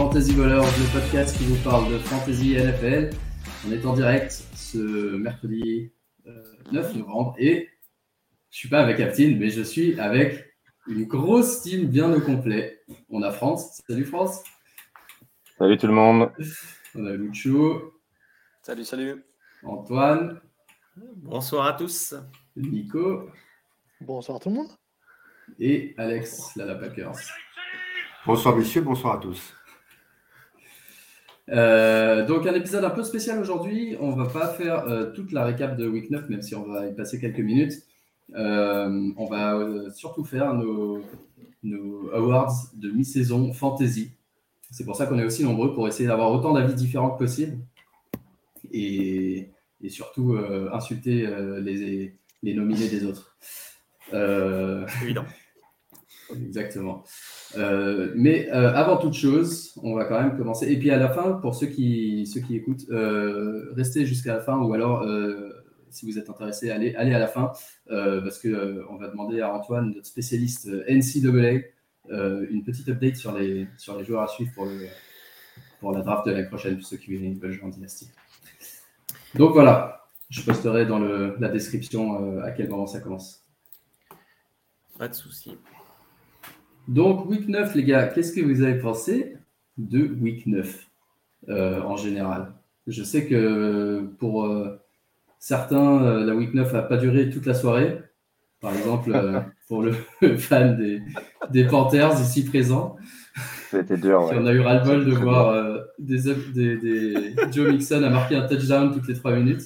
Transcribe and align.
Fantasy 0.00 0.32
Ballers, 0.32 0.62
le 0.62 0.98
podcast 0.98 1.36
qui 1.36 1.44
vous 1.44 1.62
parle 1.62 1.92
de 1.92 1.98
Fantasy 1.98 2.56
NFL. 2.56 3.10
On 3.66 3.70
est 3.70 3.84
en 3.84 3.92
direct 3.92 4.32
ce 4.54 4.78
mercredi 5.18 5.92
9 6.72 6.94
euh, 6.94 6.98
novembre 6.98 7.34
et 7.38 7.68
je 8.48 8.56
suis 8.56 8.70
pas 8.70 8.80
avec 8.80 8.98
Aptine, 8.98 9.38
mais 9.38 9.50
je 9.50 9.60
suis 9.60 10.00
avec 10.00 10.54
une 10.88 11.04
grosse 11.04 11.60
team 11.60 11.88
bien 11.88 12.10
au 12.14 12.20
complet. 12.22 12.80
On 13.10 13.22
a 13.22 13.30
France. 13.30 13.82
Salut 13.86 14.06
France. 14.06 14.42
Salut 15.58 15.76
tout 15.76 15.86
le 15.86 15.92
monde. 15.92 16.32
On 16.94 17.04
a 17.04 17.12
Lucho. 17.12 17.92
Salut, 18.62 18.86
salut. 18.86 19.22
Antoine. 19.62 20.40
Bonsoir 20.96 21.66
à 21.66 21.72
tous. 21.74 22.14
Nico. 22.56 23.28
Bonsoir 24.00 24.40
tout 24.40 24.48
le 24.48 24.54
monde. 24.54 24.70
Et 25.58 25.94
Alex, 25.98 26.56
la 26.56 26.74
Packers. 26.74 27.20
Bonsoir 28.24 28.56
messieurs, 28.56 28.80
bonsoir 28.80 29.16
à 29.16 29.18
tous. 29.18 29.54
Euh, 31.50 32.24
donc 32.26 32.46
un 32.46 32.54
épisode 32.54 32.84
un 32.84 32.90
peu 32.90 33.02
spécial 33.02 33.38
aujourd'hui. 33.40 33.96
On 34.00 34.10
va 34.10 34.26
pas 34.26 34.48
faire 34.48 34.86
euh, 34.86 35.12
toute 35.12 35.32
la 35.32 35.44
récap 35.44 35.76
de 35.76 35.88
Week 35.88 36.10
9, 36.10 36.28
même 36.28 36.42
si 36.42 36.54
on 36.54 36.64
va 36.64 36.86
y 36.86 36.94
passer 36.94 37.20
quelques 37.20 37.40
minutes. 37.40 37.74
Euh, 38.34 39.10
on 39.16 39.26
va 39.26 39.90
surtout 39.92 40.24
faire 40.24 40.54
nos, 40.54 41.02
nos 41.62 42.10
awards 42.12 42.54
de 42.74 42.90
mi-saison 42.90 43.52
fantasy. 43.52 44.12
C'est 44.70 44.84
pour 44.84 44.94
ça 44.94 45.06
qu'on 45.06 45.18
est 45.18 45.24
aussi 45.24 45.42
nombreux 45.42 45.74
pour 45.74 45.88
essayer 45.88 46.08
d'avoir 46.08 46.30
autant 46.30 46.52
d'avis 46.52 46.74
différents 46.74 47.10
que 47.10 47.18
possible 47.18 47.58
et, 48.70 49.50
et 49.82 49.88
surtout 49.88 50.38
insulter 50.72 51.26
les, 51.60 52.14
les 52.44 52.54
nominés 52.54 52.88
des 52.88 53.04
autres. 53.04 53.36
Évident. 55.02 55.24
Exactement. 56.30 57.02
Euh, 57.56 58.12
mais 58.14 58.48
euh, 58.50 58.72
avant 58.74 58.96
toute 58.96 59.14
chose, 59.14 59.72
on 59.82 59.94
va 59.94 60.04
quand 60.04 60.20
même 60.20 60.36
commencer. 60.36 60.70
Et 60.70 60.78
puis 60.78 60.90
à 60.90 60.96
la 60.96 61.08
fin, 61.08 61.32
pour 61.32 61.54
ceux 61.54 61.66
qui, 61.66 62.26
ceux 62.26 62.40
qui 62.40 62.56
écoutent, 62.56 62.88
euh, 62.90 63.72
restez 63.74 64.06
jusqu'à 64.06 64.34
la 64.34 64.40
fin 64.40 64.58
ou 64.58 64.72
alors, 64.72 65.06
si 65.90 66.06
vous 66.06 66.18
êtes 66.18 66.30
intéressé, 66.30 66.70
allez, 66.70 66.94
allez 66.94 67.12
à 67.12 67.18
la 67.18 67.26
fin 67.26 67.52
parce 67.88 68.40
qu'on 68.40 68.84
on 68.90 68.96
va 68.96 69.08
demander 69.08 69.40
à 69.40 69.52
Antoine, 69.52 69.92
notre 69.94 70.06
spécialiste 70.06 70.68
NCAA, 70.88 71.62
une 72.10 72.62
petite 72.64 72.88
update 72.88 73.16
sur 73.16 73.36
les, 73.36 73.66
sur 73.76 73.98
les 73.98 74.04
joueurs 74.04 74.22
à 74.22 74.28
suivre 74.28 74.52
pour, 74.54 74.66
le, 74.66 74.86
pour 75.80 75.92
la 75.92 76.02
draft 76.02 76.26
de 76.26 76.32
l'année 76.32 76.46
prochaine, 76.46 76.76
pour 76.76 76.86
ceux 76.86 76.96
qui 76.96 77.16
veulent 77.16 77.52
jouer 77.52 77.64
en 77.64 77.70
dynastie. 77.70 78.10
Donc 79.34 79.52
voilà, 79.52 80.08
je 80.28 80.42
posterai 80.42 80.86
dans 80.86 80.98
le, 80.98 81.36
la 81.40 81.48
description 81.48 82.40
à 82.42 82.52
quel 82.52 82.68
moment 82.68 82.86
ça 82.86 83.00
commence. 83.00 83.44
Pas 84.98 85.08
de 85.08 85.14
souci. 85.14 85.56
Donc, 86.88 87.28
week 87.28 87.48
9, 87.48 87.74
les 87.74 87.84
gars, 87.84 88.06
qu'est-ce 88.08 88.32
que 88.32 88.40
vous 88.40 88.62
avez 88.62 88.78
pensé 88.78 89.36
de 89.78 90.00
week 90.20 90.46
9 90.46 90.86
euh, 91.48 91.80
en 91.82 91.96
général? 91.96 92.52
Je 92.86 93.02
sais 93.02 93.26
que 93.26 94.08
pour 94.18 94.46
euh, 94.46 94.80
certains, 95.38 96.02
euh, 96.02 96.24
la 96.24 96.34
week 96.34 96.54
9 96.54 96.72
n'a 96.72 96.82
pas 96.82 96.96
duré 96.96 97.30
toute 97.30 97.46
la 97.46 97.54
soirée. 97.54 98.00
Par 98.60 98.74
exemple, 98.74 99.12
pour 99.68 99.82
le 99.82 99.92
fan 100.36 100.76
des, 101.50 101.64
Panthers 101.64 102.20
ici. 102.20 102.48
C'était 103.70 103.96
dur. 103.96 104.28
On 104.32 104.46
a 104.46 104.52
eu 104.52 104.60
ras-le-bol 104.60 105.04
de 105.04 105.12
voir 105.12 105.80
des, 105.98 106.34
des, 106.54 107.34
Joe 107.52 107.70
Mixon 107.70 108.02
a 108.02 108.10
marqué 108.10 108.36
un 108.36 108.46
touchdown 108.46 108.92
toutes 108.92 109.06
les 109.06 109.14
trois 109.14 109.32
minutes. 109.32 109.62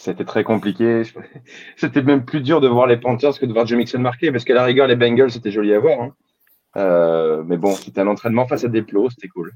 C'était 0.00 0.24
très 0.24 0.44
compliqué. 0.44 1.02
C'était 1.76 2.00
même 2.00 2.24
plus 2.24 2.40
dur 2.40 2.62
de 2.62 2.68
voir 2.68 2.86
les 2.86 2.96
Panthers 2.96 3.38
que 3.38 3.44
de 3.44 3.52
voir 3.52 3.66
Joe 3.66 3.76
Mixon 3.76 3.98
marquer, 3.98 4.32
parce 4.32 4.44
qu'à 4.44 4.54
la 4.54 4.64
rigueur, 4.64 4.86
les 4.86 4.96
Bengals, 4.96 5.30
c'était 5.30 5.50
joli 5.50 5.74
à 5.74 5.78
voir. 5.78 6.00
Hein. 6.00 6.14
Euh, 6.78 7.42
mais 7.46 7.58
bon, 7.58 7.74
c'était 7.74 8.00
un 8.00 8.06
entraînement 8.06 8.46
face 8.46 8.64
à 8.64 8.68
des 8.68 8.80
plots, 8.80 9.10
c'était 9.10 9.28
cool. 9.28 9.52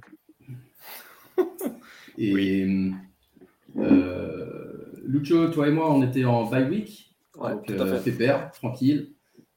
Et 2.19 2.67
euh, 3.79 4.73
Lucho, 5.07 5.49
toi 5.49 5.67
et 5.67 5.73
moi, 5.73 5.91
on 5.91 6.03
était 6.03 6.27
en 6.27 6.45
bye 6.45 6.69
week. 6.69 7.17
Ouais, 7.37 7.55
donc, 7.55 7.71
euh, 7.71 8.39
tranquille. 8.53 9.13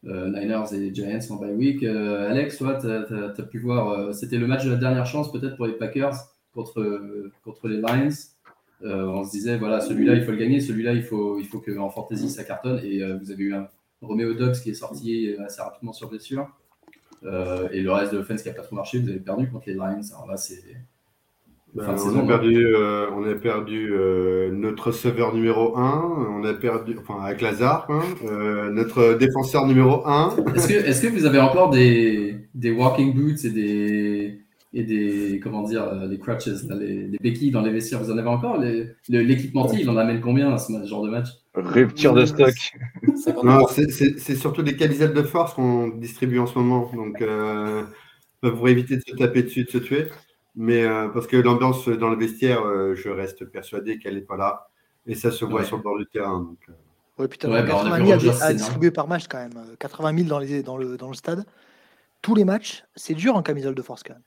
Euh, 0.06 0.30
Niners 0.30 0.74
et 0.74 0.96
Giants 0.96 1.20
en 1.30 1.36
bye 1.36 1.54
week. 1.54 1.84
Alex, 1.84 2.58
toi, 2.58 2.80
tu 2.80 2.88
as, 2.88 3.46
pu 3.46 3.60
voir, 3.60 4.16
c'était 4.16 4.38
le 4.38 4.48
match 4.48 4.64
de 4.64 4.72
la 4.72 4.78
dernière 4.78 5.06
chance 5.06 5.32
peut-être 5.32 5.58
pour 5.58 5.68
les 5.68 5.74
Packers 5.74 6.16
contre, 6.54 7.30
contre 7.44 7.68
les 7.68 7.78
Lions. 7.78 8.10
Euh, 8.84 9.06
on 9.08 9.24
se 9.24 9.32
disait, 9.32 9.58
voilà, 9.58 9.82
celui-là, 9.82 10.14
il 10.16 10.24
faut 10.24 10.32
le 10.32 10.38
gagner, 10.38 10.60
celui-là, 10.60 10.94
il 10.94 11.04
faut, 11.04 11.40
il 11.40 11.46
faut 11.46 11.60
qu'en 11.60 11.90
fantasy, 11.90 12.30
ça 12.30 12.44
cartonne. 12.44 12.80
Et 12.84 13.02
euh, 13.02 13.18
vous 13.22 13.32
avez 13.32 13.44
eu 13.44 13.54
un 13.56 13.68
Romeo 14.02 14.34
Dobbs 14.34 14.60
qui 14.62 14.70
est 14.70 14.76
sorti 14.76 15.36
assez 15.46 15.62
rapidement 15.62 15.94
sur 15.94 16.10
blessure. 16.10 16.48
Euh, 17.24 17.68
et 17.72 17.82
le 17.82 17.92
reste 17.92 18.14
de 18.14 18.18
l'offense 18.18 18.44
qui 18.44 18.50
n'a 18.50 18.54
pas 18.54 18.62
trop 18.62 18.76
marché, 18.76 19.00
vous 19.00 19.10
avez 19.10 19.20
perdu 19.20 19.50
contre 19.50 19.66
les 19.68 19.74
Lions. 19.74 20.02
Alors 20.14 20.28
là, 20.28 20.38
c'est. 20.38 20.62
Ben, 21.74 21.96
on, 22.06 22.18
a 22.18 22.26
perdu, 22.26 22.76
on, 22.76 23.30
a 23.30 23.36
perdu, 23.36 23.92
notre 24.52 24.92
serveur 24.92 25.36
numéro 25.36 25.78
1, 25.78 26.40
on 26.40 26.44
a 26.46 26.54
perdu, 26.54 26.96
enfin 26.98 27.22
avec 27.22 27.42
Lazare, 27.42 27.86
hein, 27.90 28.72
notre 28.72 29.16
défenseur 29.16 29.68
numéro 29.68 30.08
1. 30.08 30.38
Est-ce 30.56 30.68
que, 30.68 30.74
est 30.74 31.02
que 31.02 31.14
vous 31.14 31.26
avez 31.26 31.40
encore 31.40 31.70
des, 31.70 32.48
des 32.56 32.72
walking 32.72 33.14
boots 33.14 33.44
et 33.44 33.50
des, 33.50 34.47
et 34.74 34.84
des, 34.84 35.40
comment 35.42 35.64
dire, 35.64 35.84
euh, 35.84 36.08
des 36.08 36.20
crutches, 36.20 36.48
les, 36.48 37.18
béquilles 37.20 37.52
dans 37.52 37.62
les 37.62 37.72
vestiaires. 37.72 38.04
Vous 38.04 38.12
en 38.12 38.18
avez 38.18 38.28
encore 38.28 38.62
L'équipementier, 39.08 39.82
il 39.82 39.90
en 39.90 39.98
amène 39.98 40.22
combien 40.22 40.54
à 40.54 40.58
ce 40.58 40.86
genre 40.86 41.04
de 41.04 41.10
match? 41.10 41.30
Rupture 41.56 42.14
de 42.14 42.26
stock. 42.26 42.54
c'est 43.70 44.36
surtout 44.36 44.64
des 44.64 44.76
camisettes 44.76 45.14
de 45.14 45.24
force 45.24 45.54
qu'on 45.54 45.88
distribue 45.88 46.40
en 46.40 46.48
ce 46.48 46.60
moment. 46.60 46.92
Donc, 46.94 47.22
euh, 47.22 47.84
pour 48.42 48.68
éviter 48.68 48.98
de 48.98 49.02
se 49.08 49.16
taper 49.16 49.44
dessus, 49.44 49.64
de 49.64 49.70
se 49.70 49.78
tuer. 49.78 50.08
Mais 50.56 50.84
euh, 50.84 51.08
parce 51.10 51.28
que 51.28 51.38
l'ambiance 51.38 51.88
dans 51.88 52.10
le 52.10 52.18
vestiaire, 52.18 52.62
je 52.96 53.10
reste 53.10 53.46
persuadé 53.46 54.00
qu'elle 54.00 54.16
n'est 54.16 54.22
pas 54.22 54.38
là. 54.38 54.68
Et 55.06 55.16
ça 55.16 55.32
se 55.32 55.46
voit 55.46 55.64
sur 55.64 55.78
le 55.78 55.84
bord 55.84 55.98
du 55.98 56.06
terrain. 56.08 56.42
Donc, 56.42 56.60
ouais, 57.18 57.28
putain, 57.30 57.50
ouais, 57.50 57.66
80 57.66 58.06
000 58.06 58.42
à, 58.42 58.44
à, 58.44 58.54
distribuer 58.54 58.92
par 58.92 59.08
match 59.08 59.28
quand 59.30 59.38
même. 59.38 59.54
80 59.80 60.18
000 60.18 60.28
dans, 60.28 60.40
les, 60.40 60.62
dans, 60.64 60.78
le, 60.78 60.98
dans 60.98 61.08
le 61.08 61.16
stade. 61.16 61.46
Tous 62.22 62.36
les 62.36 62.44
matchs, 62.44 62.84
c'est 62.96 63.14
dur 63.14 63.36
en 63.36 63.42
camisole 63.42 63.76
de 63.76 63.82
force 63.82 64.04
quand 64.04 64.14
même. 64.14 64.24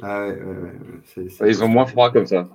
Ah 0.00 0.28
Ils 1.46 1.62
ont 1.62 1.68
moins 1.68 1.86
froid 1.86 2.10
comme 2.10 2.26
ça. 2.26 2.48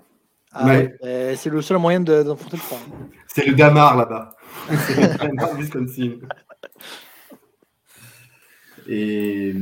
Ah 0.53 0.81
c'est 1.01 1.49
le 1.49 1.61
seul 1.61 1.77
moyen 1.77 1.99
d'enfoncer 1.99 2.57
le 2.57 2.61
froid. 2.61 2.79
C'est 3.27 3.45
le 3.45 3.53
Damar 3.53 3.97
là-bas. 3.97 4.35
c'est 4.69 4.95
le 4.95 5.17
Damar 5.17 5.53
Wisconsin. 5.55 6.11
Et 8.87 9.53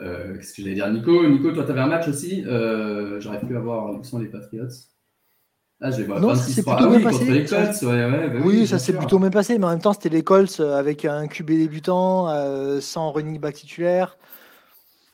euh, 0.00 0.36
qu'est-ce 0.36 0.54
que 0.54 0.62
j'allais 0.62 0.74
dire? 0.74 0.90
Nico, 0.90 1.26
Nico, 1.26 1.52
toi, 1.52 1.64
tu 1.64 1.70
avais 1.70 1.80
un 1.80 1.86
match 1.86 2.08
aussi. 2.08 2.44
Euh, 2.46 3.20
J'aurais 3.20 3.40
pu 3.40 3.56
avoir 3.56 4.04
sont 4.04 4.18
les 4.18 4.28
Patriots. 4.28 4.66
Ah, 5.80 5.90
je 5.90 5.98
vais 5.98 6.04
voir. 6.04 6.20
Non, 6.20 6.34
ça 6.34 6.42
s'est 6.42 6.62
plutôt 6.62 6.88
bien 6.88 7.00
passé. 7.00 7.46
Bah 7.84 8.40
oui, 8.44 8.66
ça 8.66 8.78
s'est 8.78 8.94
plutôt 8.94 9.18
bien 9.18 9.30
passé, 9.30 9.58
mais 9.58 9.66
en 9.66 9.70
même 9.70 9.80
temps, 9.80 9.92
c'était 9.92 10.08
les 10.08 10.22
Colts 10.22 10.60
avec 10.60 11.04
un 11.04 11.26
QB 11.26 11.50
débutant, 11.50 12.28
euh, 12.30 12.80
sans 12.80 13.12
running 13.12 13.38
back 13.38 13.54
titulaire. 13.54 14.16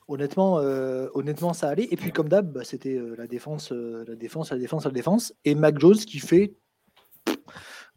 Honnêtement, 0.08 0.58
euh, 0.58 1.08
honnêtement, 1.14 1.52
ça 1.52 1.68
allait. 1.68 1.88
Et 1.90 1.96
puis, 1.96 2.10
comme 2.12 2.28
d'hab, 2.28 2.52
bah, 2.52 2.64
c'était 2.64 2.96
euh, 2.96 3.14
la 3.16 3.26
défense, 3.26 3.72
euh, 3.72 4.04
la 4.08 4.16
défense, 4.16 4.50
la 4.50 4.58
défense, 4.58 4.84
la 4.84 4.90
défense. 4.90 5.32
Et 5.44 5.54
Mac 5.54 5.78
Jones 5.78 5.96
qui 5.96 6.18
fait 6.18 6.54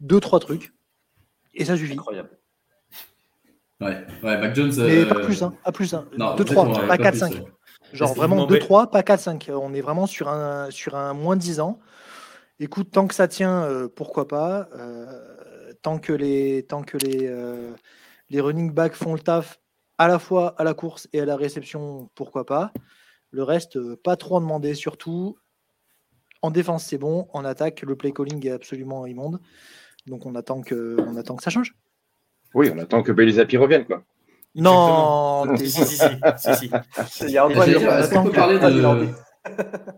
deux, 0.00 0.20
trois 0.20 0.38
trucs. 0.38 0.72
Et 1.54 1.64
ça 1.64 1.76
suffit. 1.76 1.94
Incroyable. 1.94 2.30
Ouais, 3.80 4.06
ouais, 4.22 4.38
Mac 4.38 4.54
Jones. 4.54 4.72
Mais 4.78 5.04
pas 5.04 5.20
plus, 5.20 5.42
hein, 5.42 5.54
pas 5.64 5.72
plus. 5.72 5.94
Hein. 5.94 6.06
2-3, 6.16 6.86
pas 6.86 6.96
4-5. 6.96 7.44
Genre 7.92 8.14
vraiment 8.14 8.46
2-3, 8.46 8.90
pas 8.90 9.02
4-5. 9.02 9.50
On 9.52 9.74
est 9.74 9.80
vraiment 9.80 10.06
sur 10.06 10.28
un, 10.28 10.70
sur 10.70 10.94
un 10.94 11.12
moins 11.12 11.36
10 11.36 11.60
ans. 11.60 11.80
Écoute, 12.58 12.90
tant 12.90 13.06
que 13.06 13.14
ça 13.14 13.28
tient, 13.28 13.68
pourquoi 13.94 14.28
pas. 14.28 14.68
tant 15.82 15.98
que 15.98 16.12
les, 16.12 16.62
tant 16.62 16.82
que 16.82 16.96
les, 16.96 17.30
les 18.30 18.40
running 18.40 18.72
backs 18.72 18.94
font 18.94 19.12
le 19.12 19.20
taf 19.20 19.60
à 19.98 20.08
la 20.08 20.18
fois 20.18 20.54
à 20.58 20.64
la 20.64 20.74
course 20.74 21.08
et 21.12 21.20
à 21.20 21.24
la 21.24 21.36
réception, 21.36 22.10
pourquoi 22.14 22.44
pas. 22.44 22.72
Le 23.30 23.42
reste, 23.42 23.76
euh, 23.76 23.98
pas 24.02 24.16
trop 24.16 24.36
en 24.36 24.40
demander, 24.40 24.74
surtout. 24.74 25.36
En 26.42 26.50
défense, 26.50 26.84
c'est 26.84 26.98
bon. 26.98 27.28
En 27.32 27.44
attaque, 27.44 27.82
le 27.82 27.96
play 27.96 28.12
calling 28.12 28.46
est 28.46 28.50
absolument 28.50 29.06
immonde. 29.06 29.40
Donc 30.06 30.26
on 30.26 30.34
attend 30.34 30.62
que, 30.62 30.96
on 31.00 31.16
attend 31.16 31.36
que 31.36 31.42
ça 31.42 31.50
change. 31.50 31.74
Oui, 32.54 32.70
on 32.74 32.78
attend 32.78 33.02
que 33.02 33.12
Belisapi 33.12 33.56
revienne, 33.56 33.84
quoi. 33.84 34.04
Non, 34.54 35.44
si, 35.56 35.68
si, 35.68 35.84
si, 35.84 35.96
si, 35.96 36.70
Est-ce 37.26 38.14
qu'on 38.14 38.24
peut 38.24 38.32
parler 38.32 38.58
de... 38.58 39.06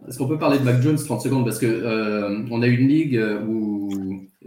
Est-ce 0.09 0.19
qu'on 0.19 0.27
peut 0.27 0.39
parler 0.39 0.59
de 0.59 0.65
Mac 0.65 0.83
Jones 0.83 0.97
30 0.97 1.23
secondes 1.23 1.45
Parce 1.45 1.61
que 1.61 1.67
euh, 1.67 2.45
on 2.51 2.61
a 2.63 2.67
une 2.67 2.89
ligue 2.89 3.23
où, 3.47 3.89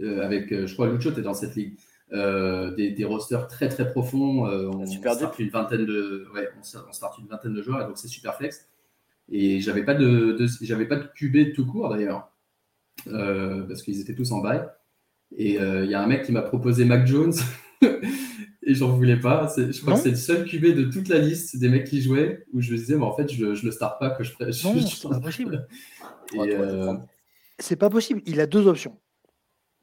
euh, 0.00 0.22
avec, 0.22 0.50
je 0.50 0.72
crois, 0.74 0.88
Lucho, 0.88 1.12
tu 1.12 1.20
es 1.20 1.22
dans 1.22 1.32
cette 1.32 1.54
ligue. 1.54 1.78
Euh, 2.12 2.70
des, 2.74 3.04
rosters 3.04 3.48
très 3.48 3.68
très 3.68 3.90
profonds. 3.90 4.46
Euh, 4.46 4.68
on, 4.68 4.86
super 4.86 5.14
start 5.14 5.38
une 5.38 5.48
vingtaine 5.48 5.86
de, 5.86 6.26
ouais, 6.34 6.48
on, 6.58 6.92
start 6.92 7.18
une 7.18 7.26
vingtaine 7.26 7.54
de 7.54 7.62
joueurs, 7.62 7.82
et 7.82 7.84
donc 7.86 7.96
c'est 7.96 8.08
super 8.08 8.36
flex. 8.36 8.68
Et 9.30 9.60
j'avais 9.60 9.84
pas 9.84 9.94
de, 9.94 10.36
j'avais 10.60 10.86
pas 10.86 10.96
de 10.96 11.08
QB 11.14 11.54
tout 11.54 11.66
court 11.66 11.88
d'ailleurs, 11.88 12.30
euh, 13.06 13.62
parce 13.62 13.82
qu'ils 13.82 14.00
étaient 14.00 14.14
tous 14.14 14.32
en 14.32 14.40
bail. 14.40 14.68
Et 15.36 15.54
il 15.54 15.90
y 15.90 15.94
a 15.94 16.02
un 16.02 16.06
mec 16.06 16.24
qui 16.24 16.32
m'a 16.32 16.42
proposé 16.42 16.84
Mac 16.84 17.06
Jones. 17.06 17.32
et 17.82 18.74
j'en 18.74 18.88
voulais 18.88 19.18
pas. 19.18 19.50
Je 19.56 19.80
crois 19.80 19.94
que 19.94 20.00
c'est 20.00 20.10
le 20.10 20.16
seul 20.16 20.44
QB 20.44 20.74
de 20.74 20.84
toute 20.84 21.08
la 21.08 21.18
liste 21.18 21.58
des 21.58 21.68
mecs 21.68 21.86
qui 21.86 22.02
jouaient 22.02 22.44
où 22.52 22.60
je 22.60 22.72
me 22.72 22.76
disais, 22.76 22.96
mais 22.96 23.04
en 23.04 23.16
fait, 23.16 23.32
je, 23.32 23.54
je 23.54 23.64
le 23.64 23.72
start 23.72 23.98
pas, 23.98 24.10
que 24.10 24.22
je 24.22 24.32
Non, 24.38 24.80
c'est 24.86 25.08
pas 25.08 25.20
possible. 25.20 25.66
Euh, 26.36 26.94
c'est 27.58 27.76
pas 27.76 27.90
possible. 27.90 28.20
Il 28.26 28.40
a 28.40 28.46
deux 28.46 28.66
options 28.66 28.98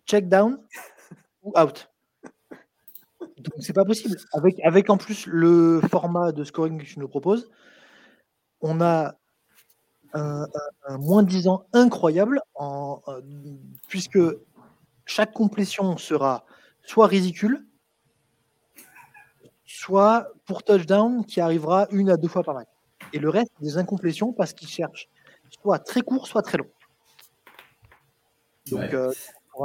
check 0.05 0.27
down 0.27 0.57
ou 1.43 1.53
out. 1.59 1.89
Donc 3.39 3.53
c'est 3.59 3.73
pas 3.73 3.85
possible. 3.85 4.17
Avec, 4.33 4.59
avec 4.63 4.89
en 4.89 4.97
plus 4.97 5.25
le 5.25 5.81
format 5.89 6.31
de 6.31 6.43
scoring 6.43 6.79
que 6.79 6.85
tu 6.85 6.99
nous 6.99 7.07
proposes, 7.07 7.49
on 8.61 8.81
a 8.81 9.15
un, 10.13 10.47
moins 10.99 11.23
10 11.23 11.47
ans 11.47 11.65
incroyable 11.73 12.41
en, 12.55 13.01
puisque 13.87 14.19
chaque 15.05 15.33
complétion 15.33 15.97
sera 15.97 16.45
soit 16.83 17.07
ridicule, 17.07 17.65
soit 19.65 20.27
pour 20.45 20.63
touchdown 20.63 21.25
qui 21.25 21.39
arrivera 21.39 21.87
une 21.91 22.09
à 22.09 22.17
deux 22.17 22.27
fois 22.27 22.43
par 22.43 22.55
match. 22.55 22.67
Et 23.13 23.19
le 23.19 23.29
reste, 23.29 23.51
des 23.61 23.77
incomplétions 23.77 24.33
parce 24.33 24.53
qu'ils 24.53 24.67
cherchent 24.67 25.07
soit 25.61 25.79
très 25.79 26.01
court, 26.01 26.27
soit 26.27 26.41
très 26.41 26.57
long. 26.57 26.69
Donc, 28.71 28.93
euh, 28.93 29.11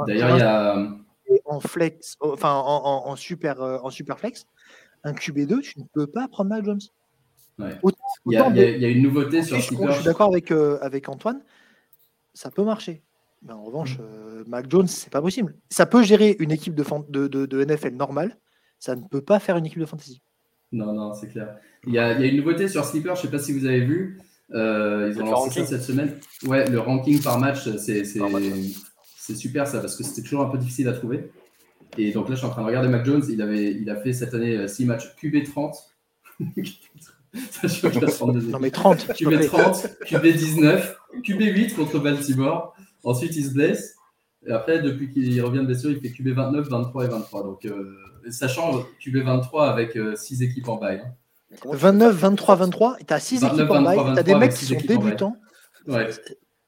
D'ailleurs, 0.07 0.35
il 0.35 0.39
y 0.39 0.43
a. 0.43 1.04
En 1.45 1.59
flex, 1.59 2.17
enfin 2.19 2.53
en, 2.53 3.15
super, 3.15 3.61
euh, 3.61 3.77
en 3.83 3.89
super 3.89 4.19
flex, 4.19 4.45
un 5.03 5.13
QB2, 5.13 5.61
tu 5.61 5.79
ne 5.79 5.85
peux 5.93 6.07
pas 6.07 6.27
prendre 6.27 6.49
Mac 6.49 6.63
Jones. 6.63 6.79
il, 7.59 8.33
y 8.33 8.37
a, 8.37 8.89
une 8.89 9.03
nouveauté 9.03 9.43
sur 9.43 9.57
Je, 9.57 9.61
je 9.61 9.91
suis 9.93 10.03
d'accord 10.03 10.29
avec, 10.29 10.51
euh, 10.51 10.77
avec 10.81 11.09
Antoine, 11.09 11.41
ça 12.33 12.51
peut 12.51 12.63
marcher. 12.63 13.01
Mais 13.43 13.53
en 13.53 13.63
revanche, 13.63 13.97
mm. 13.97 14.01
euh, 14.01 14.43
Mac 14.47 14.69
Jones, 14.69 14.87
c'est 14.87 15.11
pas 15.11 15.21
possible. 15.21 15.55
Ça 15.69 15.85
peut 15.85 16.03
gérer 16.03 16.35
une 16.39 16.51
équipe 16.51 16.75
de, 16.75 16.83
de, 17.09 17.27
de, 17.27 17.45
de, 17.45 17.65
NFL 17.65 17.95
normale, 17.95 18.37
ça 18.79 18.95
ne 18.95 19.01
peut 19.03 19.21
pas 19.21 19.39
faire 19.39 19.57
une 19.57 19.65
équipe 19.65 19.79
de 19.79 19.85
fantasy. 19.85 20.21
Non, 20.71 20.93
non, 20.93 21.13
c'est 21.13 21.27
clair. 21.27 21.57
Il 21.85 21.93
y, 21.93 21.99
a, 21.99 22.13
il 22.13 22.21
y, 22.21 22.23
a, 22.23 22.27
une 22.27 22.37
nouveauté 22.37 22.67
sur 22.67 22.83
Sleeper, 22.83 23.15
je 23.15 23.21
ne 23.21 23.25
sais 23.25 23.31
pas 23.31 23.39
si 23.39 23.53
vous 23.53 23.65
avez 23.65 23.81
vu. 23.81 24.19
ils 24.49 25.21
ont 25.21 25.25
lancé 25.25 25.61
ça 25.61 25.65
cette 25.65 25.83
semaine. 25.83 26.19
Ouais, 26.45 26.67
le 26.69 26.79
ranking 26.79 27.21
par 27.21 27.39
match, 27.39 27.69
c'est 27.77 28.03
c'est 29.25 29.35
super 29.35 29.67
ça, 29.67 29.79
parce 29.79 29.95
que 29.95 30.03
c'était 30.03 30.21
toujours 30.21 30.41
un 30.41 30.49
peu 30.49 30.57
difficile 30.59 30.87
à 30.87 30.93
trouver. 30.93 31.31
Et 31.97 32.11
donc 32.11 32.29
là, 32.29 32.35
je 32.35 32.39
suis 32.39 32.47
en 32.47 32.51
train 32.51 32.61
de 32.61 32.67
regarder 32.67 32.89
Mac 32.89 33.03
Jones. 33.05 33.23
Il, 33.29 33.41
avait, 33.41 33.71
il 33.71 33.89
a 33.89 33.95
fait 33.95 34.13
cette 34.13 34.35
année 34.35 34.67
6 34.67 34.83
euh, 34.83 34.85
matchs 34.85 35.15
QB30. 35.21 35.73
non, 38.51 38.59
mais 38.59 38.69
30. 38.69 39.07
QB30, 39.07 40.03
QB19, 40.05 40.95
QB8 41.23 41.75
contre 41.75 41.99
Baltimore. 41.99 42.75
Ensuite, 43.03 43.35
il 43.35 43.45
se 43.45 43.53
blesse. 43.53 43.95
Et 44.45 44.51
après, 44.51 44.79
depuis 44.81 45.09
qu'il 45.09 45.41
revient 45.41 45.59
de 45.59 45.65
blessure, 45.65 45.89
il 45.89 45.99
fait 45.99 46.09
QB29, 46.09 46.61
23 46.61 47.05
et 47.05 47.07
23. 47.07 47.43
Donc, 47.43 47.65
euh, 47.65 47.97
sachant 48.29 48.85
QB23 49.03 49.69
avec 49.69 49.97
6 50.15 50.41
euh, 50.41 50.45
équipes 50.45 50.67
en 50.67 50.75
bail. 50.75 51.01
29, 51.65 52.13
23, 52.15 52.55
23. 52.55 52.97
Tu 53.07 53.13
as 53.13 53.19
6 53.19 53.43
équipes 53.43 53.71
en 53.71 53.81
bail. 53.81 53.99
Tu 54.13 54.19
as 54.19 54.23
des 54.23 54.35
mecs 54.35 54.53
qui 54.53 54.65
sont 54.65 54.75
débutants. 54.75 55.35
Ouais 55.87 56.09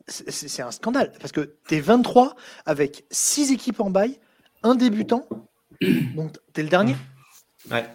c'est 0.07 0.61
un 0.61 0.71
scandale 0.71 1.11
parce 1.19 1.31
que 1.31 1.55
tu 1.67 1.75
es 1.75 1.79
23 1.79 2.35
avec 2.65 3.05
6 3.11 3.51
équipes 3.51 3.79
en 3.81 3.89
bail, 3.89 4.19
un 4.63 4.75
débutant, 4.75 5.27
donc 6.15 6.33
tu 6.53 6.61
es 6.61 6.63
le 6.63 6.69
dernier. 6.69 6.95
Ouais. 7.69 7.85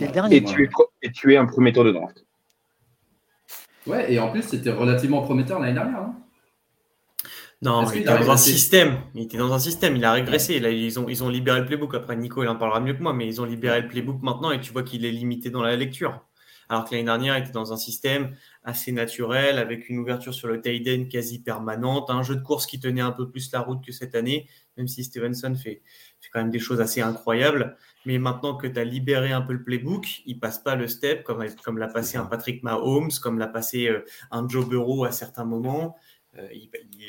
Es 0.00 0.06
le 0.06 0.12
dernier. 0.12 0.36
Et 0.36 0.44
tu, 0.44 0.64
es, 0.64 0.68
et 1.02 1.12
tu 1.12 1.32
es 1.32 1.36
un 1.36 1.46
premier 1.46 1.72
tour 1.72 1.84
de 1.84 1.92
draft. 1.92 2.24
Ouais, 3.86 4.12
et 4.12 4.18
en 4.18 4.30
plus, 4.30 4.42
c'était 4.42 4.72
relativement 4.72 5.22
prometteur 5.22 5.60
l'année 5.60 5.74
dernière. 5.74 6.00
Hein. 6.00 6.16
non, 7.62 7.88
il 7.90 8.00
était 8.00 8.18
dans 8.18 8.30
un 8.30 8.36
système. 8.36 8.98
Il 9.14 9.22
était 9.22 9.38
dans 9.38 9.52
un 9.52 9.58
système. 9.58 9.96
Il 9.96 10.04
a 10.04 10.12
régressé. 10.12 10.58
Là, 10.58 10.70
ils 10.70 10.98
ont, 10.98 11.08
ils 11.08 11.22
ont 11.22 11.28
libéré 11.28 11.60
le 11.60 11.66
playbook. 11.66 11.94
Après, 11.94 12.16
Nico, 12.16 12.42
il 12.42 12.48
en 12.48 12.56
parlera 12.56 12.80
mieux 12.80 12.94
que 12.94 13.02
moi, 13.02 13.12
mais 13.12 13.26
ils 13.26 13.40
ont 13.40 13.44
libéré 13.44 13.80
le 13.80 13.88
playbook 13.88 14.22
maintenant 14.22 14.50
et 14.50 14.60
tu 14.60 14.72
vois 14.72 14.82
qu'il 14.82 15.04
est 15.04 15.12
limité 15.12 15.50
dans 15.50 15.62
la 15.62 15.76
lecture. 15.76 16.25
Alors 16.68 16.84
que 16.84 16.94
l'année 16.94 17.04
dernière, 17.04 17.38
il 17.38 17.44
était 17.44 17.52
dans 17.52 17.72
un 17.72 17.76
système 17.76 18.34
assez 18.64 18.90
naturel, 18.90 19.58
avec 19.58 19.88
une 19.88 19.98
ouverture 19.98 20.34
sur 20.34 20.48
le 20.48 20.60
Tayden 20.60 21.08
quasi 21.08 21.40
permanente, 21.40 22.10
un 22.10 22.22
jeu 22.22 22.34
de 22.34 22.42
course 22.42 22.66
qui 22.66 22.80
tenait 22.80 23.00
un 23.00 23.12
peu 23.12 23.30
plus 23.30 23.52
la 23.52 23.60
route 23.60 23.84
que 23.84 23.92
cette 23.92 24.14
année, 24.14 24.48
même 24.76 24.88
si 24.88 25.04
Stevenson 25.04 25.54
fait, 25.54 25.82
fait 26.20 26.30
quand 26.32 26.40
même 26.40 26.50
des 26.50 26.58
choses 26.58 26.80
assez 26.80 27.00
incroyables. 27.00 27.76
Mais 28.04 28.18
maintenant 28.18 28.56
que 28.56 28.66
tu 28.66 28.78
as 28.78 28.84
libéré 28.84 29.32
un 29.32 29.42
peu 29.42 29.52
le 29.52 29.62
playbook, 29.62 30.22
il 30.26 30.40
passe 30.40 30.58
pas 30.58 30.74
le 30.74 30.88
step 30.88 31.22
comme, 31.22 31.44
comme 31.64 31.78
l'a 31.78 31.88
passé 31.88 32.18
un 32.18 32.26
Patrick 32.26 32.62
Mahomes, 32.62 33.10
comme 33.22 33.38
l'a 33.38 33.48
passé 33.48 33.88
euh, 33.88 34.04
un 34.30 34.48
Joe 34.48 34.68
Burrow 34.68 35.04
à 35.04 35.12
certains 35.12 35.44
moments. 35.44 35.96
Euh, 36.38 36.48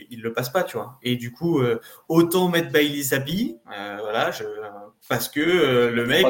il, 0.09 0.19
ne 0.19 0.24
le 0.24 0.33
passe 0.33 0.50
pas, 0.50 0.63
tu 0.63 0.77
vois. 0.77 0.97
Et 1.03 1.15
du 1.15 1.31
coup, 1.31 1.59
euh, 1.59 1.79
autant 2.07 2.50
mettre 2.50 2.71
Bailey 2.71 3.01
Zappi, 3.01 3.57
voilà, 3.65 4.31
je, 4.31 4.44
parce 5.09 5.29
que 5.29 5.41
le 5.41 6.06
mec, 6.06 6.25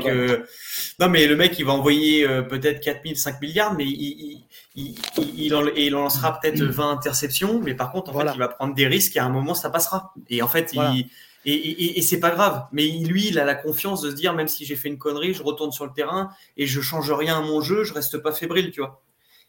non 1.00 1.10
mais 1.10 1.28
le 1.28 1.36
mec, 1.36 1.58
il 1.60 1.66
va 1.66 1.74
envoyer 1.74 2.28
peut-être 2.50 2.80
4000, 2.80 3.18
5 3.18 3.42
milliards, 3.42 3.74
mais 3.76 3.86
il, 3.86 4.46
il, 4.76 4.96
il, 5.36 5.92
lancera 5.92 6.40
peut-être 6.40 6.64
20 6.64 6.92
interceptions, 6.92 7.60
mais 7.62 7.74
par 7.74 7.92
contre, 7.92 8.16
en 8.16 8.20
fait, 8.20 8.32
il 8.34 8.40
va 8.40 8.48
prendre 8.48 8.74
des 8.74 8.88
risques 8.88 9.16
et 9.16 9.20
à 9.20 9.26
un 9.26 9.30
moment, 9.30 9.54
ça 9.54 9.70
passera. 9.70 10.14
Et 10.30 10.42
en 10.42 10.48
fait, 10.48 10.74
il, 10.74 11.08
et, 11.50 11.98
et, 11.98 12.02
c'est 12.02 12.20
pas 12.20 12.32
grave. 12.32 12.66
Mais 12.74 12.88
lui, 12.88 13.28
il 13.28 13.40
a 13.40 13.46
la 13.46 13.56
confiance 13.56 14.02
de 14.02 14.10
se 14.10 14.16
dire, 14.16 14.34
même 14.34 14.50
si 14.50 14.66
j'ai 14.66 14.76
fait 14.76 14.90
une 14.90 14.98
connerie, 14.98 15.34
je 15.34 15.44
retourne 15.44 15.72
sur 15.72 15.86
le 15.86 15.94
terrain 15.94 16.30
et 16.58 16.68
je 16.68 16.82
change 16.82 17.10
rien 17.12 17.38
à 17.38 17.42
mon 17.42 17.62
jeu, 17.62 17.86
je 17.86 17.94
reste 17.94 18.18
pas 18.18 18.34
fébrile, 18.34 18.72
tu 18.72 18.82
vois. 18.82 19.02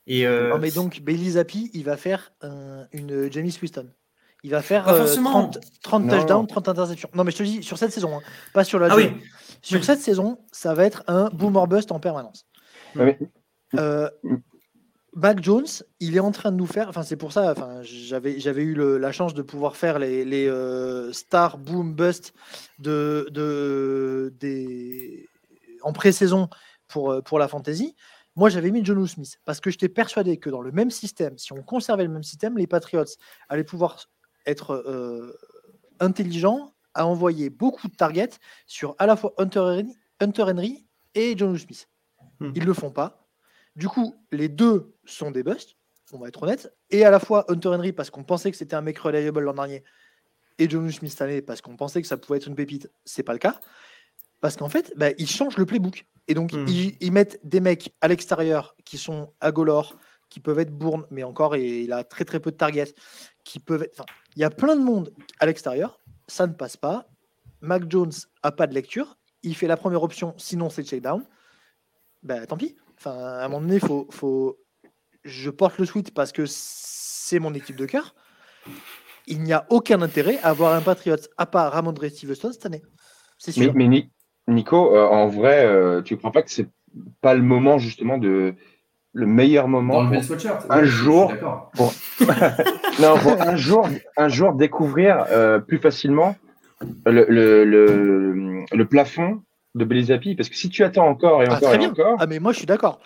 Et 0.08 0.26
euh, 0.26 0.50
Non, 0.50 0.58
mais 0.58 0.72
donc, 0.72 1.00
Bailey 1.00 1.30
Zappi, 1.30 1.70
il 1.74 1.84
va 1.84 1.96
faire 1.96 2.32
une 2.92 3.30
Jamie 3.30 3.56
Winston. 3.62 3.88
Il 4.44 4.50
va 4.52 4.62
faire 4.62 4.84
30, 4.84 5.56
euh, 5.56 5.60
30 5.82 6.08
touchdowns, 6.08 6.46
30 6.46 6.68
interceptions. 6.68 7.08
Non, 7.12 7.24
mais 7.24 7.32
je 7.32 7.38
te 7.38 7.42
dis, 7.42 7.62
sur 7.62 7.76
cette 7.76 7.92
saison, 7.92 8.16
hein, 8.16 8.22
pas 8.54 8.62
sur 8.64 8.78
la 8.78 8.88
ah, 8.90 8.96
oui. 8.96 9.10
Sur 9.62 9.84
cette 9.84 10.00
saison, 10.00 10.38
ça 10.52 10.74
va 10.74 10.84
être 10.84 11.02
un 11.08 11.28
boomer 11.30 11.66
bust 11.66 11.90
en 11.90 11.98
permanence. 11.98 12.46
Ah 12.96 13.04
oui. 13.04 13.16
Euh, 13.74 14.08
Mac 15.14 15.42
Jones, 15.42 15.66
il 15.98 16.16
est 16.16 16.20
en 16.20 16.30
train 16.30 16.52
de 16.52 16.56
nous 16.56 16.66
faire. 16.66 16.88
Enfin, 16.88 17.02
c'est 17.02 17.16
pour 17.16 17.32
ça. 17.32 17.50
Enfin, 17.50 17.80
j'avais 17.82 18.38
j'avais 18.38 18.62
eu 18.62 18.74
la 18.74 19.10
chance 19.10 19.34
de 19.34 19.42
pouvoir 19.42 19.76
faire 19.76 19.98
les, 19.98 20.24
les 20.24 20.46
euh, 20.46 21.12
star 21.12 21.58
boom 21.58 21.94
bust 21.94 22.32
de, 22.78 23.26
de 23.30 24.32
des 24.38 25.28
en 25.82 25.92
pré-saison 25.92 26.48
pour 26.86 27.10
euh, 27.10 27.20
pour 27.20 27.40
la 27.40 27.48
fantasy. 27.48 27.96
Moi, 28.38 28.50
j'avais 28.50 28.70
mis 28.70 28.84
John 28.84 29.04
Smith 29.04 29.40
parce 29.44 29.58
que 29.58 29.68
j'étais 29.68 29.88
persuadé 29.88 30.36
que 30.36 30.48
dans 30.48 30.60
le 30.60 30.70
même 30.70 30.92
système, 30.92 31.36
si 31.38 31.52
on 31.52 31.60
conservait 31.60 32.04
le 32.04 32.08
même 32.08 32.22
système, 32.22 32.56
les 32.56 32.68
Patriots 32.68 33.02
allaient 33.48 33.64
pouvoir 33.64 34.06
être 34.46 34.74
euh, 34.74 35.36
intelligents 35.98 36.72
à 36.94 37.04
envoyer 37.04 37.50
beaucoup 37.50 37.88
de 37.88 37.96
targets 37.96 38.38
sur 38.68 38.94
à 39.00 39.06
la 39.06 39.16
fois 39.16 39.34
Hunter 39.38 39.58
Henry, 39.58 39.98
Hunter 40.20 40.44
Henry 40.44 40.86
et 41.16 41.36
John 41.36 41.58
Smith. 41.58 41.88
Hmm. 42.38 42.52
Ils 42.54 42.64
le 42.64 42.74
font 42.74 42.92
pas. 42.92 43.26
Du 43.74 43.88
coup, 43.88 44.14
les 44.30 44.48
deux 44.48 44.94
sont 45.04 45.32
des 45.32 45.42
busts, 45.42 45.76
on 46.12 46.20
va 46.20 46.28
être 46.28 46.40
honnête. 46.44 46.72
Et 46.90 47.04
à 47.04 47.10
la 47.10 47.18
fois 47.18 47.44
Hunter 47.48 47.70
Henry, 47.70 47.92
parce 47.92 48.08
qu'on 48.08 48.22
pensait 48.22 48.52
que 48.52 48.56
c'était 48.56 48.76
un 48.76 48.82
mec 48.82 49.00
reliable 49.00 49.40
l'an 49.40 49.54
dernier, 49.54 49.82
et 50.58 50.70
John 50.70 50.88
Smith 50.92 51.10
cette 51.10 51.22
année, 51.22 51.42
parce 51.42 51.60
qu'on 51.60 51.74
pensait 51.74 52.00
que 52.00 52.06
ça 52.06 52.16
pouvait 52.16 52.36
être 52.36 52.46
une 52.46 52.54
pépite, 52.54 52.88
c'est 53.04 53.24
pas 53.24 53.32
le 53.32 53.40
cas. 53.40 53.60
Parce 54.40 54.56
qu'en 54.56 54.68
fait, 54.68 54.92
bah, 54.96 55.10
ils 55.18 55.28
changent 55.28 55.56
le 55.56 55.66
playbook. 55.66 56.06
Et 56.28 56.34
donc, 56.34 56.52
hmm. 56.52 56.66
ils, 57.00 57.12
mettent 57.12 57.40
des 57.42 57.60
mecs 57.60 57.94
à 58.00 58.08
l'extérieur 58.08 58.76
qui 58.84 58.98
sont 58.98 59.32
à 59.40 59.50
Golor, 59.50 59.96
qui 60.28 60.40
peuvent 60.40 60.58
être 60.58 60.70
Bourne, 60.70 61.06
mais 61.10 61.22
encore, 61.22 61.54
et 61.56 61.82
il 61.82 61.92
a 61.92 62.04
très 62.04 62.24
très 62.24 62.38
peu 62.38 62.50
de 62.50 62.56
targets, 62.56 62.94
qui 63.44 63.58
peuvent 63.58 63.82
être... 63.82 63.92
Enfin, 63.94 64.04
il 64.36 64.42
y 64.42 64.44
a 64.44 64.50
plein 64.50 64.76
de 64.76 64.82
monde 64.82 65.12
à 65.40 65.46
l'extérieur, 65.46 65.98
ça 66.26 66.46
ne 66.46 66.52
passe 66.52 66.76
pas. 66.76 67.08
Mac 67.62 67.90
Jones 67.90 68.12
a 68.42 68.52
pas 68.52 68.66
de 68.66 68.74
lecture, 68.74 69.16
il 69.42 69.56
fait 69.56 69.66
la 69.66 69.76
première 69.78 70.02
option, 70.02 70.34
sinon 70.36 70.68
c'est 70.68 70.84
check 70.84 71.02
down. 71.02 71.24
Ben, 72.22 72.46
tant 72.46 72.56
pis. 72.56 72.76
Enfin, 72.98 73.16
à 73.16 73.44
un 73.44 73.48
moment 73.48 73.62
donné, 73.62 73.80
faut, 73.80 74.06
faut... 74.10 74.58
je 75.24 75.50
porte 75.50 75.78
le 75.78 75.86
sweat 75.86 76.12
parce 76.12 76.32
que 76.32 76.44
c'est 76.46 77.38
mon 77.38 77.54
équipe 77.54 77.76
de 77.76 77.86
cœur. 77.86 78.14
Il 79.26 79.42
n'y 79.42 79.52
a 79.52 79.66
aucun 79.70 80.02
intérêt 80.02 80.38
à 80.38 80.48
avoir 80.48 80.74
un 80.74 80.82
Patriot 80.82 81.16
à 81.36 81.46
part 81.46 81.72
Ramondre 81.72 82.06
Stevenson 82.08 82.52
cette 82.52 82.66
année. 82.66 82.82
C'est 83.38 83.52
sûr. 83.52 83.72
Mais, 83.74 84.10
Nico, 84.48 84.96
euh, 84.96 85.06
en 85.06 85.28
vrai, 85.28 85.64
euh, 85.64 86.02
tu 86.02 86.14
ne 86.14 86.18
crois 86.18 86.32
pas 86.32 86.42
que 86.42 86.50
c'est 86.50 86.68
pas 87.20 87.34
le 87.34 87.42
moment 87.42 87.78
justement 87.78 88.18
de 88.18 88.54
le 89.12 89.26
meilleur 89.26 89.68
moment 89.68 90.10
un 90.70 90.84
jour 90.84 91.32
pour... 91.74 91.92
non, 93.00 93.18
pour 93.18 93.40
un 93.40 93.56
jour 93.56 93.88
un 94.16 94.28
jour 94.28 94.52
découvrir 94.54 95.24
euh, 95.30 95.58
plus 95.58 95.78
facilement 95.78 96.36
le, 97.06 97.26
le, 97.28 97.64
le, 97.64 98.64
le 98.70 98.84
plafond 98.84 99.42
de 99.74 99.84
Belisapi 99.84 100.34
Parce 100.34 100.48
que 100.48 100.56
si 100.56 100.68
tu 100.68 100.84
attends 100.84 101.06
encore 101.06 101.42
et 101.42 101.46
ah, 101.48 101.56
encore 101.56 101.74
et 101.74 101.86
encore. 101.86 102.16
Ah, 102.18 102.26
mais 102.26 102.38
moi, 102.38 102.52
je 102.52 102.58
suis 102.58 102.66
d'accord. 102.66 103.00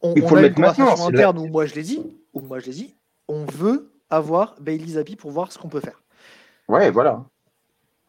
On, 0.00 0.14
il 0.14 0.22
faut 0.22 0.36
le 0.36 0.42
mettre 0.42 0.60
maintenant. 0.60 1.06
interne 1.06 1.38
où 1.38 1.46
moi, 1.46 1.66
je 1.66 1.74
l'ai 1.74 1.82
dit, 1.82 2.02
où 2.32 2.40
moi, 2.40 2.58
je 2.58 2.66
l'ai 2.66 2.72
dit, 2.72 2.96
on 3.28 3.44
veut 3.44 3.92
avoir 4.10 4.54
Bailey 4.60 4.86
Zappi 4.86 5.16
pour 5.16 5.30
voir 5.30 5.52
ce 5.52 5.58
qu'on 5.58 5.68
peut 5.68 5.80
faire. 5.80 6.02
Ouais, 6.68 6.90
voilà. 6.90 7.24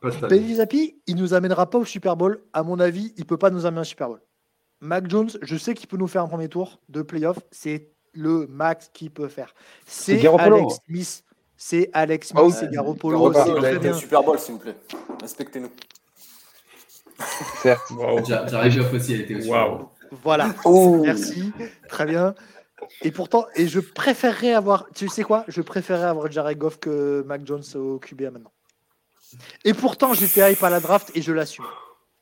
Bailey 0.02 0.56
Zappi, 0.56 1.02
il 1.08 1.16
nous 1.16 1.34
amènera 1.34 1.70
pas 1.70 1.80
au 1.80 1.86
Super 1.86 2.16
Bowl. 2.16 2.44
À 2.54 2.64
mon 2.64 2.80
avis, 2.80 3.14
il 3.18 3.26
peut 3.26 3.38
pas 3.38 3.50
nous 3.50 3.66
amener 3.66 3.82
au 3.82 3.86
Super 3.86 4.10
Bowl. 4.10 4.22
Mac 4.80 5.10
Jones, 5.10 5.30
je 5.42 5.58
sais 5.58 5.74
qu'il 5.74 5.88
peut 5.88 5.98
nous 5.98 6.08
faire 6.08 6.22
un 6.22 6.28
premier 6.28 6.50
tour 6.50 6.80
de 6.90 7.02
playoff. 7.02 7.40
C'est 7.52 7.90
le 8.14 8.48
max 8.48 8.90
qu'il 8.94 9.12
peut 9.12 9.28
faire. 9.28 9.54
C'est 9.86 10.26
Alex 10.28 10.80
Smith. 10.86 11.24
C'est 11.60 11.90
Alex 11.94 12.28
Smith, 12.28 12.44
oh, 12.46 12.52
c'est 12.52 12.70
Garoppolo. 12.70 13.34
C'est 13.34 13.80
le 13.80 13.94
Super 13.94 14.22
Bowl, 14.22 14.38
s'il 14.38 14.54
vous 14.54 14.60
plaît. 14.60 14.76
Respectez-nous. 15.22 15.72
Certes. 17.64 17.92
Jared 18.28 18.78
Goff 18.78 18.94
aussi 18.94 19.14
a 19.16 19.18
été 19.18 19.36
aussi. 19.36 19.50
Voilà. 20.24 20.54
Oh. 20.66 21.02
Merci. 21.04 21.52
Très 21.90 22.06
bien. 22.06 22.36
Et 23.02 23.12
pourtant, 23.12 23.48
et 23.56 23.68
je 23.68 23.80
préférerais 23.80 24.54
avoir, 24.54 24.88
tu 24.94 25.10
sais 25.10 25.24
quoi? 25.24 25.44
Je 25.48 25.62
préférerais 25.64 26.06
avoir 26.06 26.32
Jared 26.32 26.60
Goff 26.60 26.80
que 26.80 27.24
Mac 27.26 27.42
Jones 27.44 27.64
au 27.74 27.98
QBA 27.98 28.30
maintenant. 28.30 28.52
Et 29.64 29.74
pourtant, 29.74 30.14
j'étais 30.14 30.52
hype 30.52 30.64
à 30.64 30.70
la 30.70 30.80
draft 30.80 31.12
et 31.16 31.22
je 31.22 31.34
l'assume. 31.34 31.66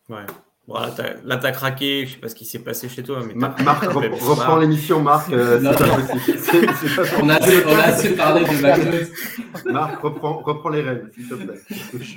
Ouais. 0.09 0.25
là, 0.67 1.37
t'as 1.37 1.51
craqué, 1.51 2.05
je 2.05 2.13
sais 2.13 2.19
pas 2.19 2.29
ce 2.29 2.35
qui 2.35 2.45
s'est 2.45 2.59
passé 2.59 2.89
chez 2.89 3.03
toi. 3.03 3.21
Mais 3.25 3.33
Marc, 3.33 3.59
reprends 3.83 4.57
l'émission, 4.57 5.01
Marc. 5.01 5.31
Euh, 5.31 5.59
on, 7.21 7.29
a 7.29 7.35
assez, 7.35 8.15
parlé 8.15 8.45
de 8.45 8.51
Jones. 8.51 9.07
Marc, 9.65 10.01
reprends, 10.01 10.69
les 10.69 10.81
rênes, 10.81 11.09
s'il 11.13 11.27
te 11.27 11.35
plaît. 11.35 11.61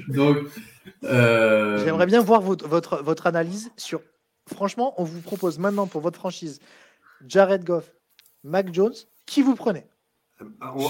Donc, 0.09 0.39
euh, 1.05 1.85
J'aimerais 1.85 2.07
bien 2.07 2.23
voir 2.23 2.41
votre, 2.41 2.67
votre, 2.67 3.03
votre 3.03 3.27
analyse 3.27 3.71
sur. 3.77 4.01
Franchement, 4.47 4.95
on 4.97 5.05
vous 5.05 5.21
propose 5.21 5.59
maintenant 5.59 5.87
pour 5.87 6.01
votre 6.01 6.19
franchise 6.19 6.61
Jared 7.27 7.65
Goff, 7.65 7.93
Mac 8.45 8.73
Jones, 8.73 8.95
qui 9.27 9.43
vous 9.43 9.55
prenez? 9.55 9.85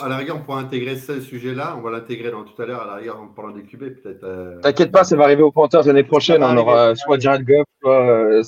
À 0.02 0.08
la 0.08 0.16
rigueur, 0.18 0.36
on 0.36 0.40
pourra 0.40 0.60
intégrer 0.60 0.96
ce 0.96 1.20
sujet-là. 1.20 1.74
On 1.78 1.80
va 1.80 1.90
l'intégrer 1.90 2.30
tout 2.30 2.62
à 2.62 2.66
l'heure, 2.66 2.82
à 2.82 2.86
la 2.86 2.94
rigueur, 2.96 3.18
en 3.20 3.28
parlant 3.28 3.52
des 3.52 3.62
QB, 3.62 3.80
peut-être. 3.80 4.24
Euh, 4.24 4.60
T'inquiète 4.60 4.92
pas, 4.92 5.04
ça 5.04 5.16
va 5.16 5.24
arriver 5.24 5.42
aux 5.42 5.52
Panthers 5.52 5.86
l'année 5.86 6.04
prochaine. 6.04 6.42
On 6.42 6.56
aura 6.56 6.94
soit 6.94 7.18
Jared 7.18 7.46
Goff, 7.46 7.66
soit, 7.80 8.08
euh, 8.08 8.42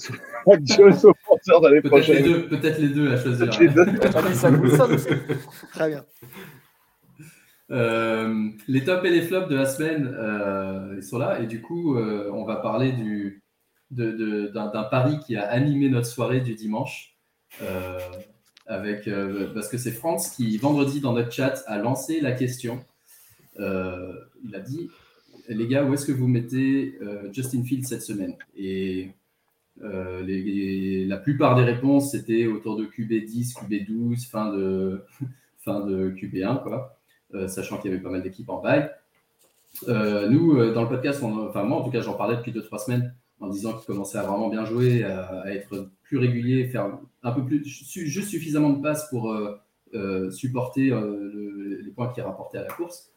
Mac 0.46 0.60
Jones 0.64 0.94
aux 1.04 1.14
Panthers 1.26 1.60
l'année 1.62 1.82
prochaine. 1.82 2.48
Peut-être 2.48 2.78
les 2.78 2.88
deux 2.88 3.12
à 3.12 3.16
choisir. 3.16 3.50
Très 5.72 5.88
bien. 5.88 6.04
Euh, 7.70 8.48
les 8.66 8.84
tops 8.84 9.04
et 9.04 9.10
les 9.10 9.22
flops 9.22 9.48
de 9.48 9.56
la 9.56 9.66
semaine, 9.66 10.16
ils 10.96 11.02
sont 11.02 11.18
là. 11.18 11.40
Et 11.40 11.46
du 11.46 11.62
coup, 11.62 11.96
on 11.96 12.44
va 12.44 12.56
parler 12.56 12.92
du, 12.92 13.42
d'un, 13.90 14.86
pari 14.90 15.18
qui 15.20 15.36
a 15.36 15.48
animé 15.48 15.88
notre 15.88 16.06
soirée 16.06 16.40
du 16.40 16.54
dimanche. 16.54 17.16
Euh, 18.70 19.00
euh, 19.08 19.52
parce 19.52 19.68
que 19.68 19.78
c'est 19.78 19.90
France 19.90 20.30
qui, 20.30 20.56
vendredi, 20.56 21.00
dans 21.00 21.12
notre 21.12 21.32
chat, 21.32 21.62
a 21.66 21.78
lancé 21.78 22.20
la 22.20 22.32
question. 22.32 22.84
Euh, 23.58 24.12
il 24.44 24.54
a 24.54 24.60
dit 24.60 24.90
Les 25.48 25.66
gars, 25.66 25.84
où 25.84 25.92
est-ce 25.94 26.06
que 26.06 26.12
vous 26.12 26.28
mettez 26.28 26.98
Justin 27.32 27.64
Fields 27.64 27.86
cette 27.86 28.02
semaine? 28.02 28.36
Et 28.56 29.10
la 29.82 31.16
plupart 31.16 31.56
des 31.56 31.64
réponses, 31.64 32.12
c'était 32.12 32.46
autour 32.46 32.76
de 32.76 32.84
QB10, 32.84 33.54
QB12, 33.54 34.28
fin 34.28 34.52
de, 34.52 35.02
fin 35.58 35.84
de 35.84 36.10
QB1, 36.10 36.62
quoi, 36.62 36.96
sachant 37.48 37.78
qu'il 37.78 37.90
y 37.90 37.94
avait 37.94 38.02
pas 38.02 38.10
mal 38.10 38.22
d'équipes 38.22 38.50
en 38.50 38.60
bail. 38.60 38.90
nous, 39.86 40.72
dans 40.72 40.82
le 40.82 40.88
podcast, 40.88 41.22
enfin 41.22 41.64
moi 41.64 41.78
en 41.78 41.84
tout 41.84 41.90
cas, 41.90 42.02
j'en 42.02 42.14
parlais 42.14 42.36
depuis 42.36 42.52
2-3 42.52 42.84
semaines 42.84 43.14
en 43.40 43.48
disant 43.48 43.72
qu'il 43.72 43.86
commençait 43.86 44.18
à 44.18 44.22
vraiment 44.22 44.48
bien 44.48 44.64
jouer, 44.64 45.02
à, 45.02 45.44
être 45.52 45.88
plus 46.02 46.18
régulier, 46.18 46.66
faire 46.66 46.98
un 47.22 47.32
peu 47.32 47.44
plus, 47.44 47.64
juste 47.64 48.28
suffisamment 48.28 48.70
de 48.70 48.82
passes 48.82 49.08
pour 49.08 49.32
euh, 49.32 49.58
euh, 49.94 50.30
supporter 50.30 50.92
euh, 50.92 51.80
les 51.82 51.90
points 51.90 52.12
qu'il 52.12 52.22
rapportait 52.22 52.58
à 52.58 52.62
la 52.62 52.68
course 52.68 53.10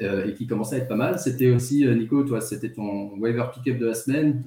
et 0.00 0.34
qui 0.34 0.48
commençait 0.48 0.74
à 0.74 0.78
être 0.78 0.88
pas 0.88 0.96
mal. 0.96 1.20
C'était 1.20 1.50
aussi, 1.50 1.86
Nico, 1.86 2.24
toi, 2.24 2.40
c'était 2.40 2.72
ton 2.72 3.16
waiver 3.16 3.44
pick-up 3.54 3.78
de 3.78 3.86
la 3.86 3.94
semaine, 3.94 4.42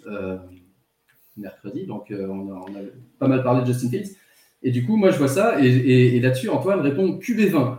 mercrredi, 1.37 1.85
donc 1.85 2.11
on 2.11 2.51
a, 2.51 2.81
pas 3.17 3.29
mal 3.29 3.43
parlé 3.43 3.61
de 3.61 3.67
Justin 3.67 3.89
Fields. 3.89 4.17
Et 4.61 4.71
du 4.71 4.85
coup, 4.85 4.97
moi, 4.97 5.09
je 5.09 5.17
vois 5.17 5.29
ça, 5.29 5.61
et, 5.61 6.19
là-dessus, 6.19 6.49
Antoine 6.49 6.81
répond 6.81 7.17
QB20. 7.17 7.77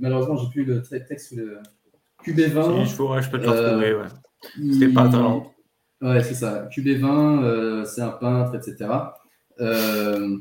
malheureusement, 0.00 0.36
j'ai 0.36 0.48
plus 0.48 0.64
le 0.64 0.82
texte 0.82 1.28
sous 1.28 1.36
le 1.36 1.58
QB20. 2.24 2.86
je, 2.86 3.22
je 3.22 3.30
peux 3.30 3.38
te 3.38 3.44
le 3.44 3.50
retrouver, 3.50 3.94
ouais. 3.94 4.72
C'était 4.72 4.88
pas 4.88 5.08
talent. 5.10 5.51
Ouais, 6.02 6.20
c'est 6.24 6.34
ça. 6.34 6.68
QB20, 6.68 7.44
euh, 7.44 7.84
c'est 7.84 8.00
un 8.00 8.10
peintre, 8.10 8.56
etc. 8.56 8.90
Euh, 9.60 10.36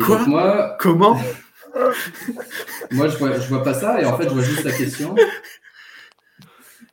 Quoi? 0.00 0.26
moi, 0.26 0.76
Comment? 0.78 1.18
Moi, 2.92 3.08
je 3.08 3.16
vois, 3.16 3.38
je 3.38 3.48
vois 3.48 3.62
pas 3.64 3.72
ça, 3.72 4.00
et 4.00 4.04
en 4.04 4.16
fait, 4.18 4.24
je 4.24 4.34
vois 4.34 4.42
juste 4.42 4.62
la 4.62 4.72
question. 4.72 5.14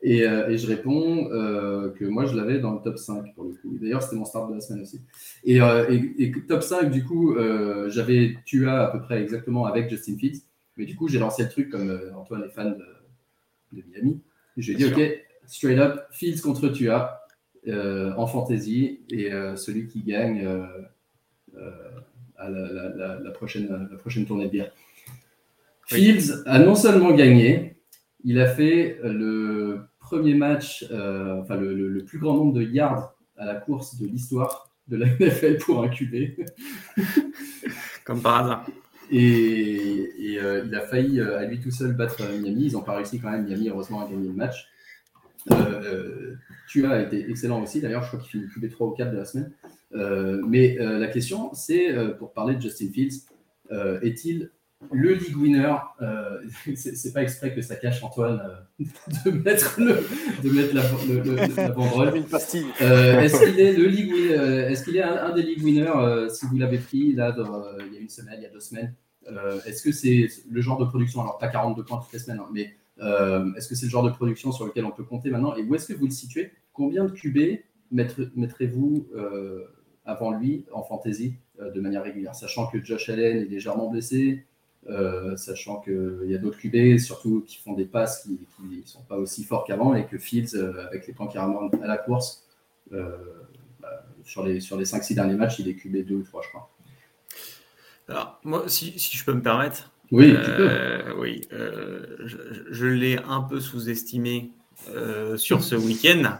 Et, 0.01 0.25
euh, 0.25 0.47
et 0.47 0.57
je 0.57 0.65
réponds 0.65 1.25
que 1.27 2.05
moi, 2.05 2.25
je 2.25 2.33
l'avais 2.33 2.59
dans 2.59 2.71
le 2.71 2.79
top 2.81 2.97
5 2.97 3.35
pour 3.35 3.43
le 3.43 3.51
coup. 3.51 3.77
D'ailleurs, 3.81 4.01
c'était 4.01 4.15
mon 4.15 4.23
start 4.23 4.49
de 4.49 4.55
la 4.55 4.61
semaine 4.61 4.83
aussi. 4.83 5.01
Et, 5.43 5.57
et, 5.57 6.31
top 6.47 6.63
5, 6.63 6.89
du 6.89 7.03
coup, 7.03 7.35
j'avais 7.87 8.37
Tua 8.45 8.85
à 8.85 8.87
peu 8.87 9.01
près 9.01 9.21
exactement 9.21 9.65
avec 9.65 9.89
Justin 9.89 10.15
Fields. 10.17 10.39
Mais 10.77 10.85
du 10.85 10.95
coup, 10.95 11.09
j'ai 11.09 11.19
lancé 11.19 11.43
le 11.43 11.49
truc 11.49 11.69
comme 11.69 11.93
Antoine 12.15 12.43
est 12.45 12.49
fan 12.49 12.77
de, 12.77 13.77
de 13.77 13.83
Miami. 13.89 14.21
J'ai 14.55 14.75
dit, 14.75 14.85
OK, 14.85 15.01
straight 15.45 15.77
up, 15.77 15.99
Fields 16.11 16.41
contre 16.41 16.69
Tua. 16.69 17.18
Euh, 17.67 18.13
en 18.15 18.25
fantasy 18.25 19.01
et 19.11 19.33
euh, 19.33 19.57
celui 19.57 19.87
qui 19.87 20.01
gagne 20.01 20.45
euh, 20.45 20.65
à 22.37 22.49
la, 22.49 23.31
prochaine, 23.31 23.89
la 23.91 23.97
prochaine 23.97 24.25
tournée 24.25 24.45
de 24.45 24.49
bière. 24.49 24.71
Fields 25.85 26.41
a 26.45 26.59
non 26.59 26.75
seulement 26.75 27.11
gagné, 27.11 27.75
il 28.23 28.39
a 28.39 28.47
fait 28.47 28.97
le 29.03 29.81
premier 29.99 30.35
match, 30.35 30.85
enfin 30.85 31.57
le, 31.57 32.01
plus 32.05 32.17
grand 32.17 32.35
nombre 32.35 32.53
de 32.53 32.61
yards 32.61 33.13
à 33.35 33.45
la 33.45 33.55
course 33.55 33.99
de 33.99 34.07
l'histoire 34.07 34.71
de 34.87 34.95
la 34.95 35.07
NFL 35.07 35.57
pour 35.57 35.83
un 35.83 35.89
QB. 35.89 36.45
Comme 38.05 38.21
par 38.21 38.45
hasard. 38.45 38.67
Et, 39.11 40.11
il 40.17 40.75
a 40.75 40.81
failli 40.81 41.19
à 41.19 41.43
lui 41.43 41.59
tout 41.59 41.71
seul 41.71 41.91
battre 41.91 42.23
Miami. 42.39 42.67
Ils 42.67 42.73
n'ont 42.73 42.83
pas 42.83 42.95
réussi 42.95 43.19
quand 43.19 43.31
même. 43.31 43.45
Miami, 43.45 43.67
heureusement, 43.67 44.05
a 44.05 44.09
gagné 44.09 44.27
le 44.27 44.33
match. 44.33 44.69
Euh, 45.51 46.35
tu 46.69 46.85
as 46.85 47.01
été 47.01 47.27
excellent 47.29 47.63
aussi, 47.63 47.81
d'ailleurs, 47.81 48.03
je 48.03 48.09
crois 48.09 48.19
qu'il 48.19 48.29
finit 48.29 48.47
QB 48.47 48.71
3 48.71 48.87
ou 48.87 48.91
4 48.91 49.11
de 49.11 49.17
la 49.17 49.25
semaine. 49.25 49.51
Euh, 49.95 50.39
mais 50.47 50.79
euh, 50.79 50.99
la 50.99 51.07
question, 51.07 51.51
c'est 51.53 51.91
pour 52.19 52.31
parler 52.31 52.55
de 52.55 52.61
Justin 52.61 52.89
Fields, 52.93 53.23
est-il 54.03 54.51
le 54.91 55.13
league 55.13 55.35
winner 55.35 55.75
C'est 56.75 57.11
pas 57.11 57.23
exprès 57.23 57.53
que 57.55 57.61
ça 57.61 57.75
cache 57.75 58.03
Antoine 58.03 58.39
de 58.79 59.31
mettre, 59.31 59.79
le, 59.79 59.97
de 60.43 60.49
mettre 60.51 60.75
la, 60.75 60.83
le, 60.83 61.73
banderole. 61.73 62.17
est-ce 62.17 63.43
qu'il 63.43 63.59
est 63.59 63.73
le 63.73 63.87
league 63.87 64.13
Est-ce 64.69 64.83
qu'il 64.83 64.95
est 64.95 65.01
un, 65.01 65.33
des 65.33 65.41
league 65.41 65.63
winners 65.63 66.29
si 66.29 66.45
vous 66.45 66.57
l'avez 66.57 66.77
pris 66.77 67.13
là 67.13 67.35
il 67.87 67.93
y 67.95 67.97
a 67.97 67.99
une 67.99 68.09
semaine, 68.09 68.35
il 68.37 68.43
y 68.43 68.45
a 68.45 68.49
deux 68.49 68.59
semaines 68.59 68.93
Est-ce 69.65 69.81
que 69.81 69.91
c'est 69.91 70.29
le 70.49 70.61
genre 70.61 70.77
de 70.77 70.85
production 70.85 71.21
Alors 71.21 71.39
pas 71.39 71.47
42 71.47 71.83
points 71.83 71.97
toutes 71.97 72.13
les 72.13 72.19
semaines, 72.19 72.39
hein, 72.39 72.49
mais 72.53 72.69
euh, 72.69 72.78
est-ce 73.55 73.67
que 73.67 73.75
c'est 73.75 73.85
le 73.85 73.91
genre 73.91 74.03
de 74.03 74.09
production 74.09 74.51
sur 74.51 74.65
lequel 74.65 74.85
on 74.85 74.91
peut 74.91 75.03
compter 75.03 75.29
maintenant 75.29 75.55
Et 75.55 75.63
où 75.63 75.75
est-ce 75.75 75.87
que 75.87 75.97
vous 75.97 76.05
le 76.05 76.11
situez? 76.11 76.51
Combien 76.73 77.05
de 77.05 77.11
QB 77.11 77.59
mettrez-vous 77.91 79.07
euh, 79.15 79.65
avant 80.05 80.31
lui 80.31 80.65
en 80.71 80.83
fantasy 80.83 81.35
euh, 81.59 81.71
de 81.71 81.81
manière 81.81 82.03
régulière? 82.03 82.35
Sachant 82.35 82.67
que 82.67 82.83
Josh 82.83 83.09
Allen 83.09 83.37
est 83.37 83.45
légèrement 83.45 83.89
blessé, 83.89 84.45
sachant 85.35 85.81
qu'il 85.81 86.25
y 86.25 86.33
a 86.33 86.37
d'autres 86.39 86.57
QB, 86.57 86.97
surtout 86.97 87.43
qui 87.45 87.57
font 87.57 87.73
des 87.73 87.85
passes 87.85 88.23
qui 88.23 88.39
ne 88.63 88.85
sont 88.85 89.03
pas 89.03 89.17
aussi 89.17 89.43
forts 89.43 89.63
qu'avant, 89.65 89.93
et 89.93 90.07
que 90.07 90.17
Fields, 90.17 90.55
avec 90.87 91.05
les 91.05 91.13
points 91.13 91.27
qui 91.27 91.37
à 91.37 91.47
la 91.85 91.97
course, 91.97 92.47
bah, 92.89 94.05
sur 94.23 94.43
les, 94.43 94.59
sur 94.59 94.77
les 94.77 94.85
5-6 94.85 95.15
derniers 95.15 95.35
matchs, 95.35 95.59
il 95.59 95.67
est 95.67 95.75
QB 95.75 96.05
2 96.05 96.15
ou 96.15 96.23
3, 96.23 96.41
je 96.41 96.49
crois. 96.49 96.69
Alors, 98.07 98.39
moi, 98.43 98.63
si, 98.67 98.97
si 98.97 99.15
je 99.15 99.23
peux 99.23 99.33
me 99.33 99.41
permettre, 99.41 99.91
oui, 100.11 100.33
euh, 100.35 101.13
oui 101.17 101.41
euh, 101.53 102.17
je, 102.69 102.85
l'ai 102.87 103.17
un 103.27 103.41
peu 103.41 103.59
sous-estimé 103.59 104.51
euh, 104.89 105.37
sur 105.37 105.63
ce 105.63 105.75
week-end. 105.75 106.39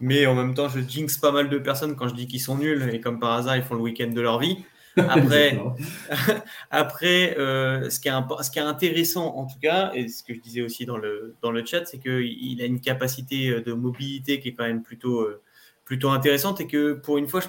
mais 0.00 0.26
en 0.26 0.34
même 0.34 0.54
temps, 0.54 0.68
je 0.68 0.80
jinx 0.80 1.18
pas 1.18 1.30
mal 1.30 1.48
de 1.48 1.58
personnes 1.58 1.94
quand 1.94 2.08
je 2.08 2.14
dis 2.14 2.26
qu'ils 2.26 2.40
sont 2.40 2.58
nuls 2.58 2.90
et 2.92 3.00
comme 3.00 3.20
par 3.20 3.32
hasard, 3.32 3.56
ils 3.56 3.62
font 3.62 3.74
le 3.74 3.82
week-end 3.82 4.08
de 4.08 4.20
leur 4.20 4.38
vie. 4.38 4.58
Après, 4.96 5.56
après 6.72 7.36
ce, 7.36 8.00
qui 8.00 8.08
est, 8.08 8.42
ce 8.42 8.50
qui 8.50 8.58
est 8.58 8.62
intéressant 8.62 9.36
en 9.36 9.46
tout 9.46 9.60
cas, 9.62 9.92
et 9.94 10.08
ce 10.08 10.24
que 10.24 10.34
je 10.34 10.40
disais 10.40 10.60
aussi 10.60 10.86
dans 10.86 10.96
le, 10.96 11.36
dans 11.40 11.52
le 11.52 11.64
chat, 11.64 11.84
c'est 11.86 11.98
qu'il 11.98 12.60
a 12.60 12.64
une 12.64 12.80
capacité 12.80 13.60
de 13.60 13.72
mobilité 13.74 14.40
qui 14.40 14.48
est 14.48 14.54
quand 14.54 14.66
même 14.66 14.82
plutôt, 14.82 15.24
plutôt 15.84 16.10
intéressante 16.10 16.60
et 16.60 16.66
que 16.66 16.94
pour 16.94 17.16
une 17.16 17.28
fois, 17.28 17.40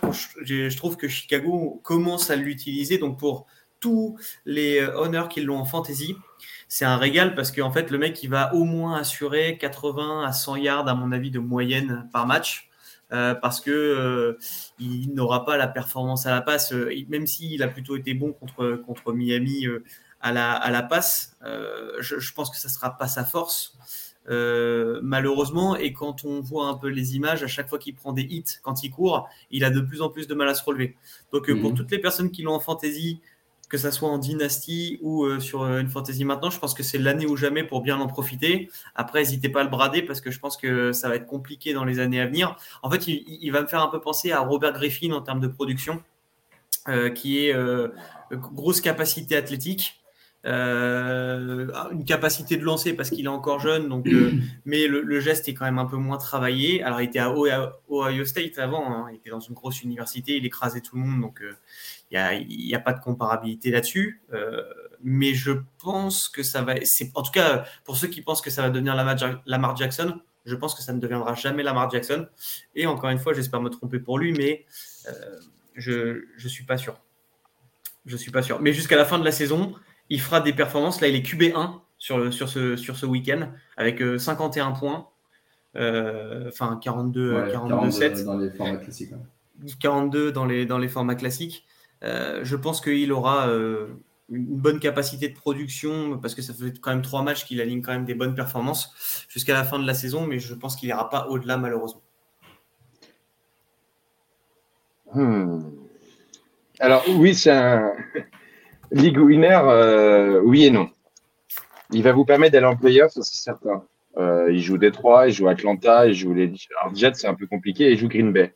je, 0.43 0.69
je 0.69 0.77
trouve 0.77 0.95
que 0.95 1.07
Chicago 1.07 1.81
commence 1.83 2.29
à 2.29 2.35
l'utiliser. 2.35 2.99
Donc 2.99 3.17
pour 3.17 3.47
tous 3.79 4.17
les 4.45 4.79
euh, 4.79 4.97
honneurs 4.97 5.29
qui 5.29 5.41
l'ont 5.41 5.57
en 5.57 5.65
fantasy. 5.65 6.15
C'est 6.67 6.85
un 6.85 6.97
régal 6.97 7.35
parce 7.35 7.51
qu'en 7.51 7.71
fait, 7.71 7.89
le 7.89 7.97
mec, 7.97 8.21
il 8.23 8.29
va 8.29 8.53
au 8.53 8.63
moins 8.63 8.97
assurer 8.97 9.57
80 9.59 10.23
à 10.23 10.31
100 10.31 10.57
yards, 10.57 10.87
à 10.87 10.93
mon 10.93 11.11
avis, 11.11 11.31
de 11.31 11.39
moyenne 11.39 12.07
par 12.13 12.27
match. 12.27 12.69
Euh, 13.11 13.33
parce 13.33 13.59
que 13.59 13.71
euh, 13.71 14.37
il 14.77 15.15
n'aura 15.15 15.43
pas 15.43 15.57
la 15.57 15.67
performance 15.67 16.27
à 16.27 16.31
la 16.31 16.41
passe, 16.41 16.73
même 17.07 17.25
s'il 17.25 17.63
a 17.63 17.67
plutôt 17.67 17.97
été 17.97 18.13
bon 18.13 18.33
contre, 18.33 18.75
contre 18.85 19.13
Miami 19.13 19.65
à, 20.21 20.31
la, 20.31 20.51
à 20.51 20.69
la 20.69 20.83
passe. 20.83 21.35
Je, 21.41 22.33
pense 22.33 22.51
que 22.51 22.57
ça 22.57 22.69
sera 22.69 22.99
pas 22.99 23.07
sa 23.07 23.25
force. 23.25 23.75
malheureusement, 24.27 25.75
et 25.75 25.91
quand 25.91 26.23
on 26.23 26.39
voit 26.39 26.67
un 26.67 26.75
peu 26.75 26.89
les 26.89 27.15
images, 27.15 27.41
à 27.41 27.47
chaque 27.47 27.67
fois 27.67 27.79
qu'il 27.79 27.95
prend 27.95 28.13
des 28.13 28.27
hits, 28.29 28.59
quand 28.61 28.83
il 28.83 28.91
court, 28.91 29.27
il 29.49 29.63
a 29.63 29.71
de 29.71 29.81
plus 29.81 30.03
en 30.03 30.09
plus 30.09 30.27
de 30.27 30.35
mal 30.35 30.47
à 30.47 30.53
se 30.53 30.63
relever. 30.63 30.95
Donc, 31.33 31.51
pour 31.51 31.71
mhm. 31.71 31.73
toutes 31.75 31.89
les 31.89 31.99
personnes 31.99 32.29
qui 32.29 32.43
l'ont 32.43 32.53
en 32.53 32.59
fantasy, 32.59 33.21
que 33.69 33.77
ça 33.77 33.91
soit 33.91 34.09
en 34.09 34.17
dynastie 34.17 34.99
ou 35.01 35.23
euh, 35.23 35.39
sur 35.39 35.61
euh, 35.61 35.79
une 35.79 35.89
fantasy 35.89 36.25
maintenant, 36.25 36.49
je 36.49 36.59
pense 36.59 36.73
que 36.73 36.81
c'est 36.81 36.97
l'année 36.97 37.27
ou 37.27 37.37
jamais 37.37 37.63
pour 37.63 37.81
bien 37.81 37.99
en 37.99 38.07
profiter. 38.07 38.69
Après, 38.95 39.19
n'hésitez 39.19 39.49
pas 39.49 39.61
à 39.61 39.63
le 39.63 39.69
brader 39.69 40.01
parce 40.01 40.21
que 40.21 40.31
je 40.31 40.39
pense 40.39 40.57
que 40.57 40.91
ça 40.91 41.07
va 41.07 41.15
être 41.15 41.27
compliqué 41.27 41.73
dans 41.73 41.85
les 41.85 41.99
années 41.99 42.19
à 42.19 42.25
venir. 42.25 42.57
En 42.81 42.89
fait, 42.89 43.07
il, 43.07 43.49
va 43.51 43.61
me 43.61 43.67
faire 43.67 43.81
un 43.81 43.87
peu 43.87 44.01
penser 44.01 44.31
à 44.31 44.39
Robert 44.39 44.73
Griffin 44.73 45.11
en 45.11 45.21
termes 45.21 45.39
de 45.39 45.47
production, 45.47 46.01
euh, 46.87 47.09
qui 47.09 47.45
est 47.45 47.55
grosse 48.31 48.81
capacité 48.81 49.35
athlétique, 49.35 49.98
une 50.45 52.05
capacité 52.05 52.57
de 52.57 52.63
lancer 52.63 52.93
parce 52.93 53.09
qu'il 53.09 53.25
est 53.25 53.29
encore 53.29 53.59
jeune, 53.59 53.89
donc, 53.89 54.07
mais 54.65 54.87
le, 54.87 55.19
geste 55.19 55.47
est 55.47 55.53
quand 55.53 55.65
même 55.65 55.79
un 55.79 55.85
peu 55.85 55.97
moins 55.97 56.17
travaillé. 56.17 56.81
Alors, 56.83 57.01
il 57.01 57.05
était 57.05 57.19
à 57.19 57.33
Ohio 57.33 58.25
State 58.25 58.57
avant, 58.57 58.91
hein. 58.91 59.07
il 59.11 59.17
était 59.17 59.29
dans 59.29 59.39
une 59.39 59.55
grosse 59.55 59.83
université, 59.83 60.37
il 60.37 60.45
écrasait 60.45 60.81
tout 60.81 60.95
le 60.95 61.01
monde, 61.01 61.21
donc 61.21 61.41
il 62.11 62.47
n'y 62.47 62.75
a, 62.75 62.79
pas 62.79 62.93
de 62.93 62.99
comparabilité 62.99 63.71
là-dessus. 63.71 64.21
Euh, 64.33 64.63
mais 65.01 65.33
je 65.33 65.51
pense 65.81 66.27
que 66.27 66.43
ça 66.43 66.61
va. 66.61 66.75
En 67.15 67.21
tout 67.21 67.31
cas, 67.31 67.65
pour 67.85 67.97
ceux 67.97 68.07
qui 68.07 68.21
pensent 68.21 68.41
que 68.41 68.49
ça 68.49 68.61
va 68.61 68.69
devenir 68.69 68.95
Lamar, 68.95 69.75
Jackson, 69.75 70.19
je 70.45 70.55
pense 70.55 70.75
que 70.75 70.81
ça 70.81 70.93
ne 70.93 70.99
deviendra 70.99 71.35
jamais 71.35 71.63
Lamar 71.63 71.89
Jackson. 71.89 72.27
Et 72.75 72.85
encore 72.87 73.09
une 73.09 73.19
fois, 73.19 73.33
j'espère 73.33 73.61
me 73.61 73.69
tromper 73.69 73.99
pour 73.99 74.17
lui, 74.17 74.33
mais 74.33 74.65
euh, 75.07 75.39
je 75.75 76.25
ne 76.43 76.49
suis 76.49 76.65
pas 76.65 76.77
sûr. 76.77 76.99
Je 78.05 78.17
suis 78.17 78.31
pas 78.31 78.41
sûr. 78.41 78.59
Mais 78.59 78.73
jusqu'à 78.73 78.97
la 78.97 79.05
fin 79.05 79.19
de 79.19 79.25
la 79.25 79.31
saison, 79.31 79.73
il 80.09 80.21
fera 80.21 80.41
des 80.41 80.53
performances. 80.53 81.01
Là, 81.01 81.07
il 81.07 81.15
est 81.15 81.25
QB1 81.25 81.79
sur, 81.97 82.33
sur 82.33 82.49
ce, 82.49 82.75
sur 82.75 82.97
ce 82.97 83.05
week-end 83.05 83.49
avec 83.77 84.01
51 84.17 84.69
euh, 84.69 84.73
points. 84.73 85.07
Enfin, 86.47 86.79
42, 86.81 87.51
42, 87.51 87.91
7. 87.91 88.25
Dans 88.25 88.37
les 88.37 88.49
formats 88.49 88.77
classiques. 88.77 89.13
42 89.79 90.31
dans 90.31 90.45
les, 90.45 90.65
dans 90.65 90.77
les 90.77 90.87
formats 90.87 91.15
classiques. 91.15 91.65
Euh, 92.03 92.41
je 92.43 92.55
pense 92.55 92.81
qu'il 92.81 93.11
aura 93.11 93.49
euh, 93.49 93.87
une 94.29 94.45
bonne 94.45 94.79
capacité 94.79 95.27
de 95.27 95.35
production 95.35 96.17
parce 96.17 96.33
que 96.33 96.41
ça 96.41 96.53
fait 96.53 96.79
quand 96.79 96.91
même 96.91 97.01
trois 97.01 97.23
matchs 97.23 97.45
qu'il 97.45 97.59
aligne 97.59 97.81
quand 97.81 97.91
même 97.91 98.05
des 98.05 98.15
bonnes 98.15 98.35
performances 98.35 99.25
jusqu'à 99.27 99.53
la 99.53 99.63
fin 99.63 99.79
de 99.79 99.85
la 99.85 99.93
saison, 99.93 100.25
mais 100.25 100.39
je 100.39 100.53
pense 100.53 100.75
qu'il 100.75 100.87
n'ira 100.87 101.09
pas 101.09 101.27
au-delà 101.27 101.57
malheureusement. 101.57 102.01
Hmm. 105.13 105.59
Alors 106.79 107.03
oui, 107.09 107.35
c'est 107.35 107.51
un 107.51 107.93
league 108.91 109.17
winner, 109.17 109.59
euh, 109.63 110.41
oui 110.43 110.65
et 110.65 110.71
non. 110.71 110.89
Il 111.91 112.03
va 112.03 112.11
vous 112.11 112.25
permettre 112.25 112.53
d'aller 112.53 112.65
en 112.65 112.75
playoff, 112.75 113.11
c'est 113.13 113.23
certain. 113.23 113.83
il 114.17 114.59
joue 114.59 114.77
Détroit, 114.77 115.27
il 115.27 115.33
joue 115.33 115.47
Atlanta, 115.47 116.05
il 116.07 116.13
joue 116.13 116.33
les 116.33 116.53
Jets, 116.93 117.13
c'est 117.15 117.27
un 117.27 117.33
peu 117.33 117.47
compliqué, 117.47 117.91
il 117.91 117.97
joue 117.97 118.07
Green 118.07 118.31
Bay. 118.31 118.53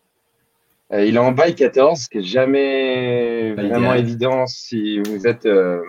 Euh, 0.93 1.05
il 1.05 1.15
est 1.15 1.19
en 1.19 1.31
bail 1.31 1.55
14, 1.55 2.01
ce 2.01 2.09
qui 2.09 2.17
n'est 2.17 2.23
jamais 2.23 3.53
vraiment 3.53 3.93
évident 3.93 4.45
si 4.45 4.99
vous 4.99 5.25
êtes 5.25 5.45
euh, 5.45 5.81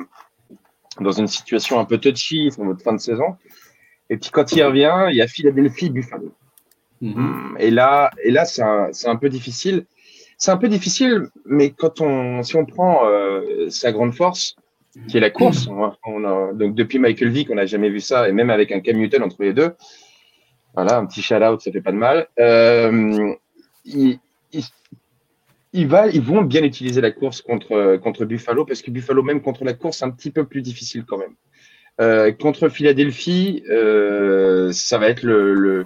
dans 1.00 1.12
une 1.12 1.26
situation 1.26 1.78
un 1.78 1.84
peu 1.84 1.98
touchy 1.98 2.50
sur 2.50 2.64
votre 2.64 2.82
fin 2.82 2.94
de 2.94 3.00
saison. 3.00 3.36
Et 4.08 4.16
puis 4.16 4.30
quand 4.30 4.52
il 4.52 4.62
revient, 4.62 5.08
il 5.10 5.16
y 5.16 5.22
a 5.22 5.26
Philadelphie, 5.26 5.90
Buffalo. 5.90 6.32
Mhm. 7.00 7.56
Et 7.58 7.70
là, 7.70 8.10
et 8.22 8.30
là 8.30 8.44
c'est 8.44 8.62
un, 8.62 9.16
peu 9.16 9.28
difficile. 9.28 9.84
C'est 10.38 10.50
un 10.50 10.56
peu 10.56 10.68
difficile, 10.68 11.28
mais 11.46 11.70
quand 11.70 12.00
on, 12.00 12.42
si 12.42 12.56
on 12.56 12.66
prend 12.66 13.06
euh, 13.06 13.68
sa 13.70 13.92
grande 13.92 14.14
force, 14.14 14.56
qui 15.08 15.16
est 15.16 15.20
la 15.20 15.30
course, 15.30 15.66
donc 15.66 16.74
depuis 16.74 16.98
Michael 16.98 17.30
Vick, 17.30 17.50
on 17.50 17.56
n'a 17.56 17.66
jamais 17.66 17.90
vu 17.90 18.00
ça, 18.00 18.28
et 18.28 18.32
même 18.32 18.50
avec 18.50 18.70
un 18.70 18.80
Cam 18.80 18.96
Newton 18.96 19.22
entre 19.22 19.42
les 19.42 19.52
deux, 19.52 19.74
voilà, 20.74 20.98
un 20.98 21.06
petit 21.06 21.22
shout-out, 21.22 21.60
ça 21.60 21.72
fait 21.72 21.80
pas 21.80 21.92
de 21.92 21.96
mal. 21.96 22.28
il, 23.84 24.18
ils, 25.74 26.22
vont 26.22 26.42
bien 26.42 26.62
utiliser 26.62 27.00
la 27.00 27.10
course 27.10 27.42
contre, 27.42 28.24
Buffalo 28.24 28.64
parce 28.64 28.80
que 28.80 28.90
Buffalo, 28.90 29.22
même 29.22 29.42
contre 29.42 29.64
la 29.64 29.74
course, 29.74 29.98
c'est 29.98 30.04
un 30.04 30.10
petit 30.10 30.30
peu 30.30 30.44
plus 30.44 30.62
difficile 30.62 31.04
quand 31.06 31.18
même. 31.18 31.34
Euh, 32.00 32.32
contre 32.32 32.68
Philadelphie, 32.68 33.64
euh, 33.68 34.72
ça 34.72 34.98
va 34.98 35.08
être 35.08 35.22
le, 35.22 35.84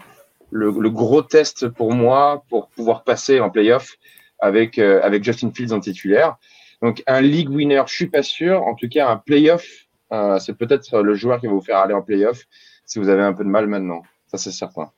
le, 0.50 0.90
gros 0.90 1.22
test 1.22 1.68
pour 1.68 1.92
moi 1.92 2.44
pour 2.48 2.68
pouvoir 2.68 3.02
passer 3.02 3.40
en 3.40 3.50
playoff 3.50 3.96
avec, 4.40 4.78
euh, 4.78 5.00
avec 5.02 5.24
Justin 5.24 5.50
Fields 5.52 5.72
en 5.72 5.80
titulaire. 5.80 6.36
Donc 6.82 7.02
un 7.06 7.20
league 7.20 7.50
winner, 7.50 7.82
je 7.86 7.94
suis 7.94 8.06
pas 8.06 8.22
sûr. 8.22 8.62
En 8.62 8.74
tout 8.74 8.88
cas, 8.88 9.08
un 9.08 9.16
playoff, 9.16 9.66
euh, 10.12 10.38
c'est 10.38 10.56
peut-être 10.56 11.00
le 11.00 11.14
joueur 11.14 11.40
qui 11.40 11.46
va 11.46 11.52
vous 11.52 11.60
faire 11.60 11.78
aller 11.78 11.94
en 11.94 12.02
playoff 12.02 12.44
si 12.84 12.98
vous 12.98 13.08
avez 13.08 13.22
un 13.22 13.32
peu 13.32 13.44
de 13.44 13.48
mal 13.48 13.66
maintenant. 13.66 14.02
Ça, 14.28 14.38
c'est 14.38 14.52
certain. 14.52 14.90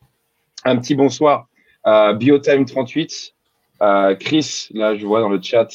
Un 0.65 0.77
petit 0.77 0.95
bonsoir 0.95 1.49
à 1.85 2.13
Biotime38 2.13 3.33
euh, 3.83 4.15
Chris, 4.15 4.69
là, 4.73 4.95
je 4.95 5.07
vois 5.07 5.21
dans 5.21 5.29
le 5.29 5.41
chat, 5.41 5.69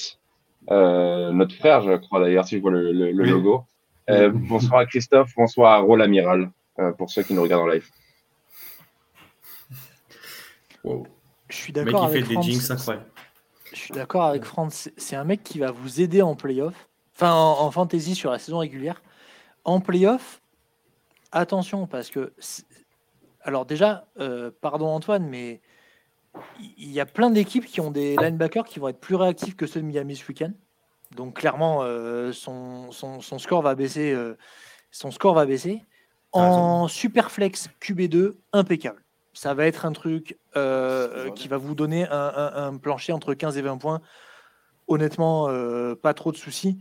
euh, 0.70 1.32
notre 1.32 1.56
frère, 1.56 1.82
je 1.82 1.96
crois 1.98 2.20
d'ailleurs, 2.20 2.46
si 2.46 2.58
je 2.58 2.62
vois 2.62 2.72
le, 2.72 3.12
logo. 3.12 3.64
Euh, 4.10 4.30
bonsoir 4.32 4.82
à 4.82 4.86
Christophe, 4.86 5.32
bonsoir 5.36 5.74
à 5.74 5.78
Rôle 5.80 6.02
Amiral, 6.04 6.52
pour 6.98 7.10
ceux 7.10 7.24
qui 7.24 7.34
nous 7.34 7.42
regardent 7.42 7.64
en 7.64 7.68
live. 7.68 7.90
Je 11.50 11.56
suis 11.56 11.74
d'accord 11.74 12.06
avec 12.06 12.26
Je 13.72 13.80
suis 13.80 13.94
d'accord 13.94 14.24
avec 14.24 14.44
Franz. 14.44 14.92
C'est 14.98 15.16
un 15.16 15.24
mec 15.24 15.44
qui 15.44 15.60
va 15.60 15.72
vous 15.72 16.02
aider 16.02 16.22
en 16.22 16.36
playoff, 16.36 16.90
enfin 17.16 17.34
en, 17.34 17.72
fantasy 17.72 18.16
sur 18.16 18.32
la 18.32 18.40
saison 18.40 18.60
régulière. 18.60 19.02
En 19.64 19.80
playoff, 19.80 20.42
attention 21.32 21.88
parce 21.88 22.10
que, 22.10 22.34
alors 23.42 23.66
déjà, 23.66 24.08
pardon 24.62 24.88
Antoine, 24.88 25.28
mais 25.28 25.62
il 26.78 26.92
y 26.92 27.00
a 27.00 27.06
plein 27.06 27.30
d'équipes 27.30 27.66
qui 27.66 27.82
ont 27.82 27.92
des 27.92 28.16
linebackers 28.18 28.66
qui 28.66 28.80
vont 28.80 28.90
être 28.90 29.00
plus 29.00 29.16
réactifs 29.16 29.56
que 29.56 29.68
ceux 29.68 29.82
de 29.82 29.86
Miami 29.86 30.16
ce 30.16 30.28
week-end. 30.28 30.52
Donc 31.16 31.36
clairement, 31.36 31.80
euh, 31.84 32.32
son, 32.32 32.92
score 32.92 33.62
va 33.62 33.76
baisser. 33.76 34.12
Euh, 34.12 34.38
son 34.92 35.12
score 35.12 35.34
va 35.34 35.46
baisser. 35.46 35.84
En 36.32 36.90
super 36.90 37.32
flex 37.32 37.70
QB2, 37.82 38.34
impeccable. 38.52 39.05
Ça 39.36 39.54
va 39.54 39.68
être 39.68 39.86
un 39.86 39.92
truc 39.92 40.40
euh, 40.56 41.30
qui 41.32 41.48
va 41.48 41.58
vous 41.58 41.76
donner 41.76 42.08
un, 42.10 42.78
plancher 42.78 43.14
entre 43.14 43.34
15 43.34 43.58
et 43.58 43.62
20 43.62 43.78
points. 43.78 44.02
Honnêtement, 44.88 45.48
pas 46.02 46.14
trop 46.14 46.32
de 46.32 46.38
soucis. 46.38 46.80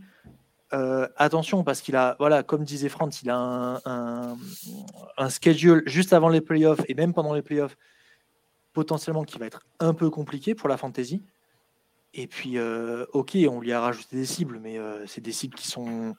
attention, 0.71 1.63
parce 1.63 1.81
qu'il 1.81 1.95
a, 1.95 2.15
voilà, 2.17 2.43
comme 2.43 2.63
disait 2.63 2.89
Franz, 2.89 3.19
il 3.23 3.29
a 3.29 3.37
un, 3.37 4.37
un, 5.17 5.29
schedule 5.29 5.83
juste 5.85 6.13
avant 6.13 6.29
les 6.29 6.41
playoffs 6.41 6.81
et 6.87 6.95
même 6.95 7.13
pendant 7.13 7.33
les 7.33 7.41
playoffs 7.41 7.77
potentiellement 8.73 9.23
qui 9.23 9.39
va 9.39 9.47
être 9.47 9.61
un 9.79 9.93
peu 9.93 10.09
compliqué 10.09 10.53
pour 10.53 10.69
la 10.69 10.77
fantasy. 10.77 11.23
Et 12.17 12.27
puis, 12.27 12.57
euh, 12.57 13.05
ok, 13.11 13.37
on 13.49 13.59
lui 13.59 13.73
a 13.73 13.81
rajouté 13.81 14.15
des 14.15 14.25
cibles, 14.25 14.59
mais 14.61 14.77
euh, 14.77 15.05
c'est 15.05 15.21
des 15.21 15.33
cibles 15.33 15.55
qui 15.55 15.67
sont, 15.67 16.15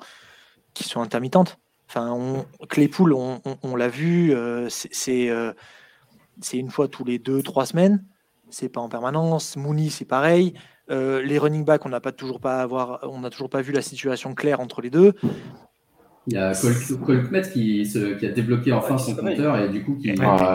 qui 0.75 0.85
sont 0.85 1.01
intermittentes. 1.01 1.59
Enfin, 1.89 2.11
on, 2.11 2.45
Claypool, 2.67 3.15
on, 3.15 3.41
on, 3.63 3.77
l'a 3.77 3.89
vu, 3.89 4.35
euh, 4.35 4.69
c'est 4.69 5.31
c'est 6.41 6.59
une 6.59 6.71
fois 6.71 6.89
tous 6.89 7.05
les 7.05 7.19
deux, 7.19 7.43
trois 7.43 7.67
semaines. 7.67 8.05
C'est 8.51 8.69
pas 8.69 8.81
en 8.81 8.89
permanence. 8.89 9.57
Mooney, 9.57 9.91
c'est 9.91 10.05
pareil. 10.05 10.55
les 10.89 11.39
running 11.39 11.65
backs, 11.65 11.85
on 11.85 11.89
n'a 11.89 12.01
pas 12.01 12.13
toujours 12.13 12.41
pas 12.41 12.61
avoir, 12.61 13.01
on 13.03 13.21
n'a 13.21 13.31
toujours 13.31 13.51
pas 13.51 13.61
vu 13.61 13.73
la 13.73 13.83
situation 13.83 14.35
claire 14.35 14.61
entre 14.61 14.81
les 14.83 14.91
deux. 14.91 15.15
Il 16.29 16.35
y 16.35 16.39
a 16.39 16.53
Colkmet 17.05 17.43
qui, 17.43 17.89
qui, 18.19 18.27
a 18.27 18.31
débloqué 18.31 18.73
enfin 18.73 18.99
son 18.99 19.15
compteur 19.15 19.57
et 19.59 19.69
du 19.69 19.85
coup 19.85 19.95
qui. 19.95 20.11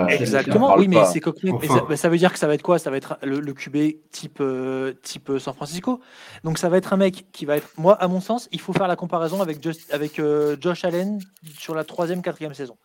exactement, 0.09 0.75
oui, 0.75 0.89
mais 0.89 1.05
c'est 1.05 1.23
ça, 1.23 1.95
ça, 1.95 2.09
veut 2.09 2.17
dire 2.17 2.33
que 2.33 2.39
ça 2.39 2.47
va 2.47 2.55
être 2.55 2.61
quoi? 2.61 2.77
Ça 2.77 2.91
va 2.91 2.97
être 2.97 3.17
le, 3.23 3.53
QB 3.53 3.77
type, 4.11 4.39
euh, 4.41 4.93
type 5.01 5.31
San 5.39 5.53
Francisco. 5.53 6.01
Donc 6.43 6.57
ça 6.57 6.67
va 6.67 6.75
être 6.75 6.91
un 6.91 6.97
mec 6.97 7.27
qui 7.31 7.45
va 7.45 7.55
être. 7.55 7.69
Moi, 7.77 7.93
à 7.93 8.09
mon 8.09 8.19
sens, 8.19 8.49
il 8.51 8.59
faut 8.59 8.73
faire 8.73 8.89
la 8.89 8.97
comparaison 8.97 9.41
avec, 9.41 9.65
avec 9.91 10.19
euh, 10.19 10.57
Josh 10.59 10.83
Allen 10.83 11.19
sur 11.57 11.73
la 11.73 11.85
troisième, 11.85 12.21
quatrième 12.21 12.53
saison. 12.53 12.75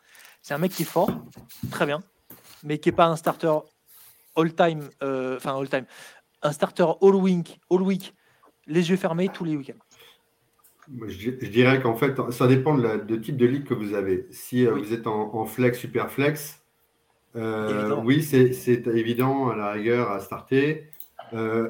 C'est 0.40 0.54
un 0.54 0.59
mec 0.59 0.70
qui 0.70 0.82
est 0.82 0.87
fort, 0.87 1.11
très 1.72 1.87
bien, 1.87 2.02
mais 2.66 2.79
qui 2.79 2.88
n'est 2.88 2.96
pas 2.96 3.07
un 3.07 3.16
starter 3.16 3.57
all-time, 4.37 4.90
euh, 5.02 5.37
enfin 5.37 5.59
all-time, 5.59 5.87
un 6.42 6.52
starter 6.52 6.87
all-week, 7.00 7.61
all 7.70 7.81
week, 7.81 8.14
les 8.66 8.90
yeux 8.90 8.96
fermés 8.96 9.31
tous 9.33 9.44
les 9.44 9.57
week-ends. 9.57 9.83
Je, 11.09 11.31
dirais 11.31 11.81
qu'en 11.81 11.96
fait, 11.96 12.14
ça 12.31 12.46
dépend 12.46 12.76
de, 12.76 13.16
type 13.16 13.37
de 13.37 13.46
ligue 13.46 13.64
que 13.64 13.74
vous 13.74 13.94
avez. 13.94 14.26
Si 14.31 14.66
euh, 14.66 14.72
vous 14.72 14.92
êtes 14.92 15.07
en, 15.07 15.44
flex, 15.46 15.79
super 15.79 16.11
flex, 16.11 16.62
euh, 17.35 17.96
oui, 18.05 18.22
c'est 18.22 18.87
évident 18.87 19.48
à 19.48 19.57
la 19.57 19.72
rigueur 19.72 20.11
à 20.11 20.20
starter. 20.20 20.90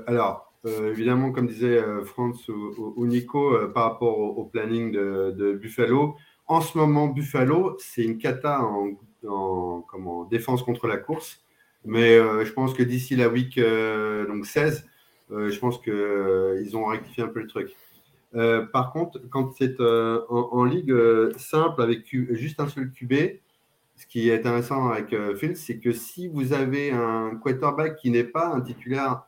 Alors, 0.06 0.52
évidemment, 0.64 1.32
comme 1.32 1.46
disait 1.46 1.82
Franz 2.04 2.48
ou, 2.48 3.06
Nico, 3.06 3.56
par 3.68 3.84
rapport 3.84 4.18
au, 4.18 4.44
planning 4.44 4.92
de, 4.92 5.58
Buffalo, 5.60 6.16
en 6.46 6.60
ce 6.60 6.76
moment, 6.76 7.08
Buffalo, 7.08 7.76
c'est 7.80 8.04
une 8.04 8.18
cata 8.18 8.62
en, 8.62 8.90
comment, 9.26 10.24
défense 10.24 10.62
contre 10.62 10.86
la 10.86 10.96
course. 10.96 11.42
Mais 11.84 12.16
je 12.18 12.52
pense 12.52 12.74
que 12.74 12.82
d'ici 12.82 13.16
la 13.16 13.28
week 13.28 13.60
donc 13.60 14.46
16, 14.46 14.86
je 15.30 15.58
pense 15.58 15.80
qu'ils 15.80 16.76
ont 16.76 16.86
rectifié 16.86 17.22
un 17.22 17.28
peu 17.28 17.40
le 17.40 17.46
truc. 17.46 17.76
Euh, 18.36 18.66
par 18.66 18.92
contre, 18.92 19.20
quand 19.30 19.52
c'est 19.56 19.80
euh, 19.80 20.20
en, 20.28 20.64
ligue 20.64 20.90
euh, 20.90 21.32
simple 21.38 21.80
avec 21.80 22.06
juste 22.10 22.60
un 22.60 22.68
seul 22.68 22.90
QB, 22.90 23.14
ce 23.96 24.06
qui 24.06 24.28
est 24.28 24.34
intéressant 24.34 24.90
avec 24.90 25.16
Phil, 25.36 25.56
c'est 25.56 25.78
que 25.78 25.92
si 25.92 26.28
vous 26.28 26.52
avez 26.52 26.90
un 26.90 27.34
quarterback 27.36 27.96
qui 27.96 28.10
n'est 28.10 28.24
pas 28.24 28.48
un 28.48 28.60
titulaire 28.60 29.22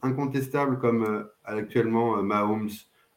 incontestable 0.00 0.78
comme 0.78 1.26
actuellement 1.44 2.22
Mahomes, 2.22 2.70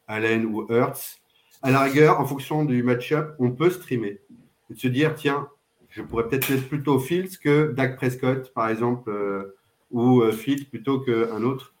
Allen 0.08 0.46
ou 0.46 0.66
Hurts, 0.68 1.20
à 1.62 1.70
la 1.70 1.82
rigueur, 1.82 2.18
en 2.18 2.26
fonction 2.26 2.64
du 2.64 2.82
match-up, 2.82 3.36
on 3.38 3.52
peut 3.52 3.70
streamer. 3.70 4.20
Et 4.68 4.74
se 4.74 4.88
dire, 4.88 5.14
tiens, 5.14 5.48
je 5.90 6.02
pourrais 6.02 6.28
peut-être 6.28 6.48
mettre 6.48 6.68
plutôt 6.68 6.98
Fields 6.98 7.38
que 7.42 7.72
Dak 7.72 7.96
Prescott, 7.96 8.52
par 8.54 8.68
exemple, 8.68 9.10
euh, 9.10 9.56
ou 9.90 10.22
euh, 10.22 10.32
Fields 10.32 10.66
plutôt 10.66 11.00
qu'un 11.00 11.42
autre. 11.42 11.74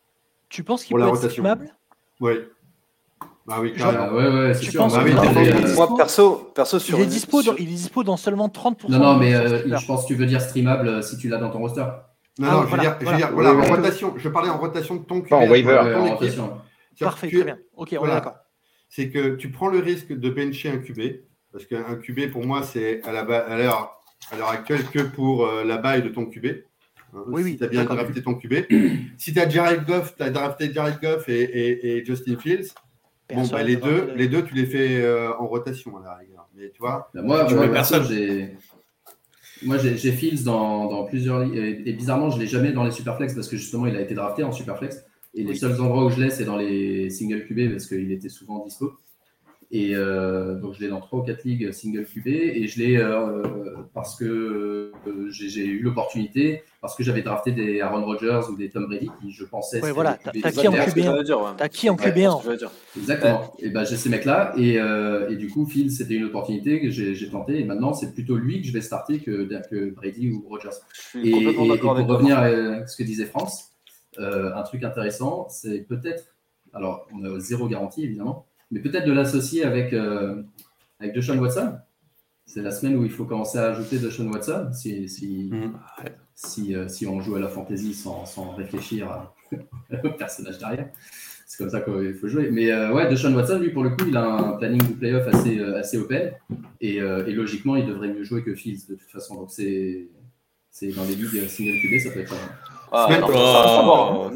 Tu 0.48 0.64
penses 0.64 0.84
qu'il 0.84 0.96
peut 0.96 1.02
être 1.02 1.30
streamable 1.30 1.74
Oui. 2.20 2.32
Ah 3.48 3.60
oui, 3.60 3.74
ah 3.80 4.12
ouais, 4.12 4.28
ouais, 4.28 4.54
c'est 4.54 4.70
sûr. 4.70 4.86
Bah 4.86 5.02
moi, 5.74 5.96
perso, 5.96 6.52
perso 6.54 6.78
sur 6.78 6.98
il, 6.98 7.02
est 7.02 7.06
dispo 7.06 7.42
dans, 7.42 7.56
il 7.56 7.68
est 7.68 7.72
dispo 7.72 8.04
dans 8.04 8.16
seulement 8.16 8.46
30%. 8.46 8.88
Non, 8.90 8.98
non, 8.98 9.16
mais 9.16 9.32
je 9.32 9.86
pense 9.86 10.02
que 10.02 10.08
tu 10.08 10.14
veux 10.14 10.26
dire 10.26 10.40
streamable 10.40 11.02
si 11.02 11.16
tu 11.16 11.28
l'as 11.28 11.38
dans 11.38 11.50
ton 11.50 11.58
roster. 11.58 11.84
Non, 12.38 12.52
non, 12.52 12.66
je 12.66 12.72
veux 12.74 12.78
dire, 12.78 12.96
je 13.00 13.06
veux 13.06 13.16
dire 13.16 13.32
voilà, 13.32 13.52
en 13.52 13.62
rotation. 13.62 14.14
Je 14.16 14.28
parlais 14.28 14.50
en 14.50 14.58
rotation 14.58 14.96
de 14.96 15.04
ton 15.04 15.20
QB. 15.20 15.32
en 15.32 15.48
waiver. 15.48 15.82
Parfait, 17.00 17.28
très 17.28 17.44
bien. 17.44 17.58
Ok, 17.76 17.96
on 17.98 18.06
est 18.06 18.08
d'accord. 18.08 18.36
C'est 18.88 19.10
que 19.10 19.36
tu 19.36 19.50
prends 19.50 19.68
le 19.68 19.78
risque 19.78 20.12
de 20.12 20.30
bencher 20.30 20.70
un 20.70 20.78
QB, 20.78 21.00
parce 21.52 21.64
qu'un 21.64 21.96
QB, 21.96 22.30
pour 22.30 22.44
moi, 22.44 22.62
c'est 22.62 23.02
à 23.04 23.56
l'heure 23.56 23.99
à 24.32 24.50
actuelle 24.50 24.84
que 24.84 25.00
pour 25.00 25.46
euh, 25.46 25.64
la 25.64 25.78
baille 25.78 26.02
de 26.02 26.08
ton 26.08 26.26
QB. 26.26 26.46
Hein, 27.14 27.24
oui, 27.26 27.42
si 27.42 27.50
oui, 27.50 27.56
tu 27.56 27.64
as 27.64 27.68
bien 27.68 27.84
drafté 27.84 28.22
ton 28.22 28.34
QB. 28.34 28.54
si 29.18 29.32
tu 29.32 29.40
as 29.40 29.48
Jared 29.48 29.84
Goff, 29.84 30.14
tu 30.16 30.22
as 30.22 30.30
drafté 30.30 30.72
Jared 30.72 31.00
Goff 31.00 31.28
et, 31.28 31.98
et, 31.98 32.04
Justin 32.04 32.36
Fields, 32.38 32.68
bon, 33.34 33.46
bah, 33.48 33.62
les, 33.62 33.76
deux, 33.76 34.12
les 34.14 34.28
deux, 34.28 34.44
tu 34.44 34.54
les 34.54 34.66
fais 34.66 35.02
euh, 35.02 35.32
en 35.38 35.46
rotation 35.46 35.96
à 35.98 36.02
la 36.04 36.14
rigueur. 36.14 36.48
Mais 36.54 36.70
tu 36.70 36.78
vois, 36.78 37.10
bah, 37.14 37.22
moi, 37.22 37.52
moi 37.52 37.68
personne, 37.68 38.04
j'ai 38.04 38.56
moi, 39.62 39.76
j'ai 39.78 40.12
Fields 40.12 40.44
dans, 40.44 40.86
dans 40.86 41.04
plusieurs 41.04 41.42
et, 41.42 41.82
et, 41.84 41.92
bizarrement, 41.92 42.30
je 42.30 42.36
ne 42.36 42.42
l'ai 42.42 42.48
jamais 42.48 42.72
dans 42.72 42.84
les 42.84 42.90
Superflex 42.90 43.34
parce 43.34 43.48
que 43.48 43.56
justement, 43.56 43.86
il 43.86 43.96
a 43.96 44.00
été 44.00 44.14
drafté 44.14 44.42
en 44.42 44.52
Superflex. 44.52 45.04
Et 45.34 45.44
les 45.44 45.54
seuls 45.54 45.80
endroits 45.80 46.06
où 46.06 46.10
je 46.10 46.20
l'ai, 46.20 46.30
c'est 46.30 46.44
dans 46.44 46.56
les 46.56 47.08
single 47.10 47.46
QB 47.46 47.70
parce 47.70 47.86
qu'il 47.86 48.10
était 48.10 48.28
souvent 48.28 48.64
dispo. 48.64 48.94
Et 49.72 49.94
euh, 49.94 50.56
donc, 50.56 50.74
je 50.74 50.80
l'ai 50.80 50.88
dans 50.88 51.00
3 51.00 51.20
ou 51.20 51.22
4 51.22 51.44
ligues 51.44 51.70
single 51.70 52.04
QB. 52.04 52.26
Et 52.26 52.66
je 52.66 52.80
l'ai 52.80 52.96
euh, 52.96 53.42
parce 53.94 54.16
que 54.16 54.92
euh, 55.06 55.30
j'ai 55.30 55.64
eu 55.64 55.80
l'opportunité, 55.80 56.64
parce 56.80 56.96
que 56.96 57.04
j'avais 57.04 57.22
drafté 57.22 57.52
des 57.52 57.80
Aaron 57.80 58.04
Rodgers 58.04 58.40
ou 58.50 58.56
des 58.56 58.68
Tom 58.68 58.86
Brady 58.86 59.08
qui, 59.20 59.30
je 59.30 59.44
pensais. 59.44 59.80
Ouais, 59.80 59.92
voilà. 59.92 60.18
T'as 60.42 60.50
qui 60.50 60.66
en 60.66 60.72
QB1 60.72 61.56
T'as 61.56 61.68
qui 61.68 61.88
en 61.88 61.94
QB1 61.94 62.68
Exactement. 62.96 63.54
Et 63.60 63.70
ben, 63.70 63.84
j'ai 63.84 63.96
ces 63.96 64.08
mecs-là. 64.08 64.52
Et, 64.56 64.74
et, 64.74 65.36
du 65.36 65.48
coup, 65.48 65.64
Phil, 65.66 65.92
c'était 65.92 66.14
une 66.14 66.24
opportunité 66.24 66.80
que 66.80 66.90
j'ai 66.90 67.30
tenté. 67.30 67.60
Et 67.60 67.64
maintenant, 67.64 67.94
c'est 67.94 68.12
plutôt 68.12 68.36
lui 68.36 68.62
que 68.62 68.66
je 68.66 68.72
vais 68.72 68.80
starter 68.80 69.20
que, 69.20 69.48
que 69.70 69.90
Brady 69.90 70.32
ou 70.32 70.44
Rodgers. 70.48 70.70
Et, 71.14 71.30
et, 71.30 71.54
pour 71.54 71.68
revenir 71.68 72.40
à 72.40 72.86
ce 72.88 72.96
que 72.96 73.04
disait 73.04 73.26
France, 73.26 73.70
un 74.18 74.62
truc 74.62 74.82
intéressant, 74.82 75.48
c'est 75.48 75.86
peut-être. 75.86 76.24
Alors, 76.72 77.06
on 77.12 77.24
a 77.24 77.40
zéro 77.40 77.68
garantie, 77.68 78.04
évidemment 78.04 78.46
mais 78.70 78.80
peut-être 78.80 79.06
de 79.06 79.12
l'associer 79.12 79.64
avec, 79.64 79.92
euh, 79.92 80.42
avec 80.98 81.14
Deshaun 81.14 81.38
Watson. 81.38 81.74
C'est 82.46 82.62
la 82.62 82.72
semaine 82.72 82.96
où 82.96 83.04
il 83.04 83.10
faut 83.10 83.24
commencer 83.24 83.58
à 83.58 83.66
ajouter 83.66 83.98
Deshaun 83.98 84.28
Watson 84.32 84.70
si, 84.72 85.08
si, 85.08 85.50
mm. 85.52 85.72
si, 86.34 86.74
euh, 86.74 86.88
si, 86.88 87.06
on 87.06 87.20
joue 87.20 87.36
à 87.36 87.38
la 87.38 87.48
fantasy 87.48 87.94
sans, 87.94 88.26
sans 88.26 88.50
réfléchir 88.56 89.30
au 90.04 90.10
personnage 90.10 90.58
derrière. 90.58 90.88
C'est 91.46 91.58
comme 91.58 91.70
ça 91.70 91.80
qu'il 91.80 92.14
faut 92.14 92.28
jouer. 92.28 92.50
Mais 92.50 92.72
euh, 92.72 92.92
ouais, 92.92 93.08
Deshaun 93.08 93.34
Watson, 93.34 93.58
lui, 93.58 93.70
pour 93.70 93.84
le 93.84 93.90
coup, 93.90 94.04
il 94.08 94.16
a 94.16 94.24
un 94.24 94.52
planning 94.52 94.82
de 94.82 94.94
playoff 94.94 95.28
assez, 95.28 95.58
euh, 95.58 95.78
assez 95.78 95.98
open. 95.98 96.32
Et, 96.80 96.96
et, 96.96 97.32
logiquement, 97.32 97.76
il 97.76 97.86
devrait 97.86 98.08
mieux 98.08 98.24
jouer 98.24 98.42
que 98.42 98.54
Fields 98.54 98.86
de 98.88 98.94
toute 98.94 99.10
façon. 99.10 99.36
Donc 99.36 99.50
c'est 99.50 100.08
dans 100.82 101.04
les 101.04 101.14
ligues 101.14 101.46
single 101.46 101.78
QB, 101.80 102.00
ça 102.00 102.10
peut 102.10 102.20
être. 102.20 102.34
Ah, 102.92 103.08
non, 103.20 103.28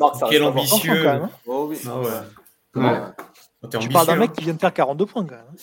oh, 0.00 0.26
quel 0.30 0.42
ambitieux! 0.44 1.08
Hein. 1.08 1.30
Oh, 1.46 1.66
oui. 1.68 1.78
Ah 1.86 2.00
ouais. 2.00 2.80
ouais. 2.80 3.00
Tu 3.70 3.88
parles 3.88 4.06
d'un 4.06 4.16
mec 4.16 4.32
qui 4.32 4.44
vient 4.44 4.54
de 4.54 4.58
faire 4.58 4.72
42 4.72 5.06
points 5.06 5.24
quand 5.24 5.34
même. 5.34 5.44
Hein. 5.52 5.56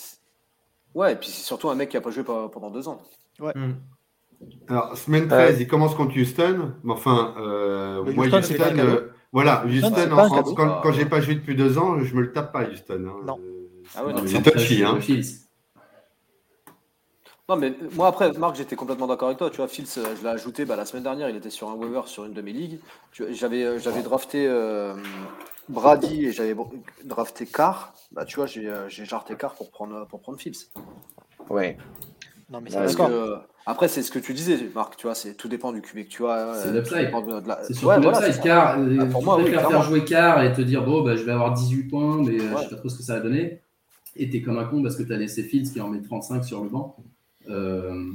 Ouais, 0.94 1.14
et 1.14 1.16
puis 1.16 1.30
c'est 1.30 1.46
surtout 1.46 1.70
un 1.70 1.76
mec 1.76 1.90
qui 1.90 1.96
n'a 1.96 2.02
pas 2.02 2.12
joué 2.12 2.24
pendant 2.24 2.70
deux 2.70 2.88
ans. 2.88 3.02
Ouais. 3.40 3.54
Hmm. 3.56 3.76
Alors, 4.68 4.98
semaine 4.98 5.28
13, 5.28 5.60
il 5.60 5.68
commence 5.68 5.96
contre 5.96 6.18
Houston. 6.18 6.74
Mais 6.84 6.94
enfin, 6.94 7.36
euh, 7.38 8.04
moi, 8.14 8.26
Houston, 8.26 8.58
euh, 8.78 9.10
voilà, 9.32 9.64
Houston, 9.66 10.10
quand, 10.56 10.82
quand 10.82 10.92
j'ai 10.92 11.06
pas 11.06 11.22
joué 11.22 11.36
depuis 11.36 11.56
deux 11.56 11.78
ans, 11.78 12.00
je 12.00 12.16
me 12.16 12.22
le 12.22 12.32
tape 12.32 12.52
pas, 12.52 12.64
Houston. 12.64 13.06
Hein. 13.08 13.26
Non. 13.26 13.40
Ah 13.96 14.06
ouais, 14.06 14.14
c'est 14.26 14.42
touchy. 14.42 14.84
Hein. 14.84 15.00
Non, 17.52 17.58
mais 17.58 17.74
moi, 17.98 18.08
après, 18.08 18.32
Marc, 18.32 18.56
j'étais 18.56 18.78
complètement 18.78 19.08
d'accord 19.08 19.28
avec 19.28 19.38
toi. 19.38 19.50
Tu 19.50 19.58
vois, 19.58 19.68
Fields, 19.68 19.98
euh, 19.98 20.16
je 20.18 20.24
l'ai 20.24 20.30
ajouté 20.30 20.64
bah, 20.64 20.78
la 20.78 20.86
semaine 20.86 21.04
dernière, 21.04 21.30
il 21.30 21.36
était 21.36 21.50
sur 21.50 21.70
un 21.70 21.74
waiver 21.74 22.04
sur 22.06 22.24
une 22.24 22.32
de 22.32 22.42
mes 22.42 22.54
ligues. 22.54 22.80
J'avais 23.12 23.66
euh, 23.66 24.02
drafté 24.06 24.48
euh, 24.48 24.94
Brady 25.68 26.28
et 26.28 26.32
j'avais 26.32 26.56
drafté 27.04 27.46
Carr. 27.46 27.94
Bah, 28.14 28.24
tu 28.24 28.38
vois, 28.38 28.46
j'ai 28.46 28.72
jarté 29.04 29.36
Carr 29.36 29.56
pour 29.56 29.70
prendre, 29.70 30.08
pour 30.08 30.22
prendre 30.22 30.40
Fields. 30.40 30.70
Ouais. 31.50 31.76
Non, 32.50 32.62
mais 32.62 32.70
c'est 32.70 32.86
d'accord. 32.86 33.10
Après, 33.66 33.90
c'est 33.90 34.02
ce 34.02 34.12
que 34.12 34.20
tu 34.20 34.34
disais, 34.34 34.58
Marc, 34.74 34.96
tu 34.96 35.08
vois, 35.08 35.14
c'est 35.14 35.34
tout 35.34 35.50
dépend 35.50 35.74
du 35.74 35.82
QB 35.82 36.06
que 36.06 36.10
tu 36.10 36.26
as. 36.26 36.54
C'est 36.64 36.72
l'upside. 36.72 37.12
C'est 37.64 37.74
surtout 37.74 37.88
ouais, 37.88 38.00
l'upside. 38.00 38.42
Car, 38.42 38.80
bah, 38.80 39.06
pour 39.12 39.24
moi, 39.24 39.38
oui, 39.38 39.52
faire 39.52 39.84
jouer 39.84 40.06
Car 40.06 40.42
et 40.42 40.54
te 40.54 40.62
dire, 40.62 40.86
bon, 40.86 41.04
bah, 41.04 41.18
je 41.18 41.24
vais 41.24 41.34
avoir 41.34 41.54
18 41.54 41.84
points, 41.90 42.16
mais 42.24 42.40
je 42.40 42.46
ne 42.46 42.58
sais 42.60 42.70
pas 42.70 42.76
trop 42.78 42.88
ce 42.88 42.98
que 42.98 43.04
ça 43.04 43.16
va 43.16 43.20
donner. 43.20 43.60
Et 44.16 44.30
t'es 44.30 44.42
comme 44.42 44.58
un 44.58 44.66
con 44.66 44.82
parce 44.82 44.96
que 44.96 45.04
tu 45.04 45.14
as 45.14 45.18
laissé 45.18 45.44
Fields 45.44 45.70
qui 45.70 45.82
en 45.82 45.90
met 45.90 46.02
35 46.02 46.46
sur 46.46 46.64
le 46.64 46.70
banc. 46.70 46.96
Euh, 47.50 48.12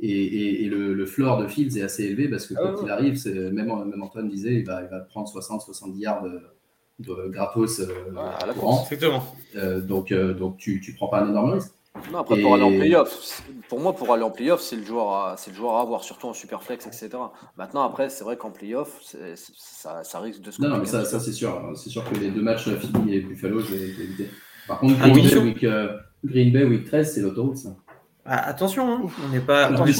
et, 0.00 0.66
le, 0.68 0.92
le, 0.92 1.06
floor 1.06 1.38
de 1.38 1.46
Fields 1.46 1.78
est 1.78 1.82
assez 1.82 2.04
élevé 2.04 2.28
parce 2.28 2.46
que 2.46 2.54
quand 2.54 2.74
ah 2.78 2.82
il 2.82 2.90
arrive, 2.90 3.26
même, 3.52 3.72
même 3.84 4.02
Antoine 4.02 4.28
disait, 4.28 4.54
il 4.54 4.66
va, 4.66 4.82
il 4.82 4.88
va 4.88 5.00
prendre 5.00 5.28
60-70 5.28 5.98
yards 5.98 6.24
de, 6.98 7.28
gratos 7.28 7.80
euh, 7.80 7.86
à 8.16 8.46
la 8.46 8.54
course. 8.54 8.92
Euh, 9.56 9.80
donc, 9.80 10.12
donc 10.12 10.58
tu 10.58 10.84
ne 10.86 10.96
prends 10.96 11.08
pas 11.08 11.20
un 11.20 11.30
énorme 11.30 11.52
risque. 11.52 11.72
Non, 12.12 12.18
après, 12.18 12.40
pour 12.40 12.54
aller 12.54 12.64
en 12.64 12.76
playoff, 12.76 13.42
pour 13.68 13.78
moi, 13.78 13.94
pour 13.94 14.12
aller 14.12 14.24
en 14.24 14.30
playoff, 14.30 14.60
c'est 14.60 14.74
le 14.74 14.84
joueur 14.84 15.12
à, 15.12 15.36
c'est 15.38 15.52
le 15.52 15.56
joueur 15.56 15.76
à 15.76 15.80
avoir, 15.80 16.02
surtout 16.02 16.26
en 16.26 16.32
superflex, 16.32 16.86
etc. 16.86 17.10
Maintenant, 17.56 17.82
après, 17.82 18.10
c'est 18.10 18.24
vrai 18.24 18.36
qu'en 18.36 18.50
playoff, 18.50 19.00
ça, 19.56 20.02
ça, 20.02 20.18
risque 20.18 20.40
de 20.40 20.50
se. 20.50 20.60
Non, 20.60 20.70
non 20.70 20.78
mais 20.78 20.86
ça, 20.86 21.04
ça 21.04 21.20
c'est 21.20 21.32
sûr. 21.32 21.72
C'est 21.76 21.90
sûr 21.90 22.02
que 22.10 22.16
les 22.16 22.30
deux 22.30 22.42
matchs 22.42 22.68
Philly 22.68 23.14
et 23.14 23.20
Buffalo, 23.20 23.60
je 23.60 23.74
vais 23.74 23.82
éviter. 24.02 24.28
Par 24.66 24.80
contre, 24.80 24.98
Green, 24.98 25.14
Bay, 25.14 25.36
week, 25.36 25.66
Green 26.24 26.52
Bay 26.52 26.64
Week 26.64 26.84
13, 26.84 27.14
c'est 27.14 27.20
l'autoroute, 27.20 27.58
ça. 27.58 27.76
Ah, 28.26 28.48
attention, 28.48 28.90
hein, 28.90 29.02
on 29.24 29.28
n'est 29.28 29.40
pas, 29.40 29.68
on 29.70 29.84
n'est 29.84 29.96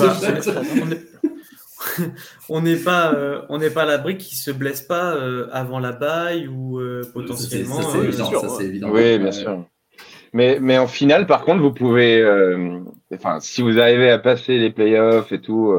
pas, 2.77 3.13
euh, 3.13 3.43
on 3.51 3.59
n'est 3.59 3.71
pas, 3.71 3.83
à 3.83 3.85
l'abri 3.85 4.17
qui 4.17 4.37
se 4.37 4.51
blesse 4.51 4.81
pas 4.81 5.15
euh, 5.15 5.49
avant 5.53 5.79
la 5.79 5.93
baille 5.93 6.49
ou 6.49 6.81
euh, 6.81 7.03
potentiellement. 7.13 7.83
Ça, 7.83 7.99
c'est 8.59 8.65
évident, 8.65 8.89
Oui, 8.91 9.19
bien 9.19 9.33
sûr. 9.33 9.65
Mais, 10.33 10.59
mais 10.61 10.79
en 10.79 10.87
finale, 10.87 11.27
par 11.27 11.45
contre, 11.45 11.61
vous 11.61 11.73
pouvez, 11.73 12.25
enfin, 13.15 13.39
si 13.41 13.63
vous 13.63 13.79
arrivez 13.79 14.11
à 14.11 14.19
passer 14.19 14.59
les 14.59 14.71
playoffs 14.71 15.31
et 15.31 15.41
tout, 15.41 15.73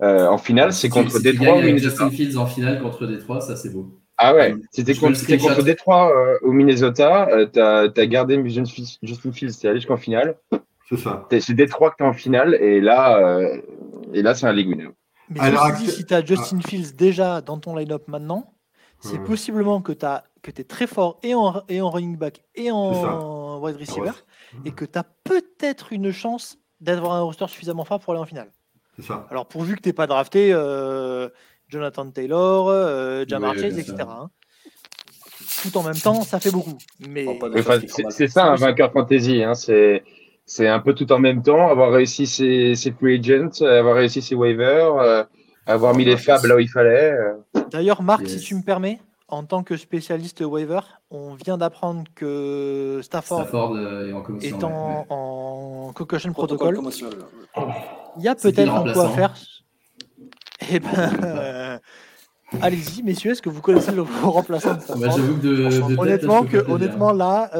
en 0.00 0.38
finale, 0.38 0.72
c'est 0.72 0.88
contre 0.88 1.18
Détroit 1.18 1.56
ou 1.56 1.62
Minnesota. 1.62 2.10
Fields 2.10 2.36
en 2.36 2.46
finale 2.46 2.80
contre 2.80 3.06
Détroit, 3.06 3.40
ça 3.40 3.56
c'est 3.56 3.70
beau. 3.70 3.98
Ah 4.16 4.32
ouais, 4.32 4.54
c'était 4.70 4.94
contre, 4.94 5.18
contre 5.38 5.64
Détroit 5.64 6.12
au 6.42 6.52
Minnesota. 6.52 7.28
tu 7.52 7.58
as, 7.58 8.06
gardé 8.06 8.40
Justin 9.02 9.32
Fields, 9.32 9.58
tu 9.58 9.66
allé 9.66 9.78
jusqu'en 9.78 9.96
finale. 9.96 10.36
C'est 10.96 11.02
ça. 11.02 11.26
C'est 11.40 11.54
Détroit 11.54 11.92
qui 11.92 12.02
est 12.02 12.06
en 12.06 12.12
finale 12.12 12.54
et 12.54 12.80
là, 12.80 13.18
euh, 13.18 13.60
et 14.12 14.22
là 14.22 14.34
c'est 14.34 14.46
un 14.46 14.52
League 14.52 14.68
winner. 14.68 14.90
Mais 15.28 15.40
Alors, 15.40 15.74
si 15.76 16.04
tu 16.04 16.14
as 16.14 16.24
Justin 16.24 16.58
ah. 16.62 16.68
Fields 16.68 16.92
déjà 16.96 17.40
dans 17.40 17.58
ton 17.58 17.74
line-up 17.74 18.08
maintenant, 18.08 18.54
c'est 19.00 19.22
possiblement 19.22 19.82
que 19.82 19.92
tu 19.92 20.06
que 20.42 20.50
es 20.50 20.64
très 20.64 20.86
fort 20.86 21.18
et 21.22 21.34
en, 21.34 21.62
et 21.68 21.80
en 21.80 21.90
running 21.90 22.16
back 22.16 22.42
et 22.54 22.70
en 22.70 23.60
wide 23.60 23.76
receiver 23.76 24.12
et 24.64 24.72
que 24.72 24.84
tu 24.84 24.98
as 24.98 25.04
peut-être 25.24 25.92
une 25.92 26.10
chance 26.10 26.58
d'avoir 26.80 27.12
un 27.12 27.20
roster 27.20 27.46
suffisamment 27.48 27.84
fort 27.84 28.00
pour 28.00 28.12
aller 28.12 28.22
en 28.22 28.26
finale. 28.26 28.50
C'est 28.96 29.04
ça. 29.04 29.26
Alors 29.30 29.46
pourvu 29.46 29.76
que 29.76 29.82
tu 29.82 29.88
n'aies 29.88 29.94
pas 29.94 30.06
drafté 30.06 30.52
euh, 30.52 31.28
Jonathan 31.68 32.10
Taylor, 32.10 32.68
euh, 32.68 33.24
Jamar 33.26 33.54
Chase, 33.54 33.78
etc. 33.78 33.96
Hein. 34.00 34.30
Tout 35.62 35.76
en 35.78 35.82
même 35.82 35.96
temps, 35.96 36.22
ça 36.22 36.40
fait 36.40 36.50
beaucoup. 36.50 36.76
Mais 37.08 37.26
c'est 38.10 38.28
ça 38.28 38.46
un 38.46 38.56
vainqueur 38.56 38.92
fantasy. 38.92 39.42
Hein, 39.42 39.54
c'est 39.54 40.04
c'est 40.46 40.68
un 40.68 40.80
peu 40.80 40.94
tout 40.94 41.10
en 41.12 41.18
même 41.18 41.42
temps, 41.42 41.68
avoir 41.68 41.92
réussi 41.92 42.26
ses, 42.26 42.74
ses 42.74 42.92
free 42.92 43.18
agents, 43.18 43.64
avoir 43.64 43.96
réussi 43.96 44.20
ses 44.20 44.34
waivers, 44.34 44.96
euh, 44.96 45.24
avoir 45.66 45.94
mis 45.94 46.04
les 46.04 46.16
fabs 46.16 46.44
là 46.44 46.56
où 46.56 46.58
il 46.58 46.68
fallait. 46.68 47.12
Euh. 47.12 47.62
D'ailleurs, 47.70 48.02
Marc, 48.02 48.26
si 48.26 48.38
tu 48.38 48.54
me 48.54 48.62
permets, 48.62 49.00
en 49.28 49.44
tant 49.44 49.62
que 49.62 49.76
spécialiste 49.76 50.42
waiver, 50.42 50.80
on 51.10 51.34
vient 51.34 51.56
d'apprendre 51.56 52.04
que 52.14 53.00
Stafford, 53.02 53.74
euh, 53.74 54.12
est 54.42 54.62
en, 54.62 55.06
en, 55.08 55.92
concussion 55.94 56.32
protocol. 56.32 56.78
Il 58.18 58.22
y 58.22 58.28
a 58.28 58.34
peut-être 58.34 58.72
un 58.72 58.92
quoi 58.92 59.08
faire. 59.08 59.34
Eh 60.70 60.78
ben, 60.78 61.80
allez-y, 62.60 63.02
messieurs, 63.02 63.32
est-ce 63.32 63.42
que 63.42 63.48
vous 63.48 63.62
connaissez 63.62 63.92
le 63.92 64.02
remplaçant 64.22 64.74
de 64.74 64.80
Stafford 64.80 65.18
Honnêtement, 65.98 66.44
que, 66.44 66.70
honnêtement 66.70 67.12
là. 67.12 67.50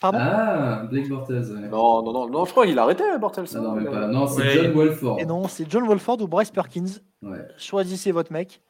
Pardon? 0.00 0.18
Ah, 0.20 0.84
Blake 0.90 1.08
Bortles. 1.08 1.48
Non, 1.70 2.02
non, 2.02 2.12
non, 2.12 2.28
non, 2.28 2.44
je 2.44 2.50
crois 2.52 2.66
qu'il 2.66 2.78
a 2.78 2.82
arrêté 2.82 3.02
Bortles. 3.18 3.44
Ah 3.54 3.58
non, 3.58 3.72
mais 3.72 3.84
pas. 3.84 4.06
non 4.06 4.26
c'est 4.26 4.50
John 4.50 4.72
Wolford. 4.72 5.18
Et 5.18 5.26
non, 5.26 5.48
c'est 5.48 5.70
John 5.70 5.86
Wolford 5.86 6.22
ou 6.22 6.28
Bryce 6.28 6.50
Perkins. 6.50 7.00
Ouais. 7.22 7.46
Choisissez 7.56 8.12
votre 8.12 8.32
mec. 8.32 8.60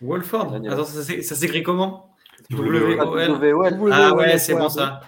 Wolford? 0.00 0.54
Attends, 0.68 0.84
ça 0.84 1.34
s'écrit 1.34 1.62
comment? 1.62 2.14
W 2.50 2.96
Ah 3.92 4.14
ouais, 4.14 4.38
c'est 4.38 4.54
bon 4.54 4.68
ça. 4.68 5.00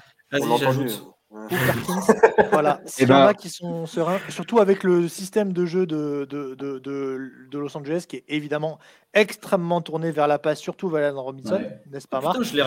voilà, 2.53 2.81
s'il 2.85 3.09
y 3.09 3.13
en 3.13 3.27
a 3.27 3.35
qui 3.35 3.49
sont 3.49 3.87
sereins, 3.87 4.19
surtout 4.29 4.59
avec 4.59 4.85
le 4.85 5.09
système 5.09 5.53
de 5.53 5.65
jeu 5.65 5.87
de, 5.87 6.27
de, 6.29 6.55
de, 6.55 6.79
de, 6.79 7.59
Los 7.59 7.75
Angeles 7.77 8.05
qui 8.07 8.17
est 8.17 8.25
évidemment 8.29 8.79
extrêmement 9.15 9.81
tourné 9.81 10.11
vers 10.11 10.29
la 10.29 10.39
passe, 10.39 10.61
surtout 10.61 10.89
Valerian 10.89 11.23
Robinson, 11.23 11.61
n'est-ce 11.91 12.07
pas, 12.07 12.21
Marc 12.21 12.43
je 12.43 12.59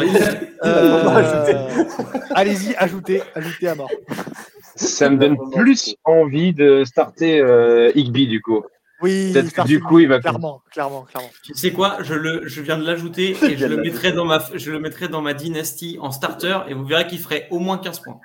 euh, 0.65 1.67
Allez-y, 2.35 2.75
ajoutez, 2.75 3.21
ajoutez 3.35 3.67
à 3.67 3.75
mort. 3.75 3.91
Ça 4.75 5.09
me 5.09 5.17
donne 5.17 5.37
plus 5.51 5.95
envie 6.03 6.53
de 6.53 6.83
starter 6.85 7.39
euh, 7.39 7.91
Igby 7.95 8.27
du 8.27 8.41
coup. 8.41 8.63
Oui, 9.01 9.33
du 9.65 9.81
coup, 9.81 9.99
il 9.99 10.07
va 10.07 10.19
clairement, 10.19 10.61
clairement, 10.71 11.03
clairement. 11.03 11.29
Tu 11.43 11.53
sais 11.53 11.71
quoi 11.71 11.97
je, 12.01 12.13
le, 12.13 12.47
je 12.47 12.61
viens 12.61 12.77
de 12.77 12.85
l'ajouter 12.85 13.31
et 13.43 13.57
je 13.57 13.65
le, 13.65 13.77
mettrai 13.77 14.13
dans 14.13 14.25
ma, 14.25 14.41
je 14.53 14.71
le 14.71 14.79
mettrai 14.79 15.09
dans 15.09 15.21
ma 15.21 15.33
dynastie 15.33 15.97
en 15.99 16.11
starter 16.11 16.59
et 16.69 16.73
vous 16.73 16.85
verrez 16.85 17.05
qu'il 17.05 17.19
ferait 17.19 17.47
au 17.51 17.59
moins 17.59 17.77
15 17.77 17.99
points. 17.99 18.19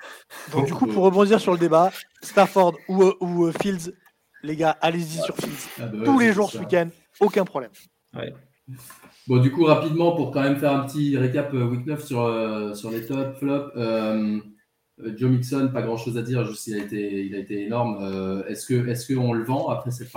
Donc, 0.53 0.67
du 0.67 0.73
coup, 0.73 0.87
pour 0.87 1.03
rebondir 1.03 1.39
sur 1.41 1.51
le 1.51 1.57
débat, 1.57 1.91
Stafford 2.21 2.73
ou, 2.87 3.11
ou 3.19 3.47
euh, 3.47 3.53
Fields, 3.61 3.93
les 4.43 4.55
gars, 4.55 4.77
allez-y 4.81 5.21
sur 5.21 5.35
Fields. 5.35 5.69
Ah 5.77 5.87
bah 5.87 6.05
Tous 6.05 6.19
les 6.19 6.31
jours 6.31 6.49
ce 6.49 6.57
week-end, 6.57 6.87
aucun 7.19 7.43
problème. 7.43 7.71
Bon, 9.27 9.37
du 9.37 9.51
coup, 9.51 9.65
rapidement, 9.65 10.15
pour 10.15 10.31
quand 10.31 10.41
même 10.41 10.57
faire 10.57 10.73
un 10.73 10.85
petit 10.85 11.17
récap 11.17 11.53
euh, 11.53 11.65
week 11.65 11.85
9 11.85 12.03
sur, 12.03 12.21
euh, 12.21 12.73
sur 12.73 12.89
les 12.91 13.05
top, 13.05 13.37
flops. 13.37 13.71
Euh, 13.75 14.39
Joe 15.17 15.29
Mixon, 15.29 15.69
pas 15.73 15.81
grand 15.81 15.97
chose 15.97 16.17
à 16.17 16.21
dire, 16.21 16.45
juste 16.45 16.67
il 16.67 16.75
a 16.75 16.83
été, 16.83 17.25
il 17.25 17.35
a 17.35 17.39
été 17.39 17.65
énorme. 17.65 17.97
Euh, 18.01 18.45
est-ce 18.47 18.65
que, 18.65 18.87
est-ce 18.87 19.13
qu'on 19.13 19.33
le 19.33 19.43
vend 19.43 19.69
après 19.69 19.91
cette 19.91 20.11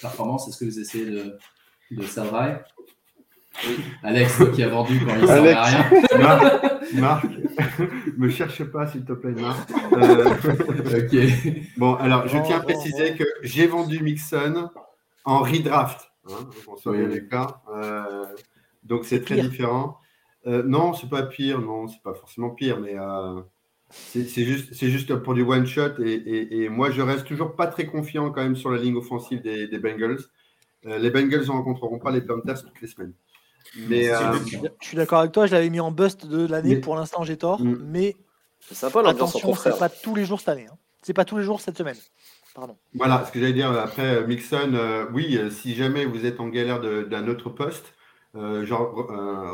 performance 0.00 0.48
Est-ce 0.48 0.58
que 0.58 0.64
vous 0.64 0.78
essayez 0.78 1.06
de, 1.06 1.38
de 1.90 2.02
oui. 3.66 3.84
Alex, 4.02 4.42
qui 4.54 4.62
a 4.62 4.68
vendu 4.68 4.98
quand 5.04 5.14
il 5.20 5.26
servait 5.26 5.52
à 5.52 5.64
rien. 5.64 5.90
Marc, 6.94 7.26
me 8.16 8.30
cherche 8.30 8.64
pas 8.64 8.86
s'il 8.86 9.04
te 9.04 9.12
plaît, 9.12 9.32
Marc. 9.32 9.70
Euh, 9.92 10.34
ok. 10.98 11.66
Bon, 11.76 11.94
alors 11.96 12.26
je 12.28 12.38
tiens 12.44 12.58
à 12.58 12.62
préciser 12.62 13.14
que 13.14 13.24
j'ai 13.42 13.66
vendu 13.66 14.02
Mixon 14.02 14.70
en 15.26 15.40
redraft. 15.40 16.10
Hein, 16.28 16.48
on 16.66 16.76
soit 16.76 16.96
bien 16.96 17.08
d'accord. 17.08 17.62
donc 18.84 19.04
c'est 19.04 19.22
très 19.22 19.40
différent. 19.42 19.98
non, 20.46 20.94
c'est 20.94 21.10
pas 21.10 21.22
pire, 21.22 21.60
non, 21.60 21.88
c'est 21.88 22.02
pas 22.02 22.14
forcément 22.14 22.50
pire, 22.50 22.80
mais 22.80 22.96
c'est 23.92 24.44
juste, 24.44 24.74
juste 24.74 25.14
pour 25.16 25.34
du 25.34 25.42
one 25.42 25.66
shot 25.66 26.02
et, 26.02 26.62
et, 26.64 26.68
moi 26.68 26.90
je 26.90 27.02
reste 27.02 27.26
toujours 27.26 27.54
pas 27.54 27.66
très 27.66 27.86
confiant 27.86 28.30
quand 28.30 28.42
même 28.42 28.56
sur 28.56 28.70
la 28.70 28.78
ligne 28.80 28.96
offensive 28.96 29.42
des, 29.42 29.68
des 29.68 29.78
Bengals. 29.78 30.18
Euh, 30.86 30.98
les 30.98 31.10
Bengals 31.10 31.42
ne 31.42 31.50
rencontreront 31.50 31.98
pas 31.98 32.10
les 32.10 32.22
Panthers 32.22 32.62
toutes 32.62 32.80
les 32.80 32.88
semaines. 32.88 33.12
Mais, 33.88 34.08
euh, 34.10 34.34
Je 34.80 34.86
suis 34.86 34.96
d'accord 34.96 35.20
avec 35.20 35.32
toi, 35.32 35.46
je 35.46 35.52
l'avais 35.52 35.70
mis 35.70 35.80
en 35.80 35.92
bust 35.92 36.26
de 36.26 36.46
l'année, 36.46 36.76
pour 36.76 36.96
l'instant 36.96 37.22
j'ai 37.22 37.36
tort, 37.36 37.60
mm. 37.60 37.78
mais 37.84 38.16
sympa, 38.60 39.06
attention, 39.06 39.54
c'est 39.54 39.78
pas 39.78 39.88
tous 39.88 40.14
les 40.14 40.24
jours 40.24 40.40
cette 40.40 40.48
année, 40.48 40.66
hein. 40.70 40.76
c'est 41.02 41.14
pas 41.14 41.24
tous 41.24 41.38
les 41.38 41.44
jours 41.44 41.60
cette 41.60 41.78
semaine. 41.78 41.96
Pardon. 42.54 42.76
Voilà, 42.94 43.24
ce 43.26 43.32
que 43.32 43.40
j'allais 43.40 43.54
dire 43.54 43.70
après 43.72 44.16
euh, 44.16 44.26
Mixon, 44.26 45.06
oui, 45.14 45.38
si 45.50 45.74
jamais 45.74 46.04
vous 46.04 46.26
êtes 46.26 46.40
en 46.40 46.48
galère 46.48 46.80
d'un 46.80 47.28
autre 47.28 47.50
poste, 47.50 47.94
genre 48.34 48.94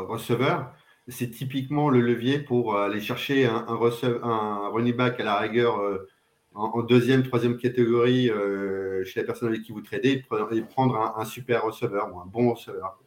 receveur, 0.07 0.73
c'est 1.09 1.31
typiquement 1.31 1.89
le 1.89 2.01
levier 2.01 2.39
pour 2.39 2.75
euh, 2.75 2.85
aller 2.85 3.01
chercher 3.01 3.45
un, 3.45 3.65
un, 3.67 4.69
running 4.69 4.95
back 4.95 5.19
à 5.19 5.23
la 5.23 5.39
rigueur 5.39 5.79
euh, 5.79 6.07
en, 6.53 6.81
deuxième, 6.83 7.23
troisième 7.23 7.57
catégorie 7.57 8.29
euh, 8.29 9.03
chez 9.05 9.19
la 9.19 9.25
personne 9.25 9.49
avec 9.49 9.63
qui 9.63 9.71
vous 9.71 9.81
tradez 9.81 10.23
et 10.51 10.61
prendre 10.61 11.13
un, 11.15 11.25
super 11.25 11.63
receveur 11.63 12.13
ou 12.13 12.19
un 12.19 12.25
bon 12.25 12.53
receveur. 12.53 12.99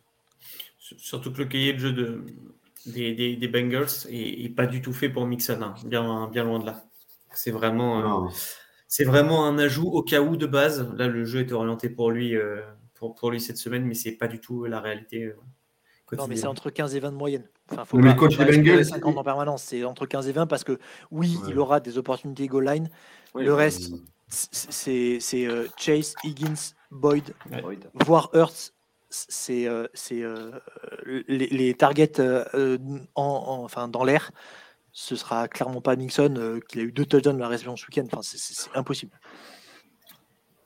Surtout 0.78 1.32
que 1.32 1.38
le 1.38 1.44
cahier 1.46 1.72
de 1.72 1.78
jeu 1.78 1.92
de, 1.92 2.24
des, 2.86 3.48
Bengals 3.48 4.06
est, 4.08 4.54
pas 4.54 4.66
du 4.66 4.80
tout 4.80 4.92
fait 4.92 5.08
pour 5.08 5.26
Mixon, 5.26 5.60
hein. 5.62 5.74
bien, 5.84 6.28
bien 6.28 6.44
loin 6.44 6.58
de 6.58 6.66
là. 6.66 6.84
C'est 7.34 7.50
vraiment, 7.50 8.30
c'est 8.88 9.04
vraiment 9.04 9.46
un 9.46 9.58
ajout 9.58 9.88
au 9.88 10.02
cas 10.02 10.20
où 10.20 10.36
de 10.36 10.46
base. 10.46 10.92
Là, 10.96 11.08
le 11.08 11.24
jeu 11.24 11.40
était 11.40 11.52
orienté 11.52 11.88
pour 11.88 12.10
lui, 12.10 12.34
pour, 12.94 13.14
pour, 13.14 13.30
lui 13.30 13.40
cette 13.40 13.56
semaine, 13.56 13.84
mais 13.84 13.94
c'est 13.94 14.12
pas 14.12 14.28
du 14.28 14.38
tout 14.38 14.64
la 14.64 14.80
réalité. 14.80 15.32
Non, 16.16 16.26
mais 16.26 16.36
c'est 16.36 16.46
entre 16.46 16.70
15 16.70 16.94
et 16.94 17.00
20 17.00 17.12
de 17.12 17.16
moyenne. 17.16 17.48
Enfin, 17.70 17.84
faut 17.84 17.96
mais 17.96 18.10
pas, 18.10 18.14
coach 18.14 18.36
des 18.36 18.44
Bengals, 18.44 18.84
50 18.84 19.16
en 19.16 19.24
permanence, 19.24 19.62
c'est 19.62 19.84
entre 19.84 20.06
15 20.06 20.28
et 20.28 20.32
20 20.32 20.46
parce 20.46 20.64
que 20.64 20.78
oui, 21.10 21.38
il 21.48 21.58
aura 21.58 21.80
des 21.80 21.98
opportunités 21.98 22.46
goal 22.46 22.66
line. 22.66 22.90
le 23.34 23.54
reste, 23.54 23.92
c'est 24.28 25.46
euh, 25.46 25.66
Chase, 25.76 26.14
Higgins, 26.24 26.74
Boyd, 26.90 27.34
voire 27.94 28.30
Hurts. 28.34 28.72
C'est 29.14 29.66
euh, 29.66 29.86
euh, 30.12 30.52
les, 31.28 31.46
les, 31.48 31.74
targets 31.74 32.18
en, 33.14 33.62
enfin, 33.62 33.88
dans 33.88 34.04
l'air. 34.04 34.30
Ce 34.92 35.16
sera 35.16 35.48
clairement 35.48 35.82
pas 35.82 35.96
Nixon 35.96 36.60
qui 36.68 36.80
a 36.80 36.82
eu 36.82 36.92
deux 36.92 37.04
touchdowns 37.04 37.36
de 37.36 37.40
la 37.40 37.48
réception 37.48 37.76
ce 37.76 37.86
week-end. 37.86 38.04
Enfin, 38.10 38.20
c'est 38.22 38.70
impossible. 38.74 39.12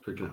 C'est 0.05 0.15
clair. 0.15 0.33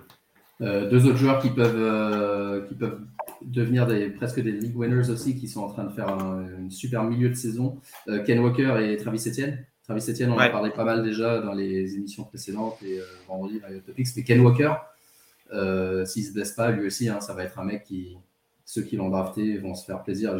Euh, 0.64 0.88
deux 0.88 1.06
autres 1.06 1.18
joueurs 1.18 1.40
qui 1.40 1.50
peuvent, 1.50 1.76
euh, 1.76 2.62
qui 2.66 2.74
peuvent 2.74 3.00
devenir 3.42 3.86
des, 3.86 4.08
presque 4.08 4.40
des 4.40 4.52
league 4.52 4.76
winners 4.76 5.10
aussi, 5.10 5.36
qui 5.36 5.46
sont 5.46 5.60
en 5.60 5.68
train 5.68 5.84
de 5.84 5.92
faire 5.92 6.08
un, 6.08 6.46
super 6.70 7.04
milieu 7.04 7.28
de 7.28 7.34
saison. 7.34 7.78
Euh, 8.08 8.22
Ken 8.24 8.40
Walker 8.40 8.76
et 8.82 8.96
Travis 8.96 9.28
Etienne. 9.28 9.64
Travis 9.82 10.04
Etienne, 10.08 10.30
on 10.30 10.36
en 10.36 10.38
a 10.38 10.48
parlé 10.48 10.70
pas 10.70 10.84
mal 10.84 11.02
déjà 11.02 11.40
dans 11.40 11.52
les 11.52 11.94
émissions 11.96 12.24
précédentes 12.24 12.82
et 12.82 13.00
vendredi 13.28 13.60
dans 13.60 13.68
les 13.68 13.80
topics. 13.80 14.08
Mais 14.16 14.22
Ken 14.22 14.40
Walker, 14.40 14.72
s'il 15.50 16.22
ne 16.22 16.28
se 16.28 16.32
blesse 16.32 16.52
pas, 16.52 16.70
lui 16.70 16.86
aussi, 16.86 17.08
hein, 17.08 17.20
ça 17.20 17.34
va 17.34 17.44
être 17.44 17.58
un 17.58 17.64
mec 17.64 17.84
qui, 17.84 18.16
ceux 18.64 18.80
qui 18.80 18.96
l'ont 18.96 19.10
drafté 19.10 19.58
vont 19.58 19.74
se 19.74 19.84
faire 19.84 20.02
plaisir. 20.02 20.32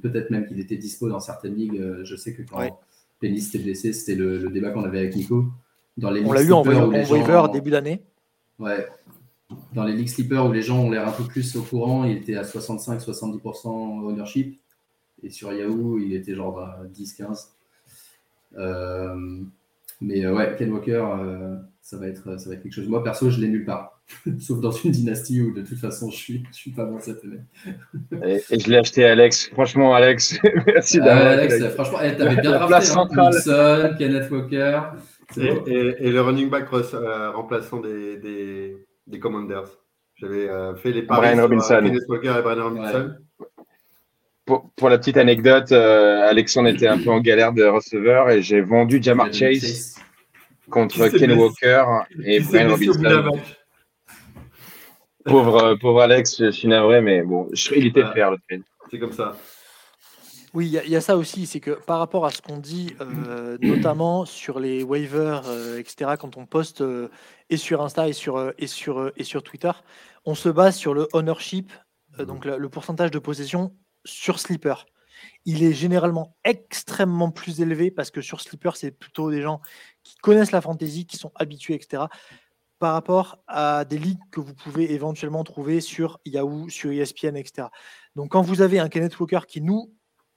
Peut-être 0.00 0.30
même 0.30 0.46
qu'il 0.46 0.58
était 0.60 0.78
dispo 0.78 1.10
dans 1.10 1.20
certaines 1.20 1.56
ligues. 1.56 1.78
Je 2.04 2.16
sais 2.16 2.32
que 2.32 2.40
quand 2.40 2.60
ouais. 2.60 2.72
Penny 3.20 3.38
s'était 3.38 3.62
blessé, 3.62 3.92
c'était 3.92 4.14
le, 4.14 4.48
débat 4.48 4.70
qu'on 4.70 4.84
avait 4.84 5.00
avec 5.00 5.14
Nico. 5.14 5.44
Dans 5.98 6.10
les 6.10 6.24
on 6.24 6.32
l'a 6.32 6.42
eu 6.42 6.52
en, 6.52 6.62
waiver 6.62 7.42
début 7.52 7.70
d'année. 7.70 8.02
Ouais, 8.58 8.86
dans 9.72 9.84
les 9.84 9.92
league 9.92 10.08
sleepers 10.08 10.46
où 10.46 10.52
les 10.52 10.62
gens 10.62 10.80
ont 10.80 10.90
l'air 10.90 11.06
un 11.06 11.12
peu 11.12 11.24
plus 11.24 11.56
au 11.56 11.62
courant, 11.62 12.04
il 12.04 12.16
était 12.16 12.36
à 12.36 12.42
65-70% 12.42 13.68
ownership. 14.04 14.58
Et 15.22 15.30
sur 15.30 15.52
Yahoo, 15.52 15.98
il 15.98 16.14
était 16.14 16.34
genre 16.34 16.60
à 16.60 16.80
10-15. 16.94 17.48
Euh, 18.58 19.40
mais 20.00 20.24
euh, 20.24 20.34
ouais, 20.34 20.54
Ken 20.58 20.72
Walker, 20.72 21.04
euh, 21.20 21.56
ça, 21.80 21.96
va 21.96 22.08
être, 22.08 22.38
ça 22.38 22.48
va 22.48 22.56
être 22.56 22.62
quelque 22.62 22.72
chose. 22.72 22.88
Moi, 22.88 23.02
perso, 23.02 23.30
je 23.30 23.40
l'ai 23.40 23.48
nulle 23.48 23.64
part. 23.64 24.00
Sauf 24.38 24.60
dans 24.60 24.70
une 24.70 24.90
dynastie 24.90 25.40
où 25.40 25.54
de 25.54 25.62
toute 25.62 25.78
façon, 25.78 26.10
je 26.10 26.16
suis, 26.16 26.44
je 26.50 26.56
suis 26.56 26.70
pas 26.70 26.84
bon 26.84 26.98
cette 27.00 27.24
année. 27.24 27.40
et, 28.50 28.58
je 28.58 28.68
l'ai 28.68 28.76
acheté, 28.76 29.04
Alex. 29.04 29.48
Franchement, 29.50 29.94
Alex, 29.94 30.38
merci 30.66 30.98
d'avoir. 30.98 31.26
Alex, 31.26 31.68
franchement, 31.70 31.98
eh, 32.02 32.16
t'avais 32.16 32.40
bien 32.40 32.52
drafté. 32.52 32.92
Hein, 33.50 33.94
Kenneth 33.98 34.30
Walker. 34.30 34.80
Et, 35.36 36.10
le 36.10 36.20
running 36.20 36.50
back 36.50 36.68
remplaçant 36.68 37.80
des 37.80 38.16
des 38.18 38.85
Commanders. 39.20 39.68
J'avais 40.16 40.48
euh, 40.48 40.74
fait 40.76 40.92
les 40.92 41.02
paris 41.02 41.28
Brian 41.28 41.42
Robinson. 41.42 41.84
et 41.84 42.42
Brian 42.42 42.64
Robinson. 42.64 43.14
Pour, 44.46 44.88
la 44.88 44.98
petite 44.98 45.16
anecdote, 45.16 45.72
euh, 45.72 46.28
Alexandre 46.28 46.68
était 46.68 46.86
un 46.86 46.98
peu 46.98 47.10
en 47.10 47.20
galère 47.20 47.52
de 47.52 47.64
receveur 47.64 48.30
et 48.30 48.42
j'ai 48.42 48.60
vendu 48.60 49.02
Jamar 49.02 49.32
Chase 49.32 49.96
contre 50.70 51.08
Ken 51.08 51.32
Walker 51.32 51.84
et 52.24 52.40
Brian 52.40 52.70
Robinson. 52.70 53.32
Pauvre, 55.24 55.74
pauvre 55.80 56.02
Alex, 56.02 56.36
je 56.38 56.50
suis 56.52 56.68
navré, 56.68 57.00
mais 57.00 57.22
bon, 57.22 57.48
il 57.74 57.86
était 57.86 58.04
faire 58.14 58.30
le 58.30 58.38
trade. 58.48 58.62
C'est 58.88 59.00
comme 59.00 59.12
ça. 59.12 59.36
Oui, 60.54 60.80
il 60.84 60.90
y, 60.90 60.96
a 60.96 61.00
ça 61.00 61.16
aussi, 61.16 61.44
c'est 61.44 61.60
que 61.60 61.72
par 61.72 61.98
rapport 61.98 62.24
à 62.24 62.30
ce 62.30 62.40
qu'on 62.40 62.56
dit, 62.58 62.94
euh, 63.00 63.58
notamment 63.60 64.24
sur 64.24 64.60
les 64.60 64.84
waivers, 64.84 65.42
etc., 65.76 66.12
quand 66.18 66.36
on 66.38 66.46
poste 66.46 66.82
et 67.50 67.56
sur 67.56 67.82
Insta 67.82 68.08
et 68.08 68.12
sur, 68.12 68.36
euh, 68.36 68.52
et 68.58 68.66
sur, 68.66 68.98
euh, 68.98 69.12
et 69.16 69.24
sur 69.24 69.42
Twitter, 69.42 69.70
on 70.24 70.34
se 70.34 70.48
base 70.48 70.76
sur 70.76 70.94
le 70.94 71.08
ownership, 71.12 71.72
euh, 72.18 72.24
donc 72.24 72.44
le, 72.44 72.68
pourcentage 72.68 73.10
de 73.10 73.18
possession 73.18 73.74
sur 74.04 74.38
Sleeper. 74.40 74.86
Il 75.44 75.62
est 75.62 75.72
généralement 75.72 76.36
extrêmement 76.44 77.30
plus 77.30 77.60
élevé 77.60 77.90
parce 77.90 78.10
que 78.10 78.20
sur 78.20 78.40
Sleeper, 78.40 78.76
c'est 78.76 78.90
plutôt 78.90 79.30
des 79.30 79.42
gens 79.42 79.60
qui 80.02 80.16
connaissent 80.16 80.52
la 80.52 80.60
fantasy, 80.60 81.06
qui 81.06 81.16
sont 81.16 81.32
habitués, 81.36 81.74
etc. 81.74 82.04
Par 82.78 82.92
rapport 82.92 83.38
à 83.46 83.86
des 83.86 83.98
ligues 83.98 84.20
que 84.30 84.40
vous 84.40 84.54
pouvez 84.54 84.92
éventuellement 84.92 85.42
trouver 85.44 85.80
sur 85.80 86.20
Yahoo, 86.26 86.68
sur 86.68 86.90
ESPN, 86.90 87.36
etc. 87.36 87.68
Donc 88.14 88.32
quand 88.32 88.42
vous 88.42 88.60
avez 88.60 88.78
un 88.78 88.90
Kenneth 88.90 89.18
Walker 89.18 89.40
qui 89.48 89.62
nous 89.62 89.94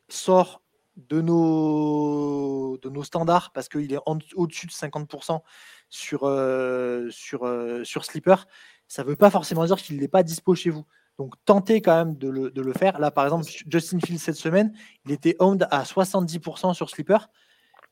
sort 0.08 0.62
de 0.96 1.22
nos, 1.22 2.78
de 2.78 2.90
nos 2.90 3.04
standards 3.04 3.52
parce 3.52 3.68
qu'il 3.68 3.92
est 3.92 4.00
au-dessus 4.36 4.68
de 4.68 4.72
50% 4.72 5.42
sur, 5.90 6.24
euh, 6.24 7.10
euh, 7.34 7.84
sur 7.84 8.06
Sleeper, 8.06 8.48
ça 8.88 9.04
ne 9.04 9.10
veut 9.10 9.16
pas 9.16 9.30
forcément 9.30 9.66
dire 9.66 9.78
qu'il 9.78 10.00
n'est 10.00 10.08
pas 10.08 10.24
dispo 10.24 10.56
chez 10.56 10.70
vous. 10.70 10.86
Donc 11.18 11.36
tentez 11.46 11.82
quand 11.82 11.96
même 11.96 12.18
de 12.18 12.30
le, 12.30 12.50
de 12.50 12.62
le, 12.62 12.74
faire. 12.74 12.98
Là, 13.00 13.12
par 13.12 13.26
exemple, 13.26 13.46
Justin 13.68 14.00
Fields 14.00 14.20
cette 14.20 14.36
semaine, 14.36 14.74
il 15.06 15.12
était 15.12 15.36
owned 15.40 15.68
à 15.70 15.84
70% 15.84 16.74
sur 16.74 16.90
Sleeper. 16.90 17.30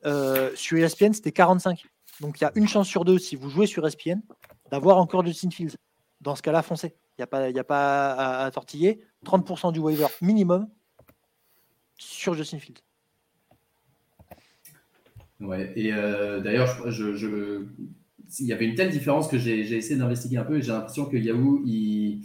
Euh, 0.06 0.50
sur 0.54 0.78
ESPN, 0.78 1.12
c'était 1.12 1.32
45. 1.32 1.84
Donc 2.20 2.40
il 2.40 2.44
y 2.44 2.46
a 2.46 2.52
une 2.54 2.68
chance 2.68 2.88
sur 2.88 3.04
deux, 3.04 3.18
si 3.18 3.36
vous 3.36 3.50
jouez 3.50 3.66
sur 3.66 3.86
ESPN, 3.86 4.20
d'avoir 4.70 4.98
encore 4.98 5.26
Justin 5.26 5.50
Fields. 5.50 5.76
Dans 6.20 6.34
ce 6.34 6.42
cas-là, 6.42 6.62
foncez. 6.62 6.96
Il 7.18 7.20
n'y 7.20 7.24
a 7.24 7.26
pas, 7.26 7.46
a 7.46 7.64
pas 7.64 8.12
à, 8.12 8.44
à, 8.44 8.50
tortiller. 8.50 9.04
30% 9.24 9.72
du 9.72 9.80
waiver 9.80 10.06
minimum 10.20 10.68
sur 11.96 12.34
Justin 12.34 12.60
Fields. 12.60 12.87
Ouais, 15.40 15.72
et 15.76 15.92
d'ailleurs, 15.92 16.90
je, 16.90 17.14
je, 17.14 17.64
il 18.40 18.46
y 18.46 18.52
avait 18.52 18.66
une 18.66 18.74
telle 18.74 18.90
différence 18.90 19.28
que 19.28 19.38
j'ai 19.38 19.60
essayé 19.60 19.96
d'investiguer 19.96 20.38
un 20.38 20.44
peu 20.44 20.58
et 20.58 20.62
j'ai 20.62 20.72
l'impression 20.72 21.06
que 21.06 21.16
Yahoo, 21.16 21.62
il, 21.64 22.22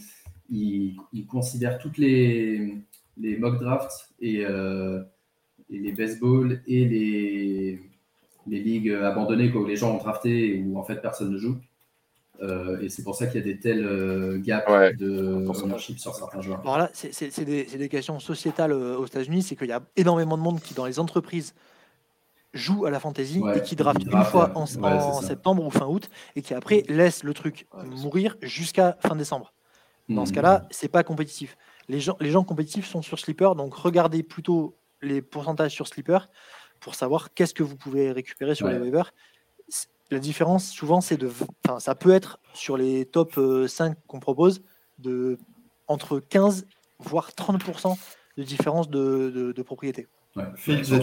il, 0.50 1.26
considère 1.28 1.78
toutes 1.78 2.00
les, 2.00 2.76
les 3.18 3.38
mock 3.38 3.60
drafts 3.60 4.10
et, 4.20 4.42
et 4.42 5.80
les 5.80 5.92
baseball 5.92 6.62
et 6.66 6.86
les, 6.86 7.80
les 8.48 8.60
ligues 8.60 8.92
abandonnées 8.92 9.52
quoi, 9.52 9.62
où 9.62 9.68
les 9.68 9.76
gens 9.76 9.96
ont 9.96 10.00
drafté 10.00 10.58
et 10.58 10.64
où 10.64 10.78
en 10.78 10.84
fait 10.84 11.02
personne 11.02 11.32
ne 11.32 11.38
joue. 11.38 11.58
Euh, 12.42 12.82
et 12.82 12.90
c'est 12.90 13.04
pour 13.04 13.16
ça 13.16 13.28
qu'il 13.28 13.40
y 13.40 13.44
a 13.44 13.46
des 13.46 13.60
tels 13.60 13.86
euh, 13.86 14.40
gaps 14.40 14.98
de 14.98 15.46
ownership 15.64 16.00
sur 16.00 16.16
certains 16.16 16.42
joueurs. 16.42 16.62
Alors 16.62 16.78
là, 16.78 16.90
c'est 16.94 17.46
des, 17.46 17.66
des, 17.66 17.90
questions 17.90 18.20
sociétales 18.20 18.72
euh, 18.72 18.98
aux 18.98 19.06
États-Unis, 19.06 19.44
c'est 19.44 19.56
qu'il 19.56 19.68
y 19.68 19.74
a 19.74 19.82
énormément 19.96 20.38
de 20.38 20.42
monde 20.42 20.60
qui, 20.60 20.74
dans 20.74 20.86
les 20.86 21.00
entreprises, 21.00 21.54
joue 22.54 22.86
à 22.86 22.92
la 22.92 23.00
fantasy 23.00 23.42
et 23.56 23.62
qui 23.62 23.76
draft 23.76 24.04
une 24.04 24.24
fois 24.24 24.52
en, 24.56 24.66
septembre 25.22 25.66
ou 25.66 25.72
fin 25.72 25.88
août 25.88 26.10
et 26.36 26.42
qui 26.42 26.54
après 26.54 26.84
laisse 26.88 27.24
le 27.24 27.34
truc 27.34 27.68
mourir 27.86 28.38
jusqu'à 28.42 28.98
fin 29.00 29.16
décembre. 29.16 29.54
Dans 30.10 30.26
ce 30.26 30.32
hmm. 30.32 30.36
cas-là, 30.36 30.68
c'est 30.70 30.90
pas 30.90 31.04
compétitif. 31.04 31.58
Les 31.88 32.00
gens, 32.00 32.18
les 32.20 32.32
gens 32.32 32.44
compétitifs 32.44 32.88
sont 32.88 33.02
sur 33.02 33.20
Sleeper, 33.20 33.56
donc 33.56 33.74
regardez 33.74 34.24
plutôt 34.24 34.76
les 35.02 35.22
pourcentages 35.22 35.72
sur 35.72 35.88
Sleeper 35.88 36.30
pour 36.80 36.96
savoir 36.96 37.34
qu'est-ce 37.34 37.54
que 37.54 37.64
vous 37.64 37.76
pouvez 37.76 38.12
récupérer 38.12 38.56
sur 38.56 38.68
les 38.68 38.78
waivers 38.78 39.14
la 40.12 40.20
différence, 40.20 40.70
souvent, 40.70 41.02
c'est 41.02 41.18
de. 41.18 41.30
Enfin, 41.66 41.80
ça 41.80 41.96
peut 41.96 42.12
être 42.12 42.40
sur 42.54 42.78
les 42.78 43.06
top 43.06 43.34
5 43.34 43.40
euh, 43.40 43.94
qu'on 44.08 44.20
propose, 44.20 44.62
de 45.00 45.38
entre 45.88 46.20
15 46.20 46.68
voire 47.00 47.32
30% 47.32 47.98
de 48.38 48.44
différence 48.44 48.90
de, 48.90 49.54
de, 49.56 49.62
propriété. 49.62 50.08
Ouais. 50.36 50.46
Fields 50.56 50.94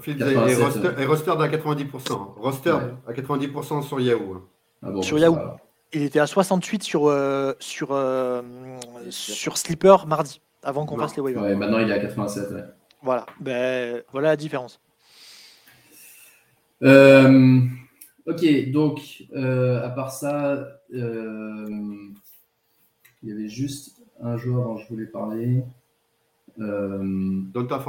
Fields 0.00 0.22
est 0.22 1.04
roster, 1.06 1.30
à 1.30 1.48
90%. 1.48 2.34
Roster 2.36 2.76
à 3.06 3.12
90% 3.12 3.82
sur 3.82 4.00
Yahoo. 4.00 4.42
Ah 4.82 4.88
sur 5.00 5.18
Yahoo. 5.18 5.38
Il 5.92 6.02
était 6.02 6.18
à 6.18 6.26
68 6.26 6.82
sur, 6.82 7.06
euh, 7.06 7.54
sur, 7.60 7.88
euh, 7.92 8.42
sur 9.10 9.56
Sleeper 9.56 10.06
mardi, 10.06 10.40
avant 10.62 10.84
qu'on 10.84 10.98
fasse 10.98 11.16
les 11.16 11.22
waivers. 11.22 11.42
Ouais, 11.42 11.54
maintenant 11.54 11.78
il 11.78 11.88
est 11.88 11.94
à 11.94 11.98
87. 11.98 12.48
Voilà, 13.02 13.24
ben, 13.40 14.02
voilà 14.12 14.30
la 14.30 14.36
différence. 14.36 14.80
Euh, 16.82 17.60
Ok, 18.26 18.70
donc, 18.72 19.24
euh, 19.36 19.84
à 19.84 19.88
part 19.90 20.10
ça, 20.10 20.80
euh, 20.92 21.66
il 23.22 23.28
y 23.28 23.32
avait 23.32 23.48
juste 23.48 24.02
un 24.20 24.36
joueur 24.36 24.64
dont 24.64 24.76
je 24.78 24.88
voulais 24.88 25.06
parler. 25.06 25.62
Euh... 26.58 26.98
Donta 27.52 27.80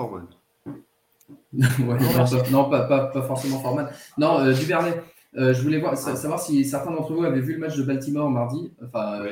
Non, 2.51 2.69
pas, 2.69 3.11
forcément 3.27 3.59
Forman. 3.59 3.89
Non, 4.17 4.39
euh, 4.39 4.53
Duvernay. 4.53 5.01
Euh, 5.35 5.53
je 5.53 5.61
voulais 5.61 5.79
voir, 5.79 5.97
savoir 5.97 6.39
si 6.39 6.63
certains 6.65 6.91
d'entre 6.91 7.13
vous 7.13 7.23
avaient 7.23 7.41
vu 7.41 7.53
le 7.53 7.59
match 7.59 7.77
de 7.77 7.83
Baltimore 7.83 8.29
mardi, 8.29 8.71
enfin 8.83 9.23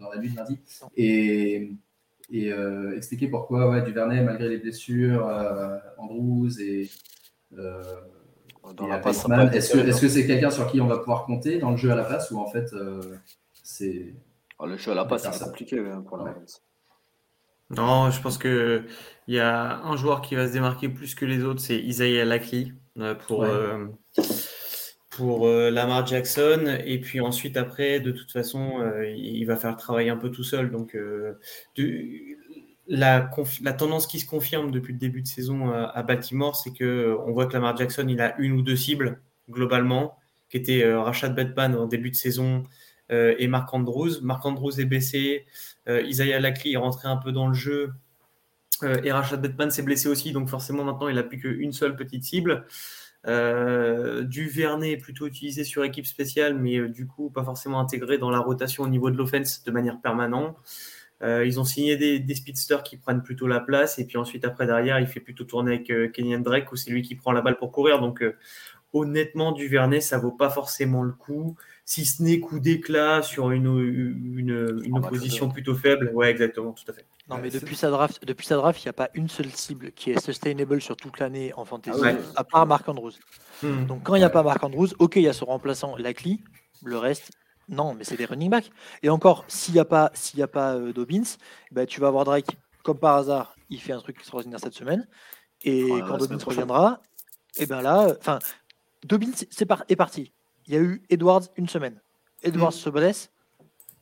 dans 0.00 0.10
la 0.10 0.18
nuit 0.18 0.30
de 0.30 0.34
mardi, 0.34 0.58
et, 0.96 1.70
et 2.30 2.52
expliquer 2.96 3.28
pourquoi 3.28 3.70
ouais, 3.70 3.82
Duvernay, 3.82 4.22
malgré 4.22 4.48
les 4.48 4.58
blessures, 4.58 5.26
Andrews 5.96 6.60
et 6.60 6.90
est-ce 9.52 10.00
que 10.00 10.08
c'est 10.08 10.26
quelqu'un 10.26 10.50
sur 10.50 10.70
qui 10.70 10.80
on 10.80 10.86
va 10.86 10.98
pouvoir 10.98 11.24
compter 11.24 11.58
dans 11.58 11.70
le 11.70 11.76
jeu 11.76 11.90
à 11.90 11.96
la 11.96 12.04
passe 12.04 12.30
ou 12.30 12.38
en 12.38 12.46
fait 12.46 12.72
euh, 12.72 13.16
c'est. 13.62 14.14
Ah, 14.58 14.66
le 14.66 14.76
jeu 14.76 14.92
à 14.92 14.94
la 14.94 15.04
passe, 15.04 15.28
c'est 15.30 15.44
compliqué 15.44 15.78
hein, 15.78 16.02
pour 16.06 16.16
la 16.18 16.34
Non, 17.70 18.10
je 18.10 18.20
pense 18.20 18.38
qu'il 18.38 18.84
y 19.28 19.38
a 19.38 19.80
un 19.80 19.96
joueur 19.96 20.20
qui 20.20 20.34
va 20.34 20.46
se 20.46 20.52
démarquer 20.52 20.88
plus 20.88 21.14
que 21.14 21.24
les 21.24 21.44
autres, 21.44 21.60
c'est 21.60 21.78
Isaiah 21.78 22.24
Lackley 22.24 22.72
euh, 22.98 23.14
pour, 23.14 23.44
euh, 23.44 23.86
pour 25.10 25.48
Lamar 25.48 26.06
Jackson. 26.06 26.78
Et 26.84 27.00
puis 27.00 27.20
ensuite, 27.20 27.56
après, 27.56 28.00
de 28.00 28.12
toute 28.12 28.30
façon, 28.30 28.84
il 29.16 29.44
va 29.44 29.56
faire 29.56 29.70
le 29.70 29.76
travail 29.76 30.10
un 30.10 30.16
peu 30.16 30.30
tout 30.30 30.44
seul. 30.44 30.70
Donc, 30.70 30.94
la, 32.86 33.30
la, 33.62 33.72
tendance 33.72 34.06
qui 34.06 34.20
se 34.20 34.26
confirme 34.26 34.70
depuis 34.70 34.92
le 34.92 34.98
début 34.98 35.22
de 35.22 35.26
saison 35.26 35.72
euh, 35.72 35.86
à, 35.92 36.02
Baltimore, 36.02 36.56
c'est 36.56 36.72
que 36.72 36.84
euh, 36.84 37.18
on 37.26 37.32
voit 37.32 37.46
que 37.46 37.54
Lamar 37.54 37.76
Jackson, 37.76 38.06
il 38.08 38.20
a 38.20 38.38
une 38.38 38.52
ou 38.52 38.62
deux 38.62 38.76
cibles 38.76 39.20
globalement, 39.50 40.16
qui 40.50 40.58
étaient 40.58 40.84
euh, 40.84 41.00
Rashad 41.00 41.34
Batman 41.34 41.74
en 41.74 41.86
début 41.86 42.10
de 42.10 42.16
saison 42.16 42.62
et 43.10 43.46
Marc 43.48 43.72
Andrews. 43.74 44.20
Marc 44.22 44.44
Andrews 44.46 44.80
est 44.80 44.84
blessé, 44.84 45.46
Isaiah 45.88 46.40
Lackley 46.40 46.72
est 46.72 46.78
rentré 46.78 47.08
un 47.08 47.16
peu 47.16 47.32
dans 47.32 47.48
le 47.48 47.54
jeu 47.54 47.92
et 48.82 49.12
Rashad 49.12 49.40
Batman 49.40 49.70
s'est 49.70 49.82
blessé 49.82 50.08
aussi, 50.08 50.32
donc 50.32 50.48
forcément 50.48 50.84
maintenant 50.84 51.08
il 51.08 51.14
n'a 51.14 51.22
plus 51.22 51.38
qu'une 51.38 51.72
seule 51.72 51.96
petite 51.96 52.24
cible. 52.24 52.64
du 53.26 54.48
Vernet 54.48 54.92
est 54.92 54.96
plutôt 54.96 55.26
utilisé 55.26 55.64
sur 55.64 55.84
équipe 55.84 56.06
spéciale, 56.06 56.54
mais 56.54 56.88
du 56.88 57.06
coup 57.06 57.30
pas 57.30 57.44
forcément 57.44 57.78
intégré 57.78 58.18
dans 58.18 58.30
la 58.30 58.40
rotation 58.40 58.84
au 58.84 58.88
niveau 58.88 59.10
de 59.10 59.16
l'offense 59.16 59.62
de 59.64 59.70
manière 59.70 60.00
permanente. 60.00 60.56
Euh, 61.22 61.46
ils 61.46 61.58
ont 61.58 61.64
signé 61.64 61.96
des, 61.96 62.34
speedsters 62.34 62.82
qui 62.82 62.96
prennent 62.96 63.22
plutôt 63.22 63.46
la 63.46 63.60
place. 63.60 63.98
Et 63.98 64.06
puis 64.06 64.18
ensuite, 64.18 64.44
après, 64.44 64.66
derrière, 64.66 65.00
il 65.00 65.06
fait 65.06 65.20
plutôt 65.20 65.44
tourner 65.44 65.74
avec 65.74 65.90
euh, 65.90 66.08
Kenyan 66.08 66.40
Drake 66.40 66.70
où 66.72 66.76
c'est 66.76 66.90
lui 66.90 67.02
qui 67.02 67.14
prend 67.14 67.32
la 67.32 67.40
balle 67.40 67.56
pour 67.56 67.72
courir. 67.72 68.00
Donc, 68.00 68.22
euh, 68.22 68.36
honnêtement, 68.92 69.52
du 69.52 69.68
Vernet, 69.68 70.00
ça 70.00 70.18
vaut 70.18 70.32
pas 70.32 70.50
forcément 70.50 71.02
le 71.02 71.12
coup. 71.12 71.56
Si 71.86 72.06
ce 72.06 72.22
n'est 72.22 72.40
coup 72.40 72.60
d'éclat 72.60 73.20
sur 73.20 73.50
une, 73.50 73.66
une, 73.78 74.82
une 74.84 74.98
opposition 74.98 75.50
plutôt 75.50 75.74
faible. 75.74 76.10
Ouais, 76.14 76.30
exactement, 76.30 76.72
tout 76.72 76.90
à 76.90 76.94
fait. 76.94 77.04
Non, 77.28 77.36
mais 77.42 77.50
depuis 77.50 77.76
sa 77.76 77.90
draft, 77.90 78.24
depuis 78.24 78.46
sa 78.46 78.56
draft, 78.56 78.82
il 78.82 78.86
n'y 78.86 78.90
a 78.90 78.94
pas 78.94 79.10
une 79.12 79.28
seule 79.28 79.50
cible 79.50 79.92
qui 79.92 80.10
est 80.10 80.18
sustainable 80.18 80.80
sur 80.80 80.96
toute 80.96 81.18
l'année 81.18 81.52
en 81.54 81.66
fantasy, 81.66 82.00
ah 82.02 82.12
à 82.36 82.44
part 82.44 82.66
Marc 82.66 82.88
Andrews. 82.88 83.12
Hmm. 83.62 83.84
Donc 83.84 84.02
quand 84.02 84.14
il 84.14 84.20
n'y 84.20 84.24
a 84.24 84.30
pas 84.30 84.42
Marc 84.42 84.64
Andrews, 84.64 84.88
ok, 84.98 85.16
il 85.16 85.22
y 85.22 85.28
a 85.28 85.34
son 85.34 85.46
remplaçant 85.46 85.96
Lacley. 85.96 86.38
Le 86.82 86.96
reste, 86.96 87.32
non, 87.68 87.94
mais 87.94 88.04
c'est 88.04 88.16
des 88.16 88.24
running 88.24 88.50
backs. 88.50 88.70
Et 89.02 89.08
encore, 89.08 89.44
s'il 89.48 89.74
n'y 89.74 89.80
a 89.80 89.84
pas, 89.84 90.10
s'il 90.14 90.38
y 90.38 90.42
a 90.42 90.48
pas 90.48 90.74
euh, 90.76 90.92
Dobbins, 90.92 91.36
bah, 91.70 91.86
tu 91.86 92.00
vas 92.00 92.08
avoir 92.08 92.24
Drake, 92.24 92.56
comme 92.82 92.98
par 92.98 93.16
hasard, 93.16 93.56
il 93.70 93.80
fait 93.80 93.92
un 93.92 94.00
truc 94.00 94.16
extraordinaire 94.18 94.60
cette 94.60 94.74
semaine. 94.74 95.06
Et 95.62 95.88
quand 95.88 96.18
Dobbins 96.18 96.38
reviendra, 96.44 97.00
et 97.56 97.62
eh 97.62 97.66
ben 97.66 97.80
là, 97.80 98.08
enfin, 98.18 98.38
Dobbins 99.04 99.32
c'est 99.50 99.68
est 99.88 99.96
parti. 99.96 100.32
Il 100.66 100.74
y 100.74 100.76
a 100.76 100.80
eu 100.80 101.02
Edwards 101.10 101.42
une 101.56 101.68
semaine. 101.68 102.00
Edwards 102.42 102.70
mm. 102.70 102.78
se 102.78 102.90
blesse, 102.90 103.30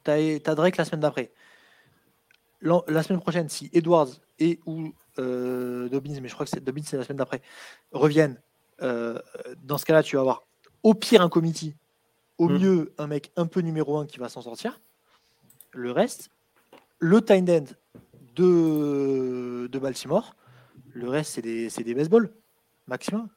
tu 0.05 0.11
as, 0.11 0.55
Drake 0.55 0.77
la 0.77 0.85
semaine 0.85 1.01
d'après. 1.01 1.33
La 2.61 3.03
semaine 3.03 3.21
prochaine, 3.21 3.49
si 3.49 3.71
Edwards 3.73 4.09
et 4.39 4.61
ou 4.67 4.93
euh, 5.19 5.89
Dobbins, 5.89 6.21
mais 6.21 6.29
je 6.29 6.35
crois 6.35 6.47
que 6.47 6.51
c'est 6.51 6.63
Dobbins 6.63 6.83
c'est 6.85 6.97
la 6.97 7.05
semaine 7.05 7.19
d'après, 7.19 7.43
reviennent, 7.91 8.41
euh, 8.83 9.19
dans 9.65 9.79
ce 9.79 9.85
cas-là, 9.85 10.03
tu 10.03 10.17
vas 10.17 10.23
avoir 10.23 10.45
au 10.83 10.95
pire 10.95 11.23
un 11.23 11.29
committee 11.29 11.75
au 12.39 12.49
hmm. 12.49 12.59
mieux, 12.59 12.93
un 12.99 13.07
mec 13.07 13.31
un 13.37 13.47
peu 13.47 13.61
numéro 13.61 13.99
1 13.99 14.07
qui 14.07 14.19
va 14.19 14.29
s'en 14.29 14.43
sortir. 14.43 14.81
Le 15.73 15.91
reste, 15.91 16.31
le 16.99 17.21
tight 17.23 17.49
end 17.49 17.65
de, 18.35 19.69
de 19.71 19.79
Baltimore, 19.79 20.35
le 20.93 21.09
reste, 21.09 21.33
c'est 21.33 21.43
des, 21.43 21.69
des 21.69 21.95
baseball, 21.95 22.33
maximum. 22.87 23.29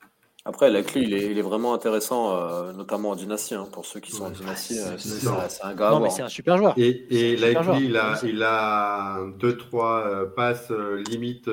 Après, 0.47 0.69
la 0.69 0.84
clé, 0.84 1.01
il 1.01 1.13
est, 1.13 1.41
vraiment 1.41 1.73
intéressant, 1.73 2.36
euh, 2.36 2.71
notamment 2.71 3.10
en 3.10 3.15
dynastie. 3.15 3.55
Hein, 3.55 3.67
pour 3.71 3.86
ceux 3.86 3.99
qui 3.99 4.12
sont 4.12 4.25
en 4.25 4.29
dynastie, 4.29 4.79
euh, 4.79 4.95
c'est 4.97 5.63
un 5.63 5.73
gars. 5.73 5.89
Non, 5.89 5.99
mais 5.99 6.12
c'est 6.12 6.21
un 6.21 6.29
super 6.29 6.58
joueur. 6.58 6.75
Et, 6.77 7.08
et 7.10 7.36
la 7.36 7.49
il 7.79 7.97
a, 7.97 8.19
il 8.23 8.43
a 8.43 9.25
deux, 9.39 9.58
trois 9.58 10.05
euh, 10.05 10.25
passes 10.27 10.71
limite. 11.10 11.49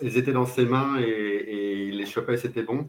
elles 0.00 0.16
étaient 0.16 0.32
dans 0.32 0.46
ses 0.46 0.64
mains 0.64 1.00
et, 1.00 1.02
et 1.02 1.88
il 1.88 1.98
les 1.98 2.06
chopait, 2.06 2.36
c'était 2.36 2.62
bon. 2.62 2.88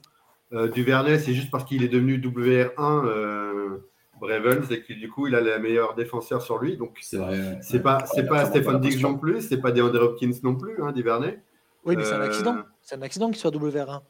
Euh, 0.53 0.69
Duvernay, 0.69 1.19
c'est 1.19 1.33
juste 1.33 1.51
parce 1.51 1.65
qu'il 1.65 1.83
est 1.83 1.89
devenu 1.89 2.17
WR1 2.19 3.05
euh, 3.05 3.77
Breven, 4.19 4.63
c'est 4.67 4.81
que 4.81 4.93
du 4.93 5.09
coup, 5.09 5.27
il 5.27 5.35
a 5.35 5.41
le 5.41 5.59
meilleur 5.59 5.93
défenseur 5.95 6.41
sur 6.41 6.57
lui. 6.57 6.77
Donc, 6.77 6.97
c'est 7.01 7.17
vrai. 7.17 7.59
C'est 7.61 7.81
pas, 7.81 8.05
c'est 8.05 8.25
pas 8.25 8.45
Stéphane 8.45 8.79
Diggs 8.79 9.01
non 9.01 9.17
plus, 9.17 9.41
c'est 9.41 9.57
pas 9.57 9.71
DeAndre 9.71 10.01
Hopkins 10.01 10.31
non 10.43 10.55
plus, 10.55 10.81
hein, 10.81 10.91
Duvernay. 10.91 11.41
Oui, 11.83 11.95
mais 11.95 12.03
c'est 12.03 12.13
un 12.13 12.21
accident. 12.21 12.55
Euh, 12.55 12.61
c'est 12.81 12.95
un 12.95 13.01
accident 13.01 13.27
qu'il 13.27 13.37
soit 13.37 13.51
WR1. 13.51 14.01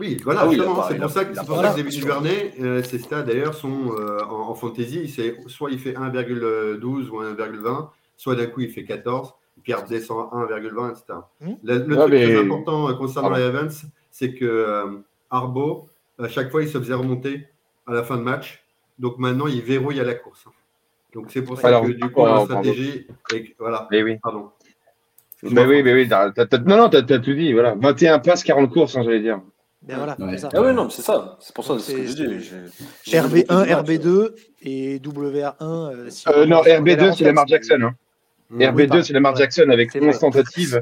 Oui, 0.00 0.20
voilà, 0.24 0.40
ah 0.42 0.48
c'est 0.88 0.98
pour 0.98 1.10
ça 1.10 1.24
que, 1.24 1.34
c'est 1.34 1.46
pour 1.46 1.60
ça 1.60 1.70
que 1.70 1.76
David 1.76 1.92
Duvernay, 1.92 2.54
euh, 2.60 2.82
ses 2.82 2.98
stats 2.98 3.22
d'ailleurs 3.22 3.54
sont 3.54 3.94
en, 4.28 4.54
fantasy, 4.54 5.08
c'est 5.08 5.36
soit 5.46 5.70
il 5.70 5.78
fait 5.78 5.92
1,12 5.92 7.08
ou 7.10 7.22
1,20, 7.22 7.88
soit 8.16 8.34
d'un 8.34 8.46
coup 8.46 8.62
il 8.62 8.70
fait 8.70 8.84
14, 8.84 9.34
puis 9.62 9.72
il 9.72 9.74
redescend 9.74 10.28
à 10.32 10.36
1,20, 10.46 10.90
etc. 10.90 11.04
Le, 11.62 11.78
le 11.86 11.96
truc 11.96 12.14
très 12.14 12.38
important 12.38 12.94
concernant 12.96 13.30
les 13.30 13.42
Evans, 13.42 13.70
c'est 14.10 14.34
que 14.34 15.02
Arbo, 15.30 15.86
à 16.18 16.28
chaque 16.28 16.50
fois, 16.50 16.62
il 16.62 16.68
se 16.68 16.78
faisait 16.78 16.94
remonter 16.94 17.46
à 17.86 17.92
la 17.92 18.02
fin 18.02 18.16
de 18.16 18.22
match. 18.22 18.62
Donc 18.98 19.18
maintenant, 19.18 19.46
il 19.46 19.62
verrouille 19.62 20.00
à 20.00 20.04
la 20.04 20.14
course. 20.14 20.44
Donc 21.14 21.26
c'est 21.30 21.42
pour 21.42 21.58
ça 21.58 21.80
que 21.80 21.92
du 21.92 22.10
coup, 22.10 22.24
la 22.24 22.44
stratégie. 22.44 23.06
voilà. 23.58 23.88
Mais 23.90 24.02
oui. 24.02 24.18
Pardon. 24.22 24.50
Mais 25.42 25.64
oui, 25.64 25.82
mais 25.82 25.94
oui. 25.94 26.08
non, 26.08 26.76
non, 26.76 26.88
tu 26.90 26.96
as, 26.98 27.02
tout 27.18 27.32
dit. 27.32 27.52
Voilà. 27.52 27.74
21 27.74 28.18
passes, 28.18 28.44
40 28.44 28.70
courses, 28.70 28.96
hein, 28.96 29.02
j'allais 29.02 29.20
dire. 29.20 29.40
Ben 29.82 29.96
voilà, 29.96 30.16
ça. 30.36 30.50
Ah 30.52 30.60
oui, 30.60 30.74
non, 30.74 30.90
c'est 30.90 31.02
ça. 31.02 31.38
C'est 31.40 31.54
pour 31.54 31.64
ça 31.64 31.74
que 31.74 31.80
je 31.80 32.12
dis. 32.12 32.50
RB1, 33.06 33.46
RB2 33.46 34.34
et 34.62 34.98
WR1. 34.98 35.54
Euh, 35.60 36.10
euh, 36.28 36.46
non, 36.46 36.60
RB2, 36.62 37.16
c'est 37.16 37.24
Lamar 37.24 37.46
Jackson. 37.46 37.80
Hein. 37.82 37.94
RB2, 38.52 39.02
c'est 39.02 39.14
Lamar 39.14 39.34
Jackson 39.36 39.70
avec 39.70 39.94
11 39.94 40.18
tentatives. 40.18 40.80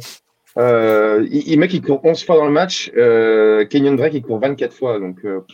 Euh, 0.57 1.27
il, 1.31 1.59
mec, 1.59 1.73
il 1.73 1.83
court 1.83 2.05
11 2.05 2.25
fois 2.25 2.37
dans 2.37 2.47
le 2.47 2.51
match. 2.51 2.91
Euh, 2.97 3.65
Kenyon 3.67 3.95
Drake, 3.95 4.15
il 4.15 4.23
court 4.23 4.41
24 4.41 4.73
fois. 4.73 4.99
Donc, 4.99 5.25
euh, 5.25 5.45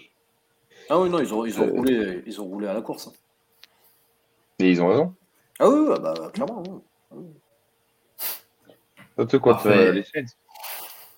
ah 0.88 0.98
oui, 0.98 1.10
non, 1.10 1.20
ils 1.20 1.34
ont, 1.34 1.44
ils 1.44 1.60
ont, 1.60 1.66
roulé, 1.66 2.22
ils 2.26 2.40
ont 2.40 2.44
roulé 2.44 2.66
à 2.66 2.72
la 2.72 2.80
course. 2.80 3.08
Hein. 3.08 3.12
Et 4.60 4.70
ils 4.70 4.80
ont 4.80 4.88
raison. 4.88 5.14
Ah 5.58 5.68
oui, 5.68 5.92
ah 5.94 5.98
bah, 5.98 6.14
clairement. 6.32 6.62
Oui. 7.10 7.26
quoi, 9.40 9.60
les 9.92 10.04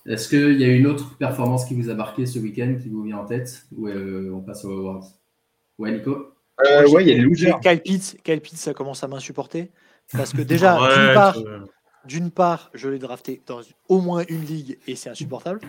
Est-ce 0.09 0.29
qu'il 0.29 0.61
y 0.61 0.65
a 0.65 0.69
une 0.69 0.87
autre 0.87 1.17
performance 1.17 1.65
qui 1.65 1.75
vous 1.75 1.91
a 1.91 1.95
marqué 1.95 2.27
ce 2.27 2.39
week-end, 2.39 2.77
qui 2.81 2.89
vous 2.89 3.03
vient 3.03 3.19
en 3.19 3.25
tête 3.25 3.67
Ou 3.77 3.89
on 3.89 4.41
passe 4.41 4.65
aux 4.65 4.79
awards 4.79 5.07
Ouais, 5.79 5.93
Nico 5.93 6.33
Ouais, 6.59 7.03
il 7.03 7.09
y 7.09 7.13
a 7.13 7.15
les 7.15 7.21
losers. 7.21 7.61
Kyle 7.61 7.81
Pitts, 7.81 8.17
Kyle 8.23 8.41
Pitts, 8.41 8.57
ça 8.57 8.73
commence 8.73 9.03
à 9.05 9.09
m'insupporter. 9.09 9.71
Parce 10.13 10.33
que 10.33 10.43
déjà, 10.43 10.79
d'une 10.79 11.15
part, 11.15 11.37
d'une 12.07 12.31
part, 12.31 12.71
je 12.75 12.89
l'ai 12.89 12.99
drafté 12.99 13.43
dans 13.47 13.61
au 13.89 14.01
moins 14.01 14.25
une 14.29 14.45
ligue 14.45 14.79
et 14.87 14.97
c'est 14.97 15.11
insupportable. 15.11 15.61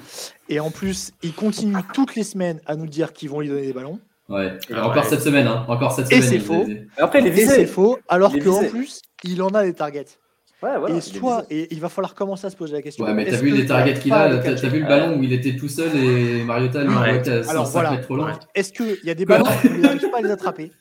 Et 0.50 0.60
en 0.60 0.72
plus, 0.72 1.12
il 1.24 1.34
continue 1.34 1.78
toutes 1.94 2.16
les 2.16 2.24
semaines 2.24 2.62
à 2.66 2.76
nous 2.76 2.88
dire 2.88 3.14
qu'ils 3.14 3.30
vont 3.30 3.42
lui 3.42 3.50
donner 3.50 3.66
des 3.66 3.74
ballons. 3.74 4.00
Ouais, 4.30 4.58
ah 4.74 4.86
encore 4.86 5.06
cette 5.06 5.22
semaine, 5.22 5.48
hein. 5.48 5.66
encore 5.70 5.94
cette 5.94 6.08
semaine. 6.08 6.22
Et 6.22 6.26
c'est 6.26 6.40
faux. 6.40 6.66
Après, 6.98 7.22
les 7.22 7.34
c'est 7.46 7.66
faux, 7.66 7.98
alors 8.10 8.38
qu'en 8.38 8.64
plus, 8.66 9.02
il 9.24 9.42
en 9.42 9.50
a 9.50 9.64
des 9.64 9.74
targets. 9.74 10.20
Ouais, 10.64 10.80
voilà, 10.80 10.96
et 10.96 11.02
soit, 11.02 11.46
et 11.52 11.72
il 11.72 11.80
va 11.80 11.88
falloir 11.88 12.16
commencer 12.16 12.48
à 12.48 12.50
se 12.50 12.56
poser 12.56 12.74
la 12.74 12.82
question. 12.82 13.06
Ouais, 13.06 13.14
mais 13.14 13.26
t'as 13.26 13.38
vu 13.38 13.52
les 13.52 13.68
targets 13.68 13.94
qu'il 13.94 14.12
a, 14.12 14.38
t'as 14.40 14.68
vu 14.68 14.80
le 14.80 14.88
ballon 14.88 15.18
où 15.18 15.24
il 15.24 15.32
était 15.32 15.56
tout 15.56 15.70
seul 15.70 15.96
et 15.96 16.44
Mariota 16.44 16.84
lui 16.84 16.90
envoie 16.90 17.50
Alors 17.50 17.68
voilà, 17.68 17.98
trop 17.98 18.16
long. 18.16 18.28
Est-ce 18.56 18.74
qu'il 18.74 18.98
y 19.04 19.10
a 19.12 19.14
des 19.14 19.26
ballons 19.26 19.46
où 19.46 19.68
il 19.68 19.82
n'arrive 19.82 20.10
pas 20.10 20.18
à 20.18 20.22
les 20.22 20.32
attraper? 20.32 20.72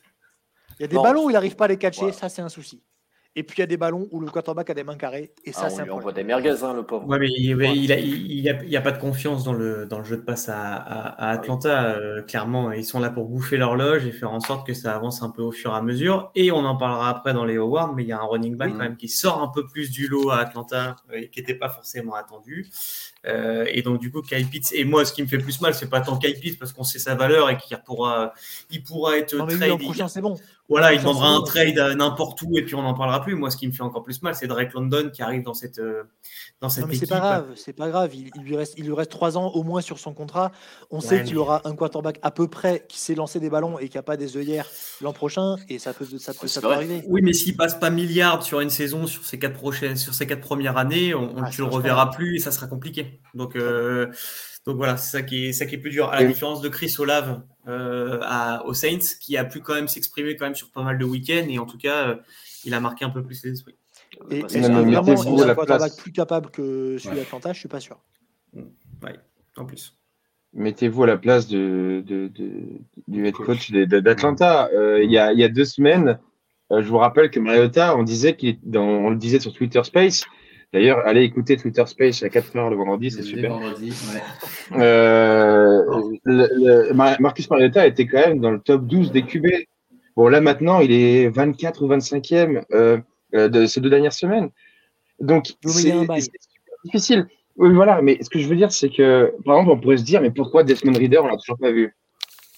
Il 0.78 0.82
y 0.82 0.84
a 0.84 0.88
des 0.88 0.96
ballons 0.96 1.26
où 1.26 1.30
il 1.30 1.34
n'arrive 1.34 1.56
pas 1.56 1.66
à 1.66 1.68
les 1.68 1.76
catcher, 1.76 2.12
ça 2.12 2.28
c'est 2.28 2.42
un 2.42 2.48
souci. 2.48 2.82
Et 3.38 3.42
puis 3.42 3.56
il 3.58 3.60
y 3.60 3.64
a 3.64 3.66
des 3.66 3.76
ballons 3.76 4.08
où 4.12 4.20
le 4.20 4.30
quarterback 4.30 4.70
a 4.70 4.74
des 4.74 4.82
mains 4.82 4.96
carrées. 4.96 5.30
Et 5.44 5.52
ça, 5.52 5.64
ah, 5.66 5.70
c'est 5.70 5.90
on 5.90 5.98
voit 5.98 6.14
des 6.14 6.24
merguez, 6.24 6.64
hein, 6.64 6.72
le 6.72 6.84
pauvre. 6.84 7.06
Ouais, 7.06 7.18
mais 7.18 7.28
il 7.28 7.54
n'y 7.54 8.48
a, 8.48 8.54
il, 8.62 8.76
a, 8.76 8.80
pas 8.80 8.92
de 8.92 8.98
confiance 8.98 9.44
dans 9.44 9.52
le, 9.52 9.84
dans 9.84 9.98
le 9.98 10.04
jeu 10.04 10.16
de 10.16 10.22
passe 10.22 10.48
à, 10.48 10.74
à, 10.74 11.32
Atlanta. 11.32 11.96
Euh, 11.96 12.22
clairement, 12.22 12.72
ils 12.72 12.84
sont 12.84 12.98
là 12.98 13.10
pour 13.10 13.26
bouffer 13.26 13.58
l'horloge 13.58 14.06
et 14.06 14.12
faire 14.12 14.32
en 14.32 14.40
sorte 14.40 14.66
que 14.66 14.72
ça 14.72 14.96
avance 14.96 15.22
un 15.22 15.28
peu 15.28 15.42
au 15.42 15.52
fur 15.52 15.72
et 15.72 15.76
à 15.76 15.82
mesure. 15.82 16.30
Et 16.34 16.50
on 16.50 16.64
en 16.64 16.76
parlera 16.76 17.10
après 17.10 17.34
dans 17.34 17.44
les 17.44 17.56
awards, 17.56 17.94
mais 17.94 18.04
il 18.04 18.08
y 18.08 18.12
a 18.12 18.18
un 18.18 18.24
running 18.24 18.56
back 18.56 18.72
quand 18.72 18.78
même 18.78 18.96
qui 18.96 19.08
sort 19.08 19.42
un 19.42 19.48
peu 19.48 19.66
plus 19.66 19.90
du 19.90 20.08
lot 20.08 20.30
à 20.30 20.38
Atlanta 20.38 20.96
et 21.12 21.16
euh, 21.16 21.26
qui 21.30 21.40
n'était 21.40 21.54
pas 21.54 21.68
forcément 21.68 22.14
attendu. 22.14 22.66
Euh, 23.26 23.64
et 23.68 23.82
donc, 23.82 24.00
du 24.00 24.10
coup, 24.10 24.22
Kyle 24.22 24.46
Pitts, 24.46 24.72
et 24.72 24.84
moi, 24.84 25.04
ce 25.04 25.12
qui 25.12 25.22
me 25.22 25.26
fait 25.26 25.38
plus 25.38 25.60
mal, 25.60 25.74
c'est 25.74 25.88
pas 25.88 26.00
tant 26.00 26.16
Kyle 26.16 26.38
Pitts 26.38 26.58
parce 26.58 26.72
qu'on 26.72 26.84
sait 26.84 26.98
sa 26.98 27.14
valeur 27.14 27.50
et 27.50 27.56
qu'il 27.56 27.76
pourra, 27.78 28.32
il 28.70 28.82
pourra 28.82 29.18
être 29.18 29.34
non, 29.34 29.46
mais 29.46 29.54
c'est 30.08 30.20
bon. 30.20 30.36
Voilà, 30.68 30.92
il 30.92 31.00
vendra 31.00 31.28
un 31.28 31.42
trade 31.42 31.78
n'importe 31.96 32.42
où 32.42 32.58
et 32.58 32.62
puis 32.62 32.74
on 32.74 32.82
n'en 32.82 32.94
parlera 32.94 33.22
plus. 33.22 33.36
Moi, 33.36 33.50
ce 33.50 33.56
qui 33.56 33.68
me 33.68 33.72
fait 33.72 33.82
encore 33.82 34.02
plus 34.02 34.20
mal, 34.22 34.34
c'est 34.34 34.48
Drake 34.48 34.72
London 34.72 35.10
qui 35.12 35.22
arrive 35.22 35.44
dans 35.44 35.54
cette, 35.54 35.78
euh, 35.78 36.02
dans 36.60 36.68
cette 36.68 36.84
non, 36.84 36.88
mais 36.88 36.96
C'est 36.96 37.06
pas 37.06 37.20
grave, 37.20 37.46
c'est 37.54 37.72
pas 37.72 37.88
grave. 37.88 38.14
Il, 38.14 38.30
lui 38.42 38.56
reste, 38.56 38.74
il 38.76 38.84
lui 38.84 38.92
reste 38.92 39.10
trois 39.10 39.38
ans 39.38 39.52
au 39.52 39.62
moins 39.62 39.80
sur 39.80 40.00
son 40.00 40.12
contrat. 40.12 40.50
On 40.90 41.00
sait 41.00 41.22
qu'il 41.22 41.38
aura 41.38 41.62
un 41.68 41.76
quarterback 41.76 42.18
à 42.22 42.32
peu 42.32 42.48
près 42.48 42.84
qui 42.88 42.98
sait 42.98 43.14
lancer 43.14 43.38
des 43.38 43.48
ballons 43.48 43.78
et 43.78 43.88
qui 43.88 43.96
a 43.96 44.02
pas 44.02 44.16
des 44.16 44.36
œillères 44.36 44.68
l'an 45.00 45.12
prochain 45.12 45.56
et 45.68 45.78
ça 45.78 45.92
peut, 45.92 46.06
ça 46.18 46.34
peut, 46.34 46.48
ça 46.48 46.60
peut 46.60 46.72
arriver. 46.72 47.02
Oui, 47.06 47.22
mais 47.22 47.32
s'il 47.32 47.56
passe 47.56 47.78
pas 47.78 47.90
milliard 47.90 48.42
sur 48.42 48.60
une 48.60 48.70
saison 48.70 49.06
sur 49.06 49.24
ces 49.24 49.38
quatre 49.38 49.54
prochaines, 49.54 49.96
sur 49.96 50.14
ces 50.14 50.26
quatre 50.26 50.40
premières 50.40 50.76
années, 50.76 51.14
on, 51.14 51.34
ne 51.34 51.42
ah, 51.44 51.50
le 51.56 51.64
reverra 51.64 52.10
plus 52.10 52.36
et 52.36 52.38
ça 52.40 52.50
sera 52.50 52.66
compliqué. 52.66 53.15
Donc 53.34 53.56
euh, 53.56 54.06
donc 54.66 54.76
voilà, 54.76 54.96
c'est 54.96 55.18
ça 55.18 55.22
qui 55.22 55.46
est, 55.46 55.52
ça 55.52 55.64
qui 55.64 55.76
est 55.76 55.78
plus 55.78 55.90
dur. 55.90 56.08
À 56.10 56.20
la 56.20 56.26
différence 56.26 56.60
de 56.60 56.68
Chris 56.68 56.94
Olave 56.98 57.42
euh, 57.68 58.18
à, 58.22 58.64
aux 58.66 58.74
Saints, 58.74 58.98
qui 59.20 59.36
a 59.36 59.44
pu 59.44 59.60
quand 59.60 59.74
même 59.74 59.86
s'exprimer 59.86 60.34
quand 60.34 60.44
même 60.44 60.56
sur 60.56 60.70
pas 60.70 60.82
mal 60.82 60.98
de 60.98 61.04
week-ends 61.04 61.46
et 61.48 61.58
en 61.58 61.66
tout 61.66 61.78
cas, 61.78 62.08
euh, 62.08 62.16
il 62.64 62.74
a 62.74 62.80
marqué 62.80 63.04
un 63.04 63.10
peu 63.10 63.22
plus 63.22 63.44
les 63.44 63.52
esprits. 63.52 63.76
Et 64.30 64.40
est-ce 64.40 64.70
vraiment 64.70 65.42
un 65.42 65.54
quarterback 65.54 65.96
plus 65.96 66.12
capable 66.12 66.50
que 66.50 66.98
celui 66.98 67.16
d'Atlanta 67.16 67.52
Je 67.52 67.60
suis 67.60 67.68
pas 67.68 67.80
sûr. 67.80 68.00
Mm. 68.54 68.62
Oui, 69.04 69.10
en 69.56 69.64
plus. 69.64 69.94
Mettez-vous 70.52 71.04
à 71.04 71.06
la 71.06 71.18
place 71.18 71.46
de, 71.46 72.02
de, 72.04 72.30
du 73.06 73.26
head 73.26 73.34
coach 73.34 73.70
d'Atlanta. 73.70 74.68
Euh, 74.72 75.02
il, 75.04 75.10
y 75.10 75.18
a, 75.18 75.32
il 75.32 75.38
y 75.38 75.44
a 75.44 75.48
deux 75.48 75.66
semaines, 75.66 76.18
je 76.70 76.88
vous 76.88 76.98
rappelle 76.98 77.30
que 77.30 77.38
Mariota, 77.38 77.96
on 77.96 78.02
disait 78.02 78.36
qu'il, 78.36 78.58
on 78.74 79.10
le 79.10 79.16
disait 79.16 79.38
sur 79.38 79.52
Twitter 79.52 79.82
Space, 79.84 80.24
D'ailleurs, 80.76 81.06
allez 81.06 81.22
écouter 81.22 81.56
Twitter 81.56 81.86
Space 81.86 82.22
à 82.22 82.28
4h 82.28 82.68
le 82.68 82.76
vendredi, 82.76 83.10
c'est 83.10 83.22
super. 83.22 83.52
Vendredi, 83.52 83.94
ouais. 84.12 84.78
euh, 84.78 85.82
le, 86.26 86.92
Marcus 86.92 87.48
Mariota 87.48 87.86
était 87.86 88.06
quand 88.06 88.18
même 88.18 88.40
dans 88.40 88.50
le 88.50 88.60
top 88.60 88.84
12 88.84 89.10
des 89.10 89.22
QB. 89.22 89.46
Bon, 90.16 90.28
là 90.28 90.42
maintenant, 90.42 90.80
il 90.80 90.92
est 90.92 91.30
24 91.30 91.82
ou 91.82 91.88
25e 91.88 92.62
euh, 92.74 92.98
euh, 93.34 93.48
de 93.48 93.64
ces 93.64 93.80
deux 93.80 93.88
dernières 93.88 94.12
semaines. 94.12 94.50
Donc, 95.18 95.46
c'est 95.64 95.94
difficile. 96.84 97.26
Oui, 97.56 97.72
voilà, 97.72 98.02
mais 98.02 98.18
ce 98.22 98.28
que 98.28 98.38
je 98.38 98.46
veux 98.46 98.56
dire, 98.56 98.70
c'est 98.70 98.90
que, 98.90 99.32
par 99.46 99.56
exemple, 99.56 99.78
on 99.78 99.80
pourrait 99.80 99.96
se 99.96 100.04
dire, 100.04 100.20
mais 100.20 100.30
pourquoi 100.30 100.62
Desmond 100.62 100.92
Reader, 100.92 101.20
on 101.24 101.28
l'a 101.28 101.38
toujours 101.38 101.56
pas 101.56 101.72
vu? 101.72 101.96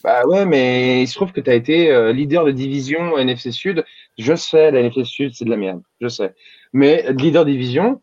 Bah 0.03 0.27
ouais, 0.27 0.45
mais 0.45 1.05
il 1.05 1.07
se 1.07 1.15
trouve 1.15 1.31
que 1.31 1.41
tu 1.41 1.51
as 1.51 1.55
été 1.55 2.13
leader 2.13 2.45
de 2.45 2.51
division 2.51 3.17
NFC 3.17 3.53
Sud. 3.53 3.85
Je 4.19 4.35
sais, 4.35 4.71
la 4.71 4.81
NFC 4.81 5.05
Sud, 5.05 5.35
c'est 5.35 5.45
de 5.45 5.51
la 5.51 5.57
merde. 5.57 5.81
Je 6.01 6.09
sais. 6.09 6.35
Mais 6.73 7.13
leader 7.13 7.45
division, 7.45 8.01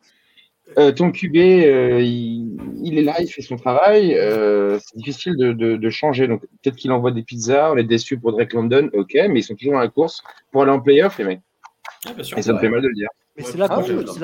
euh, 0.80 0.92
ton 0.92 1.12
QB, 1.12 1.36
euh, 1.36 2.02
il, 2.02 2.98
est 2.98 3.04
là, 3.04 3.22
il 3.22 3.28
fait 3.28 3.42
son 3.42 3.56
travail. 3.56 4.16
Euh, 4.16 4.80
c'est 4.80 4.98
difficile 4.98 5.36
de, 5.38 5.90
changer. 5.90 6.28
Donc 6.28 6.42
peut-être 6.42 6.76
qu'il 6.76 6.92
envoie 6.92 7.12
des 7.12 7.24
pizzas, 7.24 7.72
on 7.72 7.78
est 7.78 7.84
déçu 7.84 8.18
pour 8.18 8.32
Drake 8.32 8.54
London, 8.54 8.90
ok, 8.94 9.14
mais 9.30 9.40
ils 9.40 9.44
sont 9.44 9.56
toujours 9.56 9.74
dans 9.74 9.80
la 9.80 9.90
course 9.90 10.24
pour 10.52 10.64
aller 10.64 10.72
en 10.72 10.80
playoff, 10.80 11.18
les 11.20 11.26
mecs. 11.26 11.42
et 12.18 12.24
ça 12.24 12.54
me 12.54 12.60
fait 12.60 12.70
mal 12.70 12.82
de 12.82 12.88
le 12.88 12.96
dire. 12.96 13.10
Mais 13.38 13.44
c'est 13.44 13.58
là 13.58 13.68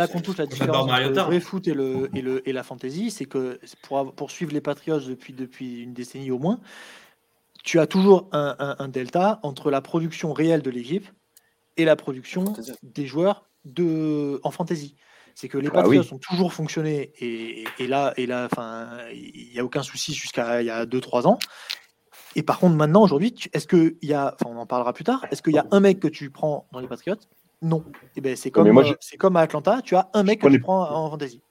qu'on 0.07 0.21
touche 0.21 0.37
la 0.37 0.45
différence 0.45 0.89
entre 0.89 1.09
le 1.09 1.19
vrai 1.19 1.39
foot 1.41 1.67
et, 1.67 1.73
le, 1.73 2.09
et, 2.15 2.21
le, 2.21 2.47
et 2.47 2.53
la 2.53 2.63
fantasy. 2.63 3.11
C'est 3.11 3.25
que 3.25 3.59
pour, 3.83 4.13
pour 4.13 4.31
suivre 4.31 4.53
les 4.53 4.61
Patriots 4.61 5.01
depuis, 5.01 5.33
depuis 5.33 5.83
une 5.83 5.93
décennie 5.93 6.31
au 6.31 6.39
moins, 6.39 6.61
tu 7.63 7.79
as 7.79 7.87
toujours 7.87 8.29
un, 8.31 8.55
un 8.79 8.87
delta 8.87 9.39
entre 9.43 9.69
la 9.69 9.81
production 9.81 10.31
réelle 10.31 10.61
de 10.61 10.71
l'équipe 10.71 11.05
et 11.81 11.85
la 11.85 11.95
production 11.95 12.53
des 12.83 13.05
joueurs 13.05 13.49
de, 13.65 14.39
en 14.43 14.51
fantasy. 14.51 14.95
C'est 15.33 15.47
que 15.47 15.57
les 15.57 15.69
ah 15.69 15.71
Patriots 15.71 16.03
ont 16.11 16.17
toujours 16.17 16.53
fonctionné 16.53 17.13
et, 17.19 17.87
là, 17.87 18.13
et 18.17 18.25
là, 18.25 18.47
enfin, 18.51 18.89
il 19.13 19.49
n'y 19.53 19.59
a 19.59 19.65
aucun 19.65 19.81
souci 19.81 20.13
jusqu'à 20.13 20.61
il 20.61 20.67
y 20.67 20.69
a 20.69 20.85
2-3 20.85 21.25
ans. 21.25 21.39
Et 22.35 22.43
par 22.43 22.59
contre, 22.59 22.75
maintenant, 22.75 23.01
aujourd'hui, 23.01 23.33
est-ce 23.53 23.67
qu'il 23.67 23.95
y 24.01 24.13
a, 24.13 24.35
enfin, 24.35 24.53
on 24.53 24.59
en 24.59 24.65
parlera 24.65 24.93
plus 24.93 25.03
tard, 25.03 25.25
est-ce 25.31 25.41
qu'il 25.41 25.53
y 25.53 25.57
a 25.57 25.65
un 25.71 25.79
mec 25.79 25.99
que 25.99 26.07
tu 26.07 26.29
prends 26.29 26.67
dans 26.71 26.79
les 26.79 26.87
Patriots? 26.87 27.15
Non. 27.61 27.83
Et 27.87 28.17
eh 28.17 28.21
ben, 28.21 28.35
c'est 28.35 28.51
comme, 28.51 28.77
euh, 28.77 28.93
c'est 28.99 29.17
comme 29.17 29.35
à 29.35 29.41
Atlanta, 29.41 29.81
tu 29.83 29.95
as 29.95 30.09
un 30.13 30.23
mec 30.23 30.41
que 30.41 30.47
tu 30.47 30.59
prends 30.59 30.89
en 30.89 31.09
fantasy. 31.11 31.41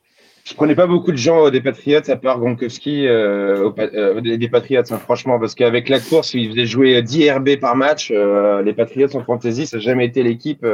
Je 0.51 0.57
connais 0.57 0.75
pas 0.75 0.89
beaucoup 0.89 1.13
de 1.13 1.17
gens 1.17 1.49
des 1.49 1.61
Patriots 1.61 2.01
à 2.09 2.17
part 2.17 2.41
Gronkowski 2.41 3.07
euh, 3.07 3.71
euh, 3.79 4.21
des 4.21 4.49
Patriots, 4.49 4.83
hein, 4.91 4.99
franchement, 4.99 5.39
parce 5.39 5.55
qu'avec 5.55 5.89
la 5.89 6.01
course, 6.01 6.35
ils 6.35 6.51
faisaient 6.51 6.67
jouer 6.67 7.01
10 7.01 7.31
RB 7.31 7.57
par 7.61 7.77
match. 7.77 8.11
les 8.11 8.73
Patriots 8.73 9.15
en 9.15 9.23
fantasy, 9.23 9.67
ça 9.67 9.77
n'a 9.77 9.83
jamais 9.83 10.07
été 10.07 10.25
l'équipe. 10.25 10.67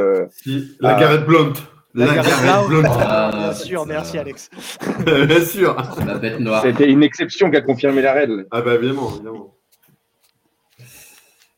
la 0.79 0.93
Garrett 0.95 1.25
Blount. 1.25 1.53
La, 1.93 2.07
Garrett 2.07 2.67
Blount. 2.67 2.89
Ah, 2.89 3.31
bien 3.33 3.53
sûr, 3.53 3.85
merci 3.85 4.17
Alex. 4.17 4.49
bien 5.05 5.41
sûr. 5.41 5.75
La 6.07 6.17
bête 6.17 6.39
noire. 6.39 6.63
C'était 6.63 6.89
une 6.89 7.03
exception 7.03 7.51
qui 7.51 7.57
a 7.57 7.61
confirmé 7.61 8.01
la 8.01 8.13
règle. 8.13 8.47
Ah 8.49 8.61
bah 8.61 8.73
évidemment, 8.75 9.11
évidemment. 9.13 9.55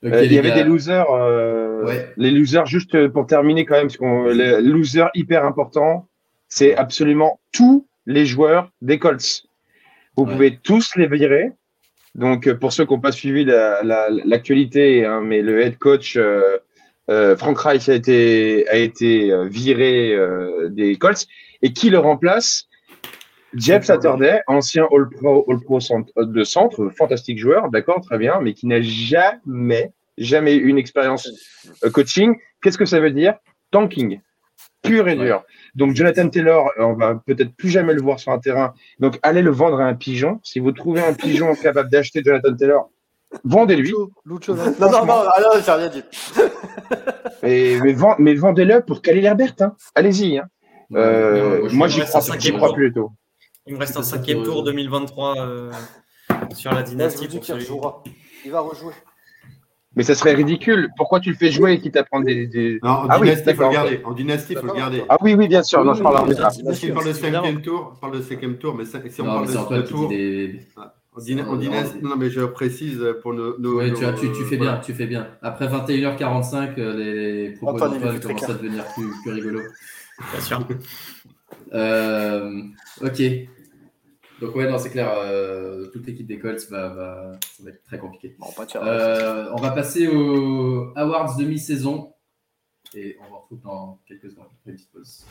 il 0.04 0.34
y 0.34 0.38
avait 0.38 0.52
des 0.52 0.64
losers. 0.66 1.08
Les 2.18 2.32
losers, 2.32 2.66
juste 2.66 3.08
pour 3.08 3.28
terminer 3.28 3.64
quand 3.64 3.76
même, 3.76 3.88
parce 3.88 3.98
qu'on 3.98 4.26
les 4.26 4.62
losers 4.62 5.10
hyper 5.16 5.46
importants, 5.46 6.10
c'est 6.50 6.76
absolument 6.76 7.40
tout 7.54 7.89
les 8.10 8.26
joueurs 8.26 8.72
des 8.82 8.98
Colts. 8.98 9.46
Vous 10.18 10.26
pouvez 10.26 10.58
tous 10.58 10.96
les 10.96 11.08
virer. 11.08 11.52
Donc, 12.16 12.48
euh, 12.48 12.56
pour 12.56 12.74
ceux 12.74 12.86
qui 12.86 12.94
n'ont 12.94 13.00
pas 13.00 13.12
suivi 13.12 13.46
l'actualité, 13.46 15.06
hein, 15.06 15.22
mais 15.24 15.42
le 15.42 15.62
head 15.62 15.78
coach 15.78 16.18
euh, 16.18 16.58
euh, 17.10 17.38
Frank 17.38 17.58
Reich 17.60 17.88
a 17.88 17.94
été, 17.94 18.68
a 18.68 18.78
été 18.78 19.32
viré 19.48 20.18
des 20.70 20.96
Colts. 20.98 21.28
Et 21.62 21.72
qui 21.72 21.90
le 21.90 22.00
remplace? 22.00 22.66
Jeff 23.56 23.84
Saturday, 23.84 24.42
ancien 24.48 24.88
All-Pro 24.92 25.46
All 25.50 25.58
-Pro 25.58 26.24
de 26.24 26.44
centre, 26.44 26.90
fantastique 26.96 27.40
joueur, 27.40 27.70
d'accord, 27.70 28.02
très 28.02 28.20
bien, 28.20 28.40
mais 28.42 28.54
qui 28.54 28.68
n'a 28.68 28.82
jamais, 28.82 29.92
jamais 30.20 30.56
eu 30.56 30.68
une 30.68 30.78
expérience 30.78 31.28
coaching. 31.92 32.36
Qu'est-ce 32.62 32.78
que 32.78 32.86
ça 32.86 33.00
veut 33.00 33.10
dire? 33.10 33.34
Tanking, 33.72 34.20
pur 34.84 35.08
et 35.08 35.16
dur. 35.16 35.44
Donc 35.80 35.96
Jonathan 35.96 36.28
Taylor, 36.28 36.72
on 36.78 36.94
va 36.94 37.16
peut-être 37.16 37.56
plus 37.56 37.70
jamais 37.70 37.94
le 37.94 38.02
voir 38.02 38.20
sur 38.20 38.34
un 38.34 38.40
terrain. 38.40 38.74
Donc 39.00 39.18
allez 39.24 39.42
le 39.42 39.50
vendre 39.50 39.80
à 39.80 39.86
un 39.86 39.96
pigeon. 39.96 40.42
Si 40.44 40.60
vous 40.60 40.74
trouvez 40.74 41.02
un 41.02 41.14
pigeon 41.14 41.56
capable 41.64 41.90
d'acheter 41.90 42.22
Jonathan 42.24 42.54
Taylor, 42.54 42.90
vendez-lui. 43.46 43.94
non, 43.94 44.10
non, 44.28 44.40
non, 44.90 45.06
non, 45.06 45.14
ah 45.14 45.42
j'ai 45.66 45.72
rien 45.72 45.88
dit. 45.88 46.04
mais, 48.20 48.34
vendez-le 48.36 48.82
pour 48.82 49.02
Khalil 49.02 49.26
Herbert. 49.26 49.56
Hein. 49.62 49.74
Allez-y. 49.96 50.40
Hein. 50.40 50.50
Euh, 50.96 51.70
moi, 51.72 51.88
j'y 51.88 52.02
crois, 52.02 52.22
crois 52.22 52.74
plus 52.74 52.92
tôt. 52.92 53.12
Il 53.66 53.76
me 53.76 53.80
reste 53.80 53.96
un 53.96 54.04
cinquième 54.04 54.44
tour 54.44 54.64
2023 54.64 55.36
euh, 55.38 55.72
sur 56.54 56.74
la 56.74 56.84
dynastie. 56.84 57.30
il 58.44 58.52
va 58.52 58.60
rejouer. 58.60 58.94
Mais 59.96 60.04
ça 60.04 60.16
serait 60.16 60.34
ridicule. 60.34 60.90
Pourquoi 60.98 61.20
tu 61.20 61.32
le 61.32 61.36
fais 61.36 61.52
jouer 61.52 61.74
et 61.74 61.80
qu'il 61.80 61.92
t'apprend 61.92 62.22
des, 62.22 62.48
des... 62.48 62.80
Non, 62.84 62.92
en 62.92 63.08
ah 63.10 63.20
dynastie, 63.20 63.50
il 63.50 63.56
faut 63.56 63.64
le 63.64 63.72
garder. 63.72 64.02
En 64.04 64.12
dynastie, 64.12 64.56
faut 64.56 64.68
le 64.68 64.74
garder. 64.74 65.04
Ah 65.10 65.18
oui, 65.22 65.34
oui, 65.34 65.48
bien 65.48 65.64
sûr. 65.64 65.84
Non, 65.84 65.94
je 65.94 66.04
parle 66.04 66.18
en 66.18 66.36
Parce 66.36 66.80
qu'il 66.80 66.94
parle 66.94 67.08
de 67.08 67.14
cinquième 67.14 67.62
tour, 67.62 67.98
parle 68.00 68.18
de 68.18 68.22
cinquième 68.22 68.58
tour, 68.58 68.76
mais 68.76 68.86
si 68.86 69.22
on 69.22 69.26
parle 69.26 69.48
de 69.48 69.82
tour. 69.82 70.10
Des... 70.10 70.60
Ah, 70.78 70.94
en, 71.48 71.56
dynastie, 71.56 71.98
non, 72.02 72.16
mais 72.16 72.30
je 72.30 72.42
précise 72.42 73.04
pour 73.22 73.34
nos. 73.34 73.58
nos 73.60 73.80
oui, 73.82 73.92
tu, 73.94 74.06
tu, 74.20 74.32
tu, 74.32 74.46
fais 74.46 74.58
bien, 74.58 74.78
tu 74.78 74.94
fais 74.94 75.08
bien. 75.08 75.28
Après 75.42 75.68
21h45, 75.68 76.76
euh, 76.78 76.94
les 76.96 77.50
propos 77.56 77.80
d'Antoine 77.80 78.20
commencent 78.20 78.50
à 78.50 78.54
devenir 78.54 78.86
plus, 78.94 79.10
plus 79.24 79.32
rigolos. 79.34 79.64
Bien 80.32 80.42
sûr. 80.42 80.68
euh, 81.74 82.62
ok. 83.02 83.22
Donc 84.42 84.56
ouais, 84.56 84.70
non, 84.70 84.78
c'est 84.78 84.90
clair, 84.90 85.12
euh, 85.18 85.88
toute 85.88 86.06
l'équipe 86.08 86.26
des 86.26 86.40
Colts 86.40 86.66
va, 86.70 86.90
va, 86.90 87.32
ça 87.58 87.64
va 87.64 87.72
être 87.72 87.84
très 87.84 88.00
compliqué. 88.00 88.36
Bon, 88.40 88.48
pas 88.56 88.66
euh, 88.78 89.50
on 89.54 89.58
va 89.58 89.72
passer 89.72 90.08
aux 90.08 90.94
Awards 90.96 91.36
demi-saison 91.38 92.14
et 92.96 93.18
on 93.20 93.32
va 93.32 93.38
retrouve 93.38 93.62
dans 93.62 94.00
quelques 94.08 94.32
secondes. 94.32 94.48
Une 94.66 94.74
petite 94.74 94.92
pause. 94.92 95.26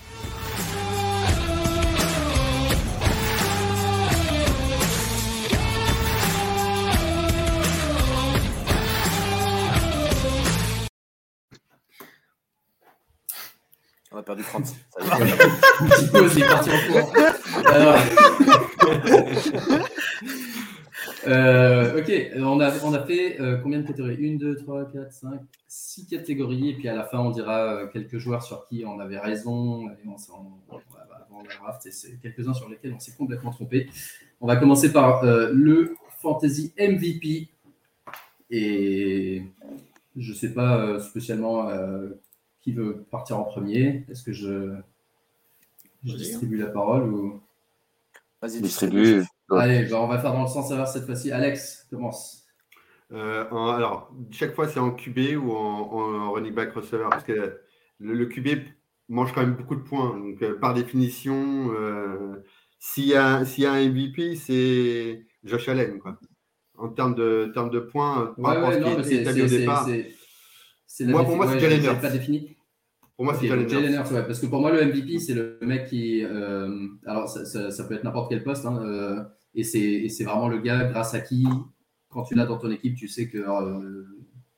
On 14.11 14.17
a 14.17 14.23
perdu 14.23 14.43
30. 14.43 14.65
Petite 14.97 16.13
pause, 16.13 16.33
il 16.37 16.43
est 16.43 16.47
parti 16.47 16.71
en 16.71 16.93
courant. 16.93 17.13
Alors... 17.67 17.99
Euh, 21.27 22.01
ok, 22.01 22.11
on 22.37 22.61
a, 22.61 22.73
on 22.85 22.95
a 22.95 23.05
fait 23.05 23.39
euh, 23.39 23.59
combien 23.59 23.81
de 23.81 23.87
catégories? 23.87 24.35
1, 24.35 24.37
2, 24.37 24.57
3, 24.57 24.91
4, 24.91 25.13
5, 25.13 25.41
6 25.67 26.07
catégories. 26.07 26.71
Et 26.71 26.75
puis 26.75 26.89
à 26.89 26.95
la 26.95 27.05
fin, 27.05 27.19
on 27.19 27.31
dira 27.31 27.75
euh, 27.75 27.87
quelques 27.89 28.17
joueurs 28.17 28.43
sur 28.43 28.67
qui 28.67 28.85
on 28.87 28.99
avait 28.99 29.19
raison 29.19 29.91
et 29.91 30.07
on, 30.07 30.17
on, 30.35 30.77
avant 30.77 31.43
la 31.43 31.55
draft. 31.57 31.85
Et 31.87 31.91
c'est 31.91 32.19
quelques-uns 32.23 32.55
sur 32.55 32.69
lesquels 32.71 32.95
on 32.95 33.01
s'est 33.01 33.15
complètement 33.17 33.51
trompé. 33.51 33.91
On 34.41 34.47
va 34.47 34.57
commencer 34.57 34.91
par 34.91 35.23
le 35.25 35.97
Fantasy 36.23 36.73
MVP. 36.79 37.49
Et 38.51 39.43
je 40.17 40.33
ne 40.33 40.37
sais 40.37 40.55
pas 40.55 40.99
spécialement 41.01 41.69
qui 42.69 42.75
veut 42.75 43.07
partir 43.11 43.39
en 43.39 43.45
premier. 43.45 44.05
Est-ce 44.11 44.23
que 44.23 44.33
je, 44.33 44.75
je 46.05 46.17
distribue 46.17 46.59
la 46.59 46.67
parole 46.67 47.11
ou... 47.13 47.41
Vas-y, 48.43 48.61
distribue. 48.61 49.23
Allez, 49.51 49.87
bah, 49.87 50.01
on 50.01 50.07
va 50.07 50.19
faire 50.19 50.33
dans 50.33 50.43
le 50.43 50.49
sens 50.49 50.71
inverse 50.71 50.93
cette 50.93 51.07
fois-ci. 51.07 51.33
Alex, 51.33 51.87
commence. 51.91 52.45
Euh, 53.13 53.47
alors, 53.51 54.15
chaque 54.31 54.55
fois, 54.55 54.69
c'est 54.69 54.79
en 54.79 54.91
QB 54.91 55.43
ou 55.43 55.51
en, 55.53 56.33
running 56.33 56.53
back 56.53 56.73
receiver 56.75 57.07
parce 57.11 57.25
que 57.25 57.59
le, 57.99 58.27
QB 58.27 58.49
mange 59.09 59.33
quand 59.33 59.41
même 59.41 59.55
beaucoup 59.55 59.75
de 59.75 59.81
points. 59.81 60.17
Donc, 60.17 60.43
euh, 60.43 60.59
par 60.59 60.75
définition, 60.75 61.73
euh, 61.73 62.45
s'il 62.79 63.07
y, 63.07 63.15
a, 63.15 63.43
y 63.57 63.67
a 63.67 63.73
un 63.73 63.89
MVP, 63.89 64.37
c'est 64.37 65.27
Josh 65.43 65.69
Allen. 65.69 65.99
Quoi. 65.99 66.19
En 66.77 66.91
termes 66.91 67.15
de, 67.15 67.51
termes 67.55 67.71
de 67.71 67.81
points, 67.81 68.35
par 68.41 68.55
rapport 68.55 68.69
à 68.69 68.75
ce 68.75 69.09
qui 69.09 69.15
était 69.15 69.23
établi 69.23 69.43
au 69.43 69.47
départ. 69.47 69.89
Moi, 71.01 71.25
pour 71.25 71.37
moi, 71.37 71.49
c'est 71.49 71.61
Jalen 71.61 72.01
pas 72.01 72.11
défini. 72.11 72.58
Pour 73.19 73.27
moi, 73.27 73.35
c'est 73.39 73.49
Jalen 73.49 73.93
Hurts. 73.95 74.27
parce 74.27 74.41
que 74.41 74.47
pour 74.47 74.61
moi, 74.61 74.73
le 74.73 74.83
MVP, 74.87 75.19
c'est 75.19 75.35
le 75.35 75.59
mec 75.61 75.89
qui. 75.89 76.25
alors, 77.05 77.29
ça, 77.29 77.71
ça, 77.71 77.85
peut 77.85 77.95
être 77.95 78.05
n'importe 78.05 78.31
quel 78.31 78.43
poste. 78.43 78.65
Hein, 78.65 79.29
et 79.55 79.65
c'est 79.65 80.25
vraiment 80.25 80.49
le 80.49 80.59
gars 80.59 80.85
grâce 80.85 81.15
à 81.15 81.21
qui, 81.21 81.47
quand 82.11 82.23
tu 82.23 82.35
l'as 82.35 82.47
dans 82.47 82.59
ton 82.59 82.71
équipe, 82.71 82.97
tu 82.97 83.09
sais 83.09 83.29
que 83.29 83.39
euh, 83.39 84.05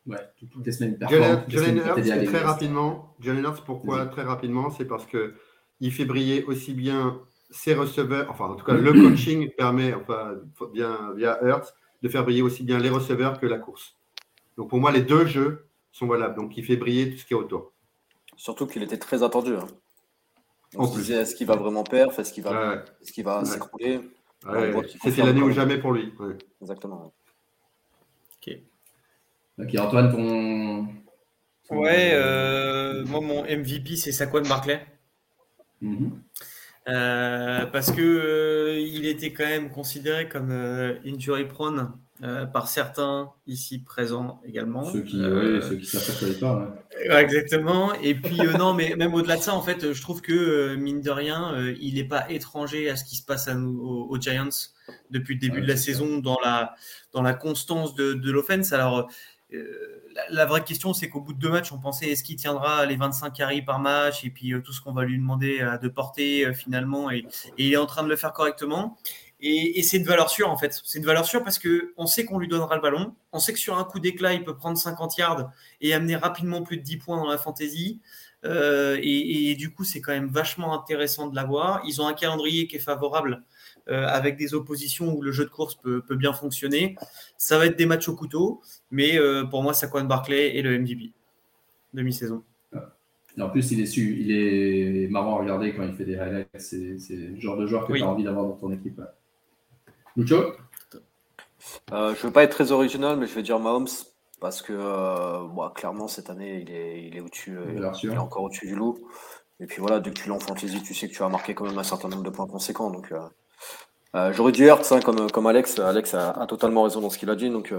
ouais, 0.06 0.18
toutes 0.52 0.66
les 0.66 0.72
semaines, 0.72 0.92
il 0.92 0.98
performe. 0.98 1.42
Jalen 1.48 2.24
très 2.26 2.42
rapidement. 2.42 3.16
Jalen 3.20 3.44
Hurts, 3.44 3.64
pourquoi 3.64 4.06
très 4.06 4.22
rapidement? 4.22 4.70
C'est 4.70 4.84
parce 4.84 5.06
que 5.06 5.34
il 5.80 5.92
fait 5.92 6.04
briller 6.04 6.44
aussi 6.44 6.74
bien 6.74 7.18
ses 7.50 7.74
receveurs, 7.74 8.30
enfin 8.30 8.44
en 8.44 8.54
tout 8.54 8.64
cas 8.64 8.74
le 8.74 8.92
coaching 8.92 9.50
permet, 9.56 9.94
enfin 9.94 10.34
bien 10.72 11.14
via 11.16 11.42
Hurts, 11.42 11.72
de 12.02 12.08
faire 12.08 12.24
briller 12.24 12.42
aussi 12.42 12.62
bien 12.62 12.78
les 12.78 12.90
receveurs 12.90 13.40
que 13.40 13.46
la 13.46 13.58
course. 13.58 13.96
Donc 14.56 14.68
pour 14.68 14.78
moi, 14.78 14.92
les 14.92 15.02
deux 15.02 15.26
jeux 15.26 15.66
sont 15.90 16.06
valables. 16.06 16.36
Donc 16.36 16.56
il 16.56 16.64
fait 16.64 16.76
briller 16.76 17.10
tout 17.10 17.16
ce 17.16 17.24
qui 17.24 17.32
est 17.32 17.36
autour. 17.36 17.72
Surtout 18.40 18.66
qu'il 18.66 18.82
était 18.82 18.96
très 18.96 19.22
attendu. 19.22 19.54
Hein. 19.54 19.66
On 20.74 20.86
se 20.86 20.96
disait 20.96 21.16
est-ce 21.16 21.34
qu'il 21.34 21.46
va 21.46 21.56
vraiment 21.56 21.84
perdre, 21.84 22.18
est-ce 22.18 22.32
qu'il 22.32 22.42
va, 22.42 22.86
est 23.02 23.44
s'écrouler? 23.44 24.00
C'était 25.02 25.22
l'année 25.22 25.42
ou 25.42 25.50
jamais 25.50 25.76
pour 25.76 25.92
lui. 25.92 26.10
Exactement. 26.62 27.12
Ok. 28.38 28.56
Ok, 29.58 29.74
Antoine, 29.78 30.10
ton. 30.10 31.76
Ouais, 31.76 32.12
euh, 32.14 33.04
moi, 33.04 33.20
mon 33.20 33.42
MVP, 33.42 33.96
c'est 33.96 34.10
Saquon 34.10 34.40
Barclay. 34.40 34.86
Mm-hmm. 35.82 36.10
Euh, 36.88 37.66
parce 37.66 37.92
que 37.92 38.00
euh, 38.00 38.80
il 38.80 39.04
était 39.04 39.34
quand 39.34 39.44
même 39.44 39.70
considéré 39.70 40.30
comme 40.30 40.50
injury 41.04 41.46
prone 41.46 41.92
euh, 42.22 42.44
par 42.44 42.68
certains 42.68 43.32
ici 43.46 43.78
présents 43.78 44.42
également. 44.44 44.84
Ceux 44.84 45.00
qui, 45.00 45.22
euh, 45.22 45.62
ceux 45.62 45.76
qui 45.76 45.86
s'aperçoivent 45.86 46.38
pas. 46.38 46.74
exactement. 47.18 47.94
Et 47.94 48.14
puis, 48.14 48.38
euh, 48.40 48.52
non, 48.58 48.74
mais 48.74 48.94
même 48.94 49.14
au-delà 49.14 49.38
de 49.38 49.40
ça, 49.40 49.54
en 49.54 49.62
fait, 49.62 49.94
je 49.94 50.02
trouve 50.02 50.20
que, 50.20 50.74
mine 50.74 51.00
de 51.00 51.10
rien, 51.10 51.56
il 51.80 51.94
n'est 51.94 52.04
pas 52.04 52.30
étranger 52.30 52.90
à 52.90 52.96
ce 52.96 53.06
qui 53.06 53.16
se 53.16 53.24
passe 53.24 53.48
à 53.48 53.54
nous, 53.54 53.80
aux, 53.80 54.20
Giants 54.20 54.50
depuis 55.10 55.36
le 55.36 55.40
début 55.40 55.62
de 55.62 55.66
la 55.66 55.78
saison 55.78 56.18
dans 56.18 56.36
la, 56.44 56.74
dans 57.14 57.22
la 57.22 57.32
constance 57.32 57.94
de, 57.94 58.12
de 58.12 58.30
l'offense. 58.30 58.74
Alors, 58.74 59.08
la, 60.28 60.44
vraie 60.44 60.62
question, 60.62 60.92
c'est 60.92 61.08
qu'au 61.08 61.22
bout 61.22 61.32
de 61.32 61.38
deux 61.38 61.48
matchs, 61.48 61.72
on 61.72 61.78
pensait 61.78 62.10
est-ce 62.10 62.22
qu'il 62.22 62.36
tiendra 62.36 62.84
les 62.84 62.96
25 62.96 63.32
carries 63.32 63.62
par 63.62 63.78
match 63.78 64.26
et 64.26 64.30
puis 64.30 64.52
tout 64.62 64.74
ce 64.74 64.82
qu'on 64.82 64.92
va 64.92 65.04
lui 65.04 65.16
demander 65.16 65.66
de 65.80 65.88
porter 65.88 66.52
finalement. 66.52 67.10
Et, 67.10 67.24
et, 67.56 67.68
il 67.68 67.72
est 67.72 67.78
en 67.78 67.86
train 67.86 68.02
de 68.02 68.10
le 68.10 68.16
faire 68.16 68.34
correctement. 68.34 68.98
Et, 69.42 69.82
c'est 69.82 69.96
une 69.96 70.04
valeur 70.04 70.28
sûre, 70.28 70.50
en 70.50 70.56
fait. 70.56 70.80
C'est 70.84 70.98
une 70.98 71.04
valeur 71.06 71.24
sûre 71.24 71.42
parce 71.42 71.58
qu'on 71.58 72.06
sait 72.06 72.24
qu'on 72.24 72.38
lui 72.38 72.48
donnera 72.48 72.76
le 72.76 72.82
ballon. 72.82 73.14
On 73.32 73.38
sait 73.38 73.52
que 73.52 73.58
sur 73.58 73.78
un 73.78 73.84
coup 73.84 73.98
d'éclat, 73.98 74.34
il 74.34 74.44
peut 74.44 74.56
prendre 74.56 74.76
50 74.76 75.16
yards 75.16 75.50
et 75.80 75.94
amener 75.94 76.16
rapidement 76.16 76.62
plus 76.62 76.76
de 76.76 76.82
10 76.82 76.98
points 76.98 77.16
dans 77.16 77.28
la 77.28 77.38
fantasy. 77.38 78.00
Euh, 78.44 78.98
et, 79.02 79.54
du 79.54 79.72
coup, 79.72 79.84
c'est 79.84 80.00
quand 80.00 80.12
même 80.12 80.28
vachement 80.28 80.74
intéressant 80.74 81.28
de 81.28 81.36
l'avoir. 81.36 81.82
Ils 81.86 82.00
ont 82.02 82.06
un 82.06 82.12
calendrier 82.12 82.66
qui 82.66 82.76
est 82.76 82.80
favorable 82.80 83.42
euh, 83.88 84.06
avec 84.06 84.36
des 84.36 84.54
oppositions 84.54 85.14
où 85.14 85.22
le 85.22 85.32
jeu 85.32 85.44
de 85.44 85.50
course 85.50 85.74
peut, 85.74 86.02
bien 86.10 86.32
fonctionner. 86.32 86.96
Ça 87.38 87.58
va 87.58 87.66
être 87.66 87.78
des 87.78 87.86
matchs 87.86 88.08
au 88.08 88.16
couteau, 88.16 88.60
mais 88.90 89.18
euh, 89.18 89.44
pour 89.44 89.62
moi, 89.62 89.72
Saquon 89.74 90.04
Barclay 90.04 90.58
est 90.58 90.62
le 90.62 90.78
MVP 90.78 91.12
demi-saison. 91.92 92.44
en 93.38 93.48
plus, 93.48 93.72
il 93.72 93.80
est, 93.80 93.96
il 93.96 94.30
est 95.04 95.08
marrant 95.08 95.36
à 95.36 95.40
regarder 95.40 95.74
quand 95.74 95.82
il 95.84 95.94
fait 95.94 96.04
des 96.04 96.16
highlights. 96.16 96.48
C'est 96.58 96.96
le 97.10 97.40
genre 97.40 97.56
de 97.56 97.66
joueur 97.66 97.86
que 97.86 97.94
tu 97.94 98.02
as 98.02 98.06
envie 98.06 98.24
d'avoir 98.24 98.44
dans 98.44 98.56
ton 98.56 98.70
équipe. 98.70 99.00
Mucho 100.16 100.54
euh, 101.92 102.14
Je 102.14 102.20
ne 102.20 102.26
veux 102.26 102.32
pas 102.32 102.42
être 102.42 102.52
très 102.52 102.72
original, 102.72 103.16
mais 103.16 103.26
je 103.26 103.34
vais 103.34 103.42
dire 103.42 103.58
Mahomes 103.58 103.88
parce 104.40 104.62
que 104.62 104.72
euh, 104.72 105.68
clairement 105.74 106.08
cette 106.08 106.30
année 106.30 106.60
il 106.60 106.70
est, 106.70 107.04
il 107.04 107.16
est 107.16 107.20
au-dessus, 107.20 107.58
euh, 107.58 107.92
il 108.02 108.10
est 108.10 108.18
encore 108.18 108.44
au-dessus 108.44 108.66
du 108.66 108.74
loup. 108.74 109.06
Et 109.60 109.66
puis 109.66 109.80
voilà, 109.80 110.00
dès 110.00 110.10
que 110.10 110.18
tu 110.18 110.28
l'as 110.28 110.36
en 110.36 110.40
fantasy, 110.40 110.82
tu 110.82 110.94
sais 110.94 111.08
que 111.08 111.12
tu 111.12 111.18
vas 111.18 111.28
marquer 111.28 111.54
quand 111.54 111.66
même 111.66 111.78
un 111.78 111.82
certain 111.82 112.08
nombre 112.08 112.22
de 112.22 112.30
points 112.30 112.46
conséquents. 112.46 112.90
Donc 112.90 113.12
j'aurais 114.14 114.52
dû 114.52 114.64
Hertz 114.64 114.90
hein, 114.92 115.00
comme, 115.00 115.30
comme 115.30 115.46
Alex. 115.46 115.78
Alex 115.78 116.14
a, 116.14 116.46
totalement 116.46 116.84
raison 116.84 117.02
dans 117.02 117.10
ce 117.10 117.18
qu'il 117.18 117.28
a 117.28 117.36
dit. 117.36 117.50
Donc 117.50 117.74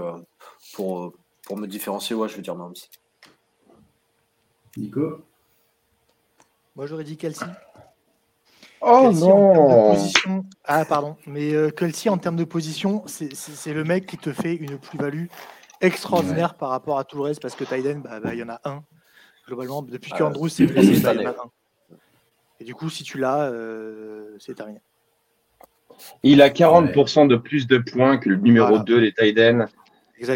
pour, 0.74 1.12
pour 1.44 1.56
me 1.56 1.66
différencier, 1.66 2.14
ouais, 2.14 2.28
je 2.28 2.36
vais 2.36 2.42
dire 2.42 2.54
Mahomes. 2.54 2.74
Nico 4.76 5.20
Moi 6.76 6.86
j'aurais 6.86 7.04
dit 7.04 7.16
Kelsey. 7.16 7.46
Oh 8.84 9.12
non 9.12 9.96
Ah 10.64 10.84
pardon, 10.84 11.16
mais 11.26 11.54
euh, 11.54 11.70
Kelsey 11.70 12.10
en 12.10 12.18
termes 12.18 12.36
de 12.36 12.44
position, 12.44 13.04
c'est 13.06 13.72
le 13.72 13.84
mec 13.84 14.06
qui 14.06 14.18
te 14.18 14.32
fait 14.32 14.56
une 14.56 14.78
plus-value 14.78 15.26
extraordinaire 15.80 16.54
par 16.54 16.70
rapport 16.70 16.98
à 16.98 17.04
tout 17.04 17.16
le 17.16 17.22
reste 17.22 17.40
parce 17.40 17.54
que 17.54 17.64
Tyden, 17.64 18.02
bah, 18.02 18.18
bah, 18.20 18.34
il 18.34 18.40
y 18.40 18.42
en 18.42 18.48
a 18.48 18.60
un. 18.64 18.82
Globalement, 19.46 19.82
depuis 19.82 20.12
que 20.12 20.22
Andrews 20.22 20.48
s'est 20.48 20.66
blessé, 20.66 21.00
bah, 21.00 21.14
il 21.14 21.22
y 21.22 21.26
en 21.26 21.30
a 21.30 21.34
un. 21.34 21.50
Et 22.60 22.64
du 22.64 22.74
coup, 22.74 22.90
si 22.90 23.04
tu 23.04 23.18
l'as, 23.18 23.42
euh, 23.42 24.36
c'est 24.38 24.54
terminé. 24.54 24.80
Il 26.22 26.42
a 26.42 26.48
40% 26.48 27.28
de 27.28 27.36
plus 27.36 27.66
de 27.66 27.78
points 27.78 28.18
que 28.18 28.28
le 28.28 28.36
numéro 28.36 28.78
2 28.78 29.00
des 29.00 29.12
Tyden. 29.12 29.66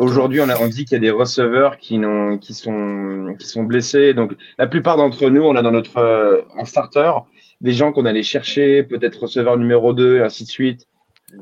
Aujourd'hui, 0.00 0.40
on, 0.40 0.48
a, 0.48 0.68
dit 0.68 0.84
qu'il 0.84 0.94
y 0.94 0.96
a 0.96 1.00
des 1.00 1.10
receveurs 1.10 1.78
qui, 1.78 2.00
qui, 2.40 2.54
sont, 2.54 3.36
qui 3.38 3.46
sont 3.46 3.62
blessés. 3.62 4.14
Donc, 4.14 4.32
la 4.58 4.66
plupart 4.66 4.96
d'entre 4.96 5.30
nous, 5.30 5.42
on 5.42 5.54
a 5.54 5.62
dans 5.62 5.70
notre 5.70 5.98
euh, 5.98 6.42
en 6.56 6.64
starter 6.64 7.12
des 7.60 7.72
gens 7.72 7.92
qu'on 7.92 8.04
allait 8.04 8.22
chercher, 8.22 8.82
peut-être 8.82 9.22
receveur 9.22 9.56
numéro 9.56 9.92
2, 9.92 10.16
et 10.16 10.20
ainsi 10.20 10.44
de 10.44 10.48
suite. 10.48 10.86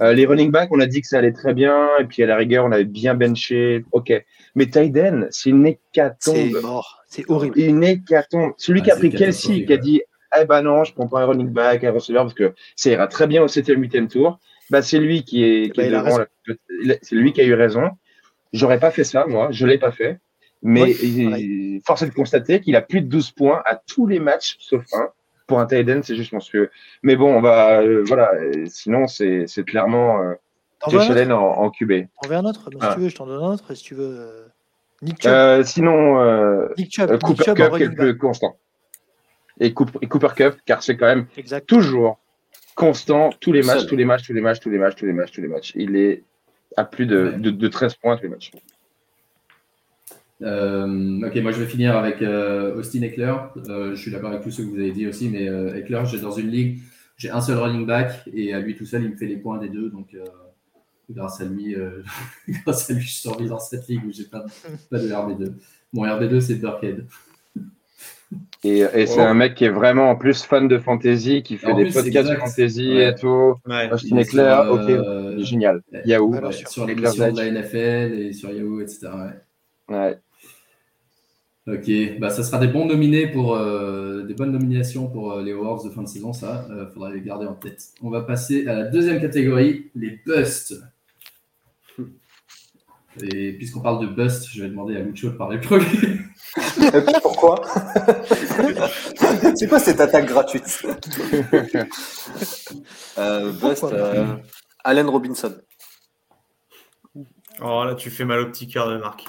Euh, 0.00 0.12
les 0.12 0.26
running 0.26 0.50
backs, 0.50 0.70
on 0.72 0.80
a 0.80 0.86
dit 0.86 1.02
que 1.02 1.06
ça 1.06 1.18
allait 1.18 1.32
très 1.32 1.54
bien, 1.54 1.88
et 2.00 2.04
puis 2.04 2.22
à 2.22 2.26
la 2.26 2.36
rigueur, 2.36 2.64
on 2.64 2.72
avait 2.72 2.84
bien 2.84 3.14
benché. 3.14 3.84
Ok. 3.92 4.12
Mais 4.54 4.66
Tyden, 4.66 5.28
c'est 5.30 5.50
une 5.50 5.66
hécatombe. 5.66 6.34
C'est 6.34 6.62
mort. 6.62 7.04
C'est 7.08 7.30
horrible. 7.30 7.58
Une 7.58 7.84
hécatombe. 7.84 8.52
Celui 8.56 8.82
qui 8.82 8.90
a 8.90 8.96
pris 8.96 9.10
Kelsey, 9.10 9.64
qui 9.64 9.72
a 9.72 9.76
dit 9.76 10.02
Eh 10.40 10.44
ben 10.46 10.62
non, 10.62 10.84
je 10.84 10.94
prends 10.94 11.06
pas 11.06 11.20
un 11.20 11.26
running 11.26 11.50
back, 11.50 11.84
un 11.84 11.92
receveur, 11.92 12.24
parce 12.24 12.34
que 12.34 12.54
ça 12.76 12.90
ira 12.90 13.06
très 13.08 13.26
bien 13.26 13.42
au 13.42 13.46
7e, 13.46 13.76
8e 13.76 14.08
tour. 14.08 14.38
Bah, 14.70 14.80
c'est 14.80 14.98
lui 14.98 15.22
qui 15.24 15.44
est, 15.44 15.70
qui 15.70 15.80
bah, 15.80 15.86
est 15.86 15.90
devant. 15.90 16.24
C'est 17.02 17.14
lui 17.14 17.32
qui 17.32 17.40
a 17.40 17.44
eu 17.44 17.54
raison. 17.54 17.90
J'aurais 18.52 18.78
pas 18.78 18.90
fait 18.90 19.04
ça, 19.04 19.26
moi. 19.26 19.48
Je 19.50 19.66
l'ai 19.66 19.78
pas 19.78 19.92
fait. 19.92 20.18
Mais 20.62 20.94
force 21.84 22.02
est 22.02 22.06
de 22.06 22.14
constater 22.14 22.60
qu'il 22.60 22.74
a 22.74 22.80
plus 22.80 23.02
de 23.02 23.06
12 23.06 23.32
points 23.32 23.62
à 23.66 23.76
tous 23.76 24.06
les 24.06 24.18
matchs 24.18 24.56
sauf 24.60 24.82
un. 24.94 25.08
Pour 25.46 25.60
un 25.60 25.66
tight 25.66 26.04
c'est 26.04 26.16
juste 26.16 26.32
monstrueux. 26.32 26.70
Mais 27.02 27.16
bon, 27.16 27.36
on 27.36 27.40
va, 27.40 27.80
euh, 27.80 28.02
voilà. 28.06 28.32
Sinon, 28.66 29.06
c'est 29.06 29.46
clairement 29.66 30.22
euh, 30.22 30.34
Josh 30.88 31.10
Allen 31.10 31.32
en, 31.32 31.42
en 31.42 31.70
QB. 31.70 31.92
On 32.24 32.28
veut 32.28 32.36
un 32.36 32.44
autre? 32.44 32.68
si 32.70 32.78
ah. 32.80 32.94
tu 32.94 33.00
veux, 33.00 33.08
je 33.08 33.16
t'en 33.16 33.26
donne 33.26 33.42
un 33.42 33.52
autre. 33.52 33.74
Si 33.74 33.82
tu 33.82 33.94
veux. 33.94 34.16
Euh, 34.18 34.46
Nick 35.02 35.22
Chubb. 35.22 35.32
Euh, 35.32 35.62
sinon, 35.64 36.20
euh, 36.20 36.68
Nick 36.78 36.92
Chubb. 36.92 37.18
Cooper 37.20 37.54
Cup 37.54 37.74
est 37.74 37.86
le 37.86 37.94
plus 37.94 38.18
constant. 38.18 38.56
Et 39.60 39.72
Cooper, 39.72 40.06
Cooper 40.06 40.28
Cup, 40.34 40.54
car 40.66 40.82
c'est 40.82 40.96
quand 40.96 41.06
même 41.06 41.26
toujours 41.66 42.18
constant, 42.74 43.30
tous 43.40 43.52
les 43.52 43.62
matchs, 43.62 43.86
tous 43.86 43.96
les 43.96 44.04
matchs, 44.04 44.24
tous 44.26 44.32
les 44.32 44.40
matchs, 44.40 44.60
tous 44.60 44.70
les 44.70 44.78
matchs, 44.78 44.96
tous 44.96 45.06
les 45.06 45.12
matchs, 45.12 45.32
tous 45.32 45.40
les 45.40 45.48
matchs. 45.48 45.72
Il 45.76 45.96
est 45.96 46.24
à 46.76 46.84
plus 46.84 47.06
de, 47.06 47.30
de, 47.30 47.68
13 47.68 47.94
points 47.94 48.16
tous 48.16 48.24
les 48.24 48.30
matchs. 48.30 48.50
Euh, 50.44 51.26
ok, 51.26 51.36
moi 51.36 51.52
je 51.52 51.60
vais 51.60 51.66
finir 51.66 51.96
avec 51.96 52.20
euh, 52.20 52.76
Austin 52.76 53.02
Eckler. 53.02 53.34
Euh, 53.68 53.94
je 53.94 54.00
suis 54.00 54.10
d'accord 54.10 54.30
avec 54.30 54.42
tout 54.42 54.50
ce 54.50 54.62
que 54.62 54.66
vous 54.68 54.76
avez 54.76 54.92
dit 54.92 55.06
aussi, 55.06 55.28
mais 55.28 55.46
Eckler, 55.76 56.02
j'ai 56.04 56.20
dans 56.20 56.32
une 56.32 56.50
ligue, 56.50 56.80
j'ai 57.16 57.30
un 57.30 57.40
seul 57.40 57.58
running 57.58 57.86
back 57.86 58.28
et 58.32 58.52
à 58.52 58.60
lui 58.60 58.76
tout 58.76 58.84
seul, 58.84 59.04
il 59.04 59.10
me 59.10 59.16
fait 59.16 59.26
les 59.26 59.36
points 59.36 59.58
des 59.58 59.68
deux. 59.68 59.88
Donc 59.88 60.16
grâce 61.10 61.40
à 61.40 61.44
lui, 61.44 61.74
grâce 62.64 62.90
à 62.90 62.94
lui, 62.94 63.00
je 63.00 63.08
suis 63.08 63.20
survie 63.20 63.48
dans 63.48 63.58
cette 63.58 63.88
ligue 63.88 64.04
où 64.06 64.12
j'ai 64.12 64.24
pas, 64.24 64.44
pas 64.90 64.98
de 64.98 65.08
RB2. 65.08 65.54
Mon 65.92 66.04
RB2, 66.04 66.40
c'est 66.40 66.56
Burkhead. 66.56 67.06
Et, 68.64 69.06
c'est 69.06 69.20
un 69.20 69.34
mec 69.34 69.54
qui 69.54 69.64
est 69.64 69.70
vraiment 69.70 70.10
en 70.10 70.16
plus 70.16 70.42
fan 70.42 70.66
de 70.66 70.78
fantasy, 70.78 71.42
qui 71.42 71.56
fait 71.56 71.74
des 71.74 71.90
podcasts 71.90 72.34
fantasy 72.34 72.98
et 72.98 73.14
tout. 73.14 73.54
Austin 73.92 74.16
Eckler, 74.18 74.58
ok, 74.70 75.40
génial. 75.42 75.82
Yahoo. 76.04 76.34
sur 76.50 76.86
les 76.86 76.94
de 76.94 77.02
la 77.02 77.50
NFL 77.50 78.18
et 78.18 78.32
sur 78.34 78.50
Yahoo, 78.50 78.80
etc. 78.80 79.08
Ouais. 79.88 80.18
Ok, 81.66 82.18
bah, 82.18 82.28
ça 82.28 82.42
sera 82.42 82.58
des 82.58 82.66
bons 82.66 82.84
nominés 82.84 83.26
pour 83.26 83.54
euh, 83.54 84.22
des 84.24 84.34
bonnes 84.34 84.52
nominations 84.52 85.06
pour 85.06 85.32
euh, 85.32 85.42
les 85.42 85.52
awards 85.52 85.82
de 85.82 85.88
fin 85.88 86.02
de 86.02 86.08
saison, 86.08 86.34
ça, 86.34 86.66
il 86.68 86.74
euh, 86.74 86.86
faudra 86.90 87.10
les 87.10 87.22
garder 87.22 87.46
en 87.46 87.54
tête. 87.54 87.88
On 88.02 88.10
va 88.10 88.20
passer 88.20 88.68
à 88.68 88.74
la 88.74 88.84
deuxième 88.84 89.18
catégorie, 89.18 89.90
les 89.94 90.20
busts. 90.26 90.74
Et 93.22 93.52
puisqu'on 93.54 93.80
parle 93.80 94.06
de 94.06 94.12
bust, 94.12 94.46
je 94.52 94.62
vais 94.62 94.68
demander 94.68 94.96
à 94.96 95.00
Lucho 95.00 95.30
de 95.30 95.36
parler 95.36 95.58
premier. 95.58 95.86
Pourquoi 97.22 97.62
C'est 99.54 99.66
quoi 99.66 99.78
cette 99.78 100.00
attaque 100.00 100.26
gratuite? 100.26 100.84
Bust, 103.16 103.86
Allen 104.84 105.08
Robinson. 105.08 105.54
Oh 107.62 107.84
là, 107.84 107.94
tu 107.94 108.10
fais 108.10 108.26
mal 108.26 108.40
au 108.40 108.46
petit 108.50 108.66
cœur 108.66 108.90
de 108.90 108.98
Marc 108.98 109.24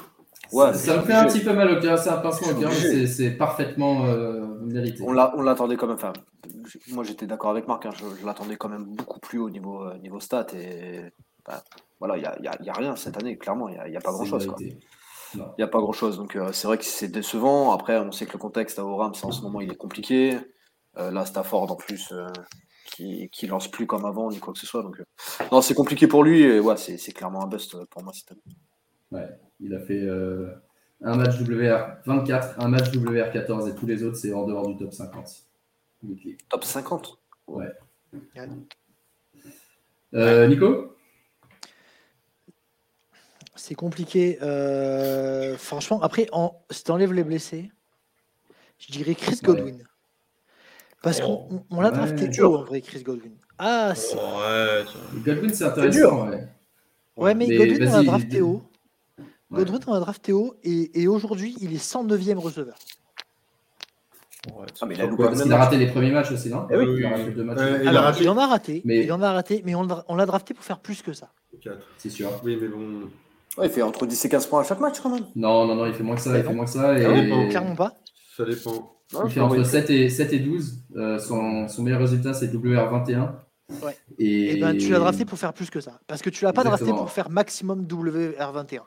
ça, 0.50 0.96
me 0.96 1.02
fait 1.02 1.12
un 1.12 1.26
petit 1.26 1.40
peu 1.40 1.52
mal 1.52 1.76
au 1.76 1.80
cœur, 1.80 1.98
c'est 1.98 2.10
un 2.10 2.18
pincement 2.18 2.48
au 2.48 2.60
cœur, 2.60 2.70
mais 2.70 3.06
c'est 3.06 3.30
parfaitement 3.30 4.06
euh, 4.06 4.44
mérité. 4.60 5.02
On 5.02 5.12
l'attendait 5.12 5.76
quand 5.76 5.86
même. 5.86 5.96
Enfin, 5.96 6.12
moi, 6.88 7.04
j'étais 7.04 7.26
d'accord 7.26 7.50
avec 7.50 7.66
Marc. 7.68 7.86
Hein, 7.86 7.90
je, 7.96 8.26
l'attendais 8.26 8.56
quand 8.56 8.68
même 8.68 8.84
beaucoup 8.84 9.20
plus 9.20 9.38
haut 9.38 9.50
niveau, 9.50 9.82
euh, 9.82 9.98
niveau 9.98 10.20
stats. 10.20 10.46
Et 10.54 11.02
bah, 11.44 11.62
voilà, 11.98 12.16
il 12.16 12.20
n'y 12.20 12.48
a, 12.48 12.62
y 12.62 12.68
a, 12.68 12.72
rien 12.72 12.96
cette 12.96 13.16
année, 13.16 13.36
clairement. 13.36 13.68
Il 13.68 13.90
n'y 13.90 13.96
a, 13.96 14.00
pas 14.00 14.12
grand-chose. 14.12 14.48
Il 15.34 15.40
n'y 15.58 15.64
a 15.64 15.68
pas 15.68 15.80
grand-chose. 15.80 16.16
Donc, 16.16 16.36
euh, 16.36 16.52
c'est 16.52 16.66
vrai 16.66 16.78
que 16.78 16.84
c'est 16.84 17.08
décevant. 17.08 17.72
Après, 17.72 17.98
on 17.98 18.12
sait 18.12 18.26
que 18.26 18.32
le 18.32 18.38
contexte 18.38 18.78
à 18.78 18.82
Rams, 18.82 19.14
en 19.22 19.32
ce 19.32 19.42
moment, 19.42 19.60
il 19.60 19.70
est 19.70 19.76
compliqué. 19.76 20.38
là, 20.96 21.24
Stafford, 21.24 21.70
en 21.70 21.76
plus, 21.76 22.12
qui, 22.86 23.28
qui 23.30 23.46
lance 23.46 23.68
plus 23.68 23.86
comme 23.86 24.04
avant, 24.04 24.30
ni 24.30 24.38
quoi 24.38 24.52
que 24.52 24.58
ce 24.58 24.66
soit. 24.66 24.82
Donc, 24.82 25.02
non, 25.52 25.60
c'est 25.60 25.74
compliqué 25.74 26.06
pour 26.06 26.24
lui. 26.24 26.42
Et 26.42 26.60
ouais, 26.60 26.76
c'est 26.76 27.12
clairement 27.12 27.42
un 27.42 27.48
bust 27.48 27.76
pour 27.86 28.02
moi 28.02 28.12
cette 28.12 28.32
année. 28.32 28.56
Ouais. 29.12 29.28
Il 29.60 29.74
a 29.74 29.80
fait 29.80 30.00
euh, 30.00 30.52
un 31.02 31.16
match 31.16 31.40
WR 31.40 31.96
24, 32.04 32.60
un 32.60 32.68
match 32.68 32.94
WR 32.94 33.30
14 33.32 33.68
et 33.68 33.74
tous 33.74 33.86
les 33.86 34.02
autres, 34.02 34.16
c'est 34.16 34.32
en 34.32 34.46
dehors 34.46 34.66
du 34.66 34.76
top 34.76 34.92
50. 34.92 35.46
Top 36.48 36.64
50 36.64 37.18
Ouais. 37.46 37.72
Euh, 40.14 40.46
Nico? 40.46 40.96
C'est 43.54 43.74
compliqué. 43.74 44.38
Euh, 44.42 45.56
franchement, 45.56 46.00
après, 46.02 46.28
en, 46.32 46.62
si 46.70 46.84
tu 46.84 46.90
enlèves 46.90 47.12
les 47.12 47.24
blessés, 47.24 47.70
je 48.78 48.92
dirais 48.92 49.14
Chris 49.14 49.40
Godwin. 49.42 49.82
Parce 51.02 51.20
qu'on 51.20 51.80
l'a 51.80 51.90
drafté 51.90 52.42
haut 52.42 52.56
en 52.56 52.64
vrai, 52.64 52.80
Chris 52.80 53.02
Godwin. 53.02 53.32
Ah, 53.58 53.94
c'est. 53.94 54.16
Ouais, 54.16 54.84
Godwin, 55.24 55.54
c'est 55.54 55.64
intéressant. 55.64 56.28
Ouais. 56.28 56.48
ouais, 57.16 57.34
mais, 57.34 57.56
Godwin, 57.56 57.88
on 57.88 57.96
l'a 57.96 58.02
drafté 58.02 58.40
haut. 58.40 58.62
Godwin, 59.50 59.80
on 59.86 59.94
a 59.94 60.00
drafté 60.00 60.32
haut 60.32 60.56
et, 60.64 61.02
et 61.02 61.08
aujourd'hui, 61.08 61.56
il 61.60 61.72
est 61.72 61.84
109e 61.84 62.38
receveur. 62.38 62.74
ah, 64.48 64.86
mais 64.86 64.96
il, 64.96 65.52
a 65.52 65.56
raté 65.56 65.76
les 65.76 65.86
premiers 65.86 66.10
matchs 66.10 66.32
aussi, 66.32 66.48
non 66.48 66.66
eh 66.70 66.76
oui. 66.76 66.86
il, 66.98 67.06
a 67.06 67.10
raté 67.10 67.30
deux 67.30 67.44
matchs. 67.44 67.58
il, 67.60 67.88
raté. 67.96 68.22
il, 68.24 68.28
en 68.28 68.38
a 68.38 68.46
raté, 68.46 68.82
mais... 68.84 69.04
il 69.04 69.12
en 69.12 69.22
a 69.22 69.32
raté, 69.32 69.62
mais 69.64 69.74
on, 69.74 70.16
l'a 70.16 70.26
drafté 70.26 70.52
pour 70.52 70.64
faire 70.64 70.80
plus 70.80 71.02
que 71.02 71.12
ça. 71.12 71.30
C'est 71.96 72.10
sûr. 72.10 72.30
Oui, 72.44 72.58
mais 72.60 72.68
bon. 72.68 73.08
Ouais, 73.56 73.66
il 73.66 73.72
fait 73.72 73.82
entre 73.82 74.04
10 74.04 74.24
et 74.24 74.28
15 74.28 74.46
points 74.46 74.60
à 74.60 74.64
chaque 74.64 74.80
match 74.80 75.00
quand 75.00 75.10
même. 75.10 75.24
Non, 75.34 75.66
non, 75.66 75.74
non, 75.74 75.86
il 75.86 75.94
fait 75.94 76.02
moins 76.02 76.16
que 76.16 76.22
ça. 76.22 76.36
Il 76.36 76.44
fait 76.44 76.52
moins 76.52 76.64
que 76.66 76.70
ça. 76.70 76.98
Et... 76.98 77.06
Ah 77.06 77.48
clairement 77.48 77.74
pas. 77.74 77.94
Ça 78.36 78.44
dépend. 78.44 78.96
Il 79.24 79.30
fait 79.30 79.40
entre 79.40 79.62
7 79.62 79.90
et, 79.90 80.08
7 80.10 80.32
et 80.32 80.38
12. 80.40 80.82
Euh, 80.96 81.18
son, 81.18 81.68
son 81.68 81.82
meilleur 81.82 82.00
résultat, 82.00 82.34
c'est 82.34 82.52
WR21. 82.52 83.30
Ouais. 83.82 83.96
Et... 84.18 84.56
et, 84.56 84.60
ben, 84.60 84.76
tu 84.76 84.90
l'as 84.90 84.98
drafté 84.98 85.24
pour 85.24 85.38
faire 85.38 85.52
plus 85.52 85.70
que 85.70 85.80
ça. 85.80 86.00
Parce 86.06 86.22
que 86.22 86.30
tu 86.30 86.44
l'as 86.44 86.52
pas 86.52 86.64
drafté 86.64 86.90
pour 86.90 87.10
faire 87.10 87.30
maximum 87.30 87.84
WR21. 87.84 88.80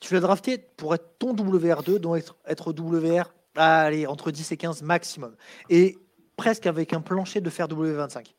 Tu 0.00 0.14
l'as 0.14 0.20
drafté 0.20 0.58
pour 0.58 0.94
être 0.94 1.18
ton 1.18 1.34
WR2, 1.34 1.98
donc 1.98 2.18
être, 2.18 2.36
être 2.46 2.72
WR, 2.72 3.32
allez, 3.56 4.06
entre 4.06 4.30
10 4.30 4.52
et 4.52 4.56
15 4.56 4.82
maximum. 4.82 5.34
Et 5.70 5.98
presque 6.36 6.66
avec 6.66 6.92
un 6.92 7.00
plancher 7.00 7.40
de 7.40 7.50
faire 7.50 7.68
W25. 7.68 8.34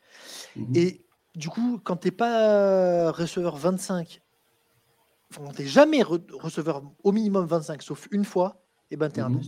Mhm. 0.55 0.75
Et 0.75 1.05
du 1.35 1.49
coup, 1.49 1.79
quand 1.83 1.97
tu 1.97 2.07
n'es 2.07 2.11
pas 2.11 3.11
receveur 3.11 3.55
25, 3.57 4.21
enfin, 5.31 5.43
quand 5.45 5.53
tu 5.53 5.61
n'es 5.61 5.67
jamais 5.67 6.01
receveur 6.03 6.83
au 7.03 7.11
minimum 7.11 7.45
25, 7.45 7.81
sauf 7.83 8.07
une 8.11 8.25
fois, 8.25 8.63
et 8.91 8.95
eh 8.95 8.97
ben 8.97 9.09
tu 9.09 9.19
es 9.19 9.23
un 9.23 9.29
mhm. 9.29 9.41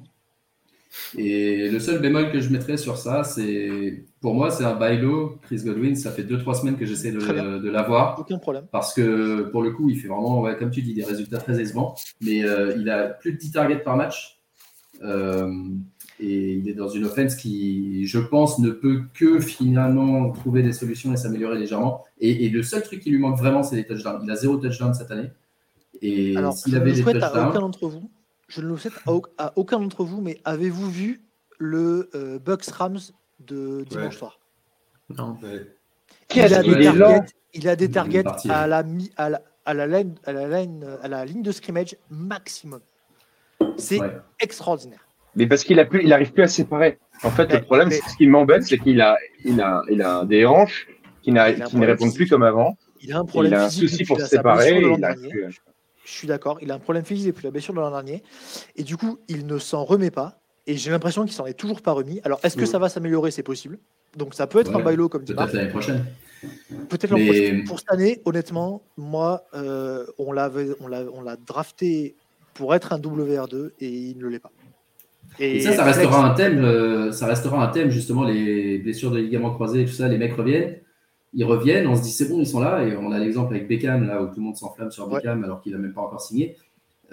Et 1.18 1.70
le 1.70 1.80
seul 1.80 2.02
bémol 2.02 2.32
que 2.32 2.40
je 2.40 2.50
mettrais 2.50 2.78
sur 2.78 2.98
ça, 2.98 3.24
c'est 3.24 4.04
pour 4.20 4.34
moi, 4.34 4.52
c'est 4.52 4.66
un 4.66 4.76
bailo. 4.76 5.40
Chris 5.44 5.62
Godwin, 5.64 5.96
ça 5.96 6.12
fait 6.12 6.24
2-3 6.24 6.60
semaines 6.60 6.78
que 6.78 6.86
j'essaie 6.86 7.12
de, 7.12 7.20
de 7.60 7.70
l'avoir. 7.70 8.20
Aucun 8.20 8.38
problème. 8.40 8.66
Parce 8.72 8.94
que 8.94 9.44
pour 9.52 9.62
le 9.62 9.72
coup, 9.72 9.90
il 9.90 10.00
fait 10.00 10.08
vraiment, 10.08 10.46
comme 10.56 10.72
tu 10.72 10.82
dis, 10.82 10.94
des 10.94 11.04
résultats 11.04 11.38
très 11.38 11.60
aisants. 11.60 11.96
Mais 12.22 12.44
euh, 12.44 12.76
il 12.78 12.90
a 12.90 13.08
plus 13.08 13.34
de 13.34 13.38
10 13.38 13.52
targets 13.52 13.80
par 13.80 13.96
match. 13.96 14.40
Euh, 15.04 15.50
et 16.20 16.54
il 16.54 16.70
est 16.70 16.74
dans 16.74 16.90
une 16.90 17.06
offense 17.06 17.36
qui, 17.36 18.06
je 18.06 18.20
pense, 18.20 18.60
ne 18.60 18.70
peut 18.70 19.02
que 19.14 19.40
finalement 19.40 20.30
trouver 20.32 20.62
des 20.62 20.74
solutions 20.74 21.12
et 21.14 21.18
s'améliorer 21.18 21.58
légèrement. 21.58 22.06
Et, 22.20 22.50
le 22.50 22.62
seul 22.62 22.84
truc 22.84 23.00
qui 23.00 23.10
lui 23.10 23.18
manque 23.18 23.40
vraiment, 23.40 23.64
c'est 23.64 23.76
les 23.76 23.86
touchdowns. 23.86 24.22
Il 24.24 24.30
a 24.30 24.36
zéro 24.36 24.58
touchdown 24.58 24.94
cette 24.94 25.10
année. 25.10 25.32
Et 26.02 26.36
s'il 26.54 26.76
avait 26.76 26.94
des 26.94 27.02
touchdowns. 27.02 27.24
À 27.24 27.50
aucun 27.50 27.62
d'entre 27.62 27.88
vous 27.88 28.10
je 28.52 28.62
ne 28.62 28.68
le 28.68 28.78
souhaite 28.78 28.94
à, 29.38 29.54
aucun 29.56 29.80
d'entre 29.80 30.04
vous, 30.04 30.22
mais 30.22 30.40
avez-vous 30.44 30.90
vu 30.90 31.22
le 31.58 32.10
euh, 32.16 32.38
Bucks 32.38 32.66
Rams 32.66 33.00
de 33.40 33.86
dimanche 33.90 34.18
soir? 34.18 34.40
Non. 35.10 35.38
Il, 36.36 36.42
a 36.42 36.62
des 36.62 36.84
targets, 36.84 37.22
il 37.54 37.70
a 37.70 37.76
des 37.76 37.90
targets 37.92 38.24
à 38.50 38.68
la, 38.68 38.84
à 39.18 39.30
la, 39.30 39.42
à 39.66 39.74
la, 39.74 39.88
ligne, 39.88 40.16
à 40.26 40.34
la, 40.34 40.48
ligne, 40.48 40.86
à 41.02 41.08
la 41.08 41.26
ligne 41.26 41.42
de 41.42 41.52
scrimmage 41.52 41.96
maximum. 42.10 42.82
C'est 43.78 44.00
extraordinaire. 44.40 45.06
Mais 45.36 45.48
parce 45.48 45.64
qu'il 45.64 45.78
n'arrive 45.78 46.28
il 46.28 46.34
plus 46.34 46.44
à 46.44 46.48
séparer. 46.48 47.00
En 47.24 47.30
fait, 47.30 47.52
le 47.54 47.62
problème, 47.62 47.90
c'est 47.90 48.10
ce 48.10 48.18
qui 48.18 48.28
m'embête, 48.28 48.64
c'est 48.64 48.78
qu'il 48.78 49.00
a, 49.00 49.18
il 49.46 49.62
a, 49.62 49.82
il 49.90 50.02
a 50.02 50.26
des 50.26 50.46
hanches 50.46 50.88
qui, 51.22 51.32
qui 51.32 51.78
ne 51.78 51.86
répondent 51.86 52.14
plus 52.14 52.28
comme 52.28 52.44
avant. 52.44 52.78
Il 53.02 53.14
a 53.14 53.20
un 53.20 53.26
problème 53.26 53.54
il 53.54 53.56
a 53.56 53.66
un 53.66 53.70
souci 53.70 54.04
pour 54.04 54.20
se 54.20 54.28
séparer. 54.28 54.82
Il 54.82 55.06
a 55.06 55.16
je 56.06 56.12
suis 56.12 56.28
d'accord. 56.28 56.58
Il 56.62 56.72
a 56.72 56.76
un 56.76 56.80
problème 56.80 57.06
physique 57.06 57.28
depuis 57.28 57.44
la 57.44 57.52
blessure 57.52 57.74
de 57.74 57.80
l'an 57.80 57.92
dernier. 57.92 58.24
Et 58.76 58.84
du 58.84 58.98
coup, 58.98 59.20
il 59.28 59.46
ne 59.46 59.58
s'en 59.58 59.84
remet 59.84 60.12
pas. 60.12 60.40
Et 60.68 60.78
j'ai 60.78 60.92
l'impression 60.92 61.24
qu'il 61.24 61.34
s'en 61.34 61.46
est 61.46 61.54
toujours 61.54 61.82
pas 61.82 61.92
remis. 61.92 62.22
Alors, 62.24 62.40
est-ce 62.44 62.56
que 62.56 62.66
ça 62.66 62.80
va 62.80 62.90
s'améliorer? 62.90 63.32
C'est 63.32 63.44
possible. 63.44 63.80
Donc, 64.16 64.34
ça 64.34 64.48
peut 64.48 64.60
être 64.60 64.76
un 64.76 64.82
bailo 64.82 65.10
comme 65.10 65.24
Peut-être 65.24 65.54
l'année 65.54 65.70
prochaine. 65.70 66.06
Peut-être 66.90 67.12
l'année 67.12 67.26
prochaine. 67.26 67.64
Pour 67.66 67.80
cette 67.80 67.92
année, 67.92 68.22
honnêtement, 68.26 68.84
moi, 68.98 69.46
euh, 69.54 70.06
on 70.18 70.32
l'a 70.32 70.50
drafté 71.48 72.16
pour 72.54 72.76
être 72.76 72.94
un 72.94 73.00
WR2 73.00 73.72
et 73.80 73.88
il 73.88 74.18
ne 74.18 74.28
l'est 74.28 74.40
pas. 74.40 74.52
Et, 75.40 75.62
ça, 75.62 75.74
ça 75.74 75.84
restera 75.84 76.26
un 76.26 76.34
thème. 76.34 76.64
Euh, 76.64 77.12
ça 77.12 77.26
restera 77.26 77.64
un 77.64 77.70
thème 77.70 77.90
justement 77.90 78.24
les 78.24 78.78
blessures 78.80 79.12
de 79.12 79.20
ligaments 79.20 79.54
croisés, 79.54 79.86
tout 79.86 79.94
ça. 79.94 80.08
Les 80.08 80.18
mecs 80.18 80.34
reviennent 80.34 80.76
ils 81.34 81.46
reviennent, 81.46 81.88
on 81.88 81.96
se 81.96 82.02
dit 82.02 82.12
c'est 82.12 82.28
bon, 82.28 82.40
ils 82.40 82.48
sont 82.48 82.60
là, 82.60 82.84
et 82.84 82.96
on 82.98 83.12
a 83.12 83.20
l'exemple 83.20 83.56
avec 83.56 83.68
Beckham, 83.68 84.06
là 84.06 84.22
où 84.22 84.28
tout 84.28 84.36
le 84.38 84.42
monde 84.42 84.58
s'enflamme 84.58 84.92
sur 84.92 85.08
Beckham 85.08 85.44
alors 85.44 85.62
qu'il 85.62 85.72
n'a 85.72 85.78
même 85.78 85.94
pas 85.94 86.02
encore 86.02 86.22
signé. 86.22 86.58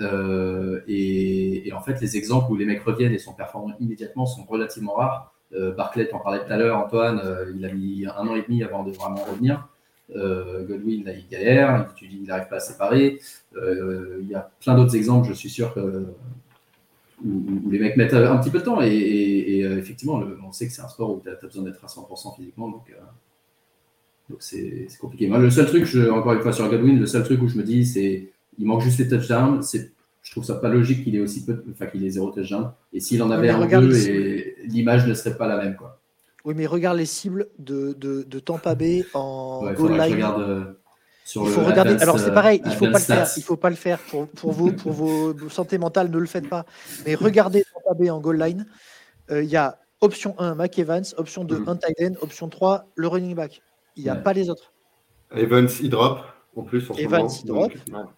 Euh, 0.00 0.80
et, 0.86 1.70
en 1.72 1.80
fait, 1.80 2.00
les 2.00 2.16
exemples 2.16 2.52
où 2.52 2.56
les 2.56 2.64
mecs 2.64 2.82
reviennent 2.82 3.14
et 3.14 3.18
sont 3.18 3.32
performants 3.32 3.74
immédiatement 3.80 4.26
sont 4.26 4.44
relativement 4.44 4.94
rares. 4.94 5.34
Euh, 5.54 5.72
Barclay, 5.72 6.12
en 6.12 6.18
parlais 6.18 6.44
tout 6.44 6.52
à 6.52 6.56
l'heure, 6.56 6.78
Antoine, 6.78 7.20
euh, 7.24 7.52
il 7.56 7.64
a 7.64 7.72
mis 7.72 8.06
un 8.06 8.26
an 8.26 8.34
et 8.34 8.42
demi 8.42 8.62
avant 8.62 8.84
de 8.84 8.92
vraiment 8.92 9.24
revenir. 9.24 9.68
Euh, 10.14 10.64
Godwin, 10.64 11.04
là, 11.04 11.12
il 11.12 11.26
galère, 11.28 11.92
tu 11.94 12.06
dis 12.06 12.18
il 12.22 12.28
n'arrive 12.28 12.48
pas 12.48 12.56
à 12.56 12.60
séparer. 12.60 13.18
Il 13.54 14.28
y 14.28 14.34
a 14.34 14.50
plein 14.60 14.74
d'autres 14.74 14.96
exemples, 14.96 15.28
je 15.28 15.34
suis 15.34 15.50
sûr 15.50 15.74
que 15.74 16.06
les 17.24 17.78
mecs 17.78 17.96
mettent 17.96 18.14
un 18.14 18.38
petit 18.38 18.50
peu 18.50 18.60
de 18.60 18.64
temps. 18.64 18.80
Et, 18.82 19.60
effectivement, 19.60 20.22
on 20.46 20.52
sait 20.52 20.66
que 20.66 20.72
c'est 20.72 20.82
un 20.82 20.88
sport 20.88 21.10
où 21.10 21.20
tu 21.20 21.30
as, 21.30 21.34
besoin 21.34 21.64
d'être 21.64 21.84
à 21.84 21.88
100% 21.88 22.36
physiquement. 22.36 22.68
Donc, 22.68 22.92
donc 24.28 24.38
c'est 24.40 24.86
compliqué. 25.00 25.26
Moi, 25.26 25.38
le 25.38 25.50
seul 25.50 25.66
truc, 25.66 25.84
je, 25.84 26.08
encore 26.10 26.32
une 26.32 26.40
fois 26.40 26.52
sur 26.52 26.68
Godwin, 26.68 26.98
le 26.98 27.06
seul 27.06 27.24
truc 27.24 27.42
où 27.42 27.48
je 27.48 27.56
me 27.56 27.62
dis, 27.62 27.86
c'est 27.86 28.30
il 28.58 28.66
manque 28.66 28.82
juste 28.82 28.98
les 28.98 29.08
touchdowns. 29.08 29.62
Je 30.22 30.30
trouve 30.32 30.44
ça 30.44 30.56
pas 30.56 30.68
logique 30.68 31.04
qu'il 31.04 31.16
ait 31.16 31.20
aussi 31.20 31.44
peu, 31.44 31.62
enfin 31.70 31.86
qu'il 31.86 32.04
ait 32.04 32.10
zéro 32.10 32.30
touchdown. 32.30 32.72
Et 32.92 33.00
s'il 33.00 33.22
en 33.22 33.30
avait 33.30 33.48
un 33.48 33.66
deux, 33.66 33.92
l'image 34.64 35.06
ne 35.06 35.14
serait 35.14 35.36
pas 35.36 35.46
la 35.46 35.56
même, 35.56 35.76
quoi. 35.76 35.98
Oui, 36.44 36.54
mais 36.56 36.66
regarde 36.66 36.98
les 36.98 37.06
cibles 37.06 37.48
de, 37.58 37.94
de, 37.94 38.22
de 38.22 38.38
Tampa 38.38 38.74
Bay 38.74 39.04
en 39.14 39.72
goal 39.72 39.92
line. 39.92 40.14
Regarde, 40.14 40.40
euh, 40.42 40.64
sur 41.24 41.44
il 41.46 41.50
faut 41.50 41.64
regarder. 41.64 42.00
Alors 42.00 42.18
c'est 42.18 42.32
pareil, 42.32 42.62
il 42.64 42.72
faut 42.72 42.90
pas 42.90 42.98
le 42.98 43.04
faire. 43.04 43.28
Il 43.36 43.42
faut 43.42 43.56
pas 43.56 43.70
le 43.70 43.76
faire 43.76 43.98
pour, 43.98 44.28
pour 44.28 44.52
vous, 44.52 44.72
pour 44.72 44.92
vos 44.92 45.48
santé 45.50 45.78
mentale, 45.78 46.10
ne 46.10 46.18
le 46.18 46.26
faites 46.26 46.48
pas. 46.48 46.64
Mais 47.06 47.14
regardez 47.14 47.64
Tampa 47.74 47.98
Bay 47.98 48.10
en 48.10 48.20
goal 48.20 48.38
line. 48.38 48.66
Euh, 49.30 49.42
il 49.42 49.50
y 49.50 49.56
a 49.56 49.78
option 50.00 50.34
1, 50.38 50.54
Mac 50.54 50.78
Evans, 50.78 51.04
option 51.16 51.44
2, 51.44 51.58
mm. 51.58 51.68
un 51.68 51.76
tight 51.76 52.00
end, 52.00 52.14
option 52.22 52.48
3, 52.48 52.86
le 52.94 53.08
running 53.08 53.34
back. 53.34 53.60
Il 53.98 54.04
n'y 54.04 54.10
a 54.10 54.16
pas 54.16 54.32
les 54.32 54.48
autres. 54.48 54.72
Evans, 55.34 55.68
il 55.82 55.90
drop 55.90 56.20
en 56.56 56.62
plus. 56.62 56.90
En 56.90 56.94
Evans, 56.94 57.28
il 57.42 57.46
drop. 57.46 57.72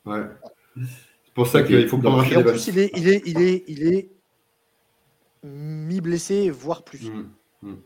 Ouais. 0.07 0.20
C'est 0.76 1.35
pour 1.35 1.47
ça 1.47 1.62
qu'il 1.62 1.89
faut 1.89 1.99
pas 1.99 2.11
marcher. 2.11 2.37
En 2.37 2.43
plus, 2.43 2.68
il 2.68 2.78
est, 2.78 2.91
il 2.97 3.09
est, 3.09 3.22
il 3.26 3.41
est, 3.41 3.64
il 3.66 3.95
est 3.95 4.09
mi-blessé, 5.43 6.51
voire 6.51 6.85
plus. 6.85 7.11
Mm. 7.11 7.68
Mm. 7.68 7.76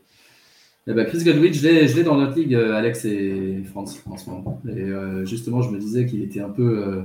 Eh 0.87 0.93
ben 0.93 1.05
Chris 1.05 1.23
Godwin, 1.23 1.51
je 1.51 1.67
l'ai 1.67 2.03
dans 2.03 2.15
notre 2.15 2.37
ligue, 2.37 2.53
euh, 2.53 2.75
Alex 2.75 3.05
et 3.05 3.63
France, 3.71 4.03
en 4.07 4.17
ce 4.17 4.29
moment. 4.29 4.61
Et 4.67 4.81
euh, 4.81 5.25
justement, 5.25 5.61
je 5.61 5.71
me 5.71 5.79
disais 5.79 6.05
qu'il 6.05 6.21
était 6.21 6.41
un 6.41 6.49
peu 6.49 6.85
euh, 6.85 7.01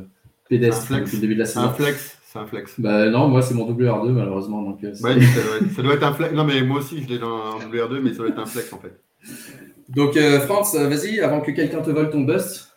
pédestre 0.49 0.93
depuis 0.95 1.17
le 1.17 1.21
début 1.21 1.35
de 1.35 1.41
la 1.41 1.47
saison. 1.47 1.63
C'est 1.63 1.83
un 1.83 1.87
flex. 1.87 2.19
C'est 2.27 2.39
un 2.39 2.47
flex. 2.47 2.79
Bah, 2.79 3.09
non, 3.09 3.29
moi, 3.29 3.43
c'est 3.43 3.55
mon 3.55 3.73
WR2, 3.73 4.11
malheureusement. 4.11 4.63
Donc, 4.63 4.83
ouais, 4.83 4.95
ça, 4.95 5.83
doit 5.83 5.95
être, 5.95 6.03
un 6.03 6.13
flex. 6.13 6.35
Non, 6.35 6.45
mais 6.45 6.63
moi 6.63 6.79
aussi, 6.79 7.03
je 7.03 7.09
l'ai 7.09 7.19
dans 7.19 7.57
un 7.57 7.59
WR2, 7.59 8.01
mais 8.01 8.11
ça 8.11 8.19
doit 8.19 8.29
être 8.29 8.39
un 8.39 8.47
flex, 8.47 8.73
en 8.73 8.79
fait. 8.79 9.01
Donc, 9.91 10.19
France, 10.45 10.75
vas-y, 10.75 11.21
avant 11.21 11.41
que 11.41 11.51
quelqu'un 11.51 11.83
te 11.83 11.91
vole 11.91 12.11
ton 12.11 12.21
bust. 12.21 12.69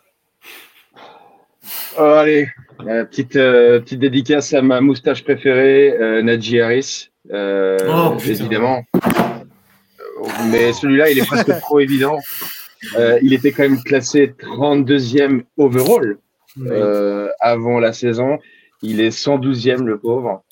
Oh, 1.98 2.02
allez, 2.02 2.48
petite, 2.80 3.34
petite 3.34 4.00
dédicace 4.00 4.54
à 4.54 4.62
ma 4.62 4.82
moustache 4.82 5.24
préférée, 5.24 6.22
Nadji 6.24 6.60
Harris. 6.60 7.10
Oh, 7.32 8.18
évidemment 8.26 8.84
mais 10.50 10.74
celui-là, 10.74 11.10
il 11.10 11.20
est 11.20 11.26
presque 11.26 11.58
trop 11.62 11.80
évident. 11.80 12.20
Euh, 12.98 13.20
il 13.22 13.34
était 13.34 13.52
quand 13.52 13.64
même 13.64 13.82
classé 13.82 14.28
32e 14.28 15.44
overall 15.58 16.18
euh, 16.60 17.30
avant 17.40 17.80
la 17.80 17.94
saison. 17.94 18.40
Il 18.82 19.00
est 19.00 19.16
112e, 19.16 19.84
le 19.84 19.98
pauvre. 19.98 20.44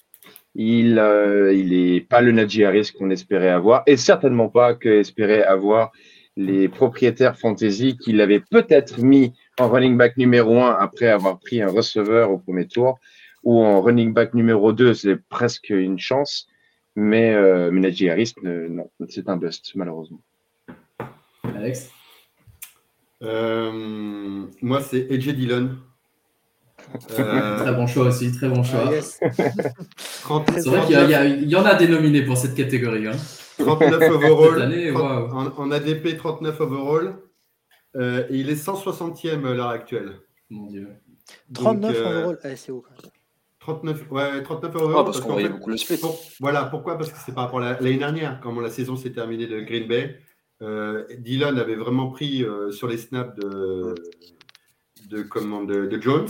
Il 0.55 0.95
n'est 0.95 1.01
euh, 1.01 1.53
il 1.53 2.05
pas 2.05 2.22
le 2.22 2.32
Najee 2.32 2.66
Harris 2.66 2.91
qu'on 2.97 3.09
espérait 3.09 3.49
avoir 3.49 3.84
et 3.88 3.95
certainement 3.95 4.49
pas 4.49 4.74
que 4.74 4.89
espéraient 4.89 5.43
avoir 5.43 5.91
les 6.38 6.69
propriétaires 6.69 7.38
fantasy 7.38 7.97
qui 7.97 8.13
l'avaient 8.13 8.39
peut-être 8.39 8.99
mis 8.99 9.34
en 9.59 9.69
running 9.69 9.97
back 9.97 10.17
numéro 10.17 10.59
1 10.59 10.71
après 10.71 11.07
avoir 11.07 11.39
pris 11.39 11.61
un 11.61 11.69
receveur 11.69 12.32
au 12.32 12.38
premier 12.38 12.67
tour 12.67 12.99
ou 13.43 13.59
en 13.63 13.82
running 13.82 14.13
back 14.13 14.34
numéro 14.34 14.71
2, 14.71 14.93
c'est 14.93 15.15
presque 15.15 15.69
une 15.69 15.99
chance. 15.99 16.47
Mais, 16.95 17.34
euh, 17.34 17.71
Harris, 18.09 18.34
non, 18.43 18.89
c'est 19.09 19.29
un 19.29 19.38
bust, 19.38 19.71
malheureusement. 19.75 20.21
Alex? 21.55 21.89
Euh, 23.23 24.45
Moi, 24.61 24.82
c'est 24.82 25.11
AJ 25.11 25.29
Dillon. 25.36 25.69
Euh, 27.19 27.57
très 27.59 27.73
bon 27.73 27.86
choix 27.86 28.07
aussi, 28.07 28.32
très 28.32 28.49
bon 28.49 28.63
choix. 28.63 28.91
Ah, 28.91 30.43
c'est 30.57 30.67
vrai 30.67 30.86
qu'il 30.88 31.49
y, 31.49 31.55
en 31.55 31.63
a 31.63 31.75
dénominé 31.75 32.23
pour 32.23 32.36
cette 32.36 32.55
catégorie. 32.55 33.07
39 33.66 34.01
hein. 34.01 34.12
overall. 34.12 35.53
en, 35.57 35.72
ADP, 35.72 36.18
39 36.18 36.62
overall. 36.62 37.16
Euh, 37.95 38.26
et 38.30 38.38
il 38.38 38.49
est 38.49 38.55
160e 38.55 39.45
à 39.45 39.53
l'heure 39.53 39.68
actuelle. 39.68 40.14
Mon 40.49 40.68
Dieu. 40.68 40.88
39 41.53 41.97
overall, 41.99 42.39
eh, 42.43 42.55
c'est 42.55 42.72
haut. 42.72 42.86
39, 43.59 44.12
ouais, 44.12 44.43
39 44.43 44.76
euros. 44.76 44.93
Ah, 44.97 45.03
parce 45.03 45.20
qu'on 45.22 45.39
beaucoup 45.39 45.70
le 45.70 45.78
split. 45.78 45.99
voilà, 46.39 46.66
pourquoi? 46.66 46.97
Parce 46.97 47.12
que 47.12 47.18
c'est 47.24 47.34
par 47.34 47.45
rapport 47.45 47.62
à 47.62 47.74
l'année 47.74 47.97
dernière, 47.97 48.39
quand 48.41 48.59
la 48.59 48.72
saison 48.72 48.95
s'est 48.95 49.12
terminée 49.12 49.47
de 49.47 49.62
Green 49.62 49.88
Bay. 49.88 50.20
Euh, 50.62 51.05
Dylan 51.18 51.57
avait 51.57 51.76
vraiment 51.76 52.09
pris 52.09 52.43
euh, 52.43 52.72
sur 52.72 52.88
les 52.88 52.97
snaps 52.97 53.36
de, 53.36 53.95
de, 55.09 55.24
comment, 55.24 55.64
de, 55.64 55.99
Jones, 55.99 56.28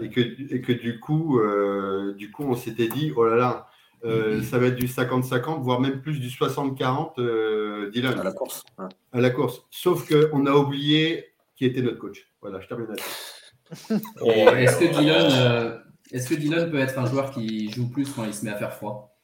et, 0.00 0.08
que, 0.08 0.20
et 0.20 0.62
que 0.62 0.72
du 0.72 0.98
coup, 0.98 1.40
euh, 1.40 2.14
du 2.14 2.30
coup 2.30 2.44
on 2.44 2.54
s'était 2.54 2.88
dit, 2.88 3.12
oh 3.14 3.24
là 3.26 3.36
là, 3.36 3.65
mm-hmm. 4.04 4.42
ça 4.42 4.58
va 4.58 4.66
être 4.66 4.76
du 4.76 4.86
50-50, 4.86 5.62
voire 5.62 5.80
même 5.80 6.00
plus 6.00 6.20
du 6.20 6.28
60-40 6.28 7.90
Dylan. 7.90 8.18
À 8.18 8.24
la 8.24 8.32
course. 8.32 8.64
À 9.12 9.20
la 9.20 9.30
course. 9.30 9.62
Sauf 9.70 10.08
qu'on 10.08 10.46
a 10.46 10.52
oublié 10.52 11.26
qui 11.56 11.64
était 11.64 11.82
notre 11.82 11.98
coach. 11.98 12.28
Voilà, 12.40 12.60
je 12.60 12.68
termine 12.68 12.88
là 12.88 12.94
Est-ce 14.58 14.78
que 14.78 14.98
Dylan 14.98 15.82
est-ce 16.12 16.28
que 16.28 16.34
Dylan 16.34 16.70
peut 16.70 16.78
être 16.78 16.98
un 16.98 17.06
joueur 17.06 17.30
qui 17.30 17.70
joue 17.70 17.90
plus 17.90 18.12
quand 18.12 18.24
il 18.24 18.32
se 18.32 18.44
met 18.44 18.52
à 18.52 18.56
faire 18.56 18.72
froid? 18.72 19.18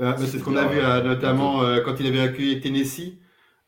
Euh, 0.00 0.14
C'est 0.18 0.38
ce 0.38 0.44
qu'on 0.44 0.56
a 0.56 0.66
vu 0.66 0.78
euh, 0.78 1.02
notamment 1.02 1.62
euh, 1.62 1.80
quand 1.82 2.00
il 2.00 2.06
avait 2.06 2.20
accueilli 2.20 2.60
Tennessee. 2.60 3.18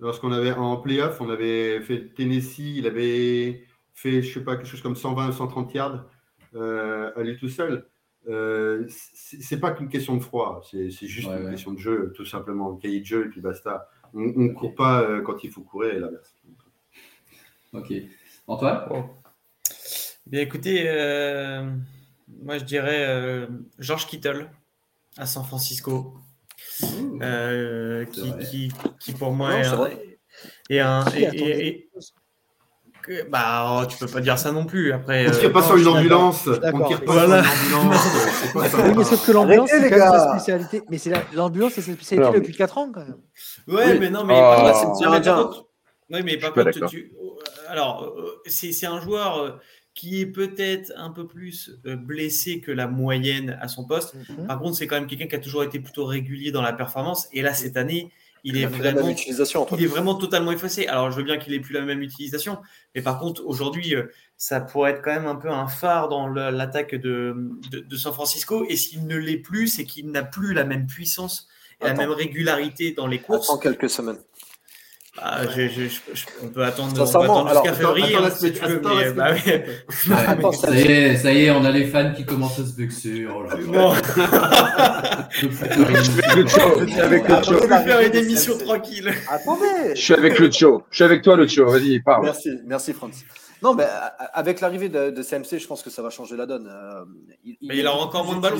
Lorsqu'on 0.00 0.32
avait 0.32 0.52
en 0.52 0.76
playoff, 0.78 1.20
on 1.20 1.30
avait 1.30 1.80
fait 1.80 2.12
Tennessee, 2.14 2.76
il 2.76 2.86
avait 2.86 3.64
fait, 3.94 4.22
je 4.22 4.34
sais 4.34 4.44
pas, 4.44 4.56
quelque 4.56 4.66
chose 4.66 4.82
comme 4.82 4.96
120 4.96 5.28
ou 5.28 5.32
130 5.32 5.74
yards 5.74 6.04
à 6.56 7.22
lui 7.22 7.36
tout 7.36 7.48
seul. 7.48 7.86
C'est 8.26 9.60
pas 9.60 9.72
qu'une 9.72 9.88
question 9.88 10.16
de 10.16 10.22
froid, 10.22 10.62
c'est 10.70 10.90
juste 10.90 11.28
une 11.28 11.50
question 11.50 11.72
de 11.72 11.78
jeu, 11.78 12.12
tout 12.16 12.26
simplement. 12.26 12.74
Cahier 12.76 13.00
de 13.00 13.06
jeu 13.06 13.26
et 13.26 13.28
puis 13.28 13.40
basta. 13.40 13.88
On 14.14 14.20
ne 14.20 14.52
court 14.52 14.74
pas 14.74 15.20
quand 15.22 15.42
il 15.44 15.50
faut 15.50 15.62
courir 15.62 15.94
et 15.94 15.98
l'inverse. 15.98 16.34
Ok. 17.72 17.92
Antoine? 18.46 19.08
Bien 20.26 20.40
écoutez, 20.40 20.84
euh, 20.86 21.70
moi 22.42 22.56
je 22.56 22.64
dirais 22.64 23.04
euh, 23.06 23.46
George 23.78 24.06
Kittle 24.06 24.48
à 25.18 25.26
San 25.26 25.44
Francisco, 25.44 26.14
euh, 27.20 28.06
qui, 28.06 28.72
qui, 29.00 29.12
pour 29.12 29.32
moi 29.32 29.54
est, 30.70 30.78
un. 30.78 31.04
Et, 31.14 31.90
bah, 33.28 33.80
oh, 33.82 33.86
tu 33.86 33.96
peux 33.98 34.06
pas 34.06 34.20
dire 34.20 34.38
ça 34.38 34.52
non 34.52 34.64
plus. 34.64 34.92
Après, 34.92 35.28
on 35.28 35.30
tire 35.30 35.52
pas 35.52 35.62
sur 35.62 35.76
une 35.76 35.88
ambulance. 35.88 36.46
On 36.72 36.86
tire 36.86 37.04
pas 37.04 37.12
sur 37.12 37.24
une 37.24 37.74
ambulance. 37.74 38.96
mais 38.96 39.04
sauf 39.04 39.26
que 39.26 39.32
l'ambulance, 39.32 39.70
c'est 39.70 39.90
quand 39.90 39.98
même 39.98 40.10
sa 40.10 40.30
spécialité. 40.30 40.82
Mais 40.90 40.98
l'ambulance, 41.34 41.72
c'est 41.74 41.82
sa 41.82 41.92
spécialité 41.92 42.40
depuis 42.40 42.54
4 42.54 42.78
ans, 42.78 42.90
quand 42.92 43.04
même. 43.04 43.16
Ouais, 43.66 43.98
mais 43.98 44.10
non, 44.10 44.24
mais 44.24 44.34
oh. 44.36 44.92
c'est 44.96 45.20
bien. 45.20 45.50
Oui, 46.10 46.20
mais 46.22 46.36
par 46.36 46.52
contre, 46.52 46.86
tu... 46.86 47.12
alors, 47.68 48.14
c'est 48.46 48.86
un 48.86 49.00
joueur 49.00 49.58
qui 49.94 50.20
est 50.20 50.26
peut-être 50.26 50.92
un 50.96 51.10
peu 51.10 51.26
plus 51.26 51.70
euh, 51.86 51.96
blessé 51.96 52.60
que 52.60 52.72
la 52.72 52.88
moyenne 52.88 53.56
à 53.60 53.68
son 53.68 53.84
poste. 53.86 54.14
Mhm. 54.14 54.46
Par 54.46 54.58
contre, 54.58 54.76
c'est 54.76 54.88
quand 54.88 54.96
même 54.96 55.06
quelqu'un 55.06 55.28
qui 55.28 55.36
a 55.36 55.38
toujours 55.38 55.62
été 55.62 55.78
plutôt 55.78 56.04
régulier 56.04 56.50
dans 56.50 56.62
la 56.62 56.72
performance. 56.72 57.28
Et 57.32 57.42
là, 57.42 57.54
cette 57.54 57.76
année, 57.76 58.10
il, 58.44 58.58
est 58.58 58.66
vraiment, 58.66 59.08
il 59.08 59.84
est 59.84 59.86
vraiment 59.86 60.14
totalement 60.14 60.52
effacé. 60.52 60.86
Alors, 60.86 61.10
je 61.10 61.16
veux 61.16 61.22
bien 61.22 61.38
qu'il 61.38 61.54
ait 61.54 61.60
plus 61.60 61.72
la 61.72 61.80
même 61.80 62.02
utilisation, 62.02 62.58
mais 62.94 63.00
par 63.00 63.18
contre, 63.18 63.42
aujourd'hui, 63.46 63.94
euh, 63.94 64.04
ça 64.36 64.60
pourrait 64.60 64.92
être 64.92 65.02
quand 65.02 65.14
même 65.14 65.26
un 65.26 65.34
peu 65.34 65.48
un 65.48 65.66
phare 65.66 66.08
dans 66.08 66.28
l'attaque 66.28 66.94
de, 66.94 67.34
de, 67.70 67.96
San 67.96 68.12
Francisco. 68.12 68.66
Et 68.68 68.76
s'il 68.76 69.06
ne 69.06 69.16
l'est 69.16 69.38
plus, 69.38 69.68
c'est 69.68 69.84
qu'il 69.84 70.10
n'a 70.10 70.22
plus 70.22 70.52
la 70.52 70.64
même 70.64 70.86
puissance 70.86 71.48
et 71.80 71.86
la 71.86 71.94
même 71.94 72.10
régularité 72.10 72.92
dans 72.92 73.06
les 73.06 73.18
courses. 73.18 73.48
En 73.48 73.58
quelques 73.58 73.88
semaines. 73.88 74.18
Ah, 75.16 75.42
on 76.42 76.48
peut 76.48 76.64
attendre, 76.64 76.90
jusqu'à 76.96 77.72
février 77.72 78.16
hein, 78.16 78.30
si 78.30 78.52
tu. 78.52 78.60
Mais, 78.66 79.12
bah, 79.12 79.32
ça, 80.52 80.74
y 80.74 80.80
est, 80.80 81.16
ça 81.16 81.32
y 81.32 81.44
est, 81.44 81.50
on 81.52 81.64
a 81.64 81.70
les 81.70 81.86
fans 81.86 82.12
qui 82.12 82.24
commencent 82.24 82.58
à 82.58 82.66
se 82.66 82.74
vexer. 82.76 83.24
Oh 83.32 83.44
là 83.44 83.50
je 85.30 85.48
suis 85.48 87.00
avec 87.00 87.28
le 87.28 87.42
show. 87.42 87.54
On 87.54 87.60
peut 87.60 87.68
faire 87.68 88.00
une 88.00 88.14
émission 88.16 88.58
tranquille. 88.58 89.14
Attendez. 89.30 89.94
Je 89.94 90.00
suis 90.00 90.14
avec 90.14 90.36
le 90.40 90.50
show. 90.50 90.82
Je 90.90 90.96
suis 90.96 91.04
avec 91.04 91.22
toi, 91.22 91.36
le 91.36 91.46
show. 91.46 91.66
Vas-y, 91.66 92.00
parle. 92.00 92.24
Merci, 92.24 92.50
merci, 92.64 92.92
Francis. 92.92 93.24
Non, 93.62 93.72
mais 93.72 93.86
avec 94.32 94.60
l'arrivée 94.60 94.88
de, 94.88 95.10
de, 95.10 95.22
CMC, 95.22 95.58
je 95.58 95.66
pense 95.68 95.82
que 95.82 95.90
ça 95.90 96.02
va 96.02 96.10
changer 96.10 96.36
la 96.36 96.46
donne. 96.46 96.68
Euh, 96.68 97.04
il, 97.44 97.56
mais 97.62 97.78
il, 97.78 97.86
aura 97.86 98.04
encore 98.04 98.24
moins 98.24 98.36
de 98.36 98.40
ballons. 98.40 98.58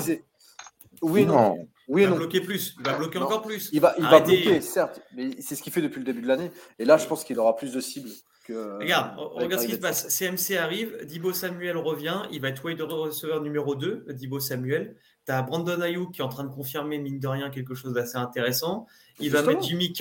Oui, 1.01 1.25
non. 1.25 1.67
Oui, 1.87 2.03
il 2.03 2.09
va 2.09 2.15
bloquer 2.15 2.41
plus. 2.41 2.75
Il 2.79 2.85
va 2.85 2.93
bloquer 2.97 3.19
encore 3.19 3.41
plus. 3.41 3.69
Il 3.71 3.81
va, 3.81 3.95
il 3.97 4.03
va 4.03 4.19
bloquer, 4.19 4.61
certes, 4.61 5.01
mais 5.15 5.31
c'est 5.39 5.55
ce 5.55 5.63
qu'il 5.63 5.71
fait 5.73 5.81
depuis 5.81 5.99
le 5.99 6.05
début 6.05 6.21
de 6.21 6.27
l'année. 6.27 6.51
Et 6.79 6.85
là, 6.85 6.97
je 6.97 7.05
pense 7.05 7.23
qu'il 7.23 7.39
aura 7.39 7.55
plus 7.55 7.73
de 7.73 7.79
cibles. 7.79 8.09
Que, 8.45 8.77
regarde, 8.79 9.17
regarde 9.17 9.61
ce 9.61 9.67
qui 9.67 9.73
se 9.73 9.79
passe. 9.79 10.07
CMC 10.07 10.55
arrive, 10.55 11.03
Dibo 11.05 11.33
Samuel 11.33 11.77
revient, 11.77 12.21
il 12.31 12.41
va 12.41 12.49
être 12.49 12.63
wide 12.63 12.79
receiver 12.79 13.39
numéro 13.41 13.73
2, 13.73 14.05
Dibo 14.09 14.39
Samuel. 14.39 14.95
Tu 15.25 15.31
as 15.31 15.41
Brandon 15.41 15.81
Ayuk 15.81 16.11
qui 16.11 16.21
est 16.21 16.23
en 16.23 16.29
train 16.29 16.43
de 16.43 16.53
confirmer, 16.53 16.99
mine 16.99 17.19
de 17.19 17.27
rien, 17.27 17.49
quelque 17.49 17.73
chose 17.73 17.93
d'assez 17.93 18.17
intéressant. 18.17 18.85
Il 19.19 19.31
va 19.31 19.41
mettre 19.41 19.63
Jimmy, 19.63 19.91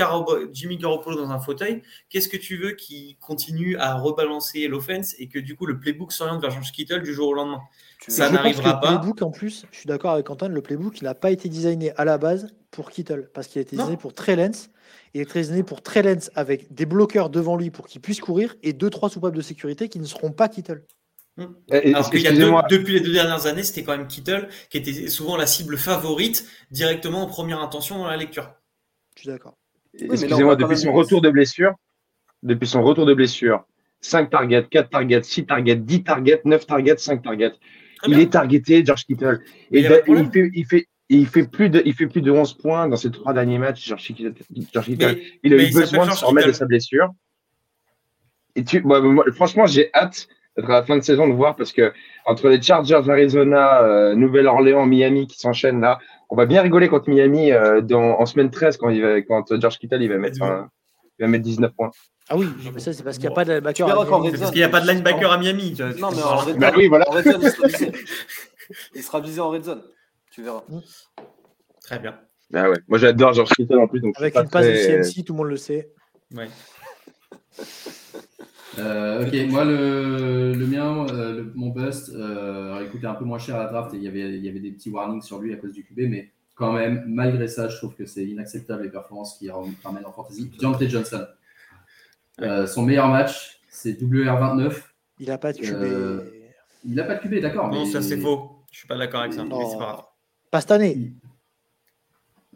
Jimmy 0.53 0.77
Garoppolo 0.77 1.17
dans 1.17 1.31
un 1.31 1.39
fauteuil. 1.39 1.83
Qu'est-ce 2.11 2.29
que 2.29 2.37
tu 2.37 2.59
veux 2.59 2.73
qui 2.73 3.17
continue 3.21 3.77
à 3.79 3.95
rebalancer 3.95 4.69
l'offense 4.69 5.15
et 5.19 5.29
que 5.29 5.39
du 5.39 5.57
coup 5.57 5.65
le 5.65 5.79
playbook 5.79 6.13
s'oriente 6.13 6.43
vers 6.43 6.51
George 6.51 6.73
Kittle 6.73 7.03
du 7.03 7.15
jour 7.15 7.29
au 7.29 7.35
lendemain? 7.35 7.63
Ça 8.09 8.31
n'arrivera 8.31 8.81
pas. 8.81 8.93
Le 8.93 8.99
playbook, 8.99 9.23
en 9.23 9.31
plus, 9.31 9.67
je 9.71 9.79
suis 9.79 9.87
d'accord 9.87 10.13
avec 10.13 10.29
Antoine, 10.31 10.53
le 10.53 10.63
playbook, 10.63 11.01
il 11.01 11.05
n'a 11.05 11.15
pas 11.15 11.31
été 11.31 11.49
designé 11.49 11.93
à 11.97 12.05
la 12.05 12.19
base 12.19 12.49
pour 12.71 12.91
Kittle 12.91 13.31
parce 13.33 13.47
qu'il 13.47 13.61
a 13.61 13.63
été 13.63 13.77
designé 13.77 13.97
pour 13.97 14.15
Trey 14.15 14.37
Lance. 14.37 14.71
Il 15.15 15.21
est 15.21 15.33
designé 15.33 15.63
pour 15.63 15.83
Trey 15.83 16.03
Lance 16.03 16.31
avec 16.35 16.73
des 16.73 16.87
bloqueurs 16.87 17.31
devant 17.31 17.57
lui 17.57 17.71
pour 17.71 17.87
qu'il 17.87 18.01
puisse 18.01 18.21
courir 18.21 18.55
et 18.63 18.73
deux 18.73 18.91
trois 18.91 19.09
soupapes 19.09 19.35
de 19.35 19.41
sécurité 19.41 19.89
qui 19.89 19.99
ne 19.99 20.05
seront 20.05 20.33
pas 20.33 20.49
Kittle. 20.49 20.85
Hmm. 21.37 21.47
Alors 21.71 22.11
qu'il 22.11 22.21
y 22.21 22.29
a 22.29 22.33
depuis 22.69 22.93
les 22.93 23.01
deux 23.01 23.13
dernières 23.13 23.47
années, 23.47 23.65
c'était 23.65 23.83
quand 23.83 23.97
même 23.97 24.07
Kittle 24.07 24.49
qui 24.71 24.79
était 24.79 25.09
souvent 25.09 25.37
la 25.37 25.47
cible 25.47 25.77
favorite 25.77 26.47
directement 26.71 27.23
en 27.23 27.27
première 27.27 27.61
intention 27.61 27.99
dans 27.99 28.07
la 28.07 28.17
lecture. 28.17 28.53
Je 29.17 29.23
suis 29.23 29.31
d'accord. 29.31 29.57
Excusez-moi, 29.99 30.57
depuis 30.57 30.77
son 30.77 30.93
retour 30.93 31.21
de 31.21 31.31
blessure, 31.31 31.73
depuis 32.43 32.69
son 32.69 32.83
retour 32.83 33.07
de 33.07 33.15
blessure, 33.15 33.65
5 34.01 34.31
targets, 34.31 34.67
4 34.71 34.91
targets, 34.91 35.23
6 35.23 35.47
targets, 35.47 35.77
10 35.77 36.05
targets, 36.05 36.41
9 36.45 36.67
targets, 36.67 36.97
5 36.99 37.23
targets. 37.23 37.53
Il 38.07 38.21
est 38.21 38.33
targeté, 38.33 38.85
George 38.85 39.05
Kittle. 39.05 39.41
Et 39.71 39.81
il, 39.81 39.87
fait, 39.87 40.03
il, 40.07 40.67
fait, 40.67 40.87
il, 41.09 41.27
fait, 41.27 41.45
plus 41.45 41.69
de, 41.69 41.83
il 41.85 41.95
fait 41.95 42.07
plus 42.07 42.23
de 42.23 42.31
11 42.31 42.55
points 42.55 42.89
dans 42.89 42.97
ses 42.97 43.11
trois 43.11 43.33
derniers 43.33 43.59
matchs, 43.59 43.87
George 43.87 44.03
Kittle. 44.03 44.35
il 45.43 45.55
a 45.55 45.57
eu 45.57 45.73
besoin 45.73 46.07
de 46.07 46.13
se 46.13 46.25
remettre 46.25 46.49
de 46.49 46.53
sa 46.53 46.67
blessure. 46.67 47.11
Et 48.57 48.65
tu, 48.65 48.85
franchement, 49.35 49.67
j'ai 49.67 49.91
hâte 49.95 50.29
d'être 50.57 50.71
à 50.71 50.75
la 50.75 50.83
fin 50.85 50.97
de 50.97 51.03
saison 51.03 51.27
de 51.27 51.33
voir 51.33 51.57
parce 51.57 51.73
que 51.73 51.93
entre 52.25 52.49
les 52.49 52.63
Chargers, 52.63 53.03
Arizona, 53.09 53.83
euh, 53.83 54.15
Nouvelle-Orléans, 54.15 54.87
Miami 54.87 55.27
qui 55.27 55.39
s'enchaînent 55.39 55.81
là, 55.81 55.99
on 56.31 56.37
va 56.37 56.47
bien 56.47 56.63
rigoler 56.63 56.89
contre 56.89 57.11
Miami 57.11 57.51
euh, 57.51 57.81
dans, 57.81 58.21
en 58.21 58.27
semaine 58.27 58.51
13 58.51 58.77
quand, 58.77 58.89
il 58.91 59.03
va, 59.03 59.23
quand 59.23 59.61
George 59.61 59.79
Kittle 59.79 60.03
il 60.03 60.09
va 60.09 60.19
mettre, 60.19 60.39
il 61.19 61.23
va 61.23 61.29
mettre 61.29 61.45
19 61.45 61.73
points. 61.73 61.91
Ah 62.29 62.37
oui, 62.37 62.47
mais 62.73 62.81
ça 62.81 62.93
c'est 62.93 63.03
parce 63.03 63.19
qu'il 63.19 63.27
n'y 63.27 63.33
a 63.33 63.35
pas 63.35 63.45
de 63.45 63.53
linebacker. 63.53 63.87
C'est 63.87 64.39
parce 64.39 64.51
qu'il 64.51 64.61
n'y 64.61 64.65
a 64.65 64.69
pas 64.69 64.81
de 64.81 64.87
linebacker 64.87 65.31
à 65.31 65.39
Miami. 65.39 65.77
Non, 65.99 66.11
mais 66.11 66.23
en 66.23 66.37
red 66.39 66.59
bah 66.59 66.71
zone, 66.71 66.79
oui, 66.79 66.89
voilà. 66.89 67.05
il, 67.15 67.51
sera 67.51 67.69
visé. 67.69 67.93
il 68.95 69.03
sera 69.03 69.21
visé 69.21 69.41
en 69.41 69.51
red 69.51 69.65
zone. 69.65 69.83
Tu 70.31 70.43
verras. 70.43 70.65
Très 71.83 71.99
bien. 71.99 72.19
Ah 72.55 72.71
ouais. 72.71 72.79
Moi 72.89 72.99
j'adore 72.99 73.35
George 73.35 73.51
Kittle 73.51 73.79
en 73.79 73.89
plus. 73.89 74.01
Donc 74.01 74.15
Avec 74.19 74.37
une 74.37 74.49
passe 74.49 74.67
de 74.67 74.75
CMC, 74.75 75.25
tout 75.25 75.35
le 75.35 75.39
monde 75.39 75.49
le 75.49 75.57
sait. 75.57 75.93
Ouais. 76.35 76.49
Euh, 78.79 79.25
ok, 79.25 79.51
moi 79.51 79.65
le, 79.65 80.53
le 80.53 80.67
mien, 80.67 81.07
euh, 81.11 81.45
mon 81.55 81.69
bust, 81.69 82.11
euh, 82.13 82.81
il 82.83 82.91
coûtait 82.91 83.07
un 83.07 83.15
peu 83.15 83.25
moins 83.25 83.39
cher 83.39 83.57
à 83.57 83.65
la 83.65 83.71
draft 83.71 83.95
et 83.95 83.99
il 83.99 84.03
y, 84.03 84.09
avait, 84.09 84.37
il 84.37 84.45
y 84.45 84.49
avait 84.49 84.61
des 84.61 84.73
petits 84.73 84.91
warnings 84.91 85.23
sur 85.23 85.39
lui 85.39 85.53
à 85.53 85.57
cause 85.57 85.73
du 85.73 85.85
QB, 85.85 86.09
mais 86.09 86.33
quand 86.55 86.73
même, 86.73 87.05
malgré 87.07 87.49
ça, 87.49 87.69
je 87.69 87.77
trouve 87.77 87.95
que 87.95 88.07
c'est 88.07 88.25
inacceptable 88.25 88.83
les 88.83 88.91
performances 88.91 89.39
qu'il 89.39 89.51
ramène 89.51 90.07
en 90.07 90.13
fantasy. 90.13 90.51
Deontay 90.59 90.89
Johnson, 90.89 91.27
euh, 92.41 92.67
son 92.67 92.83
meilleur 92.83 93.09
match, 93.09 93.61
c'est 93.69 94.01
WR29. 94.01 94.75
Il 95.21 95.29
n'a 95.29 95.39
pas 95.39 95.53
de 95.53 95.59
QB. 95.59 96.25
il 96.85 96.95
n'a 96.95 97.05
pas 97.05 97.17
de 97.17 97.21
QB, 97.21 97.41
d'accord. 97.41 97.69
Non, 97.69 97.87
ça 97.87 98.03
c'est 98.03 98.19
faux. 98.19 98.51
Je 98.71 98.79
suis 98.79 98.89
pas 98.89 98.99
d'accord 98.99 99.21
avec 99.21 99.33
ça. 99.33 99.45
Pas, 99.45 100.17
pas 100.51 100.61
cette 100.61 100.71
année. 100.73 101.15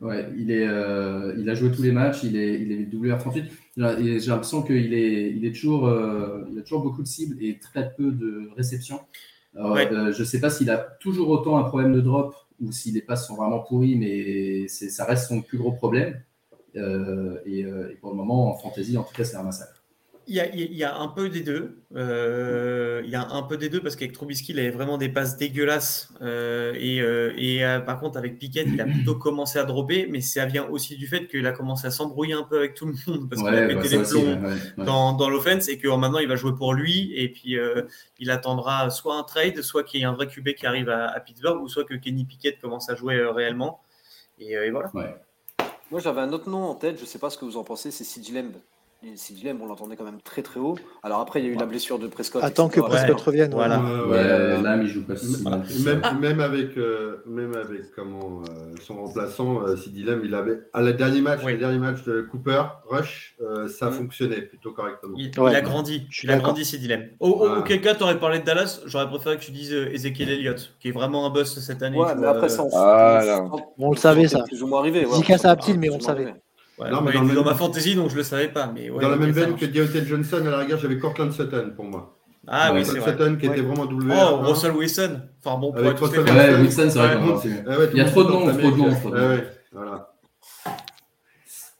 Ouais, 0.00 0.28
il, 0.36 0.50
est, 0.52 0.66
euh, 0.66 1.34
il 1.38 1.50
a 1.50 1.54
joué 1.54 1.72
tous 1.72 1.82
les 1.82 1.90
matchs, 1.90 2.22
il 2.22 2.36
est, 2.36 2.60
il 2.60 2.70
est 2.70 2.84
WR38. 2.84 3.44
J'ai 4.20 4.30
l'impression 4.30 4.62
qu'il 4.62 4.94
est, 4.94 5.30
il 5.32 5.44
est 5.44 5.52
toujours, 5.52 5.86
euh, 5.86 6.44
il 6.52 6.58
a 6.58 6.62
toujours 6.62 6.82
beaucoup 6.82 7.02
de 7.02 7.08
cibles 7.08 7.36
et 7.40 7.58
très 7.58 7.92
peu 7.96 8.12
de 8.12 8.48
réceptions. 8.56 9.00
Euh, 9.56 10.12
je 10.12 10.20
ne 10.20 10.24
sais 10.24 10.40
pas 10.40 10.50
s'il 10.50 10.70
a 10.70 10.76
toujours 10.76 11.30
autant 11.30 11.58
un 11.58 11.64
problème 11.64 11.92
de 11.92 12.00
drop 12.00 12.34
ou 12.60 12.72
si 12.72 12.90
les 12.92 13.02
passes 13.02 13.26
sont 13.26 13.36
vraiment 13.36 13.60
pourries, 13.60 13.96
mais 13.96 14.68
ça 14.68 15.04
reste 15.04 15.28
son 15.28 15.42
plus 15.42 15.58
gros 15.58 15.72
problème. 15.72 16.22
et, 16.74 16.80
et, 17.60 17.96
pour 18.00 18.10
le 18.10 18.16
moment, 18.16 18.50
en 18.50 18.58
fantasy, 18.58 18.96
en 18.96 19.04
tout 19.04 19.14
cas, 19.14 19.24
c'est 19.24 19.36
un 19.36 19.42
massacre. 19.42 19.77
Il 20.30 20.34
y, 20.34 20.84
a, 20.84 20.94
un 20.98 21.08
peu 21.08 21.30
des 21.30 21.40
deux. 21.40 21.78
Euh, 21.96 23.00
il 23.02 23.08
y 23.08 23.16
a 23.16 23.30
un 23.30 23.42
peu 23.42 23.56
des 23.56 23.70
deux 23.70 23.80
parce 23.80 23.96
qu'avec 23.96 24.12
Trubisky, 24.12 24.52
il 24.52 24.58
avait 24.58 24.68
vraiment 24.68 24.98
des 24.98 25.08
passes 25.08 25.38
dégueulasses. 25.38 26.12
Euh, 26.20 26.74
et, 26.76 27.00
euh, 27.64 27.80
par 27.80 27.98
contre, 27.98 28.18
avec 28.18 28.38
Piquet, 28.38 28.66
il 28.66 28.78
a 28.78 28.84
plutôt 28.84 29.14
commencé 29.16 29.58
à 29.58 29.64
dropper. 29.64 30.06
Mais 30.10 30.20
ça 30.20 30.44
vient 30.44 30.68
aussi 30.68 30.96
du 30.98 31.06
fait 31.06 31.28
qu'il 31.28 31.46
a 31.46 31.52
commencé 31.52 31.86
à 31.86 31.90
s'embrouiller 31.90 32.34
un 32.34 32.42
peu 32.42 32.58
avec 32.58 32.74
tout 32.74 32.84
le 32.84 32.92
monde 33.06 33.30
parce 33.30 33.40
qu'il 33.40 33.54
a 33.54 33.66
pété 33.68 33.96
bah, 33.96 34.02
les 34.02 34.06
plombs 34.06 34.84
dans, 34.84 35.14
dans 35.14 35.30
l'offense 35.30 35.66
et 35.70 35.78
que 35.78 35.88
maintenant 35.88 36.18
il 36.18 36.28
va 36.28 36.36
jouer 36.36 36.54
pour 36.54 36.74
lui. 36.74 37.10
Et 37.14 37.30
puis 37.30 37.56
il 38.18 38.30
attendra 38.30 38.90
soit 38.90 39.16
un 39.16 39.22
trade, 39.22 39.62
soit 39.62 39.82
qu'il 39.82 40.00
y 40.00 40.02
ait 40.02 40.06
un 40.06 40.12
vrai 40.12 40.26
QB 40.26 40.50
qui 40.50 40.66
arrive 40.66 40.90
à, 40.90 41.18
Pittsburgh, 41.20 41.62
ou 41.62 41.68
soit 41.68 41.84
que 41.84 41.94
Kenny 41.94 42.26
Piquet 42.26 42.58
commence 42.60 42.90
à 42.90 42.94
jouer 42.94 43.18
réellement. 43.30 43.80
Et, 44.38 44.68
voilà. 44.68 44.92
Moi, 45.90 46.00
j'avais 46.00 46.20
un 46.20 46.34
autre 46.34 46.50
nom 46.50 46.64
en 46.64 46.74
tête. 46.74 46.96
Je 46.96 47.02
ne 47.02 47.06
sais 47.06 47.18
pas 47.18 47.30
ce 47.30 47.38
que 47.38 47.46
vous 47.46 47.56
en 47.56 47.64
pensez. 47.64 47.90
C'est 47.90 48.04
Sid 48.04 48.34
Lamb. 48.34 48.52
C'est 49.14 49.32
dilemme, 49.32 49.60
on 49.62 49.66
l'entendait 49.66 49.94
quand 49.94 50.04
même 50.04 50.20
très 50.20 50.42
très 50.42 50.58
haut. 50.58 50.76
Alors 51.04 51.20
après, 51.20 51.40
il 51.40 51.46
y 51.46 51.48
a 51.48 51.52
eu 51.52 51.56
la 51.56 51.66
blessure 51.66 52.00
de 52.00 52.08
Prescott. 52.08 52.42
Attends 52.42 52.68
que 52.68 52.80
Prescott 52.80 53.20
revienne. 53.20 53.52
Voilà. 53.52 53.80
Ouais, 53.80 54.60
là, 54.60 54.76
il 54.76 54.88
joue 54.88 55.04
pas. 55.04 55.14
Même, 55.84 56.02
même, 56.20 56.40
avec, 56.40 56.76
euh, 56.76 57.22
même 57.24 57.54
avec 57.54 57.92
comment, 57.94 58.42
euh, 58.42 58.74
son 58.82 58.96
remplaçant, 58.96 59.62
euh, 59.62 59.76
Lamb, 60.04 60.22
il 60.24 60.34
avait 60.34 60.58
à 60.72 60.82
la 60.82 60.92
dernier 60.92 61.20
match, 61.20 61.44
le 61.44 61.56
dernier 61.56 61.78
match 61.78 62.02
de 62.02 62.22
Cooper, 62.22 62.64
Rush, 62.88 63.36
euh, 63.40 63.68
ça 63.68 63.92
fonctionnait 63.92 64.42
plutôt 64.42 64.72
correctement. 64.72 65.16
Il, 65.16 65.30
a 65.38 65.60
grandi. 65.60 66.08
Il 66.24 66.30
a 66.32 66.38
grandi, 66.38 66.64
Sidi 66.64 66.88
Lamb. 66.88 67.04
Auquel 67.20 67.80
cas, 67.80 67.94
tu 67.94 68.02
aurais 68.02 68.18
parlé 68.18 68.40
de 68.40 68.44
Dallas, 68.44 68.80
j'aurais 68.86 69.08
préféré 69.08 69.36
que 69.36 69.44
tu 69.44 69.52
dises 69.52 69.72
Ezekiel 69.72 70.30
Elliott, 70.30 70.74
qui 70.80 70.88
est 70.88 70.92
vraiment 70.92 71.24
un 71.24 71.30
boss 71.30 71.56
cette 71.60 71.84
année. 71.84 71.98
Ouais, 71.98 72.16
mais 72.16 72.26
après, 72.26 72.48
ça, 72.48 72.64
on, 72.64 72.70
ah, 72.74 73.44
on, 73.78 73.92
le 73.92 73.96
savait 73.96 74.26
ça. 74.26 74.42
Plus 74.42 74.60
ou 74.60 74.66
moins 74.66 74.80
arrivé. 74.80 75.06
Zika, 75.08 75.38
ça 75.38 75.52
a 75.52 75.72
mais 75.76 75.88
on 75.88 75.98
le 75.98 76.02
savait 76.02 76.34
non, 76.80 77.02
mais 77.02 77.12
dans, 77.12 77.44
ma 77.44 77.54
fantasy, 77.54 77.94
donc 77.94 78.10
je 78.10 78.16
le 78.16 78.22
savais 78.22 78.48
pas. 78.48 78.70
Mais 78.72 78.88
dans 78.88 79.08
la 79.08 79.16
même 79.16 79.30
veine 79.30 79.56
que 79.56 79.66
Deontay 79.66 80.04
Johnson, 80.06 80.42
à 80.46 80.50
la 80.50 80.58
rigueur, 80.58 80.78
j'avais 80.78 80.98
Cortland 80.98 81.32
Sutton 81.32 81.72
pour 81.74 81.84
moi. 81.84 82.16
Ah 82.46 82.72
oui, 82.72 82.84
c'est 82.84 82.98
vrai. 82.98 83.12
Sutton 83.12 83.36
qui 83.36 83.46
était 83.46 83.60
vraiment 83.60 83.86
double. 83.86 84.12
Oh, 84.12 84.36
Russell 84.38 84.72
Wilson. 84.72 85.20
Enfin 85.44 85.58
bon, 85.58 85.72
pour 85.72 85.84
Avec 85.84 85.98
Russell 85.98 86.20
ouais, 86.20 86.60
Wilson, 86.60 86.88
c'est 86.90 86.98
vrai. 86.98 87.90
Il 87.92 87.98
y 87.98 88.00
a 88.00 88.04
trop 88.04 88.24
de 88.24 88.30
noms, 88.30 88.46
trop 88.46 88.70
de 88.70 88.76
noms. 88.76 89.42
Voilà. 89.72 90.14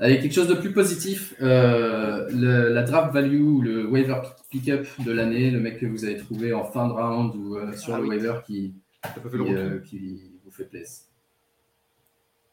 Avec 0.00 0.22
quelque 0.22 0.34
chose 0.34 0.46
de 0.46 0.54
plus 0.54 0.72
positif, 0.72 1.34
euh, 1.42 2.28
le, 2.30 2.68
la 2.68 2.82
draft 2.84 3.12
value 3.12 3.40
ou 3.40 3.60
le 3.62 3.84
waiver 3.88 4.20
pick-up 4.48 4.86
de 5.04 5.10
l'année, 5.10 5.50
le 5.50 5.58
mec 5.58 5.80
que 5.80 5.86
vous 5.86 6.04
avez 6.04 6.16
trouvé 6.16 6.54
en 6.54 6.64
fin 6.64 6.86
de 6.86 6.92
round 6.92 7.34
ou 7.34 7.56
euh, 7.56 7.72
sur 7.72 7.96
ah 7.96 7.98
le 7.98 8.06
waiver 8.06 8.34
qui, 8.46 8.76
qui, 9.02 9.54
euh, 9.54 9.80
qui, 9.80 10.22
vous 10.44 10.52
fait 10.52 10.66
plaisir. 10.66 11.07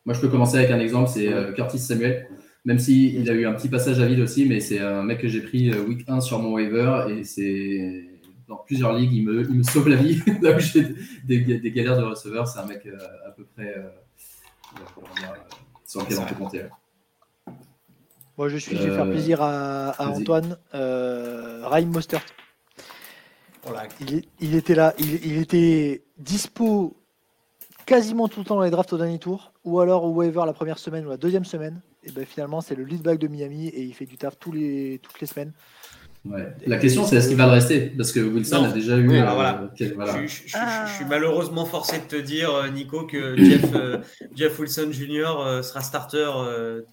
Moi, 0.06 0.14
je 0.14 0.22
peux 0.22 0.30
commencer 0.30 0.58
avec 0.58 0.72
un 0.72 0.80
exemple, 0.80 1.10
c'est 1.10 1.32
euh, 1.32 1.51
Curtis 1.53 1.80
Samuel. 1.80 2.28
Même 2.64 2.80
s'il 2.80 3.16
il 3.16 3.30
a 3.30 3.34
eu 3.34 3.45
un 3.45 3.53
petit 3.53 3.70
passage 3.70 3.99
à 3.99 4.06
vide 4.06 4.20
aussi, 4.20 4.45
mais 4.45 4.60
c'est 4.60 4.80
un 4.80 5.03
mec 5.03 5.22
que 5.22 5.28
j'ai 5.28 5.41
pris 5.41 5.72
euh, 5.72 5.84
week 5.84 6.03
1 6.08 6.20
sur 6.22 6.39
mon 6.39 6.53
waiver 6.53 7.06
et 7.10 7.24
c'est 7.24 8.10
dans 8.47 8.58
plusieurs 8.58 8.93
ligues, 8.93 9.14
il 9.14 9.24
me, 9.24 9.41
il 9.41 9.58
me 9.58 9.64
sauve 9.64 9.89
la 9.89 9.95
vie. 9.95 10.20
Là 10.41 10.56
où 10.56 10.60
j'ai 10.60 10.95
des, 11.24 11.39
des, 11.39 11.72
galères 11.72 11.97
de 11.97 12.03
receveur, 12.03 12.47
c'est 12.47 12.60
un 12.60 12.66
mec 12.66 12.86
euh, 12.86 12.97
à 13.28 13.32
peu 13.32 13.45
près 13.45 13.76
sur 15.86 16.01
lequel 16.01 16.20
on 16.20 16.26
peut 16.26 16.36
compter. 16.36 16.62
Moi, 18.38 18.49
je 18.49 18.58
suis, 18.58 18.76
je 18.76 18.84
vais 18.84 18.95
faire 18.95 19.10
plaisir 19.10 19.41
à, 19.41 19.91
à 19.91 20.08
Antoine. 20.10 20.58
Euh, 20.74 21.68
Ryan 21.68 21.88
Mostert. 21.88 22.26
Il, 24.01 24.24
il, 24.39 24.56
était 24.56 24.76
là, 24.76 24.93
il, 24.99 25.26
il 25.26 25.38
était 25.38 26.03
dispo 26.18 26.95
quasiment 27.86 28.27
tout 28.27 28.39
le 28.39 28.45
temps 28.45 28.55
dans 28.55 28.61
les 28.61 28.71
drafts 28.71 28.93
au 28.93 28.97
dernier 28.97 29.19
tour, 29.19 29.51
ou 29.63 29.79
alors 29.79 30.03
au 30.03 30.09
waiver 30.09 30.43
la 30.45 30.53
première 30.53 30.79
semaine 30.79 31.05
ou 31.05 31.09
la 31.09 31.17
deuxième 31.17 31.45
semaine. 31.45 31.81
Et 32.03 32.11
ben 32.11 32.25
finalement, 32.25 32.61
c'est 32.61 32.75
le 32.75 32.83
lead 32.83 33.01
back 33.01 33.19
de 33.19 33.27
Miami 33.27 33.67
et 33.67 33.83
il 33.83 33.93
fait 33.93 34.05
du 34.05 34.17
taf 34.17 34.38
toutes 34.38 34.55
les 34.55 34.99
semaines. 35.23 35.53
La 36.65 36.78
question, 36.78 37.05
c'est 37.05 37.17
est-ce 37.17 37.28
qu'il 37.28 37.38
va 37.38 37.45
le 37.45 37.51
rester? 37.51 37.93
Parce 37.95 38.11
que 38.11 38.19
Wilson 38.19 38.63
a 38.63 38.71
déjà 38.71 38.97
eu. 38.97 39.11
Euh, 39.11 39.67
je, 40.26 40.93
suis 40.95 41.05
malheureusement 41.07 41.65
forcé 41.65 41.99
de 41.99 42.03
te 42.03 42.15
dire, 42.15 42.53
euh, 42.53 42.69
Nico, 42.69 43.03
que 43.05 43.38
Jeff, 43.38 43.63
euh, 43.76 43.99
Jeff 44.36 44.57
Wilson 44.57 44.89
Jr. 44.91 45.61
sera 45.61 45.82
starter 45.82 46.32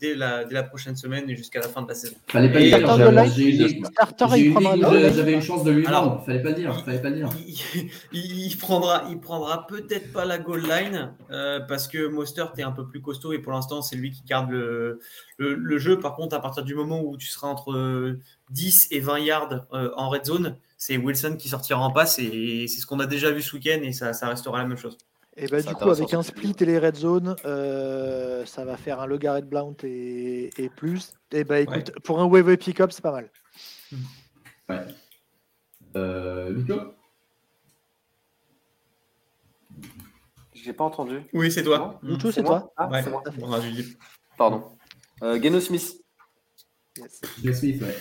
dès, 0.01 0.15
la, 0.15 0.45
dès 0.45 0.55
la 0.55 0.63
prochaine 0.63 0.97
semaine 0.97 1.31
et 1.31 1.37
jusqu'à 1.37 1.61
la 1.61 1.69
fin 1.69 1.81
de 1.83 1.89
la 1.89 1.95
saison. 1.95 2.15
Fallait 2.27 2.53
pas 2.53 2.61
dire. 2.61 2.87
J'avais 5.15 5.33
une 5.33 5.41
chance 5.41 5.65
de 5.65 5.71
lui 5.71 5.87
Alors, 5.87 6.25
Fallait 6.27 6.43
pas 6.43 6.53
dire. 6.53 6.85
Fallait 6.85 7.01
pas 7.01 7.11
dire. 7.11 7.31
Il, 8.13 8.47
il 8.47 8.57
prendra, 8.59 9.05
il 9.11 9.19
prendra 9.19 9.67
peut-être 9.67 10.13
pas 10.13 10.27
la 10.27 10.39
goal 10.39 10.63
line 10.63 11.13
parce 11.69 11.89
que 11.89 12.07
Mostert 12.07 12.53
est 12.59 12.63
un 12.63 12.73
peu 12.73 12.87
plus 12.87 13.01
costaud 13.01 13.33
et 13.33 13.39
pour 13.39 13.53
l'instant, 13.53 13.81
c'est 13.81 13.97
lui 13.97 14.11
qui 14.11 14.23
garde 14.25 14.51
le, 14.51 15.01
le, 15.39 15.55
le, 15.55 15.79
jeu. 15.79 15.99
Par 15.99 16.17
contre, 16.17 16.37
à 16.37 16.41
partir 16.41 16.65
du 16.65 16.75
moment 16.75 17.03
où 17.03 17.17
tu 17.17 17.29
seras 17.29 17.49
entre 17.49 18.19
10 18.51 18.89
et 18.91 19.01
20 19.01 19.19
yards 19.21 19.67
euh, 19.73 19.91
en 19.97 20.09
red 20.09 20.25
zone, 20.25 20.57
c'est 20.77 20.97
Wilson 20.97 21.37
qui 21.39 21.49
sortira 21.49 21.81
en 21.81 21.91
passe 21.91 22.19
et 22.19 22.67
c'est 22.69 22.81
ce 22.81 22.87
qu'on 22.87 23.01
a 23.01 23.07
déjà 23.07 23.31
vu 23.31 23.41
ce 23.41 23.55
week-end 23.55 23.81
et 23.83 23.93
ça, 23.93 24.13
restera 24.23 24.59
la 24.59 24.67
même 24.67 24.79
chose. 24.79 24.99
Et 25.37 25.47
bah, 25.47 25.63
du 25.63 25.75
coup, 25.75 25.89
avec 25.89 26.13
un 26.13 26.23
split 26.23 26.55
et 26.61 26.65
les 26.67 26.79
red 26.79 26.97
zones, 26.97 27.37
euh, 27.47 28.45
ça 28.45 28.65
va 28.65 28.77
faire 28.77 29.01
un 29.01 29.07
Logaret 29.07 29.43
Blount 29.43 29.77
et, 29.85 30.71
plus. 30.77 31.15
Et 31.31 31.45
bah 31.45 31.61
écoute, 31.61 31.93
pour 32.03 32.21
un 32.21 32.27
wave 32.27 32.57
pick-up, 32.57 32.93
c'est 32.93 33.01
pas 33.01 33.13
mal. 33.13 33.31
Ouais. 34.69 34.87
Euh, 35.97 36.63
J'ai 40.53 40.73
pas 40.73 40.85
entendu. 40.85 41.23
Oui, 41.33 41.51
c'est 41.51 41.63
toi. 41.63 41.99
Lucho, 42.03 42.31
c'est 42.31 42.43
toi. 42.43 42.73
Ah, 42.77 42.91
c'est 43.03 43.11
moi. 43.11 43.23
Pardon. 44.37 44.65
Euh, 45.23 45.41
Geno 45.41 45.61
Smith. 45.61 46.03
Geno 47.43 47.55
Smith, 47.55 47.83
ouais. 47.83 47.97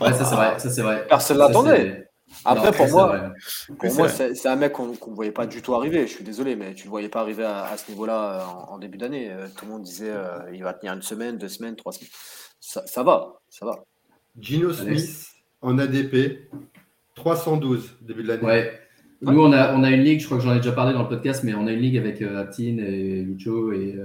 Ouais, 0.00 0.12
ça 0.12 0.24
c'est 0.24 0.34
vrai. 0.34 0.58
Ça, 0.58 0.70
c'est 0.70 0.82
vrai. 0.82 1.06
Personne 1.08 1.38
l'attendait. 1.38 2.08
Après, 2.44 2.72
pour 2.72 2.88
moi, 2.88 3.32
pour 3.78 3.94
moi 3.94 4.08
c'est 4.08 4.46
un 4.46 4.56
mec 4.56 4.72
qu'on 4.72 4.88
ne 4.88 5.14
voyait 5.14 5.32
pas 5.32 5.46
du 5.46 5.62
tout 5.62 5.74
arriver. 5.74 6.06
Je 6.06 6.14
suis 6.14 6.24
désolé, 6.24 6.56
mais 6.56 6.74
tu 6.74 6.82
ne 6.82 6.84
le 6.84 6.90
voyais 6.90 7.08
pas 7.08 7.20
arriver 7.20 7.44
à, 7.44 7.74
ce 7.76 7.90
niveau-là 7.90 8.40
euh, 8.40 8.72
en, 8.72 8.78
début 8.78 8.98
d'année. 8.98 9.30
Euh, 9.30 9.48
tout 9.56 9.64
le 9.64 9.72
monde 9.72 9.82
disait 9.82 10.10
euh, 10.10 10.38
il 10.52 10.62
va 10.62 10.74
tenir 10.74 10.92
une 10.92 11.02
semaine, 11.02 11.38
deux 11.38 11.48
semaines, 11.48 11.76
trois 11.76 11.92
semaines. 11.92 12.10
Ça, 12.60 12.86
ça 12.86 13.02
va, 13.02 13.40
ça 13.48 13.66
va. 13.66 13.84
Gino 14.38 14.72
Smith 14.72 15.26
en 15.62 15.78
ADP, 15.78 16.50
312 17.14 17.96
début 18.02 18.22
de 18.22 18.28
l'année. 18.28 18.44
Ouais. 18.44 18.80
Nous, 19.20 19.40
on 19.40 19.52
a, 19.52 19.74
on 19.74 19.82
a 19.82 19.90
une 19.90 20.02
ligue, 20.02 20.20
je 20.20 20.26
crois 20.26 20.38
que 20.38 20.44
j'en 20.44 20.52
ai 20.52 20.58
déjà 20.58 20.70
parlé 20.70 20.92
dans 20.92 21.02
le 21.02 21.08
podcast, 21.08 21.42
mais 21.42 21.52
on 21.52 21.66
a 21.66 21.72
une 21.72 21.80
ligue 21.80 21.96
avec 21.96 22.22
euh, 22.22 22.40
Aptine 22.40 22.78
et 22.78 23.22
Lucho 23.22 23.72
et, 23.72 23.98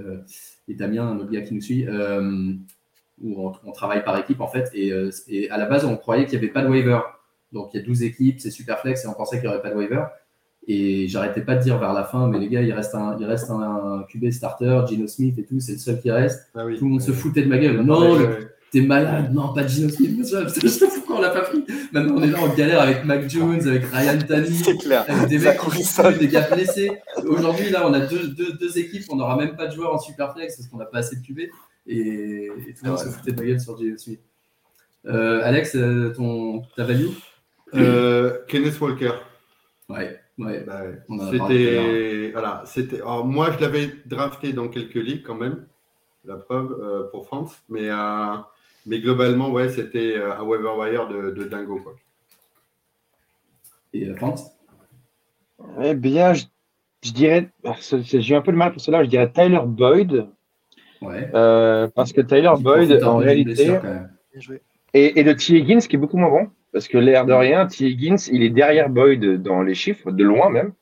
et, 0.66 0.74
Damien, 0.74 1.06
un 1.06 1.18
autre 1.18 1.30
gars 1.30 1.42
qui 1.42 1.54
nous 1.54 1.60
suit, 1.60 1.86
où 3.22 3.52
on, 3.64 3.72
travaille 3.72 4.04
par 4.04 4.18
équipe 4.18 4.40
en 4.40 4.48
fait. 4.48 4.70
Et, 4.74 4.92
et 5.28 5.50
à 5.50 5.56
la 5.56 5.66
base, 5.66 5.84
on 5.84 5.96
croyait 5.96 6.24
qu'il 6.26 6.38
n'y 6.38 6.44
avait 6.44 6.52
pas 6.52 6.62
de 6.62 6.68
waiver. 6.68 7.00
Donc 7.52 7.70
il 7.72 7.80
y 7.80 7.82
a 7.82 7.86
12 7.86 8.02
équipes, 8.02 8.40
c'est 8.40 8.50
super 8.50 8.80
flex 8.80 9.04
et 9.04 9.08
on 9.08 9.14
pensait 9.14 9.36
qu'il 9.36 9.48
n'y 9.48 9.54
aurait 9.54 9.62
pas 9.62 9.70
de 9.70 9.76
waiver. 9.76 10.02
Et 10.66 11.08
j'arrêtais 11.08 11.42
pas 11.42 11.56
de 11.56 11.62
dire 11.62 11.78
vers 11.78 11.92
la 11.92 12.04
fin, 12.04 12.26
mais 12.28 12.38
les 12.38 12.48
gars, 12.48 12.62
il 12.62 12.72
reste 12.72 12.94
un, 12.94 13.16
il 13.18 13.26
reste 13.26 13.50
un, 13.50 14.04
QB 14.08 14.30
starter, 14.30 14.80
Gino 14.88 15.06
Smith 15.06 15.38
et 15.38 15.44
tout, 15.44 15.60
c'est 15.60 15.72
le 15.72 15.78
seul 15.78 16.00
qui 16.00 16.10
reste. 16.10 16.48
Ah 16.54 16.62
tout 16.78 16.84
le 16.84 16.90
monde 16.90 17.02
se 17.02 17.12
foutait 17.12 17.42
de 17.42 17.48
ma 17.48 17.58
gueule. 17.58 17.82
Non, 17.82 18.18
t'es 18.70 18.80
malade, 18.80 19.32
non, 19.32 19.52
pas 19.52 19.66
Gino 19.66 19.90
Smith, 19.90 20.16
je 20.62 20.68
sais 20.68 20.86
pas 20.86 20.92
pourquoi 20.94 21.16
on 21.16 21.20
l'a 21.20 21.30
pas 21.30 21.42
pris. 21.42 21.64
Maintenant, 21.92 22.14
on 22.16 22.22
est 22.22 22.28
là 22.28 22.40
en 22.40 22.48
galère 22.54 22.80
avec 22.80 23.04
Mac 23.04 23.28
Jones, 23.28 23.60
avec 23.68 23.84
Ryan 23.84 24.18
Tanny, 24.26 24.62
avec 25.06 25.28
des 25.28 25.38
mecs 25.38 25.60
qui 25.60 26.18
des 26.18 26.28
gars 26.28 26.48
blessés. 26.50 26.90
Aujourd'hui, 27.26 27.70
là, 27.70 27.86
on 27.86 27.92
a 27.92 28.00
deux, 28.00 28.28
deux, 28.28 28.78
équipes, 28.78 29.04
on 29.10 29.16
n'aura 29.16 29.36
même 29.36 29.56
pas 29.56 29.66
de 29.66 29.74
joueurs 29.74 29.94
en 29.94 29.98
super 29.98 30.32
flex 30.32 30.56
parce 30.56 30.68
qu'on 30.68 30.78
n'a 30.78 30.86
pas 30.86 30.98
assez 30.98 31.16
de 31.16 31.20
QB. 31.20 31.40
Et, 31.86 32.48
tout 32.76 32.84
le 32.84 32.90
monde 32.90 32.98
se 32.98 33.08
foutait 33.08 33.32
de 33.32 33.40
ma 33.40 33.46
gueule 33.46 33.60
sur 33.60 33.78
Gino 33.78 33.96
Smith. 33.96 34.20
Euh, 35.06 35.42
Alex, 35.44 35.76
euh, 35.76 36.12
ton, 36.14 36.62
ta 36.76 36.84
value 36.84 37.10
euh, 37.74 38.38
Kenneth 38.48 38.80
Walker. 38.80 39.12
Ouais, 39.88 40.18
ouais. 40.38 40.60
Bah 40.60 40.82
c'était. 41.30 42.30
Voilà, 42.32 42.62
c'était. 42.66 43.00
Alors, 43.00 43.24
moi, 43.24 43.50
je 43.52 43.60
l'avais 43.60 43.90
drafté 44.06 44.52
dans 44.52 44.68
quelques 44.68 44.94
ligues 44.94 45.22
quand 45.24 45.34
même, 45.34 45.66
la 46.24 46.36
preuve 46.36 46.72
euh, 46.80 47.04
pour 47.10 47.26
France. 47.26 47.62
Mais, 47.68 47.88
euh, 47.90 48.36
mais 48.86 49.00
globalement, 49.00 49.50
ouais, 49.50 49.68
c'était 49.68 50.16
un 50.16 50.42
waiver 50.42 50.72
wire 50.76 51.08
de, 51.08 51.30
de 51.30 51.44
dingo. 51.44 51.80
Quoi. 51.80 51.96
Et 53.92 54.12
France 54.14 54.50
Eh 55.82 55.94
bien, 55.94 56.34
je, 56.34 56.44
dirais. 57.12 57.50
J'ai 58.02 58.36
un 58.36 58.42
peu 58.42 58.52
de 58.52 58.56
mal 58.56 58.72
pour 58.72 58.80
cela. 58.80 59.04
Je 59.04 59.08
dirais 59.08 59.30
Tyler 59.30 59.62
Boyd. 59.64 60.28
Ouais. 61.02 61.28
parce 61.94 62.12
que 62.12 62.20
Tyler 62.20 62.52
Boyd, 62.60 63.02
en 63.02 63.16
réalité. 63.16 63.78
Et, 64.96 65.18
et, 65.18 65.22
le 65.24 65.34
T. 65.34 65.56
Higgins 65.56 65.80
qui 65.80 65.96
est 65.96 65.98
beaucoup 65.98 66.16
moins 66.16 66.30
bon. 66.30 66.48
Parce 66.74 66.88
que 66.88 66.98
l'air 66.98 67.24
de 67.24 67.32
rien, 67.32 67.66
T. 67.66 67.86
Higgins, 67.86 68.16
il 68.32 68.42
est 68.42 68.50
derrière 68.50 68.90
Boyd 68.90 69.40
dans 69.40 69.62
les 69.62 69.74
chiffres, 69.74 70.10
de 70.10 70.24
loin 70.24 70.50
même. 70.50 70.72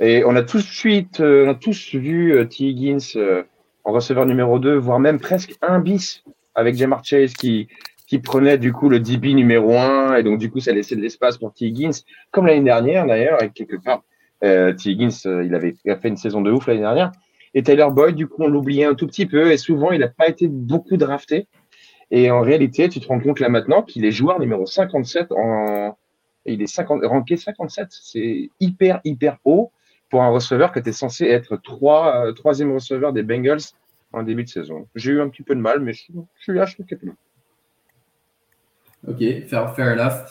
Et 0.00 0.24
on 0.24 0.34
a 0.34 0.42
tous, 0.42 0.62
suite, 0.66 1.20
euh, 1.20 1.46
on 1.46 1.50
a 1.50 1.54
tous 1.54 1.94
vu 1.94 2.34
euh, 2.34 2.44
T. 2.44 2.64
Higgins 2.64 2.98
euh, 3.14 3.44
en 3.84 3.92
receveur 3.92 4.26
numéro 4.26 4.58
2, 4.58 4.74
voire 4.74 4.98
même 4.98 5.20
presque 5.20 5.54
un 5.62 5.78
bis 5.78 6.24
avec 6.56 6.74
Jamar 6.74 7.04
Chase 7.04 7.34
qui, 7.34 7.68
qui 8.08 8.18
prenait 8.18 8.58
du 8.58 8.72
coup 8.72 8.88
le 8.88 8.98
DB 8.98 9.32
numéro 9.34 9.76
1 9.76 10.16
et 10.16 10.24
donc 10.24 10.40
du 10.40 10.50
coup 10.50 10.58
ça 10.58 10.72
laissait 10.72 10.96
de 10.96 11.00
l'espace 11.00 11.38
pour 11.38 11.54
T. 11.54 11.66
Higgins, 11.66 12.02
comme 12.32 12.46
l'année 12.46 12.64
dernière 12.64 13.06
d'ailleurs, 13.06 13.40
et 13.44 13.50
quelque 13.50 13.76
part, 13.76 14.02
T. 14.40 14.90
Higgins, 14.90 15.16
il 15.24 15.54
avait 15.54 15.76
fait 15.84 16.08
une 16.08 16.16
saison 16.16 16.40
de 16.40 16.50
ouf 16.50 16.66
l'année 16.66 16.80
dernière. 16.80 17.12
Et 17.54 17.62
Tyler 17.62 17.88
Boyd, 17.90 18.16
du 18.16 18.26
coup, 18.26 18.42
on 18.42 18.48
l'oubliait 18.48 18.84
un 18.84 18.94
tout 18.94 19.06
petit 19.06 19.26
peu 19.26 19.50
et 19.50 19.56
souvent 19.56 19.92
il 19.92 20.00
n'a 20.00 20.08
pas 20.08 20.28
été 20.28 20.48
beaucoup 20.48 20.96
drafté. 20.96 21.46
Et 22.10 22.30
en 22.30 22.40
réalité, 22.40 22.88
tu 22.88 23.00
te 23.00 23.06
rends 23.08 23.20
compte 23.20 23.40
là 23.40 23.48
maintenant 23.48 23.82
qu'il 23.82 24.04
est 24.04 24.10
joueur 24.10 24.38
numéro 24.38 24.66
57 24.66 25.32
en. 25.32 25.96
Il 26.44 26.60
est 26.60 26.66
50, 26.66 27.04
ranké 27.04 27.36
57. 27.36 27.88
C'est 27.90 28.50
hyper, 28.58 29.00
hyper 29.04 29.38
haut 29.44 29.70
pour 30.10 30.22
un 30.22 30.28
receveur 30.28 30.72
que 30.72 30.80
tu 30.80 30.88
es 30.88 30.92
censé 30.92 31.26
être 31.26 31.56
trois, 31.56 32.26
euh, 32.26 32.32
troisième 32.32 32.72
receveur 32.72 33.12
des 33.12 33.22
Bengals 33.22 33.62
en 34.12 34.22
début 34.22 34.44
de 34.44 34.48
saison. 34.48 34.88
J'ai 34.94 35.12
eu 35.12 35.20
un 35.20 35.28
petit 35.28 35.42
peu 35.42 35.54
de 35.54 35.60
mal, 35.60 35.80
mais 35.80 35.92
je, 35.92 36.02
suis 36.36 36.52
là, 36.52 36.64
je 36.64 36.74
suis 36.74 36.84
capable. 36.84 37.14
Ok, 39.06 39.18
fair, 39.46 39.74
fair 39.74 39.92
enough. 39.92 40.26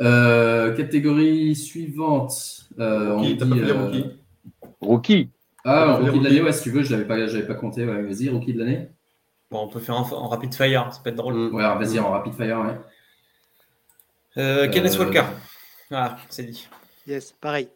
Euh, 0.00 0.74
catégorie 0.74 1.54
suivante. 1.54 2.68
Euh, 2.78 3.16
rookie, 3.16 3.38
on 3.40 3.46
dit, 3.46 3.60
euh, 3.60 3.82
rookie. 3.82 4.04
rookie. 4.80 5.30
Ah, 5.64 5.94
rookie 5.94 6.20
de 6.20 6.24
l'année, 6.24 6.42
ouais, 6.42 6.52
si 6.52 6.62
tu 6.62 6.70
veux, 6.70 6.82
je 6.82 6.94
n'avais 6.94 7.06
pas, 7.06 7.16
pas 7.46 7.54
compté. 7.54 7.84
Ouais, 7.84 8.02
Vas-y, 8.02 8.28
rookie 8.28 8.54
de 8.54 8.58
l'année. 8.60 8.90
Bon, 9.50 9.62
on 9.62 9.68
peut 9.68 9.80
faire 9.80 9.96
en, 9.96 10.28
rapid 10.28 10.54
fire, 10.54 10.92
ça 10.92 11.00
peut 11.02 11.10
être 11.10 11.16
drôle. 11.16 11.34
Mm. 11.34 11.54
Ouais, 11.54 11.62
vas-y, 11.62 11.98
en 11.98 12.10
rapid 12.10 12.34
fire, 12.34 12.60
ouais. 12.60 12.78
Euh, 14.36 14.68
Kenneth 14.68 14.94
euh... 14.94 15.04
Walker. 15.04 15.24
Voilà, 15.90 16.16
c'est 16.28 16.44
dit. 16.44 16.68
Yes, 17.06 17.32
pareil. 17.32 17.68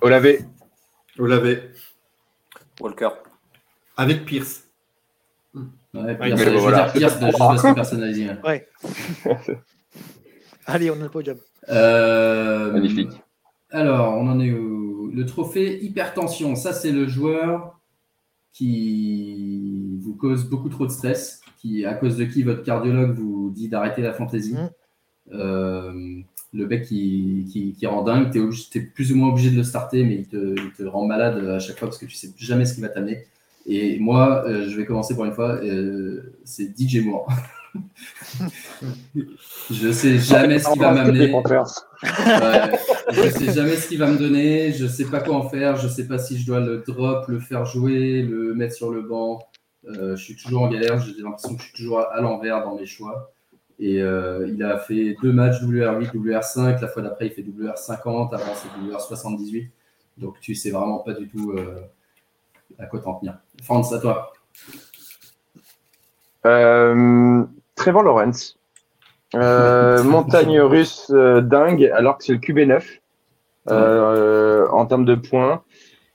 Olavé. 0.00 0.40
Olavé. 1.18 1.70
Walker. 2.80 3.10
Avec 3.96 4.24
Pierce. 4.24 4.64
Ouais, 5.94 6.16
Pierce, 6.16 6.42
je 6.42 6.50
voilà. 6.58 6.90
dire 6.90 6.92
Pierce 6.92 7.20
de 7.20 7.26
juste 7.26 7.74
personnalisé. 7.74 8.30
Ouais. 8.44 8.68
Allez, 10.66 10.90
on 10.90 11.00
a 11.00 11.04
le 11.04 11.08
podium. 11.08 11.38
Euh, 11.68 12.72
Magnifique. 12.72 13.12
Alors, 13.70 14.14
on 14.14 14.28
en 14.28 14.40
est 14.40 14.52
où? 14.52 14.85
Le 15.12 15.26
trophée 15.26 15.82
hypertension, 15.84 16.54
ça 16.54 16.72
c'est 16.72 16.92
le 16.92 17.06
joueur 17.06 17.80
qui 18.52 19.98
vous 20.00 20.14
cause 20.14 20.48
beaucoup 20.48 20.68
trop 20.68 20.86
de 20.86 20.90
stress, 20.90 21.40
qui, 21.58 21.84
à 21.84 21.94
cause 21.94 22.16
de 22.16 22.24
qui 22.24 22.42
votre 22.42 22.62
cardiologue 22.62 23.14
vous 23.14 23.50
dit 23.50 23.68
d'arrêter 23.68 24.02
la 24.02 24.12
fantaisie. 24.12 24.54
Mm. 24.54 24.70
Euh, 25.32 26.20
le 26.54 26.66
mec 26.66 26.84
qui, 26.84 27.74
qui, 27.76 27.86
rend 27.86 28.02
dingue, 28.02 28.30
tu 28.30 28.38
es, 28.38 28.78
es, 28.78 28.80
plus 28.80 29.12
ou 29.12 29.16
moins 29.16 29.28
obligé 29.28 29.50
de 29.50 29.56
le 29.56 29.64
starter, 29.64 30.04
mais 30.04 30.14
il 30.14 30.26
te, 30.26 30.54
il 30.58 30.72
te, 30.72 30.84
rend 30.84 31.06
malade 31.06 31.44
à 31.44 31.58
chaque 31.58 31.78
fois 31.78 31.88
parce 31.88 31.98
que 31.98 32.06
tu 32.06 32.14
sais 32.14 32.30
jamais 32.36 32.64
ce 32.64 32.74
qui 32.74 32.80
va 32.80 32.88
t'amener. 32.88 33.26
Et 33.66 33.98
moi, 33.98 34.44
euh, 34.46 34.68
je 34.68 34.76
vais 34.76 34.86
commencer 34.86 35.14
pour 35.14 35.24
une 35.24 35.32
fois, 35.32 35.56
euh, 35.56 36.34
c'est 36.44 36.72
DJ 36.78 37.04
Moore. 37.04 37.28
je 39.70 39.92
sais 39.92 40.18
jamais 40.18 40.58
ce 40.58 40.70
qu'il 40.70 40.80
va 40.80 40.92
m'amener. 40.92 41.32
je 43.12 43.30
sais 43.30 43.52
jamais 43.52 43.76
ce 43.76 43.88
qu'il 43.88 43.98
va 43.98 44.10
me 44.10 44.18
donner. 44.18 44.72
Je 44.72 44.86
sais 44.86 45.04
pas 45.04 45.20
quoi 45.20 45.36
en 45.36 45.48
faire. 45.48 45.76
Je 45.76 45.88
sais 45.88 46.06
pas 46.06 46.18
si 46.18 46.38
je 46.38 46.46
dois 46.46 46.60
le 46.60 46.84
drop, 46.86 47.26
le 47.28 47.40
faire 47.40 47.64
jouer, 47.64 48.22
le 48.22 48.54
mettre 48.54 48.74
sur 48.74 48.90
le 48.90 49.02
banc. 49.02 49.40
Euh, 49.88 50.16
je 50.16 50.22
suis 50.22 50.36
toujours 50.36 50.62
en 50.62 50.68
galère. 50.68 50.98
J'ai 51.00 51.22
l'impression 51.22 51.54
que 51.54 51.62
je 51.62 51.68
suis 51.68 51.76
toujours 51.76 52.00
à 52.00 52.20
l'envers 52.20 52.62
dans 52.62 52.74
mes 52.74 52.86
choix. 52.86 53.32
Et 53.78 54.00
euh, 54.00 54.48
il 54.48 54.62
a 54.62 54.78
fait 54.78 55.16
deux 55.22 55.32
matchs 55.32 55.60
WR8, 55.62 56.12
WR5. 56.12 56.80
La 56.80 56.88
fois 56.88 57.02
d'après, 57.02 57.26
il 57.26 57.32
fait 57.32 57.42
WR50. 57.42 58.34
Avant, 58.34 58.54
c'est 58.54 58.68
WR78. 59.14 59.68
Donc, 60.18 60.40
tu 60.40 60.54
sais 60.54 60.70
vraiment 60.70 60.98
pas 61.00 61.12
du 61.12 61.28
tout 61.28 61.52
euh, 61.52 61.80
à 62.78 62.86
quoi 62.86 63.00
t'en 63.00 63.14
tenir. 63.14 63.38
France, 63.62 63.92
à 63.92 64.00
toi. 64.00 64.32
Euh, 67.76 67.82
Trevor 67.82 68.02
Lawrence. 68.02 68.56
Euh, 69.34 70.02
montagne 70.04 70.60
russe 70.60 71.10
euh, 71.10 71.40
dingue, 71.40 71.90
alors 71.94 72.18
que 72.18 72.24
c'est 72.24 72.32
le 72.32 72.38
QB9 72.38 72.82
euh, 73.70 74.68
en 74.70 74.86
termes 74.86 75.04
de 75.04 75.14
points. 75.14 75.62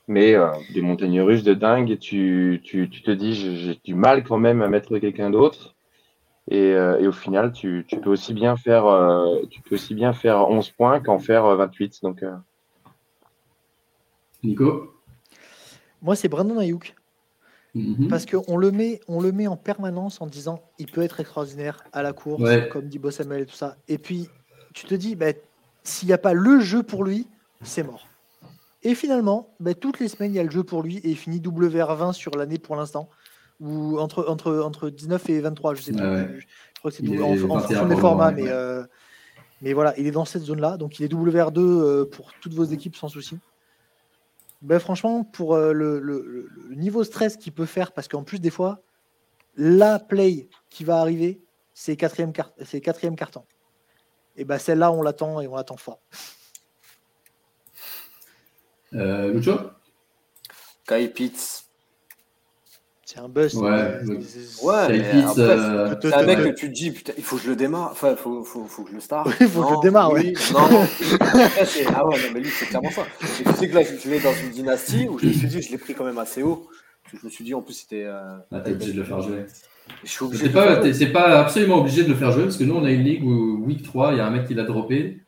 Mais 0.08 0.34
des 0.74 0.82
montagnes 0.82 1.22
russes 1.22 1.44
de 1.44 1.54
dingue, 1.54 1.96
tu, 1.98 2.60
tu, 2.64 2.90
tu 2.90 3.02
te 3.02 3.10
dis, 3.12 3.34
j'ai 3.34 3.80
du 3.84 3.94
mal 3.94 4.24
quand 4.24 4.36
même 4.36 4.60
à 4.60 4.68
mettre 4.68 4.98
quelqu'un 4.98 5.30
d'autre. 5.30 5.74
Et, 6.50 6.70
et, 6.70 7.06
au 7.06 7.12
final, 7.12 7.52
tu, 7.52 7.84
tu, 7.86 7.98
peux 7.98 8.10
aussi 8.10 8.34
bien 8.34 8.56
faire, 8.56 8.84
tu 9.48 9.62
peux 9.62 9.76
aussi 9.76 9.94
bien 9.94 10.12
faire 10.12 10.50
11 10.50 10.70
points 10.70 11.00
qu'en 11.00 11.20
faire 11.20 11.44
28. 11.44 12.00
Donc, 12.02 12.24
Nico? 14.42 14.92
Moi, 16.02 16.16
c'est 16.16 16.28
Brandon 16.28 16.58
Ayuk. 16.58 16.96
Mhm. 17.74 18.08
Parce 18.08 18.26
qu'on 18.26 18.56
le, 18.56 18.70
met, 18.70 19.00
on 19.08 19.20
le 19.20 19.32
met 19.32 19.46
en 19.46 19.56
permanence 19.56 20.20
en 20.20 20.26
disant 20.26 20.62
il 20.78 20.90
peut 20.90 21.02
être 21.02 21.20
extraordinaire 21.20 21.84
à 21.92 22.02
la 22.02 22.12
course, 22.12 22.42
comme 22.70 22.86
dit 22.86 23.00
Samuel 23.10 23.42
et 23.42 23.46
tout 23.46 23.54
ça. 23.54 23.76
Et 23.88 23.98
puis, 23.98 24.28
tu 24.74 24.86
te 24.86 24.94
dis, 24.94 25.16
bah, 25.16 25.32
s'il 25.82 26.08
n'y 26.08 26.12
a 26.12 26.18
pas 26.18 26.34
le 26.34 26.60
jeu 26.60 26.82
pour 26.82 27.04
lui, 27.04 27.26
c'est 27.62 27.82
mort. 27.82 28.06
Et 28.82 28.94
finalement, 28.94 29.54
bah, 29.60 29.74
toutes 29.74 30.00
les 30.00 30.08
semaines, 30.08 30.32
il 30.32 30.36
y 30.36 30.40
a 30.40 30.44
le 30.44 30.50
jeu 30.50 30.64
pour 30.64 30.82
lui 30.82 30.98
et 30.98 31.10
il 31.10 31.16
finit 31.16 31.38
WR20 31.38 32.12
sur 32.12 32.32
l'année 32.36 32.58
pour 32.58 32.76
l'instant. 32.76 33.08
Ou 33.60 33.98
entre, 33.98 34.26
entre, 34.28 34.58
entre 34.58 34.90
19 34.90 35.30
et 35.30 35.40
23, 35.40 35.74
je 35.74 35.82
sais 35.82 35.92
pas. 35.92 36.24
Je, 36.26 36.44
crois 36.78 36.90
que 36.90 36.96
c'est 36.96 37.22
en, 37.22 37.36
fonction 37.36 37.86
des 37.86 37.96
formats, 37.96 38.32
mais, 38.32 38.48
euh, 38.48 38.82
mais 39.60 39.72
voilà, 39.72 39.94
il 39.98 40.06
est 40.06 40.10
dans 40.10 40.24
cette 40.24 40.42
zone-là. 40.42 40.76
Donc 40.76 40.98
il 40.98 41.04
est 41.04 41.12
WR2 41.12 41.58
euh, 41.58 42.04
pour 42.04 42.32
toutes 42.40 42.54
vos 42.54 42.64
équipes 42.64 42.96
sans 42.96 43.08
souci. 43.08 43.38
Ben, 44.62 44.78
franchement, 44.78 45.24
pour 45.24 45.56
euh, 45.56 45.72
le, 45.72 46.48
niveau 46.70 47.02
stress 47.02 47.36
qu'il 47.36 47.52
peut 47.52 47.66
faire, 47.66 47.92
parce 47.92 48.06
qu'en 48.06 48.22
plus, 48.22 48.38
des 48.38 48.50
fois, 48.50 48.80
la 49.56 49.98
play 49.98 50.48
qui 50.70 50.84
va 50.84 51.00
arriver, 51.00 51.42
c'est 51.74 51.96
quatrième, 51.96 52.32
quatrième 52.32 53.16
carton. 53.16 53.44
Et 54.36 54.44
ben 54.44 54.58
celle-là, 54.58 54.92
on 54.92 55.02
l'attend 55.02 55.40
et 55.40 55.48
on 55.48 55.56
l'attend 55.56 55.76
fort. 55.76 56.00
Euh, 58.94 59.32
Lucho 59.32 59.58
Kai 60.86 61.08
Pitts. 61.08 61.64
C'est 63.12 63.20
un 63.20 63.28
buzz. 63.28 63.54
Ouais, 63.56 63.70
euh... 63.70 64.20
c'est 66.00 66.14
un 66.14 66.22
mec 66.22 66.38
que 66.38 66.48
tu 66.48 66.68
te 66.68 66.72
dis, 66.72 66.92
putain, 66.92 67.12
il 67.18 67.22
faut 67.22 67.36
que 67.36 67.42
je 67.42 67.50
le 67.50 67.56
démarre. 67.56 67.90
Enfin, 67.92 68.12
il 68.12 68.16
faut, 68.16 68.42
faut, 68.42 68.64
faut, 68.64 68.84
que 68.84 68.90
je 68.90 68.94
le 68.94 69.02
start. 69.02 69.28
il 69.40 69.48
faut 69.48 69.60
que 69.60 69.68
je 69.68 69.74
le 69.74 69.82
démarre, 69.82 70.12
oui. 70.12 70.32
Non. 70.54 70.86
ah 71.94 72.06
ouais, 72.06 72.16
non, 72.16 72.28
mais 72.32 72.40
lui, 72.40 72.48
c'est 72.48 72.64
clairement 72.66 72.90
ça. 72.90 73.02
Et 73.20 73.44
tu 73.44 73.52
sais 73.52 73.68
que 73.68 73.74
là, 73.74 73.82
je 73.82 74.08
l'ai 74.08 74.18
dans 74.18 74.32
une 74.32 74.48
dynastie 74.48 75.08
où 75.10 75.18
je 75.18 75.26
me 75.26 75.32
suis 75.32 75.46
dit, 75.46 75.60
je 75.60 75.72
l'ai 75.72 75.76
pris 75.76 75.92
quand 75.92 76.04
même 76.04 76.16
assez 76.16 76.42
haut. 76.42 76.66
Je 77.12 77.18
me 77.22 77.28
suis 77.28 77.44
dit, 77.44 77.52
en 77.52 77.60
plus, 77.60 77.74
c'était. 77.74 78.04
Euh, 78.06 78.38
ah, 78.50 78.60
t'es 78.60 78.72
obligé 78.72 78.92
de 78.92 79.00
le 79.00 79.04
faire 79.04 79.20
jouer. 79.20 79.44
C'est 80.04 80.50
pas, 80.50 80.80
pas 81.12 81.40
absolument 81.40 81.80
obligé 81.80 82.04
de 82.04 82.08
le 82.08 82.14
faire 82.14 82.32
jouer 82.32 82.44
parce 82.44 82.56
que 82.56 82.64
nous, 82.64 82.76
on 82.76 82.84
a 82.84 82.90
une 82.90 83.04
ligue 83.04 83.24
où, 83.24 83.62
week 83.66 83.82
3, 83.82 84.12
il 84.12 84.18
y 84.18 84.20
a 84.20 84.26
un 84.26 84.30
mec 84.30 84.46
qui 84.46 84.54
l'a 84.54 84.64
droppé. 84.64 85.20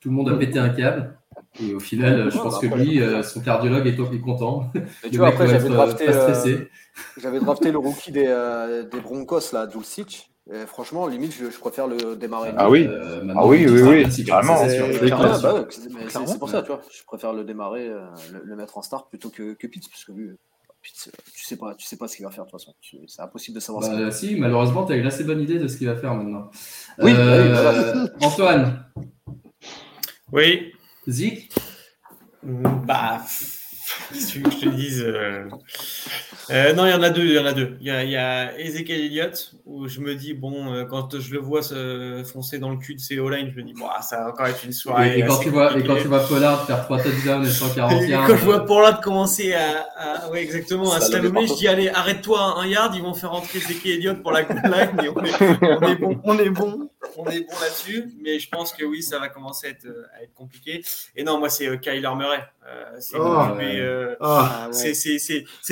Tout 0.00 0.08
le 0.08 0.16
monde 0.16 0.28
a 0.28 0.34
pété 0.34 0.58
un 0.58 0.70
câble. 0.70 1.16
Et 1.62 1.74
au 1.74 1.80
final, 1.80 2.30
je 2.30 2.38
pense 2.38 2.58
que 2.58 2.66
lui, 2.66 3.00
euh, 3.00 3.22
son 3.22 3.40
cardiologue 3.40 3.86
est, 3.86 3.98
est 3.98 4.20
content. 4.20 4.70
Mais 4.74 5.10
tu 5.10 5.16
vois, 5.18 5.28
après, 5.28 5.48
j'avais 5.48 5.68
drafté, 5.68 6.08
euh, 6.08 6.64
j'avais 7.20 7.40
drafté 7.40 7.72
le 7.72 7.78
rookie 7.78 8.12
des, 8.12 8.26
euh, 8.26 8.84
des 8.84 9.00
Broncos, 9.00 9.52
là, 9.52 9.66
Dulcich. 9.66 10.30
Et 10.50 10.66
franchement, 10.66 11.06
limite, 11.06 11.34
je, 11.34 11.50
je, 11.50 11.58
préfère 11.58 11.86
le 11.86 12.16
démarrer. 12.16 12.52
Ah 12.56 12.70
oui, 12.70 12.88
ah 12.88 13.46
oui, 13.46 13.66
oui, 13.68 13.82
oui, 13.82 14.24
carrément. 14.24 14.56
C'est 14.56 16.38
pour 16.38 16.48
ça, 16.48 16.62
tu 16.62 16.68
vois. 16.68 16.80
Je 16.90 17.04
préfère 17.04 17.32
le 17.32 17.44
démarrer, 17.44 17.90
le, 18.44 18.56
mettre 18.56 18.78
en 18.78 18.82
start 18.82 19.10
plutôt 19.10 19.28
que, 19.28 19.52
que 19.52 19.66
Pitts, 19.66 19.90
parce 19.90 20.04
que 20.04 20.12
lui, 20.12 20.30
Pitts, 20.80 21.10
tu 21.34 21.44
sais 21.44 21.56
pas, 21.56 21.74
tu 21.74 21.86
sais 21.86 21.98
pas 21.98 22.08
ce 22.08 22.16
qu'il 22.16 22.24
va 22.24 22.30
faire 22.30 22.46
de 22.46 22.50
toute 22.50 22.60
façon. 22.60 22.72
C'est 23.06 23.20
impossible 23.20 23.56
de 23.56 23.60
savoir. 23.60 23.82
Bah, 23.82 24.10
si, 24.10 24.36
malheureusement, 24.36 24.86
tu 24.86 24.94
as 24.94 24.96
une 24.96 25.06
assez 25.06 25.24
bonne 25.24 25.40
idée 25.42 25.58
de 25.58 25.68
ce 25.68 25.76
qu'il 25.76 25.86
va 25.86 25.96
faire 25.96 26.14
maintenant. 26.14 26.50
Oui. 26.98 27.12
Bah 27.12 28.06
Antoine. 28.22 28.86
Oui. 30.32 30.72
Zik 31.08 31.50
Bah, 32.42 33.22
si 34.12 34.42
que 34.42 34.50
je 34.50 34.56
te 34.58 34.68
dise. 34.68 35.02
Euh, 35.06 35.48
euh, 36.50 36.72
non, 36.74 36.86
il 36.86 36.90
y 36.90 36.94
en 36.94 37.02
a 37.02 37.10
deux. 37.10 37.24
Il 37.24 37.32
y 37.32 37.38
en 37.38 37.46
a 37.46 37.52
deux. 37.52 37.76
Il 37.80 37.86
y 37.86 37.90
a, 37.90 38.04
il 38.04 38.10
y 38.10 38.16
a 38.16 38.58
Ezekiel 38.58 39.00
Elliott 39.00 39.52
où 39.64 39.88
je 39.88 40.00
me 40.00 40.14
dis 40.14 40.34
bon, 40.34 40.72
euh, 40.72 40.84
quand 40.84 41.18
je 41.18 41.32
le 41.32 41.40
vois 41.40 41.62
se 41.62 42.22
foncer 42.30 42.58
dans 42.58 42.70
le 42.70 42.76
cul 42.76 42.94
de 42.94 43.00
ses 43.00 43.18
O-line, 43.18 43.50
je 43.54 43.60
me 43.60 43.66
dis 43.66 43.74
bon, 43.74 43.86
ça 44.02 44.18
va 44.18 44.28
encore 44.30 44.46
être 44.46 44.64
une 44.64 44.72
soirée. 44.72 45.18
Et, 45.18 45.24
quand 45.24 45.38
tu 45.38 45.50
vois, 45.50 45.76
et 45.76 45.82
quand 45.82 45.96
tu 45.96 46.08
vois 46.08 46.20
Pollard 46.20 46.66
faire 46.66 46.84
3 46.84 47.02
touchdowns 47.02 47.44
et 47.44 47.50
141. 47.50 48.00
Et 48.00 48.26
quand 48.26 48.36
je 48.36 48.44
vois 48.44 48.64
Pollard 48.64 49.00
commencer 49.00 49.54
à, 49.54 49.86
à 49.96 50.30
ouais, 50.30 50.42
exactement, 50.42 50.92
à 50.92 51.00
slalomer, 51.00 51.46
je 51.46 51.54
dis 51.54 51.68
allez, 51.68 51.88
arrête-toi 51.88 52.58
un 52.58 52.66
yard, 52.66 52.94
ils 52.94 53.02
vont 53.02 53.14
faire 53.14 53.30
rentrer 53.30 53.58
Ezekiel 53.58 53.98
Elliott 53.98 54.22
pour 54.22 54.32
la 54.32 54.42
goal 54.42 54.60
line 54.64 55.04
et 55.04 55.08
on 55.08 55.24
est, 55.24 55.42
on 55.62 55.88
est 55.88 55.96
bon, 55.96 56.20
on 56.24 56.38
est 56.38 56.50
bon, 56.50 56.90
on 57.18 57.30
est 57.30 57.40
bon 57.40 57.58
là-dessus. 57.60 58.12
Mais 58.20 58.38
je 58.38 58.48
pense 58.48 58.72
que 58.72 58.84
oui, 58.84 59.02
ça 59.02 59.18
va 59.18 59.28
commencer 59.28 59.66
à 59.66 59.70
être, 59.70 59.88
à 60.16 60.22
être 60.22 60.34
compliqué. 60.34 60.84
Et 61.16 61.24
non, 61.24 61.38
moi 61.38 61.50
c'est 61.50 61.78
Kyler 61.80 62.10
Murray. 62.16 62.44
c'est 63.00 63.16
oh, 63.18 63.20
oh, 63.20 63.54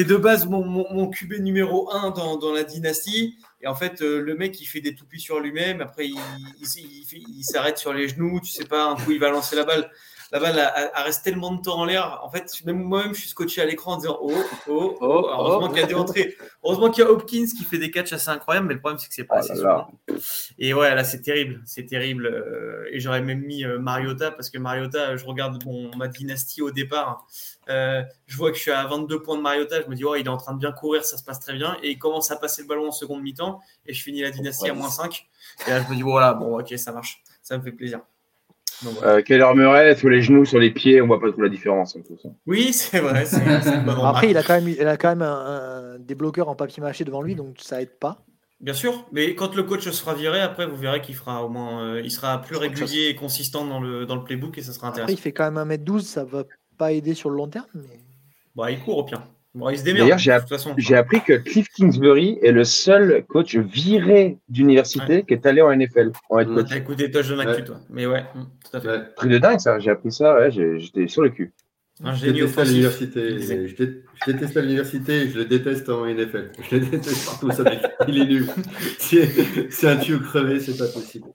de 0.04 0.16
base 0.16 0.46
mon 0.46 0.64
mon, 0.64 1.08
QB 1.08 1.34
numéro 1.40 1.90
1 1.92 2.10
dans, 2.10 2.52
la 2.52 2.64
dynastie. 2.64 3.38
Et 3.60 3.66
en 3.66 3.74
fait, 3.74 4.02
euh, 4.02 4.20
le 4.20 4.34
mec, 4.34 4.60
il 4.60 4.66
fait 4.66 4.80
des 4.80 4.94
toupies 4.94 5.20
sur 5.20 5.40
lui-même. 5.40 5.80
Après, 5.80 6.06
il, 6.06 7.44
s'arrête 7.44 7.78
sur 7.78 7.92
les 7.92 8.08
genoux. 8.08 8.40
Tu 8.40 8.50
sais 8.50 8.64
pas, 8.64 8.90
un 8.90 8.96
coup, 8.96 9.12
il 9.12 9.20
va 9.20 9.30
lancer 9.30 9.56
la 9.56 9.64
balle. 9.64 9.90
La 10.32 10.40
balle 10.40 10.58
a, 10.58 11.02
resté 11.02 11.30
tellement 11.30 11.52
de 11.52 11.62
temps 11.62 11.78
en 11.78 11.84
l'air. 11.84 12.20
En 12.22 12.30
fait, 12.30 12.52
même 12.64 12.82
moi-même, 12.82 13.14
je 13.14 13.20
suis 13.20 13.28
scotché 13.28 13.60
à 13.62 13.64
l'écran 13.64 13.92
en 13.92 13.96
disant 13.98 14.18
Oh, 14.20 14.32
oh, 14.68 14.96
oh. 15.00 15.28
heureusement 15.30 15.68
qu'il 15.68 15.78
y 15.78 15.82
a 15.82 15.86
des 15.86 15.94
entrées. 15.94 16.36
Heureusement 16.64 16.90
qu'il 16.90 17.04
y 17.04 17.06
a 17.06 17.10
Hopkins 17.10 17.46
qui 17.46 17.64
fait 17.64 17.78
des 17.78 17.90
catchs 17.90 18.12
assez 18.12 18.28
incroyables. 18.28 18.66
Mais 18.66 18.74
le 18.74 18.80
problème, 18.80 18.98
c'est 18.98 19.08
que 19.08 19.14
c'est 19.14 19.24
pas 19.24 19.36
oh 19.36 19.38
assez 19.38 19.54
souvent. 19.54 19.88
Et 20.58 20.74
ouais, 20.74 20.94
là, 20.94 21.04
c'est 21.04 21.22
terrible. 21.22 21.62
C'est 21.64 21.86
terrible. 21.86 22.26
Euh, 22.26 22.88
et 22.90 23.00
j'aurais 23.00 23.22
même 23.22 23.40
mis 23.40 23.64
euh, 23.64 23.78
Mariota 23.78 24.30
parce 24.30 24.50
que 24.50 24.58
Mariota, 24.58 25.16
je 25.16 25.24
regarde 25.24 25.62
ma 25.96 26.08
dynastie 26.08 26.62
au 26.62 26.70
départ. 26.70 27.26
Euh, 27.68 28.02
je 28.26 28.36
vois 28.36 28.50
que 28.50 28.56
je 28.56 28.62
suis 28.62 28.70
à 28.70 28.86
22 28.86 29.22
points 29.22 29.36
de 29.36 29.42
Mariota, 29.42 29.82
je 29.82 29.88
me 29.88 29.94
dis, 29.94 30.04
oh, 30.04 30.14
il 30.14 30.26
est 30.26 30.28
en 30.28 30.36
train 30.36 30.54
de 30.54 30.58
bien 30.58 30.72
courir, 30.72 31.04
ça 31.04 31.16
se 31.16 31.24
passe 31.24 31.40
très 31.40 31.54
bien. 31.54 31.76
Et 31.82 31.90
il 31.90 31.98
commence 31.98 32.30
à 32.30 32.36
passer 32.36 32.62
le 32.62 32.68
ballon 32.68 32.88
en 32.88 32.92
seconde 32.92 33.22
mi-temps, 33.22 33.60
et 33.86 33.92
je 33.92 34.02
finis 34.02 34.22
la 34.22 34.30
dynastie 34.30 34.68
à 34.68 34.74
moins 34.74 34.90
5. 34.90 35.26
Et 35.66 35.70
là, 35.70 35.82
je 35.82 35.90
me 35.90 35.96
dis, 35.96 36.02
voilà, 36.02 36.34
bon, 36.34 36.58
ok, 36.60 36.74
ça 36.78 36.92
marche. 36.92 37.22
Ça 37.42 37.58
me 37.58 37.62
fait 37.62 37.72
plaisir. 37.72 38.00
Donc, 38.84 38.94
voilà. 38.94 39.20
euh, 39.30 39.54
Murray, 39.54 39.96
sur 39.96 40.08
les 40.08 40.22
genoux, 40.22 40.44
sur 40.44 40.58
les 40.58 40.70
pieds, 40.70 41.00
on 41.00 41.06
voit 41.06 41.20
pas 41.20 41.30
trop 41.30 41.42
la 41.42 41.48
différence. 41.48 41.96
En 41.96 42.00
tout 42.00 42.18
ça. 42.22 42.28
Oui, 42.46 42.72
c'est 42.72 43.00
vrai. 43.00 43.24
Après, 44.04 44.30
il 44.30 44.36
a 44.36 44.42
quand 44.42 44.54
même, 44.54 44.68
il 44.68 44.86
a 44.86 44.96
quand 44.96 45.08
même 45.08 45.22
un, 45.22 45.98
des 45.98 46.14
bloqueurs 46.14 46.48
en 46.48 46.54
papier 46.54 46.82
mâché 46.82 47.04
devant 47.04 47.22
lui, 47.22 47.34
donc 47.34 47.56
ça 47.60 47.80
aide 47.80 47.98
pas. 47.98 48.22
Bien 48.60 48.74
sûr, 48.74 49.06
mais 49.12 49.34
quand 49.34 49.54
le 49.54 49.62
coach 49.64 49.88
sera 49.90 50.14
viré, 50.14 50.40
après, 50.40 50.66
vous 50.66 50.76
verrez 50.76 51.02
qu'il 51.02 51.14
fera 51.14 51.44
au 51.44 51.48
moins, 51.50 51.82
euh, 51.82 52.02
il 52.02 52.10
sera 52.10 52.40
plus 52.40 52.56
régulier 52.56 53.08
et 53.08 53.14
consistant 53.14 53.66
dans 53.66 53.80
le, 53.80 54.06
dans 54.06 54.16
le 54.16 54.24
playbook 54.24 54.56
et 54.56 54.62
ça 54.62 54.72
sera 54.72 54.88
intéressant. 54.88 55.12
Après, 55.12 55.12
il 55.12 55.20
fait 55.20 55.32
quand 55.32 55.50
même 55.50 55.68
1m12, 55.70 56.00
ça 56.00 56.24
va 56.24 56.44
pas 56.78 56.92
aider 56.92 57.12
sur 57.12 57.28
le 57.28 57.36
long 57.36 57.48
terme. 57.48 57.66
Mais... 57.74 58.00
Bon, 58.54 58.66
il 58.66 58.80
court 58.80 58.96
au 58.96 59.04
pire. 59.04 59.22
Bon, 59.56 59.70
il 59.70 59.78
se 59.78 59.84
démerde. 59.84 60.04
D'ailleurs, 60.04 60.18
j'ai, 60.76 60.94
appris 60.96 61.22
que 61.22 61.32
Cliff 61.32 61.70
Kingsbury 61.70 62.38
est 62.42 62.52
le 62.52 62.62
seul 62.62 63.24
coach 63.26 63.56
viré 63.56 64.36
d'université 64.50 65.24
qui 65.24 65.32
est 65.32 65.46
allé 65.46 65.62
en 65.62 65.74
NFL. 65.74 66.12
En 66.28 66.40
être 66.40 66.54
coach. 66.54 66.76
écouté 66.76 67.08
de 67.08 67.18
ouais. 67.18 67.64
toi. 67.64 67.76
Mais 67.88 68.04
ouais, 68.04 68.22
mm, 68.34 68.42
tout 68.70 68.76
à 68.76 68.80
fait. 68.82 69.14
Truc 69.16 69.30
de 69.30 69.38
dingue, 69.38 69.58
ça. 69.58 69.78
J'ai 69.78 69.90
appris 69.90 70.12
ça, 70.12 70.34
ouais, 70.34 70.50
j'étais 70.50 71.08
sur 71.08 71.22
le 71.22 71.30
cul. 71.30 71.54
Un 72.04 72.14
génie 72.14 72.40
je 72.40 72.44
déteste 72.44 72.68
l'université. 72.68 73.38
Je, 73.40 74.32
déteste 74.32 74.56
l'université 74.56 75.30
je 75.30 75.38
le 75.38 75.44
déteste 75.46 75.88
en 75.88 76.04
NFL. 76.04 76.52
Je 76.60 76.76
le 76.76 76.80
déteste 76.84 77.24
partout. 77.24 77.50
Ça, 77.50 77.64
il 78.08 78.18
est 78.18 78.26
nul. 78.26 78.46
C'est 78.98 79.88
un 79.88 79.96
tuyau 79.96 80.20
crevé, 80.20 80.60
c'est 80.60 80.76
pas 80.76 80.88
possible. 80.92 81.28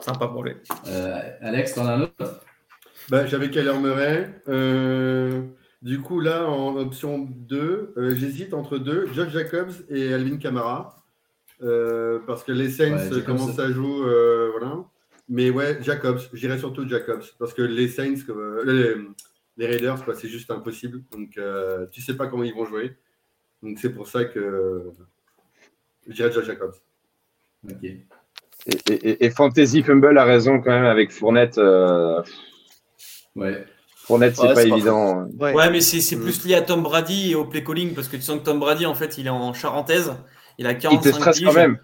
Sympa 0.00 0.28
pour 0.28 0.44
lui. 0.44 0.52
Euh, 0.86 1.20
Alex, 1.42 1.74
t'en 1.74 1.86
as 1.86 1.92
un 1.92 2.00
autre? 2.02 2.40
Bah, 3.10 3.26
J'avais 3.26 3.50
Kyler 3.50 3.78
Murray. 3.78 4.30
Euh, 4.48 5.42
du 5.82 6.00
coup, 6.00 6.20
là, 6.20 6.48
en 6.48 6.76
option 6.76 7.18
2, 7.30 7.94
euh, 7.96 8.14
j'hésite 8.14 8.52
entre 8.52 8.78
deux, 8.78 9.06
Josh 9.12 9.30
Jacobs 9.30 9.72
et 9.88 10.12
Alvin 10.12 10.38
Kamara. 10.38 10.96
Euh, 11.60 12.20
parce 12.26 12.44
que 12.44 12.52
les 12.52 12.70
Saints 12.70 13.10
commencent 13.26 13.58
à 13.58 13.70
jouer. 13.70 14.50
voilà. 14.52 14.84
Mais 15.28 15.50
ouais, 15.50 15.78
Jacobs. 15.82 16.20
J'irai 16.32 16.58
surtout 16.58 16.88
Jacobs. 16.88 17.24
Parce 17.38 17.52
que 17.52 17.62
les 17.62 17.88
Saints, 17.88 18.14
les, 18.64 18.94
les, 19.56 19.66
Raiders, 19.66 20.02
c'est 20.14 20.28
juste 20.28 20.50
impossible. 20.50 21.02
Donc, 21.12 21.38
tu 21.90 22.00
sais 22.00 22.16
pas 22.16 22.26
comment 22.26 22.44
ils 22.44 22.54
vont 22.54 22.64
jouer. 22.64 22.96
Donc, 23.62 23.78
c'est 23.78 23.92
pour 23.92 24.08
ça 24.08 24.24
que 24.24 24.90
j'irai 26.06 26.32
Josh 26.32 26.46
Jacobs. 26.46 26.74
Ok. 27.68 27.84
Et, 27.84 28.04
et, 28.90 29.24
et, 29.24 29.30
Fantasy 29.30 29.82
Fumble 29.82 30.18
a 30.18 30.24
raison 30.24 30.60
quand 30.60 30.70
même 30.70 30.84
avec 30.84 31.12
Fournette. 31.12 31.58
Ouais. 33.36 33.64
Fournette, 34.08 34.36
c'est 34.36 34.54
pas, 34.54 34.64
évident. 34.64 35.26
Ouais, 35.38 35.70
mais 35.70 35.82
c'est 35.82 36.16
plus 36.16 36.42
lié 36.46 36.54
à 36.54 36.62
Tom 36.62 36.82
Brady 36.82 37.32
et 37.32 37.34
au 37.34 37.44
play 37.44 37.62
calling 37.62 37.94
parce 37.94 38.08
que 38.08 38.16
tu 38.16 38.22
sens 38.22 38.38
que 38.38 38.44
Tom 38.44 38.58
Brady, 38.58 38.86
en 38.86 38.94
fait, 38.94 39.18
il 39.18 39.26
est 39.26 39.30
en 39.30 39.52
charentaise. 39.52 40.14
Il 40.56 40.66
a 40.66 40.72
45 40.72 41.04
Il 41.04 41.10
te 41.10 41.14
stresse 41.14 41.40
quand 41.40 41.52
même. 41.52 41.78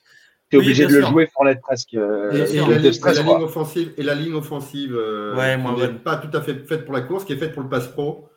Tu 0.51 0.57
es 0.57 0.59
obligé 0.59 0.87
de 0.87 0.95
le 0.95 1.03
jouer, 1.03 1.29
Fournette, 1.35 1.61
presque. 1.61 1.93
Euh, 1.93 2.33
et, 2.33 2.57
la, 2.57 3.23
ligne 3.23 3.43
offensive, 3.43 3.93
et 3.99 4.03
la 4.03 4.15
ligne 4.15 4.35
offensive 4.35 4.95
euh, 4.97 5.57
n'est 5.77 5.99
pas 5.99 6.17
tout 6.17 6.35
à 6.35 6.41
fait 6.41 6.67
faite 6.67 6.87
pour 6.87 6.95
la 6.95 7.03
course, 7.03 7.27
qui 7.27 7.35
est 7.35 7.37
faite 7.37 7.53
pour 7.53 7.63
le 7.63 7.69
pass 7.69 7.89
pro. 7.89 8.31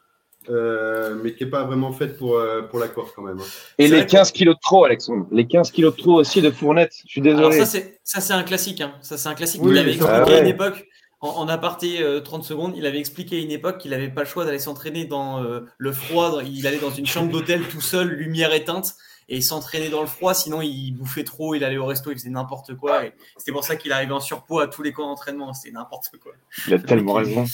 Euh, 0.50 1.16
mais 1.22 1.34
qui 1.34 1.44
n'est 1.44 1.50
pas 1.50 1.64
vraiment 1.64 1.92
faite 1.92 2.18
pour, 2.18 2.42
pour 2.70 2.80
la 2.80 2.88
course 2.90 3.12
quand 3.16 3.22
même. 3.22 3.40
Hein. 3.40 3.46
Et 3.78 3.88
les 3.88 4.06
15 4.06 4.32
kilos 4.32 4.56
de 4.56 4.60
trop, 4.62 4.84
Alexandre. 4.84 5.28
Les 5.32 5.48
15 5.48 5.72
kilos 5.72 5.96
de 5.96 6.02
trop 6.02 6.16
aussi 6.16 6.42
de 6.42 6.52
Fournette. 6.52 6.94
Je 7.06 7.10
suis 7.10 7.22
désolé. 7.22 7.56
Alors 7.56 7.68
ça, 8.04 8.22
c'est 8.22 8.34
un 8.34 8.44
classique. 8.44 8.82
Hein. 8.82 8.94
Ça, 9.02 9.18
c'est 9.18 9.30
un 9.30 9.36
classique. 9.36 9.62
Oui, 9.64 9.72
il 9.72 9.78
avait 9.78 9.94
expliqué 9.94 10.34
à 10.34 10.40
une 10.42 10.48
époque 10.48 10.86
en, 11.20 11.48
aparté 11.48 12.04
30 12.24 12.42
euh, 12.42 12.44
secondes, 12.44 12.74
il 12.78 12.86
avait 12.86 13.00
expliqué 13.00 13.38
à 13.38 13.42
une 13.42 13.52
époque 13.52 13.80
qu'il 13.80 13.92
n'avait 13.92 14.10
pas 14.10 14.22
le 14.22 14.28
choix 14.28 14.46
d'aller 14.46 14.60
s'entraîner 14.60 15.06
dans 15.06 15.44
euh, 15.44 15.62
le 15.78 15.92
froid. 15.92 16.42
Il 16.44 16.68
allait 16.68 16.78
dans 16.78 16.92
une 16.92 17.08
chambre 17.08 17.32
d'hôtel 17.32 17.68
tout 17.68 17.82
seul, 17.82 18.10
lumière 18.10 18.54
éteinte, 18.54 18.96
et 19.28 19.42
s'entraîner 19.42 19.90
dans 19.90 20.02
le 20.02 20.08
froid. 20.08 20.36
Sinon, 20.36 20.62
il 20.62 20.92
bouffait 20.92 21.24
trop, 21.24 21.56
il 21.56 21.64
allait 21.64 21.78
au 21.78 21.86
resto, 21.86 22.12
il 22.12 22.18
faisait 22.18 22.30
n'importe 22.30 22.76
quoi. 22.76 23.02
C'était 23.36 23.52
pour 23.52 23.64
ça 23.64 23.76
qu'il 23.76 23.92
arrivait 23.92 24.14
en 24.14 24.20
surpoids 24.20 24.64
à 24.64 24.68
tous 24.68 24.84
les 24.84 24.94
camps 24.94 25.08
d'entraînement. 25.08 25.54
C'était 25.54 25.74
n'importe 25.74 26.12
quoi. 26.22 26.34
Il 26.68 26.76
a 26.76 26.80
tellement 26.80 27.14
raison. 27.14 27.46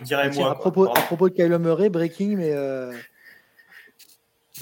Dirais-moi. 0.00 0.50
À 0.50 0.54
propos, 0.54 0.86
à 0.86 1.00
propos 1.02 1.28
de 1.28 1.34
Kyle 1.34 1.58
Murray, 1.58 1.90
breaking, 1.90 2.36
mais 2.36 2.52
euh, 2.52 2.90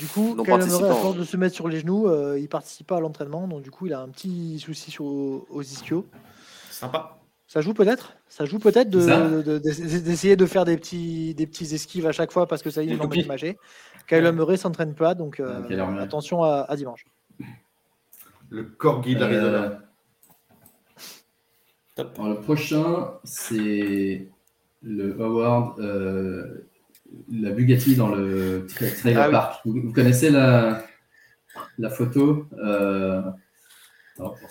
du 0.00 0.06
coup, 0.06 0.34
Kyle 0.44 0.56
Murray, 0.56 0.90
à 0.90 0.94
force 0.94 1.16
de 1.16 1.22
se 1.22 1.36
mettre 1.36 1.54
sur 1.54 1.68
les 1.68 1.78
genoux, 1.78 2.12
il 2.36 2.48
participe 2.48 2.88
pas 2.88 2.96
à 2.96 3.00
l'entraînement. 3.00 3.46
Donc, 3.46 3.62
du 3.62 3.70
coup, 3.70 3.86
il 3.86 3.92
a 3.92 4.00
un 4.00 4.08
petit 4.08 4.58
souci 4.58 4.90
sur, 4.90 5.04
aux 5.04 5.62
ischios. 5.62 6.04
Sympa. 6.72 7.21
Ça 7.52 7.60
joue 7.60 7.74
peut-être 7.74 8.16
Ça 8.30 8.46
joue 8.46 8.58
peut-être 8.58 8.88
d'essayer 8.88 10.36
de, 10.36 10.46
faire 10.46 10.64
des 10.64 10.78
petits, 10.78 11.34
des 11.34 11.46
petits 11.46 11.74
esquives 11.74 12.06
à 12.06 12.12
chaque 12.12 12.32
fois 12.32 12.46
parce 12.46 12.62
que 12.62 12.70
ça 12.70 12.82
y 12.82 12.90
est, 12.90 12.94
il 12.94 13.18
est 13.18 13.24
imagé. 13.24 13.58
Kyle. 14.08 14.32
Murray 14.32 14.56
s'entraîne 14.56 14.94
pas, 14.94 15.14
donc 15.14 15.38
euh, 15.38 16.00
attention 16.00 16.42
à, 16.44 16.74
dimanche. 16.76 17.04
Le 18.48 18.62
corgi 18.64 19.16
d'Arizona. 19.16 19.82
Euh... 21.98 22.04
le 22.20 22.40
prochain, 22.40 23.18
c'est 23.22 24.30
le 24.80 25.20
Howard, 25.20 25.78
euh, 25.78 26.66
la 27.30 27.50
Bugatti 27.50 27.96
dans 27.96 28.08
le 28.08 28.66
trailer 28.66 29.24
ah 29.24 29.30
park. 29.30 29.60
Vous, 29.66 29.92
connaissez 29.92 30.30
la, 30.30 30.82
la 31.76 31.90
photo 31.90 32.46
euh, 32.64 33.20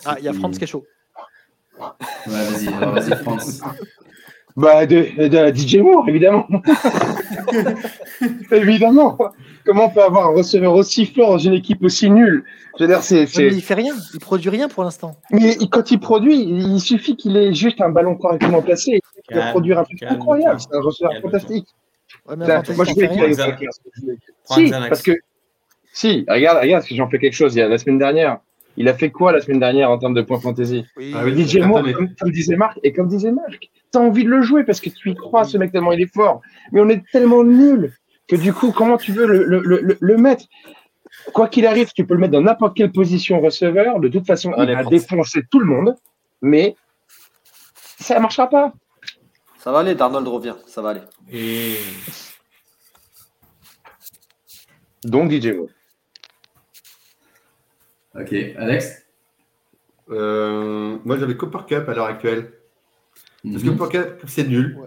Ah, 0.04 0.14
il 0.20 0.24
y 0.24 0.28
a 0.28 0.32
Franz 0.32 0.56
qui 0.56 0.62
est 0.62 0.68
chaud. 0.68 0.86
Ouais, 2.26 2.32
vas-y, 2.32 2.66
vas-y, 2.66 3.16
France. 3.22 3.60
Bah, 4.56 4.86
de, 4.86 5.54
DJ 5.54 5.76
Moore, 5.76 6.08
évidemment. 6.08 6.46
évidemment. 8.52 9.18
Comment 9.64 9.86
on 9.86 9.90
peut 9.90 10.02
avoir 10.02 10.26
un 10.26 10.34
receveur 10.34 10.74
aussi 10.74 11.06
fort 11.06 11.30
dans 11.30 11.38
une 11.38 11.54
équipe 11.54 11.82
aussi 11.82 12.10
nulle? 12.10 12.44
Je 12.78 12.84
veux 12.84 12.88
dire, 12.88 13.02
c'est, 13.02 13.22
il 13.22 13.62
fait 13.62 13.74
rien, 13.74 13.94
il 14.12 14.20
produit 14.20 14.50
rien 14.50 14.68
pour 14.68 14.82
l'instant. 14.82 15.16
Mais 15.30 15.56
quand 15.70 15.90
il 15.90 16.00
produit, 16.00 16.40
il 16.40 16.80
suffit 16.80 17.16
qu'il 17.16 17.36
ait 17.36 17.54
juste 17.54 17.80
un 17.80 17.90
ballon 17.90 18.16
correctement 18.16 18.62
placé. 18.62 19.00
Il 19.30 19.36
va 19.36 19.50
produire 19.50 19.78
un 19.78 19.84
truc 19.84 20.02
incroyable. 20.02 20.60
C'est 20.60 20.76
un 20.76 20.80
receveur 20.80 21.12
fantastique. 21.22 21.68
moi, 22.26 22.84
je 22.84 22.92
voulais 22.92 23.08
qu'il 23.08 23.68
Si, 24.44 24.70
parce 24.70 25.02
que. 25.02 25.12
Si, 25.94 26.24
regarde, 26.26 26.62
regarde, 26.62 26.86
que 26.86 26.94
j'en 26.94 27.08
fais 27.08 27.18
quelque 27.18 27.34
chose. 27.34 27.54
Il 27.54 27.58
y 27.58 27.62
a 27.62 27.68
la 27.68 27.76
semaine 27.76 27.98
dernière, 27.98 28.38
il 28.76 28.88
a 28.88 28.94
fait 28.94 29.10
quoi 29.10 29.32
la 29.32 29.40
semaine 29.40 29.60
dernière 29.60 29.90
en 29.90 29.98
termes 29.98 30.14
de 30.14 30.22
points 30.22 30.40
fantasy 30.40 30.84
oui, 30.96 31.12
ah 31.14 31.28
DJ 31.28 31.58
Moore, 31.58 31.82
comme, 32.18 32.30
disait 32.30 32.56
Marc, 32.56 32.78
et 32.82 32.92
comme 32.92 33.08
disait 33.08 33.32
Marc, 33.32 33.70
tu 33.92 33.98
as 33.98 34.00
envie 34.00 34.24
de 34.24 34.30
le 34.30 34.42
jouer 34.42 34.64
parce 34.64 34.80
que 34.80 34.88
tu 34.88 35.10
y 35.10 35.14
crois, 35.14 35.44
ce 35.44 35.58
mec, 35.58 35.72
tellement 35.72 35.92
il 35.92 36.00
est 36.00 36.12
fort. 36.12 36.40
Mais 36.72 36.80
on 36.80 36.88
est 36.88 37.02
tellement 37.12 37.44
nul 37.44 37.92
que 38.28 38.36
du 38.36 38.52
coup, 38.52 38.72
comment 38.72 38.96
tu 38.96 39.12
veux 39.12 39.26
le, 39.26 39.44
le, 39.44 39.96
le, 40.00 40.16
mettre? 40.16 40.46
Quoi 41.34 41.48
qu'il 41.48 41.66
arrive, 41.66 41.92
tu 41.92 42.06
peux 42.06 42.14
le 42.14 42.20
mettre 42.20 42.32
dans 42.32 42.40
n'importe 42.40 42.76
quelle 42.76 42.92
position 42.92 43.40
receveur. 43.40 44.00
De 44.00 44.08
toute 44.08 44.26
façon, 44.26 44.52
il 44.56 44.74
va 44.74 44.84
défoncer 44.84 45.42
tout 45.50 45.58
le 45.58 45.66
monde, 45.66 45.94
mais 46.40 46.76
ça 47.98 48.16
ne 48.16 48.20
marchera 48.20 48.48
pas. 48.48 48.72
Ça 49.58 49.70
va 49.70 49.80
aller, 49.80 49.94
Darnold 49.94 50.26
revient, 50.26 50.54
ça 50.66 50.80
va 50.82 50.90
aller. 50.90 51.02
Et... 51.30 51.76
Donc 55.04 55.30
DJ 55.30 55.48
Moore. 55.48 55.68
Ok, 58.14 58.34
Alex 58.56 59.06
euh, 60.10 60.98
Moi, 61.04 61.18
j'avais 61.18 61.36
Copper 61.36 61.60
Cup 61.66 61.88
à 61.88 61.94
l'heure 61.94 62.06
actuelle. 62.06 62.52
Parce 63.44 63.62
que 63.62 63.70
mhm. 63.70 63.78
Copper 63.78 63.98
Cup, 63.98 64.22
c'est 64.26 64.46
nul. 64.46 64.78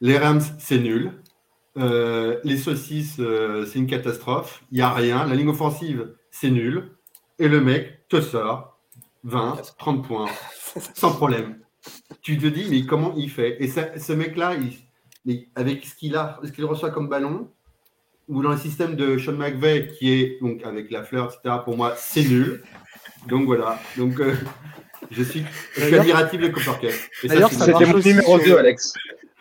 Les 0.00 0.18
Rams, 0.18 0.40
c'est 0.58 0.78
nul. 0.78 1.12
Euh, 1.76 2.38
les 2.44 2.56
saucisses, 2.56 3.18
euh, 3.20 3.64
c'est 3.66 3.78
une 3.78 3.86
catastrophe. 3.86 4.64
Il 4.70 4.76
n'y 4.76 4.82
a 4.82 4.92
rien. 4.92 5.26
La 5.26 5.34
ligne 5.34 5.48
offensive, 5.48 6.14
c'est 6.30 6.50
nul. 6.50 6.92
Et 7.38 7.48
le 7.48 7.60
mec 7.60 8.08
te 8.08 8.20
sort 8.20 8.78
20, 9.24 9.74
30 9.78 10.06
points, 10.06 10.28
sans 10.94 11.12
problème. 11.12 11.58
Tu 12.22 12.38
te 12.38 12.46
dis, 12.46 12.66
mais 12.70 12.84
comment 12.86 13.14
il 13.16 13.30
fait? 13.30 13.62
Et 13.62 13.68
ce 13.68 14.12
mec-là, 14.12 14.54
avec 15.54 15.84
ce 15.84 15.94
qu'il 15.94 16.16
a, 16.16 16.38
ce 16.42 16.50
qu'il 16.50 16.64
reçoit 16.64 16.90
comme 16.90 17.08
ballon, 17.08 17.50
ou 18.28 18.42
dans 18.42 18.50
le 18.50 18.58
système 18.58 18.94
de 18.94 19.18
Sean 19.18 19.32
McVeigh, 19.32 19.88
qui 19.88 20.12
est 20.12 20.40
donc 20.40 20.62
avec 20.64 20.90
la 20.90 21.02
fleur, 21.02 21.32
etc., 21.32 21.56
pour 21.64 21.76
moi, 21.76 21.94
c'est 21.96 22.22
nul. 22.22 22.62
Donc 23.26 23.46
voilà. 23.46 23.80
Donc 23.96 24.20
euh, 24.20 24.34
je 25.10 25.22
suis, 25.22 25.44
je 25.76 25.94
admiratif 25.94 26.40
de 26.40 26.48
Copper 26.48 26.90
D'ailleurs, 27.24 27.50
c'était 27.50 27.86
mon 27.86 27.98
numéro 27.98 28.38
2, 28.38 28.56
Alex. 28.56 28.92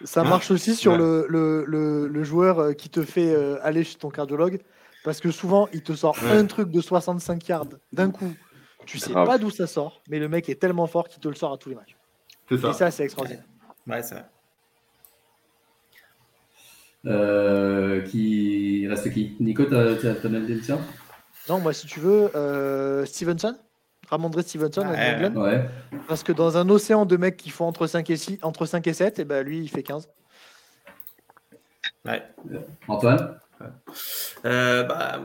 Ça 0.04 0.22
hein 0.22 0.24
marche 0.26 0.52
aussi 0.52 0.76
sur 0.76 0.96
le, 0.98 1.26
le, 1.28 2.08
le, 2.08 2.24
joueur 2.24 2.60
euh, 2.60 2.74
qui 2.74 2.90
te 2.90 3.02
fait 3.02 3.34
euh, 3.34 3.58
aller 3.64 3.84
chez 3.84 3.96
ton 3.96 4.10
cardiologue, 4.10 4.60
parce 5.04 5.20
que 5.20 5.32
souvent, 5.32 5.68
il 5.74 5.82
te 5.82 5.94
sort 5.94 6.16
un 6.24 6.46
truc 6.46 6.70
de 6.70 6.82
65 6.82 7.48
yards 7.48 7.66
d'un 7.92 8.12
coup. 8.12 8.34
Tu 8.86 9.00
sais 9.00 9.12
pas 9.12 9.38
d'où 9.38 9.50
ça 9.50 9.68
sort, 9.68 10.02
mais 10.08 10.20
le 10.20 10.30
mec 10.30 10.48
est 10.50 10.56
tellement 10.62 10.88
fort 10.88 11.10
qu'il 11.10 11.20
te 11.20 11.28
le 11.28 11.36
sort 11.36 11.52
à 11.52 11.58
tous 11.58 11.70
les 11.70 11.76
matchs. 11.76 11.98
Ça. 12.50 12.70
Et 12.70 12.74
ça, 12.74 12.92
c'est 12.92 13.04
extraordinaire. 13.04 13.44
Ouais, 13.86 14.02
c'est 14.02 14.16
vrai. 14.16 14.26
Euh, 17.06 18.02
qui 18.02 18.88
reste 18.88 19.12
qui? 19.14 19.36
Nico, 19.40 19.66
tu 19.66 19.76
as, 19.76 20.14
donné 20.16 20.40
le 20.40 20.60
tien? 20.60 20.80
Non, 21.48 21.60
moi, 21.60 21.74
si 21.74 21.88
tu 21.88 22.00
veux, 22.00 22.30
euh, 22.36 23.06
Stevenson. 23.06 23.56
Ramondre 24.10 24.42
Stevenson 24.42 24.88
ouais. 24.88 25.70
Parce 26.08 26.24
que 26.24 26.32
dans 26.32 26.56
un 26.56 26.70
océan 26.70 27.06
de 27.06 27.18
mecs 27.18 27.36
qui 27.36 27.50
font 27.50 27.66
entre 27.66 27.88
5 27.88 28.10
et, 28.10 28.16
6, 28.16 28.40
entre 28.42 28.66
5 28.66 28.88
et 28.88 28.94
7, 28.94 29.20
et 29.20 29.26
ben 29.26 29.46
lui, 29.46 29.60
il 29.60 29.70
fait 29.70 29.84
15. 29.84 30.08
Ouais. 32.06 32.24
Antoine? 32.88 33.38
Euh, 34.46 34.84
bah, 34.84 35.20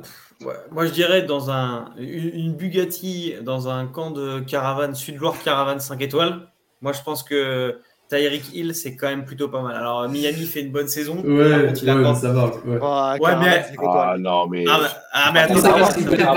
Moi, 0.73 0.87
je 0.87 0.93
dirais 0.93 1.23
dans 1.23 1.51
un, 1.51 1.95
une 1.97 2.55
Bugatti 2.55 3.35
dans 3.43 3.69
un 3.69 3.87
camp 3.87 4.11
de 4.11 4.41
caravane, 4.41 4.97
Sud-Loire 4.97 5.41
caravane 5.45 5.79
5 5.79 6.01
étoiles. 6.03 6.49
Moi, 6.81 6.93
je 6.93 7.03
pense 7.03 7.23
que 7.23 7.79
Tyreek 8.13 8.55
Hill, 8.55 8.75
c'est 8.75 8.95
quand 8.95 9.09
même 9.09 9.25
plutôt 9.25 9.49
pas 9.49 9.63
mal. 9.63 9.75
Alors, 9.75 10.07
Miami 10.07 10.45
fait 10.45 10.61
une 10.61 10.71
bonne 10.71 10.89
saison. 10.89 11.17
Ouais, 11.25 11.69
ouais, 11.69 11.75
ça 11.75 11.95
va. 12.31 12.53
Ouais, 12.67 12.79
ouais 13.19 13.37
mais. 13.41 13.65
Ah, 13.83 14.17
non, 14.19 14.47
mais. 14.49 14.67
Ah, 14.69 14.81
ah 15.13 15.31
mais 15.33 15.41
attends, 15.41 15.65
arrêtez, 15.65 16.29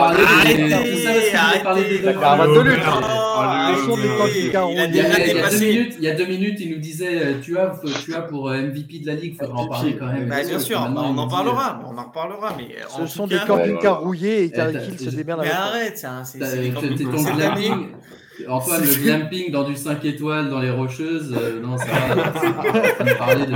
arrêtez, 5.02 5.96
Il 5.98 6.04
y 6.04 6.08
a 6.08 6.16
deux 6.16 6.26
minutes, 6.26 6.60
il 6.62 6.72
nous 6.72 6.80
disait 6.80 7.18
euh, 7.22 7.34
tu 7.42 7.58
as, 7.58 7.76
tu 8.04 8.14
as 8.14 8.22
pour 8.22 8.50
euh, 8.50 8.62
MVP 8.62 9.00
de 9.00 9.08
la 9.08 9.16
ligue, 9.16 9.34
il 9.34 9.46
faudra 9.46 9.64
en 9.64 9.68
parler 9.68 9.98
quand 9.98 10.08
même. 10.08 10.30
Bah, 10.30 10.44
bien 10.48 10.60
sûr, 10.60 10.80
on 10.80 11.18
en 11.18 11.28
parlera, 11.28 11.82
on 11.86 11.98
en 11.98 12.04
reparlera. 12.06 12.56
Mais 12.58 12.70
Ce 12.98 13.06
sont 13.08 13.28
des 13.28 13.40
camping-cars 13.46 14.00
rouillés 14.00 14.46
et 14.46 14.52
Tyreek 14.52 14.88
Hill 14.88 15.00
se 15.00 15.16
démerde. 15.16 15.42
Mais 15.44 15.52
arrête, 15.52 16.06
c'est 16.24 16.40
des 16.40 16.70
camping-cars. 16.72 17.58
Antoine, 18.48 18.82
le 18.82 19.04
glamping 19.04 19.52
dans 19.52 19.64
du 19.64 19.76
5 19.76 20.04
étoiles 20.06 20.50
dans 20.50 20.60
les 20.60 20.70
Rocheuses, 20.70 21.34
euh, 21.36 21.62
non, 21.62 21.78
ça 21.78 21.86
va. 21.86 23.16
parler 23.16 23.46
de. 23.46 23.56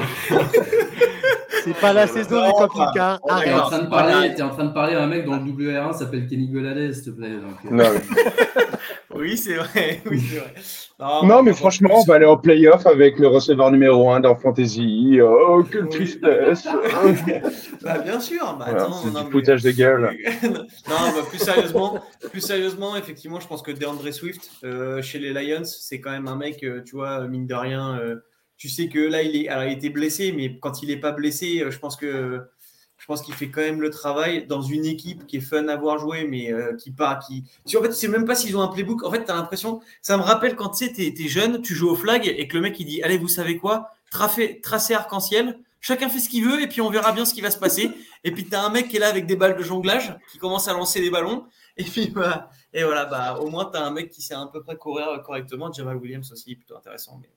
C'est 1.63 1.79
pas 1.79 1.93
la 1.93 2.07
saison 2.07 2.45
du 2.45 2.51
camping-car. 2.53 3.19
T'es 3.43 3.53
en, 3.53 3.61
train 3.61 3.79
de 3.79 3.89
parler, 3.89 4.29
es 4.29 4.41
en 4.41 4.49
train 4.49 4.65
de 4.65 4.73
parler 4.73 4.95
à 4.95 5.03
un 5.03 5.07
mec 5.07 5.25
dont 5.25 5.35
le 5.35 5.41
WR1 5.41 5.97
s'appelle 5.97 6.27
Kenny 6.27 6.47
Golades, 6.47 6.93
s'il 6.93 7.03
te 7.03 7.09
plaît. 7.09 7.29
Donc, 7.29 7.71
euh. 7.71 7.75
non, 7.75 7.83
oui, 7.93 7.99
c'est 9.35 9.55
vrai. 9.55 10.01
Oui, 10.09 10.17
vrai. 10.17 10.53
Non, 10.99 11.43
mais 11.43 11.53
franchement, 11.53 12.01
on 12.01 12.03
va 12.03 12.15
aller 12.15 12.25
en 12.25 12.37
playoff 12.37 12.85
avec 12.85 13.19
le 13.19 13.27
receveur 13.27 13.71
numéro 13.71 14.09
1 14.11 14.21
dans 14.21 14.35
Fantasy. 14.35 15.19
Oh, 15.21 15.63
quelle 15.71 15.87
tristesse. 15.87 16.67
bah, 17.81 17.99
bien 17.99 18.19
sûr. 18.19 18.57
Bah, 18.57 18.65
c'est 19.01 19.23
du 19.23 19.31
foutage 19.31 19.63
de 19.63 19.71
gueule. 19.71 20.11
non, 20.43 20.59
bah, 20.87 21.23
plus 21.29 21.39
sérieusement, 21.39 22.03
plus 22.31 22.41
sérieusement, 22.41 22.95
effectivement, 22.97 23.39
je 23.39 23.47
pense 23.47 23.61
que 23.61 23.71
DeAndre 23.71 24.11
Swift 24.13 24.49
euh, 24.63 25.01
chez 25.01 25.19
les 25.19 25.31
Lions, 25.31 25.63
c'est 25.63 26.01
quand 26.01 26.11
même 26.11 26.27
un 26.27 26.35
mec, 26.35 26.63
euh, 26.63 26.81
tu 26.83 26.95
vois, 26.95 27.27
mine 27.27 27.47
de 27.47 27.55
rien. 27.55 27.97
Euh, 27.99 28.17
tu 28.57 28.67
sais 28.67 28.89
que 28.89 28.99
là, 28.99 29.21
il, 29.21 29.35
est, 29.35 29.47
alors, 29.47 29.63
il 29.63 29.73
était 29.73 29.89
blessé, 29.89 30.33
mais 30.33 30.59
quand 30.59 30.83
il 30.83 30.89
n'est 30.89 30.97
pas 30.97 31.11
blessé, 31.11 31.63
je 31.69 31.79
pense 31.79 31.95
que 31.95 32.41
pense 33.09 33.23
qu'il 33.23 33.33
fait 33.33 33.49
quand 33.49 33.61
même 33.61 33.81
le 33.81 33.89
travail 33.89 34.45
dans 34.45 34.61
une 34.61 34.85
équipe 34.85 35.25
qui 35.25 35.37
est 35.37 35.41
fun 35.41 35.67
à 35.67 35.75
voir 35.75 35.97
jouer, 35.97 36.27
mais 36.27 36.53
euh, 36.53 36.75
qui 36.75 36.91
part, 36.91 37.17
qui. 37.17 37.43
Tu, 37.65 37.75
en 37.75 37.81
fait, 37.81 37.89
tu 37.89 37.95
sais 37.95 38.07
même 38.07 38.23
pas 38.23 38.35
s'ils 38.35 38.55
ont 38.55 38.61
un 38.61 38.67
playbook. 38.67 39.03
En 39.03 39.09
fait, 39.09 39.25
tu 39.25 39.31
as 39.31 39.33
l'impression. 39.33 39.81
Ça 40.03 40.15
me 40.15 40.21
rappelle 40.21 40.55
quand 40.55 40.69
tu 40.69 40.85
sais, 40.85 40.93
tu 40.93 41.01
es, 41.01 41.27
jeune, 41.27 41.63
tu 41.63 41.73
joues 41.73 41.89
au 41.89 41.95
flag 41.95 42.27
et 42.27 42.47
que 42.47 42.55
le 42.55 42.61
mec 42.61 42.79
il 42.79 42.85
dit 42.85 43.01
Allez, 43.01 43.17
vous 43.17 43.27
savez 43.27 43.57
quoi? 43.57 43.89
Tracé, 44.11 44.61
tracé 44.61 44.93
arc-en-ciel, 44.93 45.59
chacun 45.81 46.07
fait 46.07 46.19
ce 46.19 46.29
qu'il 46.29 46.45
veut 46.45 46.61
et 46.61 46.67
puis 46.67 46.81
on 46.81 46.91
verra 46.91 47.11
bien 47.11 47.25
ce 47.25 47.33
qui 47.33 47.41
va 47.41 47.49
se 47.49 47.57
passer. 47.57 47.91
Et 48.25 48.31
puis 48.31 48.43
tu 48.43 48.53
as 48.53 48.61
un 48.61 48.69
mec 48.69 48.89
qui 48.89 48.97
est 48.97 48.99
là 48.99 49.07
avec 49.07 49.27
des 49.27 49.37
balles 49.37 49.55
de 49.55 49.63
jonglage, 49.63 50.13
qui 50.29 50.39
commence 50.39 50.67
à 50.67 50.73
lancer 50.73 50.99
des 50.99 51.09
ballons. 51.09 51.45
Et 51.77 51.85
puis 51.85 52.09
voilà, 52.09 52.49
et 52.73 52.83
voilà 52.83 53.05
bah, 53.05 53.39
au 53.39 53.49
moins 53.49 53.63
tu 53.71 53.77
as 53.77 53.85
un 53.85 53.91
mec 53.91 54.09
qui 54.09 54.21
sait 54.21 54.33
à 54.33 54.45
peu 54.51 54.61
près 54.61 54.75
courir 54.75 55.07
correctement. 55.25 55.71
Jamal 55.71 55.95
Williams 55.95 56.29
aussi, 56.33 56.57
plutôt 56.57 56.75
intéressant. 56.75 57.21
Mais... 57.21 57.29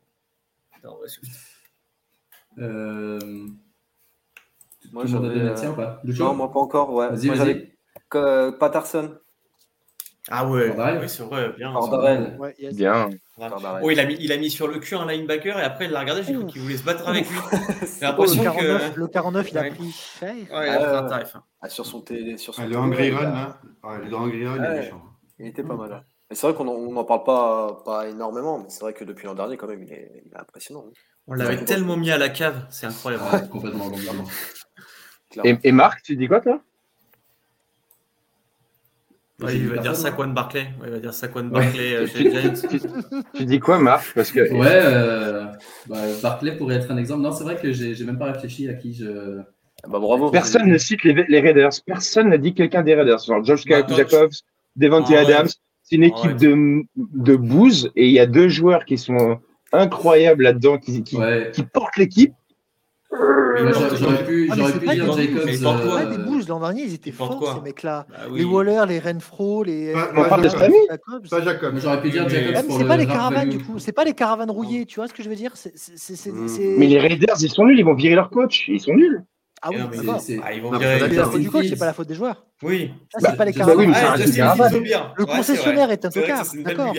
euh... 2.59 3.47
Moi, 4.93 5.07
j'en 5.07 5.23
ai 5.25 5.35
le 5.35 5.55
tien 5.55 5.71
ou 5.71 5.75
pas? 5.75 6.01
Non, 6.05 6.35
moi 6.35 6.51
pas 6.51 6.61
encore. 6.61 6.93
Ouais. 6.93 7.09
Vas-y, 7.09 7.29
vas-y. 7.29 7.73
Euh, 8.15 8.53
Patterson. 8.53 9.15
Ah 10.31 10.47
ouais, 10.47 10.71
oui, 10.71 11.09
c'est 11.09 11.25
vrai, 11.25 11.53
bien. 11.57 11.75
Ouais, 12.39 12.55
Bien. 12.73 13.11
Oh, 13.83 13.91
il 13.91 13.99
a, 13.99 14.05
mis, 14.07 14.17
il 14.21 14.31
a 14.31 14.37
mis 14.37 14.51
sur 14.51 14.69
le 14.69 14.79
cul 14.79 14.95
un 14.95 15.07
linebacker 15.07 15.59
et 15.59 15.63
après 15.63 15.87
il 15.87 15.91
l'a 15.91 16.01
regardé, 16.01 16.23
j'ai 16.23 16.33
cru 16.33 16.47
qu'il 16.47 16.63
voulait 16.63 16.77
se 16.77 16.85
battre 16.85 17.09
avec 17.09 17.29
lui. 17.29 17.39
J'ai 17.99 18.01
l'impression 18.07 18.45
que. 18.45 18.99
Le 18.99 19.07
49, 19.09 19.51
il 19.51 19.59
a 19.59 19.65
pris 19.65 19.91
cher. 19.91 20.35
Ouais, 20.35 20.69
il 20.69 20.71
a 20.71 20.79
pris 20.79 20.97
un 20.97 21.07
tarif. 21.07 21.35
Hein. 21.35 21.43
Ah, 21.61 21.69
sur 21.69 21.85
son 21.87 22.03
télé. 22.03 22.37
Sur 22.37 22.55
son 22.55 22.63
ah, 22.63 22.67
le 22.67 22.77
Angry 22.77 23.11
Run, 23.11 23.33
là. 23.33 23.59
Ah, 23.83 23.99
le 23.99 24.15
Angry 24.15 24.47
Run, 24.47 24.57
il 24.59 24.65
est 24.65 24.81
méchant. 24.83 25.03
Il 25.41 25.47
était 25.47 25.65
pas 25.65 25.75
mal. 25.75 26.05
C'est 26.31 26.47
vrai 26.47 26.55
qu'on 26.55 26.65
n'en 26.65 27.05
parle 27.05 27.25
pas, 27.25 27.83
pas 27.85 28.09
énormément, 28.09 28.59
mais 28.59 28.67
c'est 28.69 28.81
vrai 28.81 28.95
que 28.95 29.05
depuis 29.05 29.27
l'an 29.27 29.35
dernier, 29.35 29.57
quand 29.57 29.67
même, 29.67 29.83
il 29.83 29.93
est, 29.93 30.23
il 30.25 30.33
est 30.33 30.41
impressionnant. 30.41 30.85
Hein. 30.89 30.93
On 31.27 31.35
l'avait 31.35 31.65
tellement 31.65 31.97
mis 31.97 32.11
à 32.11 32.19
la 32.19 32.29
cave, 32.29 32.67
c'est 32.71 32.87
incroyable. 32.87 33.49
complètement, 33.49 33.91
complètement. 33.91 34.25
Et, 35.45 35.73
Marc, 35.73 36.03
tu 36.03 36.17
dis 36.17 36.29
quoi, 36.29 36.41
toi? 36.41 36.61
Il 39.51 39.69
va 39.69 39.79
dire 39.79 39.97
Saquon 39.97 40.29
Barclay. 40.29 40.69
il 40.85 40.91
va 40.91 40.99
dire 40.99 41.13
Saquon 41.13 41.45
Barclay 41.45 42.07
chez 42.07 42.31
Giants. 42.31 42.53
tu, 43.35 43.45
dis 43.45 43.59
quoi, 43.59 43.79
Marc? 43.79 44.15
Parce 44.15 44.31
que... 44.31 44.41
Ouais, 44.53 44.67
euh, 44.71 45.47
bah, 45.89 45.97
Barclay 46.23 46.57
pourrait 46.57 46.77
être 46.77 46.91
un 46.93 46.97
exemple. 46.97 47.23
Non, 47.23 47.33
c'est 47.33 47.45
vrai 47.45 47.57
que 47.57 47.73
j'ai 47.73 48.05
même 48.05 48.19
pas 48.19 48.33
réfléchi 48.33 48.69
à 48.69 48.75
qui 48.75 48.95
je. 48.95 49.41
Ah 49.85 49.89
bah, 49.89 49.99
bravo. 49.99 50.31
Personne 50.31 50.69
ne 50.69 50.79
cite 50.79 51.03
les, 51.03 51.41
Raiders. 51.41 51.73
Personne 51.85 52.29
n'a 52.29 52.39
dit 52.39 52.55
quelqu'un 52.55 52.83
des 52.83 52.95
Raiders. 52.95 53.19
Genre 53.19 53.43
Josh 53.43 53.65
bah, 53.67 53.85
Jacobs, 53.89 54.33
Devante 54.77 55.07
ah, 55.11 55.21
Adams. 55.21 55.49
C'est 55.83 55.97
une 55.97 56.05
équipe 56.05 56.37
de, 56.37 56.85
de 56.97 57.37
bouse 57.37 57.91
et 57.97 58.07
il 58.07 58.13
y 58.13 58.21
a 58.21 58.27
deux 58.27 58.49
joueurs 58.49 58.85
qui 58.85 58.97
sont 58.97 59.41
incroyables 59.73 60.45
là-dedans, 60.45 60.79
qui, 60.79 61.03
qui 61.03 61.17
portent 61.73 61.97
l'équipe. 61.97 62.33
J'aurais 63.13 64.25
pu, 64.25 64.49
ah, 64.51 64.55
pu 64.55 64.87
dire 64.89 65.13
Jacobs. 65.13 65.43
Mais 65.45 65.59
euh... 65.67 66.17
des 66.17 66.19
boosts 66.25 66.49
l'an 66.49 66.61
dernier, 66.61 66.83
ils 66.85 66.95
étaient 66.95 67.11
forts 67.11 67.55
ces 67.55 67.61
mecs-là. 67.61 68.07
Bah 68.09 68.17
les 68.35 68.45
Waller, 68.45 68.83
les 68.89 68.99
Renfro, 68.99 69.65
les. 69.65 69.95
on 70.17 70.25
parle 70.25 70.43
de 70.43 70.49
Jacobs. 70.49 70.73
Pas 71.31 71.43
Jacob. 71.43 71.75
J'aurais 71.79 72.01
pu 72.01 72.11
dire 72.11 72.29
Jacobs. 72.29 72.71
C'est 72.71 72.85
pas 72.85 72.97
les 72.97 73.07
caravanes 73.07 73.51
du 73.51 73.59
coup. 73.59 73.79
C'est 73.79 73.93
pas 73.93 74.05
les 74.05 74.15
caravanes 74.15 74.51
rouillées. 74.51 74.87
Tu 74.87 74.97
vois 74.97 75.09
ce 75.09 75.13
que 75.13 75.23
je 75.23 75.29
veux 75.29 75.37
dire? 75.37 75.53
Mm. 75.55 76.79
Mais 76.79 76.87
les 76.87 76.99
Raiders, 76.99 77.37
ils 77.41 77.51
sont 77.51 77.65
nuls. 77.65 77.79
Ils 77.79 77.85
vont 77.85 77.95
virer 77.95 78.15
leur 78.15 78.31
coach. 78.31 78.69
Ils 78.69 78.81
sont 78.81 78.95
nuls. 78.95 79.25
Ah 79.65 79.69
oui, 79.71 79.77
d'accord. 79.77 80.21
Ah, 80.43 80.53
ils 80.53 80.63
vont 80.63 80.77
virer 80.77 80.99
la 81.09 81.25
faute 81.27 81.41
du 81.41 81.51
coach, 81.51 81.67
c'est 81.69 81.79
pas 81.79 81.87
la 81.87 81.93
faute 81.93 82.09
des 82.09 82.15
joueurs. 82.15 82.45
Oui. 82.63 82.93
C'est 83.17 83.37
pas 83.37 83.45
les 83.45 83.53
caravanes. 83.53 83.93
Le 83.93 85.25
concessionnaire 85.25 85.91
est 85.91 86.05
un 86.05 86.11
tocard. 86.11 86.47
D'accord. 86.65 86.95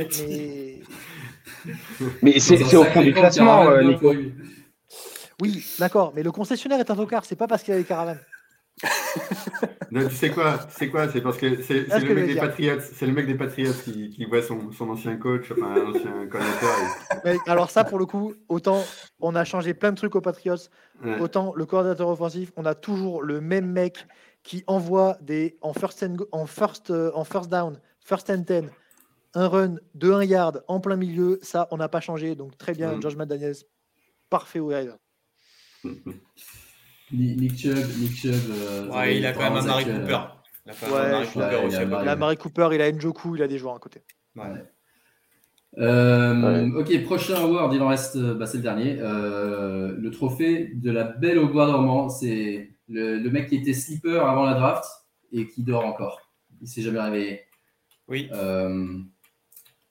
Mais 2.21 2.39
c'est 2.39 2.75
au 2.75 2.83
fond 2.83 3.01
du 3.01 3.13
classement, 3.13 3.81
Nico. 3.81 4.13
Oui, 5.41 5.65
d'accord, 5.79 6.13
mais 6.15 6.23
le 6.23 6.31
concessionnaire 6.31 6.79
est 6.79 6.91
un 6.91 6.95
tocard, 6.95 7.25
c'est 7.25 7.35
pas 7.35 7.47
parce 7.47 7.63
qu'il 7.63 7.73
a 7.73 7.77
des 7.77 7.83
caravanes. 7.83 8.19
non, 9.91 10.07
tu 10.07 10.15
sais 10.15 10.31
quoi 10.31 10.59
C'est 10.69 10.89
quoi 10.89 11.07
C'est 11.07 11.21
parce 11.21 11.37
que 11.37 11.61
c'est 11.61 11.87
le, 11.99 12.15
mec 12.15 12.25
des 12.25 12.35
Patriots. 12.35 12.79
C'est 12.81 13.05
le 13.05 13.13
mec 13.13 13.27
des 13.27 13.35
Patriots 13.35 13.73
qui, 13.83 14.09
qui 14.09 14.25
voit 14.25 14.41
son, 14.41 14.71
son, 14.71 14.89
ancien 14.89 15.15
coach, 15.17 15.51
enfin 15.51 15.67
un 15.67 15.89
ancien 15.89 16.27
coordinateur. 16.31 17.39
alors 17.45 17.69
ça, 17.69 17.83
pour 17.83 17.99
le 17.99 18.05
coup, 18.05 18.33
autant 18.49 18.83
on 19.19 19.35
a 19.35 19.43
changé 19.43 19.73
plein 19.73 19.91
de 19.91 19.97
trucs 19.97 20.15
aux 20.15 20.21
Patriots, 20.21 20.69
autant 21.19 21.53
le 21.55 21.65
coordinateur 21.65 22.09
offensif, 22.09 22.51
on 22.57 22.65
a 22.65 22.73
toujours 22.73 23.21
le 23.21 23.41
même 23.41 23.71
mec 23.71 24.07
qui 24.43 24.63
envoie 24.67 25.17
des 25.21 25.57
en 25.61 25.73
first 25.73 26.05
en 26.31 26.45
first 26.45 26.89
euh, 26.89 27.11
en 27.13 27.23
first 27.23 27.49
down, 27.49 27.79
first 28.01 28.29
and 28.29 28.43
ten, 28.43 28.69
un 29.33 29.47
run 29.47 29.75
de 29.95 30.11
1 30.11 30.23
yard 30.23 30.63
en 30.67 30.79
plein 30.79 30.97
milieu. 30.97 31.39
Ça, 31.41 31.67
on 31.71 31.77
n'a 31.77 31.89
pas 31.89 32.01
changé. 32.01 32.35
Donc 32.35 32.57
très 32.57 32.73
bien, 32.73 32.95
mm. 32.95 33.01
George 33.01 33.15
McDaniels, 33.15 33.55
parfait 34.29 34.59
au 34.59 34.71
Nick 37.11 37.57
Chubb, 37.57 37.85
Nick 37.99 38.15
Chubb. 38.15 38.33
Euh, 38.51 38.87
ouais, 38.89 39.17
il 39.17 39.25
a 39.25 39.33
quand 39.33 39.43
même 39.43 39.63
un 39.63 39.65
Mary 39.65 39.85
Cooper. 39.85 40.19
Il 40.65 40.71
a 40.71 40.75
quand 40.79 40.91
même 40.91 41.13
un 41.13 41.25
Cooper 41.25 41.65
aussi. 41.65 41.77
Il 41.77 42.09
a 42.09 42.15
Mary 42.15 42.37
Cooper, 42.37 42.69
il 42.73 42.81
a 42.81 42.91
Njoku, 42.91 43.35
il 43.35 43.43
a 43.43 43.47
des 43.47 43.57
joueurs 43.57 43.75
à 43.75 43.79
côté. 43.79 44.01
Ouais. 44.35 44.43
Euh, 45.79 46.71
ok, 46.75 47.03
prochain 47.03 47.35
award, 47.35 47.73
il 47.73 47.81
en 47.81 47.87
reste, 47.87 48.15
euh, 48.15 48.35
bah, 48.35 48.45
c'est 48.45 48.57
le 48.57 48.63
dernier. 48.63 48.97
Euh, 48.99 49.95
le 49.97 50.11
trophée 50.11 50.71
de 50.75 50.91
la 50.91 51.03
belle 51.03 51.39
au 51.39 51.47
bois 51.47 51.65
dormant. 51.65 52.09
C'est 52.09 52.69
le, 52.87 53.17
le, 53.17 53.29
mec 53.31 53.49
qui 53.49 53.55
était 53.55 53.73
sleeper 53.73 54.25
avant 54.25 54.45
la 54.45 54.53
draft 54.53 54.85
et 55.31 55.47
qui 55.47 55.63
dort 55.63 55.85
encore. 55.85 56.21
Il 56.61 56.67
s'est 56.67 56.81
jamais 56.81 57.01
réveillé. 57.01 57.41
Oui. 58.07 58.29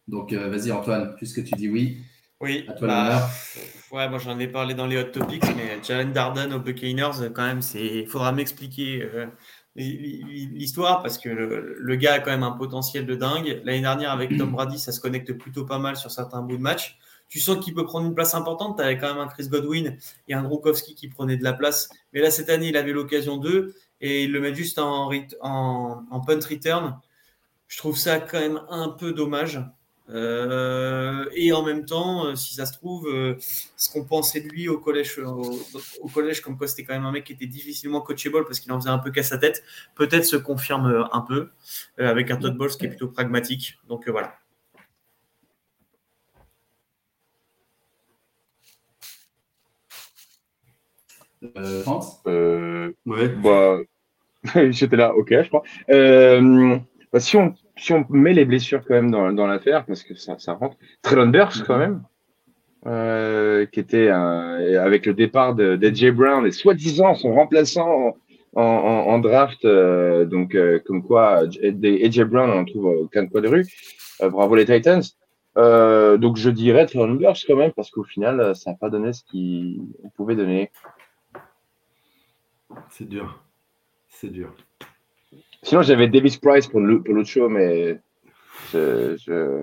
donc, 0.07 0.33
vas-y, 0.33 0.71
Antoine, 0.71 1.15
puisque 1.17 1.43
tu 1.45 1.55
dis 1.55 1.69
oui. 1.69 1.99
Oui, 2.43 2.67
bah, 2.81 3.31
ouais, 3.93 4.09
moi 4.09 4.19
j'en 4.19 4.37
ai 4.41 4.49
parlé 4.49 4.75
dans 4.75 4.87
les 4.87 4.99
hot 4.99 5.05
topics, 5.05 5.45
mais 5.57 5.79
Jalen 5.81 6.13
Darden 6.13 6.53
aux 6.53 6.59
Buccaneers, 6.59 7.31
quand 7.33 7.45
même, 7.45 7.61
il 7.75 8.09
faudra 8.09 8.33
m'expliquer 8.33 9.01
euh, 9.01 9.27
l'histoire 9.77 11.03
parce 11.03 11.19
que 11.19 11.29
le, 11.29 11.95
gars 11.95 12.15
a 12.15 12.19
quand 12.19 12.33
même 12.33 12.43
un 12.43 12.51
potentiel 12.51 13.07
de 13.07 13.15
dingue. 13.15 13.63
L'année 13.65 13.83
dernière, 13.83 14.11
avec 14.11 14.37
Tom 14.37 14.51
Brady, 14.51 14.81
ça 14.81 14.91
se 14.91 15.01
connecte 15.01 15.33
plutôt 15.35 15.65
pas 15.65 15.79
mal 15.79 15.97
sur 15.97 16.11
certains 16.11 16.43
bouts 16.43 16.57
de 16.57 16.63
match. 16.63 16.99
Tu 17.29 17.39
sens 17.39 17.65
qu'il 17.65 17.75
peut 17.75 17.85
prendre 17.85 18.09
une 18.09 18.15
place 18.15 18.35
importante. 18.35 18.77
Tu 18.77 18.83
avais 18.83 18.99
quand 18.99 19.15
même 19.15 19.23
un 19.23 19.29
Chris 19.29 19.49
Godwin 19.49 19.97
et 20.27 20.35
un 20.35 20.43
Gronkowski 20.43 20.97
qui 20.97 21.07
prenaient 21.07 21.37
de 21.37 21.45
la 21.45 21.53
place. 21.53 21.91
Mais 22.13 22.21
là, 22.21 22.33
cette 22.33 22.51
année, 22.51 22.71
il 22.71 22.77
avait 22.77 22.93
l'occasion 22.93 23.37
d'eux 23.37 23.73
et 24.01 24.25
il 24.25 24.33
le 24.33 24.41
met 24.41 24.53
juste 24.53 24.81
en, 24.81 25.13
en, 25.43 26.05
en 26.11 26.21
punt 26.21 26.41
return. 26.51 26.99
Je 27.69 27.79
trouve 27.79 27.97
ça 27.97 28.19
quand 28.19 28.41
même 28.41 28.61
un 28.69 28.89
peu 28.89 29.13
dommage. 29.13 29.61
Euh, 30.13 31.27
et 31.35 31.53
en 31.53 31.63
même 31.63 31.85
temps, 31.85 32.27
euh, 32.27 32.35
si 32.35 32.55
ça 32.55 32.67
se 32.67 32.73
trouve, 32.75 33.09
euh, 33.09 33.37
ce 33.77 33.91
qu'on 33.91 34.05
pensait 34.05 34.41
de 34.41 34.49
lui 34.49 34.69
au 34.69 34.79
collège, 34.79 35.19
au, 35.19 36.09
collège, 36.13 36.41
comme 36.41 36.59
quoi 36.59 36.67
c'était 36.67 36.85
quand 36.85 36.95
même 36.95 37.07
un 37.07 37.13
mec 37.13 37.25
qui 37.25 37.33
était 37.33 37.47
difficilement 37.47 38.01
coachable 38.01 38.45
parce 38.45 38.61
qu'il 38.61 38.73
en 38.73 38.81
faisait 38.81 38.91
un 38.91 38.99
peu 38.99 39.11
qu'à 39.11 39.23
sa 39.23 39.39
tête, 39.39 39.63
peut-être 39.95 40.25
se 40.25 40.37
confirme 40.37 41.09
un 41.13 41.21
peu 41.23 41.51
avec 41.99 42.31
un 42.31 42.37
Todd 42.37 42.57
Bowles 42.57 42.71
qui 42.71 42.87
est 42.87 42.89
plutôt 42.89 43.09
pragmatique. 43.09 43.79
Donc 43.89 44.09
voilà. 44.09 44.35
France 51.83 52.21
Ouais. 52.25 53.29
Bah, 53.29 53.79
j'étais 54.71 54.97
là, 54.97 55.15
ok, 55.15 55.29
je 55.31 55.49
crois. 55.49 55.63
Bah, 57.13 57.21
si 57.21 57.37
on 57.37 57.55
si 57.83 57.93
on 57.93 58.07
met 58.11 58.33
les 58.33 58.45
blessures 58.45 58.85
quand 58.87 58.95
même 58.95 59.11
dans, 59.11 59.47
l'affaire, 59.47 59.85
parce 59.85 60.05
que 60.05 60.15
ça, 60.15 60.37
rentre. 60.55 60.77
Trellon 61.03 61.27
Burks 61.27 61.65
quand 61.67 61.79
même, 61.79 62.03
euh, 62.87 63.67
qui 63.67 63.81
était 63.81 64.09
avec 64.09 65.05
le 65.05 65.15
départ 65.15 65.55
d'AJ 65.55 66.11
Brown 66.13 66.47
et 66.47 66.53
soi-disant 66.53 67.15
son 67.15 67.35
remplaçant 67.35 68.17
en, 68.55 69.19
draft, 69.19 69.65
euh, 69.65 70.25
donc 70.27 70.55
euh, 70.55 70.79
comme 70.85 71.03
quoi 71.03 71.45
AJ 71.63 72.23
Brown 72.25 72.51
on 72.51 72.59
en 72.61 72.65
trouve 72.65 72.85
aucun 72.85 73.27
coin 73.27 73.41
de 73.41 73.49
rue. 73.49 73.67
bravo 74.21 74.55
les 74.55 74.67
Titans. 74.67 75.03
donc 75.57 76.37
je 76.37 76.51
dirais 76.51 76.87
Trellon 76.87 77.15
Burks 77.15 77.45
quand 77.49 77.57
même, 77.57 77.73
parce 77.73 77.91
qu'au 77.91 78.05
final, 78.05 78.55
ça 78.55 78.71
n'a 78.71 78.77
pas 78.77 78.91
donné 78.91 79.13
ce 79.13 79.25
qu'il 79.25 79.81
pouvait 80.17 80.37
donner. 80.37 80.71
C'est 82.91 83.09
dur. 83.09 83.43
C'est 84.09 84.31
dur. 84.31 84.55
Sinon, 85.63 85.83
j'avais 85.83 86.09
Davis 86.09 86.37
Price 86.37 86.67
pour 86.67 86.81
l'autre 86.81 87.29
show, 87.29 87.49
mais 87.49 88.01
je, 88.73 89.17
je... 89.17 89.63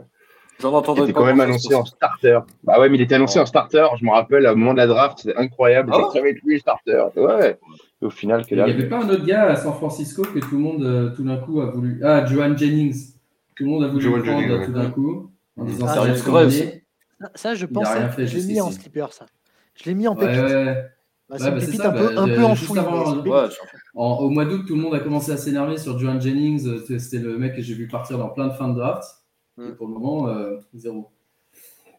J'en 0.62 0.74
entendais 0.74 1.02
il 1.02 1.04
était 1.06 1.14
quand 1.14 1.26
même 1.26 1.40
annoncé 1.40 1.74
en 1.74 1.86
starter. 1.86 2.40
Bah 2.64 2.80
ouais, 2.80 2.90
mais 2.90 2.98
il 2.98 3.02
était 3.02 3.16
annoncé 3.16 3.40
en 3.40 3.46
starter. 3.46 3.88
Je 3.98 4.06
me 4.06 4.12
rappelle, 4.12 4.46
au 4.46 4.56
moment 4.58 4.74
de 4.74 4.80
la 4.80 4.88
draft, 4.88 5.20
c'était 5.20 5.38
incroyable. 5.38 5.92
Ah 5.94 6.10
ouais 6.14 6.36
lui 6.44 6.60
starter. 6.60 7.02
Ouais. 7.16 7.58
au 8.02 8.10
final, 8.10 8.46
que 8.46 8.56
là, 8.56 8.68
il 8.68 8.76
n'y 8.76 8.80
avait 8.80 8.90
pas 8.90 9.02
un 9.02 9.10
autre 9.10 9.26
gars 9.26 9.44
à 9.44 9.56
San 9.56 9.74
Francisco 9.74 10.24
que 10.24 10.40
tout 10.40 10.56
le 10.56 10.62
monde, 10.62 10.84
euh, 10.84 11.16
tout 11.16 11.24
d'un 11.24 11.38
coup, 11.38 11.62
a 11.62 11.68
voulu. 11.68 12.02
Ah, 12.04 12.26
Joan 12.26 12.58
Jennings. 12.58 13.14
Tout 13.56 13.64
le 13.64 13.70
monde 13.70 13.84
a 13.86 13.88
voulu 13.88 14.02
Joan 14.02 14.22
prendre 14.22 14.42
Jennings, 14.42 14.66
tout 14.66 14.74
d'un 14.74 14.90
coup. 14.90 15.32
En 15.56 15.64
disant 15.64 15.86
ah, 15.88 15.94
ça, 15.94 16.02
ça, 17.36 17.56
je 17.56 17.66
pense, 17.66 17.88
que 18.16 18.26
je 18.26 18.38
l'ai 18.38 18.46
mis 18.46 18.62
en 18.62 18.72
slipper, 18.72 19.08
ça. 19.12 19.26
Je 19.76 19.86
l'ai 19.86 19.96
mis 19.96 20.10
en 20.10 20.16
pépite. 20.16 20.42
Ouais, 20.42 20.54
ouais. 20.54 20.86
Bah, 21.30 21.36
c'est 21.38 21.78
bah, 21.78 21.90
un, 21.90 21.92
peu, 21.92 22.16
bah, 22.16 22.22
un 22.22 22.28
peu 22.28 22.44
enfouie. 22.44 22.80
au 23.94 24.30
mois 24.30 24.46
d'août, 24.46 24.64
tout 24.68 24.76
le 24.76 24.82
monde 24.82 24.96
a 24.96 25.00
commencé 25.00 25.32
à 25.32 25.38
s'énerver 25.38 25.78
sur 25.78 26.00
Joan 26.00 26.20
Jennings. 26.20 26.68
Euh, 26.68 26.98
c'était 26.98 27.20
le 27.24 27.38
mec 27.38 27.56
que 27.56 27.62
j'ai 27.62 27.76
vu 27.76 27.88
partir 27.88 28.18
dans 28.18 28.30
plein 28.30 28.48
de 28.48 28.54
fins 28.54 28.70
de 28.70 28.76
draft. 28.76 29.04
Mm. 29.58 29.72
pour 29.78 29.88
le 29.88 29.94
moment, 29.94 30.28
euh, 30.28 30.58
zéro. 30.74 31.12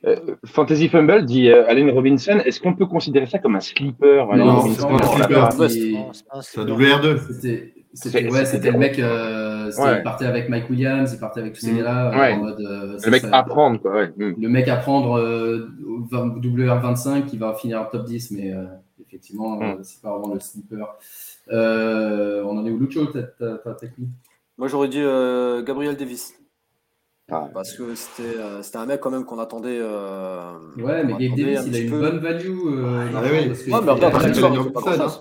Euh, 0.07 0.17
Fantasy 0.47 0.89
Fumble 0.89 1.27
dit 1.27 1.49
Allen 1.51 1.91
Robinson. 1.91 2.41
Est-ce 2.45 2.59
qu'on 2.59 2.75
peut 2.75 2.87
considérer 2.87 3.27
ça 3.27 3.39
comme 3.39 3.55
un 3.55 3.61
sleeper 3.61 4.35
Non, 4.35 4.63
c'est 4.63 4.83
pas 4.83 4.95
un 4.95 5.69
sleeper. 5.69 6.43
C'est 6.43 6.61
un 6.61 6.65
WR2. 6.65 7.73
C'était 7.93 8.71
le 8.73 8.79
mec. 8.79 8.99
il 8.99 10.03
partait 10.03 10.27
avec 10.27 10.49
Mike 10.49 10.71
Williams, 10.71 11.13
il 11.13 11.21
partait 11.21 11.41
avec 11.41 11.53
tous 11.53 11.61
ces 11.61 11.73
mm. 11.73 11.77
gars-là. 11.77 12.37
le 12.37 13.11
mec 13.11 13.23
à 13.31 13.45
prendre, 13.45 13.79
quoi. 13.81 14.07
Mm. 14.07 14.35
Le 14.41 14.49
mec 14.49 14.67
à 14.67 14.77
prendre 14.77 15.21
WR25 16.11 17.27
qui 17.27 17.37
va 17.37 17.55
finir 17.55 17.83
en 17.83 17.85
top 17.85 18.07
10, 18.07 18.33
mais 18.33 18.55
effectivement, 19.11 19.57
hmm. 19.57 19.63
euh, 19.63 19.83
c'est 19.83 20.01
pas 20.01 20.17
vraiment 20.17 20.35
le 20.35 20.41
sniper. 20.41 20.97
Euh, 21.51 22.45
on 22.45 22.57
en 22.59 22.65
est 22.65 22.71
où, 22.71 22.79
Lucho, 22.79 23.07
ta 23.07 23.75
technique? 23.75 24.11
Moi, 24.57 24.69
j'aurais 24.69 24.89
dit 24.89 25.01
euh, 25.01 25.63
Gabriel 25.63 25.97
Davis. 25.97 26.35
Ah, 27.33 27.49
parce 27.55 27.77
que 27.77 27.95
c'était 27.95 28.77
un 28.77 28.87
mec 28.87 29.01
quand 29.01 29.11
même 29.11 29.25
qu'on 29.25 29.39
attendait. 29.39 29.81
ouais, 29.81 31.05
mais 31.05 31.13
Gabe 31.13 31.37
Davis, 31.37 31.61
il 31.67 31.77
a 31.77 31.79
une 31.79 31.91
bonne 31.91 32.19
value. 32.19 32.59
ah, 33.15 33.23
oui. 33.23 33.31
ouais, 33.31 33.81
mais 33.83 33.91
regarde, 33.91 35.15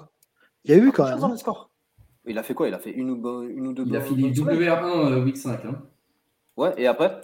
il 0.65 0.71
y 0.71 0.73
a 0.73 0.77
eu 0.77 0.91
quand 0.91 1.05
même. 1.05 1.35
Il 2.25 2.37
a 2.37 2.43
fait 2.43 2.53
quoi? 2.53 2.67
Il 2.67 2.73
a 2.73 2.79
fait 2.79 2.91
une 2.91 3.11
ou, 3.11 3.43
une 3.43 3.67
ou 3.67 3.73
deux. 3.73 3.85
Il 3.85 3.95
a 3.95 4.01
fini 4.01 4.31
WR1 4.31 5.23
week 5.23 5.37
5. 5.37 5.65
Hein. 5.65 5.81
Ouais, 6.57 6.73
et 6.77 6.87
après? 6.87 7.21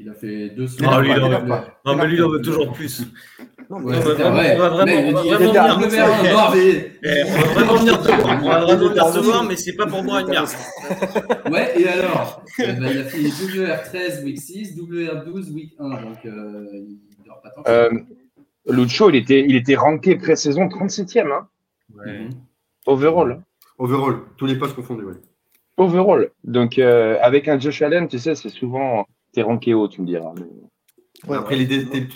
Il 0.00 0.08
a 0.08 0.14
fait 0.14 0.50
deux 0.50 0.68
semaines. 0.68 0.90
Non, 0.92 1.00
lui, 1.00 1.10
il 1.10 1.20
en, 1.20 1.28
non, 1.28 1.96
mais 1.96 2.06
lui, 2.06 2.16
il 2.16 2.22
en 2.22 2.28
veut 2.30 2.40
toujours 2.40 2.72
plus. 2.72 3.02
Non, 3.68 3.80
mais 3.80 3.96
on 3.96 4.00
va 4.00 4.68
vraiment, 4.68 5.02
venir 5.02 5.18
On 5.18 5.32
va 7.42 7.48
vraiment 7.54 7.78
venir 7.78 9.12
te 9.12 9.18
voir, 9.18 9.42
mais 9.44 9.56
c'est 9.56 9.74
pas 9.74 9.86
pour 9.86 10.04
moi 10.04 10.20
une 10.20 10.28
merde. 10.30 10.48
Ouais, 11.50 11.80
et 11.80 11.88
alors 11.88 12.44
eh 12.60 12.72
ben, 12.74 12.92
Il 12.92 12.98
a 12.98 13.04
fait 13.04 13.18
WR13 13.18 14.22
week 14.22 14.38
6, 14.40 14.76
WR12 14.76 15.52
week 15.52 15.74
1, 15.80 15.88
donc 15.88 16.24
euh, 16.26 16.66
il 16.74 16.98
dort 17.26 17.42
pas 17.42 17.50
tant. 17.50 17.62
Euh, 17.66 17.90
Lucho, 18.68 19.10
il 19.10 19.16
était, 19.16 19.44
il 19.48 19.56
était 19.56 19.74
ranké 19.74 20.14
pré-saison 20.14 20.66
37e. 20.66 21.32
Hein. 21.32 21.48
Ouais. 21.96 22.20
Mhm. 22.20 22.30
Overall. 22.86 23.42
Overall, 23.78 24.20
tous 24.36 24.46
les 24.46 24.54
postes 24.54 24.76
confondus, 24.76 25.04
ouais. 25.04 25.14
Overall. 25.76 26.30
Donc, 26.44 26.78
euh, 26.78 27.18
avec 27.20 27.48
un 27.48 27.58
Josh 27.58 27.82
Allen, 27.82 28.06
tu 28.06 28.20
sais, 28.20 28.36
c'est 28.36 28.48
souvent. 28.48 29.06
T'es 29.32 29.42
ranké 29.42 29.74
haut, 29.74 29.88
tu 29.88 30.00
me 30.02 30.06
diras. 30.06 30.32
Mais... 30.36 31.36
Après, 31.36 31.56
tu, 31.66 32.08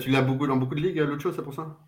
tu 0.00 0.10
l'as 0.10 0.22
beaucoup 0.22 0.46
dans 0.46 0.56
beaucoup 0.56 0.74
de 0.74 0.80
ligues, 0.80 0.98
l'autre 0.98 1.22
chose, 1.22 1.34
c'est 1.36 1.42
pour 1.42 1.54
ça? 1.54 1.78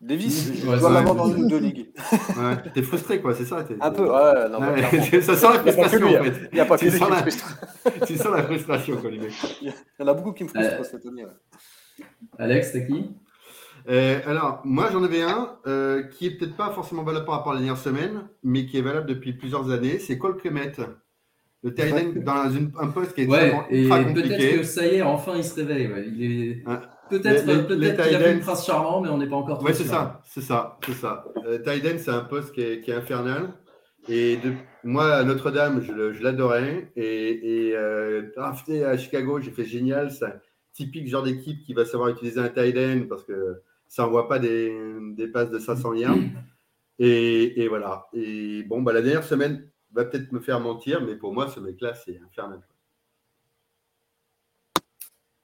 Davis, 0.00 0.52
je 0.54 0.64
dois 0.64 0.90
l'avoir 0.90 1.14
dans 1.14 1.34
une 1.34 1.44
ou 1.44 1.48
deux 1.48 1.58
ligues. 1.58 1.90
Ouais, 2.36 2.70
t'es 2.74 2.82
frustré, 2.82 3.20
quoi, 3.20 3.34
c'est 3.34 3.46
ça 3.46 3.64
Un 3.80 3.90
peu, 3.90 4.02
ouais. 4.02 4.48
Non, 4.50 4.60
ouais 4.60 5.22
ça 5.22 5.36
sent 5.36 5.46
la 5.46 5.60
frustration, 5.60 6.06
en 6.06 6.22
fait. 6.22 6.48
Il 6.52 6.54
n'y 6.54 6.60
a 6.60 6.66
pas 6.66 6.76
que 6.76 6.84
lui 6.84 6.90
Tu 8.06 8.16
sens 8.16 8.30
la 8.30 8.42
frustration, 8.42 8.96
quoi, 8.98 9.10
les 9.10 9.18
mecs. 9.18 9.32
Il 9.62 9.68
y 9.68 10.02
en 10.02 10.06
a 10.06 10.14
beaucoup 10.14 10.32
qui 10.32 10.44
me 10.44 10.48
frustrent 10.48 10.80
euh, 10.80 10.84
cette 10.84 11.06
année. 11.06 11.24
Alex, 12.38 12.72
t'as 12.72 12.80
qui? 12.80 13.10
Alors, 14.26 14.60
moi, 14.64 14.90
j'en 14.92 15.02
avais 15.02 15.22
un 15.22 15.56
qui 16.12 16.26
est 16.26 16.36
peut-être 16.36 16.56
pas 16.56 16.70
forcément 16.72 17.02
valable 17.02 17.24
par 17.24 17.36
rapport 17.36 17.52
à 17.52 17.54
la 17.54 17.60
dernière 17.62 17.78
semaine, 17.78 18.28
mais 18.42 18.66
qui 18.66 18.76
est 18.76 18.82
valable 18.82 19.06
depuis 19.06 19.32
plusieurs 19.32 19.70
années. 19.70 19.98
C'est 19.98 20.18
Cole 20.18 20.36
Clement. 20.36 20.60
Le 21.66 21.74
Titan 21.74 22.12
dans 22.24 22.50
une, 22.50 22.70
un 22.78 22.86
poste 22.88 23.12
qui 23.12 23.22
est 23.22 23.26
ouais, 23.26 23.52
et 23.70 23.88
Peut-être 23.88 24.56
que 24.58 24.62
ça 24.62 24.86
y 24.86 24.96
est, 24.96 25.02
enfin, 25.02 25.32
il 25.36 25.42
se 25.42 25.56
réveille. 25.56 26.12
Il 26.16 26.50
est... 26.50 26.64
Peut-être 27.10 27.66
peut 27.66 27.76
qu'il 27.76 28.16
a 28.16 28.30
une 28.30 28.40
phrase 28.40 28.64
charmant, 28.64 29.00
mais 29.00 29.08
on 29.08 29.18
n'est 29.18 29.28
pas 29.28 29.34
encore. 29.34 29.60
Oui, 29.64 29.72
c'est 29.74 29.84
ça, 29.84 30.20
c'est 30.24 30.42
ça, 30.42 30.78
c'est 30.86 30.94
ça. 30.94 31.24
Euh, 31.44 31.58
c'est 31.64 32.08
un 32.08 32.20
poste 32.20 32.52
qui 32.52 32.60
est, 32.60 32.80
qui 32.82 32.92
est 32.92 32.94
infernal. 32.94 33.48
Et 34.08 34.36
de, 34.36 34.52
moi, 34.84 35.12
à 35.12 35.24
Notre-Dame, 35.24 35.82
je, 35.82 36.22
l'adorais. 36.22 36.92
Et, 36.94 37.66
et 37.68 37.76
euh, 37.76 38.30
à 38.36 38.96
Chicago, 38.96 39.40
j'ai 39.40 39.50
fait 39.50 39.64
génial. 39.64 40.12
C'est 40.12 40.26
typique 40.72 41.08
genre 41.08 41.24
d'équipe 41.24 41.64
qui 41.64 41.74
va 41.74 41.84
savoir 41.84 42.10
utiliser 42.10 42.38
un 42.38 42.48
tight 42.48 43.08
parce 43.08 43.24
que 43.24 43.60
ça 43.88 44.04
n'envoie 44.04 44.28
pas 44.28 44.38
des, 44.38 44.72
des, 45.16 45.26
passes 45.26 45.50
de 45.50 45.58
500 45.58 45.94
yards. 45.94 46.16
Et, 47.00 47.60
et, 47.60 47.66
voilà. 47.66 48.06
Et 48.12 48.62
bon, 48.62 48.82
bah, 48.82 48.92
la 48.92 49.02
dernière 49.02 49.24
semaine 49.24 49.68
va 49.92 50.04
peut-être 50.04 50.32
me 50.32 50.40
faire 50.40 50.60
mentir, 50.60 51.00
mais 51.02 51.16
pour 51.16 51.32
moi, 51.32 51.48
ce 51.48 51.60
mec-là, 51.60 51.94
c'est 51.94 52.20
infernal. 52.24 52.60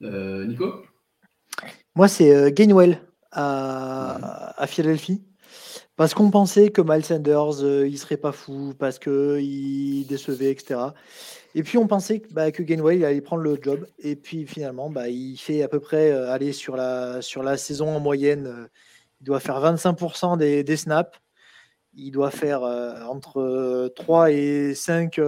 Euh, 0.01 0.45
Nico? 0.45 0.83
Moi, 1.95 2.07
c'est 2.07 2.35
euh, 2.35 2.49
Gainwell 2.49 2.99
à, 3.31 4.65
Philadelphie. 4.67 5.23
Parce 5.95 6.15
qu'on 6.15 6.31
pensait 6.31 6.71
que 6.71 6.81
Miles 6.81 7.05
Sanders, 7.05 7.63
euh, 7.63 7.87
il 7.87 7.99
serait 7.99 8.17
pas 8.17 8.31
fou, 8.31 8.73
parce 8.77 8.97
qu'il 8.97 10.07
décevait, 10.07 10.49
etc. 10.49 10.79
Et 11.53 11.61
puis 11.61 11.77
on 11.77 11.85
pensait 11.85 12.23
bah, 12.31 12.51
que 12.51 12.63
Gainwell 12.63 12.97
il 12.97 13.05
allait 13.05 13.21
prendre 13.21 13.43
le 13.43 13.59
job. 13.61 13.85
Et 13.99 14.15
puis 14.15 14.47
finalement, 14.47 14.89
bah, 14.89 15.09
il 15.09 15.37
fait 15.37 15.61
à 15.61 15.67
peu 15.67 15.79
près 15.79 16.11
euh, 16.11 16.31
aller 16.31 16.51
sur 16.51 16.75
la, 16.75 17.21
sur 17.21 17.43
la 17.43 17.57
saison 17.57 17.89
en 17.95 17.99
moyenne. 17.99 18.67
il 19.21 19.25
doit 19.25 19.39
faire 19.39 19.61
25% 19.61 20.37
des, 20.37 20.77
snaps. 20.77 21.19
Il 21.95 22.11
doit 22.11 22.31
faire 22.31 22.63
entre 22.63 23.91
3 23.95 24.31
et 24.31 24.73
5 24.73 25.19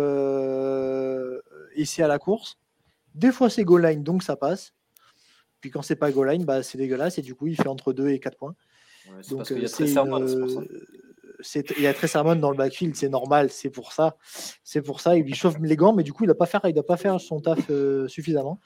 essais 1.75 2.03
à 2.03 2.07
la 2.07 2.19
course. 2.19 2.57
Des 3.13 3.31
fois, 3.31 3.49
c'est 3.49 3.63
goal 3.63 3.85
line, 3.85 4.03
donc 4.03 4.23
ça 4.23 4.35
passe. 4.35 4.73
Puis 5.61 5.69
quand 5.69 5.81
c'est 5.81 5.95
pas 5.95 6.11
goal 6.11 6.29
line, 6.29 6.43
bah, 6.45 6.63
c'est 6.63 6.77
dégueulasse 6.77 7.17
et 7.17 7.21
du 7.21 7.35
coup, 7.35 7.47
il 7.47 7.55
fait 7.55 7.67
entre 7.67 7.93
2 7.93 8.09
et 8.09 8.19
4 8.19 8.37
points. 8.37 8.55
Donc, 9.29 9.49
il 9.51 9.61
y 9.61 9.65
a 9.65 9.69
très 9.69 9.87
il 11.77 11.83
y 11.83 11.87
a 11.87 11.93
très 11.93 12.07
sermon 12.07 12.35
dans 12.35 12.49
le 12.49 12.57
backfield, 12.57 12.95
c'est 12.95 13.09
normal, 13.09 13.49
c'est 13.51 13.69
pour 13.69 13.93
ça. 13.93 14.15
C'est 14.63 14.81
pour 14.81 15.01
ça, 15.01 15.17
il 15.17 15.23
lui 15.23 15.33
chauffe 15.33 15.57
les 15.61 15.75
gants, 15.75 15.93
mais 15.93 16.03
du 16.03 16.13
coup, 16.13 16.23
il 16.23 16.27
ne 16.27 16.33
doit, 16.33 16.47
pas 16.47 16.71
doit 16.71 16.85
pas 16.85 16.97
faire 16.97 17.19
son 17.19 17.39
taf 17.39 17.59
euh, 17.69 18.07
suffisamment. 18.07 18.59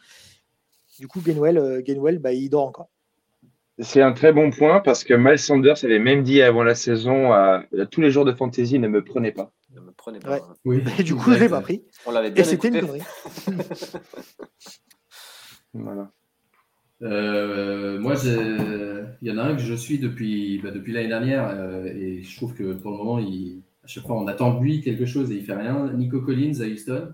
Du 1.00 1.08
coup, 1.08 1.22
Gainwell, 1.22 1.58
euh, 1.58 2.20
bah, 2.20 2.34
il 2.34 2.50
dort 2.50 2.66
encore. 2.68 2.90
C'est 3.82 4.02
un 4.02 4.12
très 4.12 4.34
bon 4.34 4.52
point 4.52 4.82
parce 4.82 5.04
que 5.04 5.14
Miles 5.14 5.40
Sanders 5.40 5.84
avait 5.84 6.00
même 6.00 6.24
dit 6.24 6.42
avant 6.42 6.64
la 6.64 6.76
saison 6.76 7.32
à, 7.32 7.64
tous 7.92 8.02
les 8.02 8.12
jours 8.12 8.26
de 8.26 8.34
fantasy 8.34 8.78
ne 8.78 8.88
me 8.88 9.04
prenez 9.04 9.32
pas. 9.32 9.52
Ne 9.74 9.82
me 9.82 9.92
prenez 9.92 10.20
pas. 10.20 10.40
Oui. 10.66 10.84
Et 11.00 11.04
du 11.04 11.16
coup, 11.16 11.32
je 11.32 11.40
l'ai 11.40 11.50
pas 11.50 11.62
pris. 11.62 11.84
On 12.06 12.12
l'avait 12.12 12.34
Et 12.36 12.44
c'était 12.44 12.68
une 12.68 12.82
connerie. 12.82 13.02
voilà. 15.74 16.12
Euh, 17.02 18.00
moi, 18.00 18.16
il 18.26 19.28
y 19.28 19.32
en 19.32 19.38
a 19.38 19.44
un 19.44 19.56
que 19.56 19.62
je 19.62 19.74
suis 19.74 20.00
depuis, 20.00 20.60
bah, 20.62 20.72
depuis 20.72 20.92
l'année 20.92 21.08
dernière 21.08 21.48
euh, 21.48 21.86
et 21.86 22.24
je 22.24 22.36
trouve 22.36 22.54
que 22.54 22.74
pour 22.74 22.92
le 22.92 22.98
moment, 22.98 23.20
il, 23.20 23.62
à 23.84 23.88
chaque 23.88 24.06
fois, 24.06 24.18
on 24.18 24.28
attend 24.28 24.56
de 24.56 24.64
lui 24.64 24.82
quelque 24.82 25.06
chose 25.06 25.32
et 25.32 25.36
il 25.36 25.44
fait 25.44 25.56
rien. 25.56 25.92
Nico 25.94 26.22
Collins 26.22 26.62
à 26.62 26.66
Houston, 26.66 26.92
euh, 26.92 27.06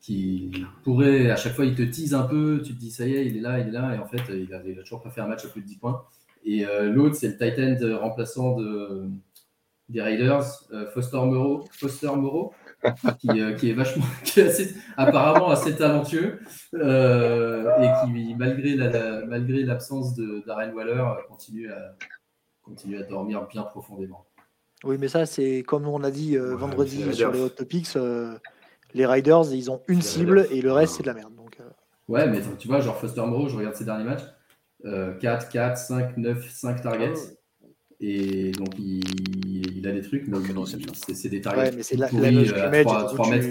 qui 0.00 0.64
pourrait, 0.82 1.30
à 1.30 1.36
chaque 1.36 1.54
fois, 1.54 1.64
il 1.64 1.74
te 1.74 1.82
tease 1.82 2.14
un 2.14 2.24
peu, 2.24 2.60
tu 2.64 2.74
te 2.74 2.78
dis 2.78 2.90
ça 2.90 3.06
y 3.06 3.14
est, 3.14 3.26
il 3.26 3.36
est 3.36 3.40
là, 3.40 3.58
il 3.58 3.68
est 3.68 3.72
là, 3.72 3.94
et 3.94 3.98
en 3.98 4.06
fait, 4.06 4.22
il 4.28 4.52
a, 4.52 4.82
toujours 4.82 5.02
pas 5.02 5.10
fait 5.10 5.20
un 5.20 5.26
match 5.26 5.44
à 5.44 5.48
plus 5.48 5.60
de 5.62 5.66
10 5.66 5.76
points. 5.76 6.02
Et 6.44 6.64
l'autre, 6.90 7.14
c'est 7.14 7.28
le 7.28 7.36
Titan 7.36 7.98
remplaçant 7.98 8.56
de, 8.56 9.04
des 9.88 10.02
Raiders, 10.02 10.44
Foster 10.92 11.18
Moreau. 11.18 11.64
Foster 11.72 12.10
Moreau 12.14 12.52
euh, 13.30 13.52
qui, 13.54 13.70
est 13.70 13.72
vachement, 13.72 14.04
apparemment 14.96 15.48
assez 15.50 15.74
talentueux 15.74 16.40
euh, 16.74 17.70
et 17.78 17.88
qui, 18.04 18.34
malgré, 18.34 18.74
la, 18.74 19.24
malgré 19.24 19.62
l'absence 19.62 20.14
de 20.14 20.42
Darren 20.46 20.72
Waller, 20.72 21.02
continue 21.28 21.70
à, 21.72 21.96
continue 22.62 22.98
à 22.98 23.04
dormir 23.04 23.46
bien 23.50 23.62
profondément. 23.62 24.26
Oui, 24.84 24.96
mais 24.98 25.08
ça, 25.08 25.24
c'est 25.24 25.62
comme 25.62 25.88
on 25.88 26.02
a 26.04 26.10
dit 26.10 26.36
euh, 26.36 26.56
vendredi 26.56 27.02
sur 27.14 27.32
les 27.32 27.40
Hot 27.40 27.48
Topics, 27.50 27.96
les 28.94 29.06
Riders, 29.06 29.52
ils 29.52 29.70
ont 29.70 29.80
une 29.88 30.02
cible 30.02 30.46
et 30.50 30.60
le 30.60 30.72
reste, 30.72 30.96
c'est 30.96 31.02
de 31.02 31.08
la 31.08 31.14
merde. 31.14 31.34
Donc, 31.34 31.58
Ouais, 32.06 32.28
mais 32.28 32.40
tu 32.58 32.68
vois, 32.68 32.80
genre 32.80 32.98
Foster 32.98 33.22
Moreau, 33.22 33.48
je 33.48 33.56
regarde 33.56 33.74
ses 33.74 33.84
derniers 33.84 34.04
matchs 34.04 34.24
4, 34.84 35.48
4, 35.48 35.78
5, 35.78 36.16
9, 36.16 36.50
5 36.50 36.82
targets. 36.82 37.14
Et 38.00 38.52
donc, 38.52 38.68
il, 38.78 39.02
il, 39.78 39.88
a 39.88 39.92
des 39.92 40.02
trucs, 40.02 40.28
mais 40.28 40.38
c'est 41.14 41.28
des 41.28 41.40
targets. 41.40 41.60
Ouais, 41.60 41.72
mais 41.74 41.82
c'est 41.82 41.96
la, 41.96 42.10
la 42.12 42.30
loge 42.30 42.52
à 42.52 42.84
3, 42.84 43.06
3 43.06 43.30
mètres. 43.30 43.48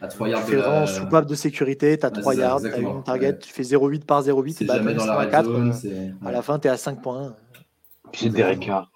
À 0.00 0.08
3 0.08 0.28
yards. 0.28 0.44
Tu 0.44 0.50
fais 0.50 0.56
vraiment 0.58 0.86
soupape 0.86 1.26
de 1.26 1.34
sécurité, 1.34 1.98
tu 1.98 2.06
as 2.06 2.10
3 2.10 2.34
yards, 2.34 2.60
tu 2.60 2.66
as 2.66 2.78
une 2.78 3.02
target, 3.02 3.28
ouais. 3.28 3.38
tu 3.38 3.52
fais 3.52 3.62
0,8 3.62 4.04
par 4.04 4.22
0,8, 4.22 4.62
et 4.62 4.66
bah, 4.66 4.76
jamais 4.76 4.94
dans 4.94 5.06
la 5.06 5.18
à 5.18 5.26
4. 5.26 5.44
Zone, 5.44 5.74
euh, 5.86 6.10
à 6.24 6.32
la 6.32 6.42
fin, 6.42 6.58
tu 6.58 6.68
es 6.68 6.70
à 6.70 6.76
5 6.76 7.02
points. 7.02 7.34
C'est 8.12 8.28
des 8.28 8.44
récards. 8.44 8.90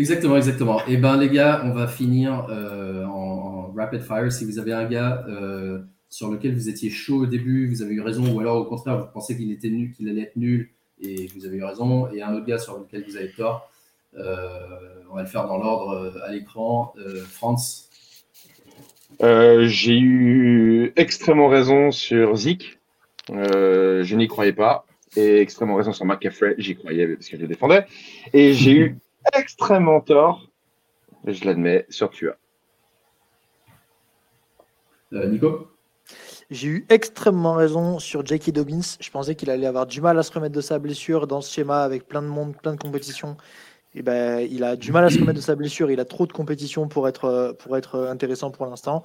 Exactement, 0.00 0.38
exactement. 0.38 0.80
Et 0.86 0.94
eh 0.94 0.96
ben 0.96 1.18
les 1.18 1.28
gars, 1.28 1.60
on 1.62 1.72
va 1.72 1.86
finir 1.86 2.46
euh, 2.48 3.04
en, 3.04 3.70
rapid 3.76 4.00
fire. 4.00 4.32
Si 4.32 4.46
vous 4.46 4.58
avez 4.58 4.72
un 4.72 4.86
gars 4.86 5.26
euh, 5.28 5.80
sur 6.08 6.30
lequel 6.30 6.54
vous 6.54 6.70
étiez 6.70 6.88
chaud 6.88 7.24
au 7.24 7.26
début, 7.26 7.68
vous 7.68 7.82
avez 7.82 7.96
eu 7.96 8.00
raison, 8.00 8.24
ou 8.32 8.40
alors 8.40 8.56
au 8.56 8.64
contraire, 8.64 8.98
vous 8.98 9.12
pensez 9.12 9.36
qu'il 9.36 9.52
était 9.52 9.68
nul, 9.68 9.92
qu'il 9.92 10.08
allait 10.08 10.22
être 10.22 10.36
nul, 10.36 10.70
et 11.02 11.26
vous 11.34 11.44
avez 11.44 11.58
eu 11.58 11.64
raison. 11.64 12.10
Et 12.14 12.22
un 12.22 12.32
autre 12.32 12.46
gars 12.46 12.56
sur 12.56 12.78
lequel 12.78 13.04
vous 13.06 13.18
avez 13.18 13.30
tort. 13.32 13.70
Euh, 14.16 14.48
on 15.10 15.16
va 15.16 15.20
le 15.20 15.28
faire 15.28 15.46
dans 15.46 15.58
l'ordre 15.58 16.18
à 16.24 16.32
l'écran. 16.32 16.94
France. 17.28 17.90
J'ai 19.20 19.98
eu 19.98 20.94
extrêmement 20.96 21.48
raison 21.48 21.90
sur 21.90 22.36
Zik. 22.36 22.78
je 23.28 24.14
n'y 24.14 24.28
croyais 24.28 24.54
pas. 24.54 24.86
Et 25.14 25.40
extrêmement 25.40 25.74
raison 25.74 25.92
sur 25.92 26.06
McCaffrey. 26.06 26.54
J'y 26.56 26.74
croyais 26.74 27.06
parce 27.06 27.28
que 27.28 27.36
je 27.36 27.42
le 27.42 27.48
défendais. 27.48 27.84
Et 28.32 28.54
j'ai 28.54 28.72
eu 28.72 28.96
extrêmement 29.34 30.00
tort, 30.00 30.48
je 31.26 31.44
l'admets, 31.44 31.86
sur 31.88 32.10
Tua. 32.10 32.36
Nico? 35.12 35.68
J'ai 36.50 36.68
eu 36.68 36.86
extrêmement 36.88 37.54
raison 37.54 37.98
sur 37.98 38.26
Jackie 38.26 38.52
Dobbins. 38.52 38.96
Je 38.98 39.10
pensais 39.10 39.34
qu'il 39.34 39.50
allait 39.50 39.66
avoir 39.66 39.86
du 39.86 40.00
mal 40.00 40.18
à 40.18 40.22
se 40.22 40.32
remettre 40.32 40.54
de 40.54 40.60
sa 40.60 40.78
blessure 40.78 41.26
dans 41.26 41.40
ce 41.40 41.52
schéma 41.52 41.82
avec 41.82 42.08
plein 42.08 42.22
de 42.22 42.26
monde, 42.26 42.56
plein 42.56 42.72
de 42.72 42.80
compétitions. 42.80 43.36
Et 43.94 44.02
ben, 44.02 44.46
il 44.48 44.62
a 44.62 44.76
du 44.76 44.92
mal 44.92 45.04
à 45.04 45.10
se 45.10 45.18
remettre 45.18 45.38
de 45.38 45.44
sa 45.44 45.56
blessure. 45.56 45.90
Il 45.90 46.00
a 46.00 46.04
trop 46.04 46.26
de 46.26 46.32
compétition 46.32 46.88
pour 46.88 47.08
être, 47.08 47.56
pour 47.58 47.76
être 47.76 48.06
intéressant 48.08 48.50
pour 48.50 48.66
l'instant. 48.66 49.02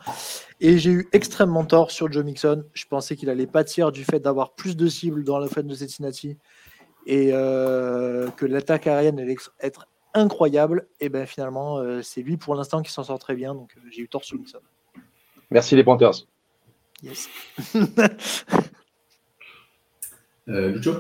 Et 0.60 0.78
j'ai 0.78 0.92
eu 0.92 1.08
extrêmement 1.12 1.66
tort 1.66 1.92
sur 1.92 2.12
Joe 2.12 2.24
Mixon. 2.24 2.64
Je 2.74 2.86
pensais 2.86 3.16
qu'il 3.16 3.30
allait 3.30 3.48
pâtir 3.48 3.92
du 3.92 4.04
fait 4.04 4.20
d'avoir 4.20 4.54
plus 4.54 4.76
de 4.76 4.88
cibles 4.88 5.24
dans 5.24 5.40
le 5.40 5.48
fait 5.48 5.64
de 5.64 5.74
Cincinnati 5.74 6.38
et 7.08 7.30
euh, 7.32 8.30
que 8.32 8.46
l'attaque 8.46 8.88
aérienne 8.88 9.20
allait 9.20 9.36
être 9.60 9.88
incroyable. 10.16 10.88
Et 11.00 11.10
ben 11.10 11.28
finalement, 11.28 11.78
euh, 11.78 12.02
c'est 12.02 12.22
lui 12.22 12.38
pour 12.38 12.56
l'instant 12.56 12.82
qui 12.82 12.92
s'en 12.92 13.04
sort 13.04 13.20
très 13.20 13.36
bien. 13.36 13.54
Donc 13.54 13.76
euh, 13.78 13.82
j'ai 13.92 14.02
eu 14.02 14.10
tort 14.10 14.24
sur 14.24 14.38
Mixon. 14.38 14.60
Merci 15.52 15.76
les 15.76 15.84
Panthers. 15.84 16.26
Yes. 17.04 17.30
euh, 20.48 20.70
Lucho 20.70 20.92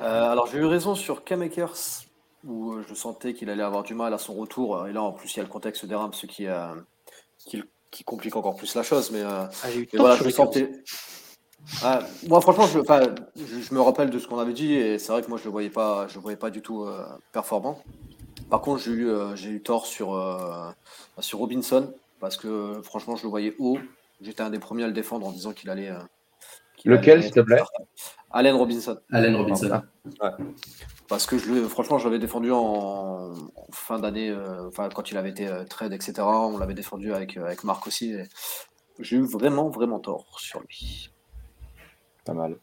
euh, 0.00 0.30
Alors, 0.30 0.46
j'ai 0.46 0.58
eu 0.58 0.64
raison 0.64 0.94
sur 0.94 1.24
Kamakers, 1.24 2.04
où 2.44 2.76
je 2.88 2.94
sentais 2.94 3.34
qu'il 3.34 3.50
allait 3.50 3.62
avoir 3.62 3.82
du 3.82 3.94
mal 3.94 4.14
à 4.14 4.18
son 4.18 4.34
retour. 4.34 4.86
Et 4.86 4.92
là, 4.92 5.02
en 5.02 5.12
plus, 5.12 5.34
il 5.34 5.38
y 5.38 5.40
a 5.40 5.42
le 5.42 5.48
contexte 5.48 5.84
des 5.86 5.94
Rams, 5.94 6.12
ce 6.12 6.26
qui, 6.26 6.46
euh, 6.46 6.74
qui, 7.38 7.62
qui, 7.90 8.04
complique 8.04 8.36
encore 8.36 8.56
plus 8.56 8.74
la 8.74 8.82
chose. 8.82 9.10
Mais, 9.10 9.22
euh, 9.22 9.44
ah, 9.62 9.68
voilà, 9.94 10.16
je 10.16 10.30
sentais. 10.30 10.70
Ah, 11.82 12.00
moi, 12.28 12.40
franchement, 12.40 12.66
je, 12.66 12.78
je, 13.36 13.60
je, 13.60 13.74
me 13.74 13.80
rappelle 13.80 14.10
de 14.10 14.18
ce 14.18 14.26
qu'on 14.26 14.38
avait 14.38 14.52
dit, 14.52 14.74
et 14.74 14.98
c'est 14.98 15.12
vrai 15.12 15.22
que 15.22 15.28
moi, 15.28 15.38
je 15.38 15.42
ne 15.42 15.46
le 15.46 15.52
voyais 15.52 15.70
pas, 15.70 16.06
je 16.08 16.14
le 16.14 16.20
voyais 16.20 16.36
pas 16.36 16.50
du 16.50 16.62
tout 16.62 16.84
euh, 16.84 17.04
performant. 17.32 17.82
Par 18.50 18.60
contre, 18.60 18.82
j'ai 18.82 18.92
eu, 18.92 19.08
euh, 19.08 19.34
j'ai 19.34 19.50
eu 19.50 19.60
tort 19.60 19.86
sur, 19.86 20.14
sur 21.18 21.38
Robinson, 21.40 21.92
parce 22.20 22.36
que 22.36 22.80
franchement, 22.82 23.16
je 23.16 23.24
le 23.24 23.28
voyais 23.28 23.54
haut. 23.58 23.78
J'étais 24.20 24.42
un 24.42 24.50
des 24.50 24.58
premiers 24.58 24.84
à 24.84 24.86
le 24.86 24.92
défendre 24.92 25.26
en 25.26 25.32
disant 25.32 25.52
qu'il 25.52 25.70
allait. 25.70 25.90
Euh, 25.90 25.98
Lequel, 26.84 27.22
s'il 27.22 27.32
te 27.32 27.40
plaît? 27.40 27.62
Allen 28.30 28.54
Robinson. 28.54 28.98
Allen 29.10 29.34
Robinson. 29.34 29.82
Parce 31.08 31.26
que 31.26 31.38
je, 31.38 31.66
franchement, 31.68 31.98
je 31.98 32.04
l'avais 32.04 32.18
défendu 32.18 32.50
en, 32.52 33.32
fin 33.72 33.98
d'année, 33.98 34.30
euh, 34.30 34.68
enfin, 34.68 34.88
quand 34.94 35.10
il 35.10 35.16
avait 35.16 35.30
été 35.30 35.48
euh, 35.48 35.64
trade, 35.64 35.92
etc. 35.92 36.14
On 36.20 36.58
l'avait 36.58 36.74
défendu 36.74 37.12
avec, 37.12 37.36
avec 37.36 37.64
Marc 37.64 37.86
aussi. 37.86 38.14
J'ai 39.00 39.16
eu 39.16 39.26
vraiment, 39.26 39.68
vraiment 39.68 39.98
tort 39.98 40.38
sur 40.38 40.60
lui. 40.60 41.10
Pas 42.26 42.34
mal. 42.34 42.56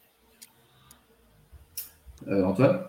Antoine 2.27 2.88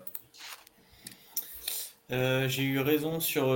J'ai 2.09 2.63
eu 2.63 2.79
raison 2.79 3.19
sur 3.19 3.55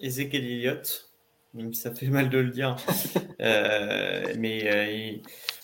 Ezekiel 0.00 0.44
Elliott. 0.44 1.10
Même 1.54 1.74
ça 1.74 1.94
fait 1.94 2.06
mal 2.06 2.30
de 2.30 2.38
le 2.38 2.50
dire. 2.50 2.76
Euh, 3.42 4.34
mais 4.36 4.68
euh, 4.70 5.16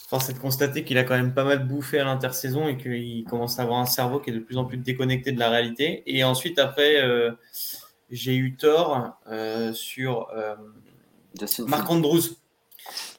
force 0.09 0.31
est 0.31 0.33
de 0.33 0.39
constater 0.39 0.83
qu'il 0.83 0.97
a 0.97 1.05
quand 1.05 1.15
même 1.15 1.35
pas 1.35 1.45
mal 1.45 1.69
bouffé 1.69 1.99
à 1.99 2.05
l'intersaison 2.05 2.69
et 2.69 2.79
qu'il 2.79 3.25
commence 3.25 3.59
à 3.59 3.65
avoir 3.65 3.81
un 3.81 3.85
cerveau 3.85 4.19
qui 4.19 4.31
est 4.31 4.33
de 4.33 4.39
plus 4.39 4.57
en 4.57 4.65
plus 4.65 4.79
déconnecté 4.79 5.31
de 5.31 5.39
la 5.39 5.51
réalité. 5.51 6.03
Et 6.07 6.25
ensuite, 6.25 6.59
après, 6.59 7.03
euh, 7.03 7.33
j'ai 8.09 8.35
eu 8.35 8.57
tort 8.57 9.21
euh, 9.27 9.75
sur 9.75 10.31
euh, 10.31 10.55
Marc 11.67 11.91
Andrews. 11.91 12.23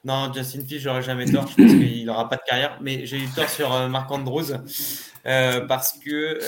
Non, 0.08 0.32
Justin 0.34 0.62
Fish, 0.66 0.82
j'aurais 0.82 1.04
jamais 1.04 1.26
tort. 1.26 1.48
Je 1.48 1.56
pense 1.62 1.72
qu'il 1.72 2.06
n'aura 2.06 2.30
pas 2.30 2.38
de 2.38 2.42
carrière. 2.48 2.80
Mais 2.82 3.06
j'ai 3.06 3.18
eu 3.18 3.28
tort 3.28 3.50
sur 3.50 3.90
Marc 3.90 4.10
Andrews 4.10 4.54
parce, 5.24 6.00
que, 6.00 6.40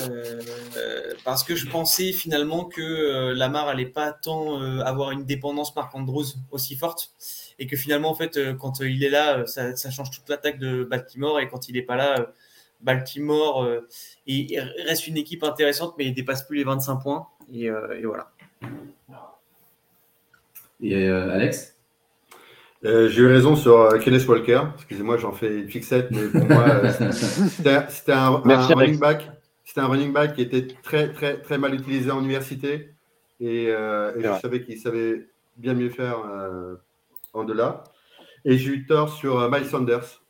parce 1.25 1.43
que 1.43 1.55
je 1.55 1.67
pensais 1.67 2.13
finalement 2.13 2.63
que 2.63 3.33
Lamar 3.33 3.65
n'allait 3.65 3.85
pas 3.85 4.13
tant 4.13 4.61
avoir 4.81 5.11
une 5.11 5.25
dépendance 5.25 5.75
Marc 5.75 5.93
Andrews 5.93 6.25
aussi 6.51 6.75
forte 6.75 7.11
et 7.59 7.67
que 7.67 7.75
finalement, 7.75 8.09
en 8.09 8.15
fait, 8.15 8.37
euh, 8.37 8.53
quand 8.53 8.81
euh, 8.81 8.89
il 8.89 9.03
est 9.03 9.09
là, 9.09 9.39
euh, 9.39 9.45
ça, 9.45 9.91
change 9.91 10.11
toute 10.11 10.27
l'attaque 10.29 10.57
de 10.57 10.85
Baltimore, 10.85 11.39
et 11.39 11.47
quand 11.49 11.67
il 11.67 11.75
n'est 11.75 11.83
pas 11.83 11.97
là, 11.97 12.33
Baltimore 12.81 13.67
reste 14.25 15.07
une 15.07 15.17
équipe 15.17 15.43
intéressante, 15.43 15.95
mais 15.97 16.05
il 16.05 16.13
dépasse 16.13 16.43
plus 16.43 16.57
les 16.57 16.63
25 16.63 16.95
points, 16.97 17.27
et, 17.53 17.69
voilà. 17.69 18.31
Et 20.81 21.09
Alex? 21.09 21.75
J'ai 22.83 23.21
eu 23.21 23.27
raison 23.27 23.55
sur 23.55 23.89
Kenneth 23.99 24.27
Walker. 24.27 24.61
Excusez-moi, 24.75 25.17
j'en 25.17 25.33
fais 25.33 25.59
une 25.59 25.69
fixette, 25.69 26.11
mais 26.11 26.27
pour 26.27 26.45
moi, 26.45 26.81
c'était 27.11 28.11
un, 28.13 28.29
running 28.29 28.99
back. 28.99 29.29
C'était 29.65 29.81
un 29.81 29.87
running 29.87 30.13
back 30.13 30.35
qui 30.35 30.41
était 30.41 30.67
très, 30.81 31.11
très, 31.11 31.41
très 31.41 31.57
mal 31.57 31.75
utilisé 31.75 32.09
en 32.09 32.19
université. 32.19 32.93
Et, 33.41 33.67
je 33.67 34.39
savais 34.41 34.63
qu'il 34.63 34.77
savait 34.79 35.27
bien 35.57 35.73
mieux 35.73 35.89
faire 35.89 36.17
en 37.33 37.43
delà. 37.43 37.83
Et 38.45 38.57
j'ai 38.57 38.71
eu 38.71 38.85
tort 38.85 39.09
sur 39.09 39.39
euh, 39.39 39.49
Miles 39.49 39.65
Sanders. 39.65 40.21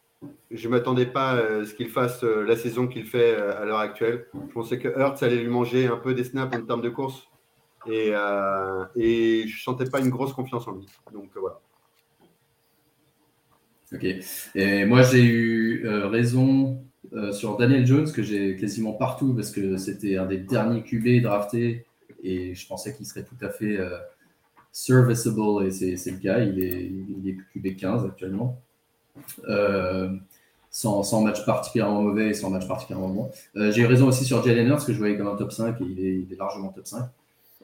Je 0.52 0.68
ne 0.68 0.74
m'attendais 0.74 1.06
pas 1.06 1.32
à 1.32 1.66
ce 1.66 1.74
qu'il 1.74 1.90
fasse 1.90 2.24
euh, 2.24 2.44
la 2.44 2.56
saison 2.56 2.88
qu'il 2.88 3.06
fait 3.06 3.36
euh, 3.36 3.62
à 3.62 3.66
l'heure 3.66 3.80
actuelle. 3.80 4.26
Je 4.34 4.54
pensais 4.54 4.80
que 4.80 4.88
Hurts 4.88 5.22
allait 5.22 5.38
lui 5.38 5.48
manger 5.48 5.88
un 5.88 5.98
peu 5.98 6.14
des 6.14 6.24
snaps 6.24 6.56
en 6.56 6.62
termes 6.64 6.82
de 6.82 6.90
course. 6.90 7.28
Et, 7.88 8.10
et 8.10 9.48
je 9.48 9.56
ne 9.56 9.62
sentais 9.62 9.90
pas 9.90 10.02
une 10.02 10.10
grosse 10.10 10.34
confiance 10.34 10.68
en 10.68 10.74
lui. 10.74 10.86
Donc 11.14 11.30
voilà. 11.34 11.62
Ok. 13.94 14.06
Et 14.56 14.86
moi, 14.86 15.02
j'ai 15.02 15.24
eu 15.24 15.88
raison 15.88 16.84
sur 17.32 17.58
Daniel 17.58 17.86
Jones, 17.86 18.12
que 18.12 18.22
j'ai 18.22 18.56
quasiment 18.56 18.94
partout, 18.94 19.34
parce 19.34 19.52
que 19.52 19.78
c'était 19.78 20.18
un 20.18 20.26
des 20.26 20.38
derniers 20.38 20.84
QB 20.84 21.24
draftés. 21.24 21.86
Et 22.24 22.54
je 22.54 22.68
pensais 22.68 22.96
qu'il 22.96 23.06
serait 23.06 23.24
tout 23.24 23.44
à 23.44 23.50
fait 23.50 23.80
serviceable, 24.72 25.66
et 25.66 25.72
c'est 25.72 26.12
le 26.12 26.18
cas, 26.18 26.40
il 26.40 26.64
est, 26.64 26.92
il 26.92 27.30
est 27.30 27.38
QB 27.54 27.76
15 27.78 28.06
actuellement. 28.06 28.62
Euh, 29.48 30.10
sans, 30.72 31.02
sans, 31.02 31.22
match 31.22 31.46
particulièrement 31.46 32.04
mauvais 32.04 32.30
et 32.30 32.34
sans 32.34 32.52
match 32.52 32.68
particulièrement 32.68 33.10
bon. 33.10 33.32
Euh, 33.56 33.72
j'ai 33.72 33.82
eu 33.82 33.86
raison 33.86 34.08
aussi 34.08 34.24
sur 34.24 34.44
Jalen 34.46 34.68
Hurts, 34.68 34.86
que 34.86 34.94
je 34.94 35.00
voyais 35.00 35.18
comme 35.18 35.28
un 35.28 35.36
top 35.36 35.52
5, 35.52 35.82
et 35.82 35.84
il 35.84 36.00
est, 36.00 36.20
il 36.20 36.32
est 36.32 36.38
largement 36.38 36.70
top 36.70 36.86
5. 36.86 37.06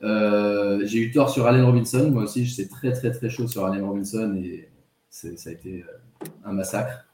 Euh, 0.03 0.81
j'ai 0.85 0.99
eu 0.99 1.11
tort 1.11 1.29
sur 1.29 1.45
Allen 1.45 1.63
Robinson, 1.63 2.09
moi 2.11 2.23
aussi, 2.23 2.45
j'étais 2.45 2.67
très 2.67 2.91
très 2.91 3.11
très 3.11 3.29
chaud 3.29 3.47
sur 3.47 3.65
Allen 3.65 3.83
Robinson, 3.83 4.35
et 4.35 4.67
ça 5.09 5.29
a 5.29 5.51
été 5.51 5.85
un 6.43 6.53
massacre. 6.53 7.05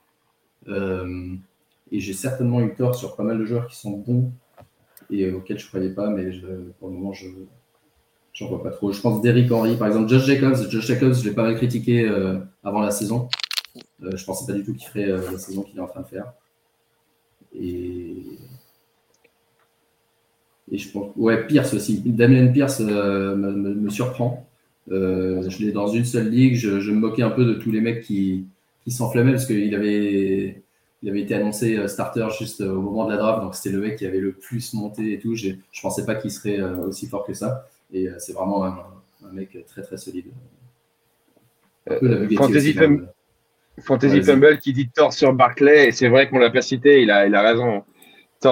et 0.67 1.99
j'ai 1.99 2.13
certainement 2.13 2.61
eu 2.61 2.73
tort 2.75 2.95
sur 2.95 3.15
pas 3.15 3.23
mal 3.23 3.37
de 3.37 3.45
joueurs 3.45 3.67
qui 3.67 3.77
sont 3.77 3.91
bons 3.91 4.31
et 5.09 5.31
auxquels 5.31 5.59
je 5.59 5.65
ne 5.65 5.69
croyais 5.69 5.89
pas, 5.89 6.09
mais 6.09 6.31
pour 6.79 6.89
le 6.89 6.95
moment, 6.95 7.13
je, 7.13 7.27
J'en 8.33 8.47
vois 8.47 8.63
pas 8.63 8.69
trop. 8.69 8.91
Je 8.91 9.01
pense 9.01 9.21
d'Eric 9.21 9.51
Henry, 9.51 9.75
par 9.75 9.87
exemple. 9.87 10.09
Josh 10.09 10.25
Jacobs, 10.25 10.69
Josh 10.69 10.87
Jacobs, 10.87 11.13
je 11.13 11.27
l'ai 11.27 11.35
pas 11.35 11.43
mal 11.43 11.55
critiqué 11.55 12.07
euh, 12.07 12.39
avant 12.63 12.81
la 12.81 12.91
saison. 12.91 13.27
Euh, 14.03 14.15
je 14.15 14.25
pensais 14.25 14.51
pas 14.51 14.57
du 14.57 14.63
tout 14.63 14.73
qu'il 14.73 14.87
ferait 14.87 15.09
euh, 15.09 15.31
la 15.31 15.37
saison 15.37 15.63
qu'il 15.63 15.77
est 15.77 15.81
en 15.81 15.87
train 15.87 16.01
de 16.01 16.07
faire. 16.07 16.33
Et. 17.53 18.15
Et 20.71 20.77
je 20.77 20.89
pense. 20.91 21.11
Ouais, 21.17 21.45
Pierce 21.45 21.73
aussi. 21.73 22.01
Damien 22.05 22.47
Pierce 22.47 22.79
me, 22.79 23.89
surprend. 23.89 24.47
je 24.87 25.59
l'ai 25.59 25.73
dans 25.73 25.87
une 25.87 26.05
seule 26.05 26.29
ligue. 26.29 26.55
Je, 26.55 26.91
me 26.91 26.99
moquais 26.99 27.23
un 27.23 27.31
peu 27.31 27.43
de 27.43 27.55
tous 27.55 27.71
les 27.71 27.81
mecs 27.81 28.03
qui, 28.03 28.45
qui 28.83 28.91
s'enflammaient 28.91 29.31
parce 29.31 29.45
qu'il 29.45 29.73
avait, 29.75 30.63
il 31.01 31.09
avait 31.09 31.21
été 31.21 31.35
annoncé 31.35 31.87
starter 31.87 32.27
juste 32.37 32.61
au 32.61 32.81
moment 32.81 33.05
de 33.05 33.11
la 33.11 33.17
draft. 33.17 33.41
Donc 33.43 33.55
c'était 33.55 33.75
le 33.75 33.81
mec 33.81 33.97
qui 33.97 34.05
avait 34.05 34.19
le 34.19 34.31
plus 34.31 34.73
monté 34.73 35.13
et 35.13 35.19
tout. 35.19 35.35
Je, 35.35 35.49
je 35.71 35.81
pensais 35.81 36.05
pas 36.05 36.15
qu'il 36.15 36.31
serait 36.31 36.61
aussi 36.61 37.07
fort 37.07 37.25
que 37.25 37.33
ça. 37.33 37.67
Et 37.93 38.07
euh, 38.07 38.15
c'est 38.19 38.33
vraiment 38.33 38.65
un, 38.65 38.75
mec 39.31 39.57
très 39.67 39.81
très 39.81 39.97
solide. 39.97 40.25
Euh, 41.89 42.29
Fantasy, 42.35 42.75
Fantasy 43.79 44.21
Fumble 44.21 44.59
qui 44.59 44.73
dit 44.73 44.89
tort 44.89 45.13
sur 45.13 45.33
Barclay, 45.33 45.87
et 45.87 45.91
c'est 45.91 46.09
vrai 46.09 46.29
qu'on 46.29 46.39
l'a 46.39 46.49
pas 46.49 46.61
cité, 46.61 47.01
il 47.01 47.11
a, 47.11 47.25
il 47.27 47.35
a 47.35 47.41
raison. 47.41 47.83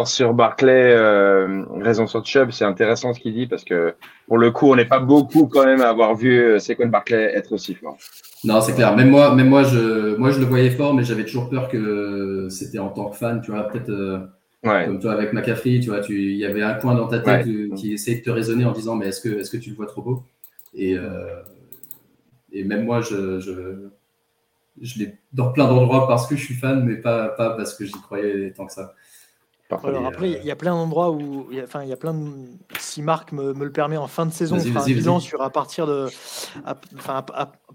Sur 0.05 0.33
Barclay, 0.33 0.93
euh, 0.93 1.63
raison 1.79 2.05
sur 2.05 2.23
Chubb, 2.23 2.51
c'est 2.51 2.65
intéressant 2.65 3.13
ce 3.13 3.19
qu'il 3.19 3.33
dit 3.33 3.47
parce 3.47 3.63
que 3.63 3.95
pour 4.27 4.37
le 4.37 4.51
coup, 4.51 4.71
on 4.71 4.75
n'est 4.75 4.85
pas 4.85 4.99
beaucoup 4.99 5.47
quand 5.47 5.65
même 5.65 5.81
à 5.81 5.89
avoir 5.89 6.15
vu 6.15 6.59
Sequon 6.59 6.87
Barclay 6.87 7.31
être 7.35 7.53
aussi 7.53 7.73
fort. 7.73 7.97
Non, 8.43 8.61
c'est 8.61 8.73
clair. 8.73 8.95
Même 8.95 9.09
moi, 9.09 9.33
même 9.33 9.49
moi, 9.49 9.63
je, 9.63 10.15
moi, 10.15 10.29
je 10.29 10.39
le 10.39 10.45
voyais 10.45 10.69
fort, 10.69 10.93
mais 10.93 11.03
j'avais 11.03 11.25
toujours 11.25 11.49
peur 11.49 11.69
que 11.69 12.47
c'était 12.51 12.79
en 12.79 12.89
tant 12.89 13.09
que 13.09 13.15
fan, 13.17 13.41
tu 13.41 13.51
vois, 13.51 13.63
peut-être 13.63 14.29
comme 14.63 14.99
toi 14.99 15.13
avec 15.13 15.33
McCaffrey, 15.33 15.79
tu 15.79 15.89
vois, 15.89 16.01
il 16.09 16.35
y 16.35 16.45
avait 16.45 16.61
un 16.61 16.75
point 16.75 16.95
dans 16.95 17.07
ta 17.07 17.19
tête 17.19 17.47
qui 17.75 17.93
essayait 17.93 18.19
de 18.19 18.23
te 18.23 18.29
raisonner 18.29 18.65
en 18.65 18.71
disant 18.71 18.95
mais 18.95 19.07
est-ce 19.07 19.21
que, 19.21 19.39
est 19.39 19.51
que 19.51 19.57
tu 19.57 19.69
le 19.71 19.75
vois 19.75 19.87
trop 19.87 20.01
beau? 20.01 20.23
Et, 20.73 20.97
euh, 20.97 21.41
et 22.51 22.63
même 22.63 22.85
moi, 22.85 23.01
je, 23.01 23.39
je, 23.39 24.99
l'ai 24.99 25.17
dans 25.33 25.51
plein 25.51 25.67
d'endroits 25.67 26.07
parce 26.07 26.27
que 26.27 26.35
je 26.35 26.43
suis 26.43 26.53
fan, 26.55 26.83
mais 26.83 26.95
pas, 26.95 27.29
pas 27.29 27.51
parce 27.51 27.75
que 27.75 27.85
j'y 27.85 27.93
croyais 27.93 28.51
tant 28.51 28.65
que 28.65 28.73
ça. 28.73 28.93
Alors 29.71 30.07
après, 30.07 30.31
il 30.31 30.45
y 30.45 30.51
a 30.51 30.55
plein 30.55 30.71
d'endroits 30.71 31.11
où, 31.11 31.47
enfin, 31.63 31.83
il 31.83 31.89
y 31.89 31.93
a 31.93 31.97
plein 31.97 32.15
de, 32.15 32.27
si 32.79 33.03
Marc 33.03 33.31
me, 33.31 33.53
le 33.53 33.71
permet 33.71 33.97
en 33.97 34.07
fin 34.07 34.25
de 34.25 34.31
saison, 34.31 34.55
on 34.55 34.59
fera 34.59 34.81
un 34.81 34.85
bilan 34.85 35.19
sur 35.19 35.43
à 35.43 35.51
partir 35.51 35.85
de, 35.85 36.07
enfin, 36.95 37.23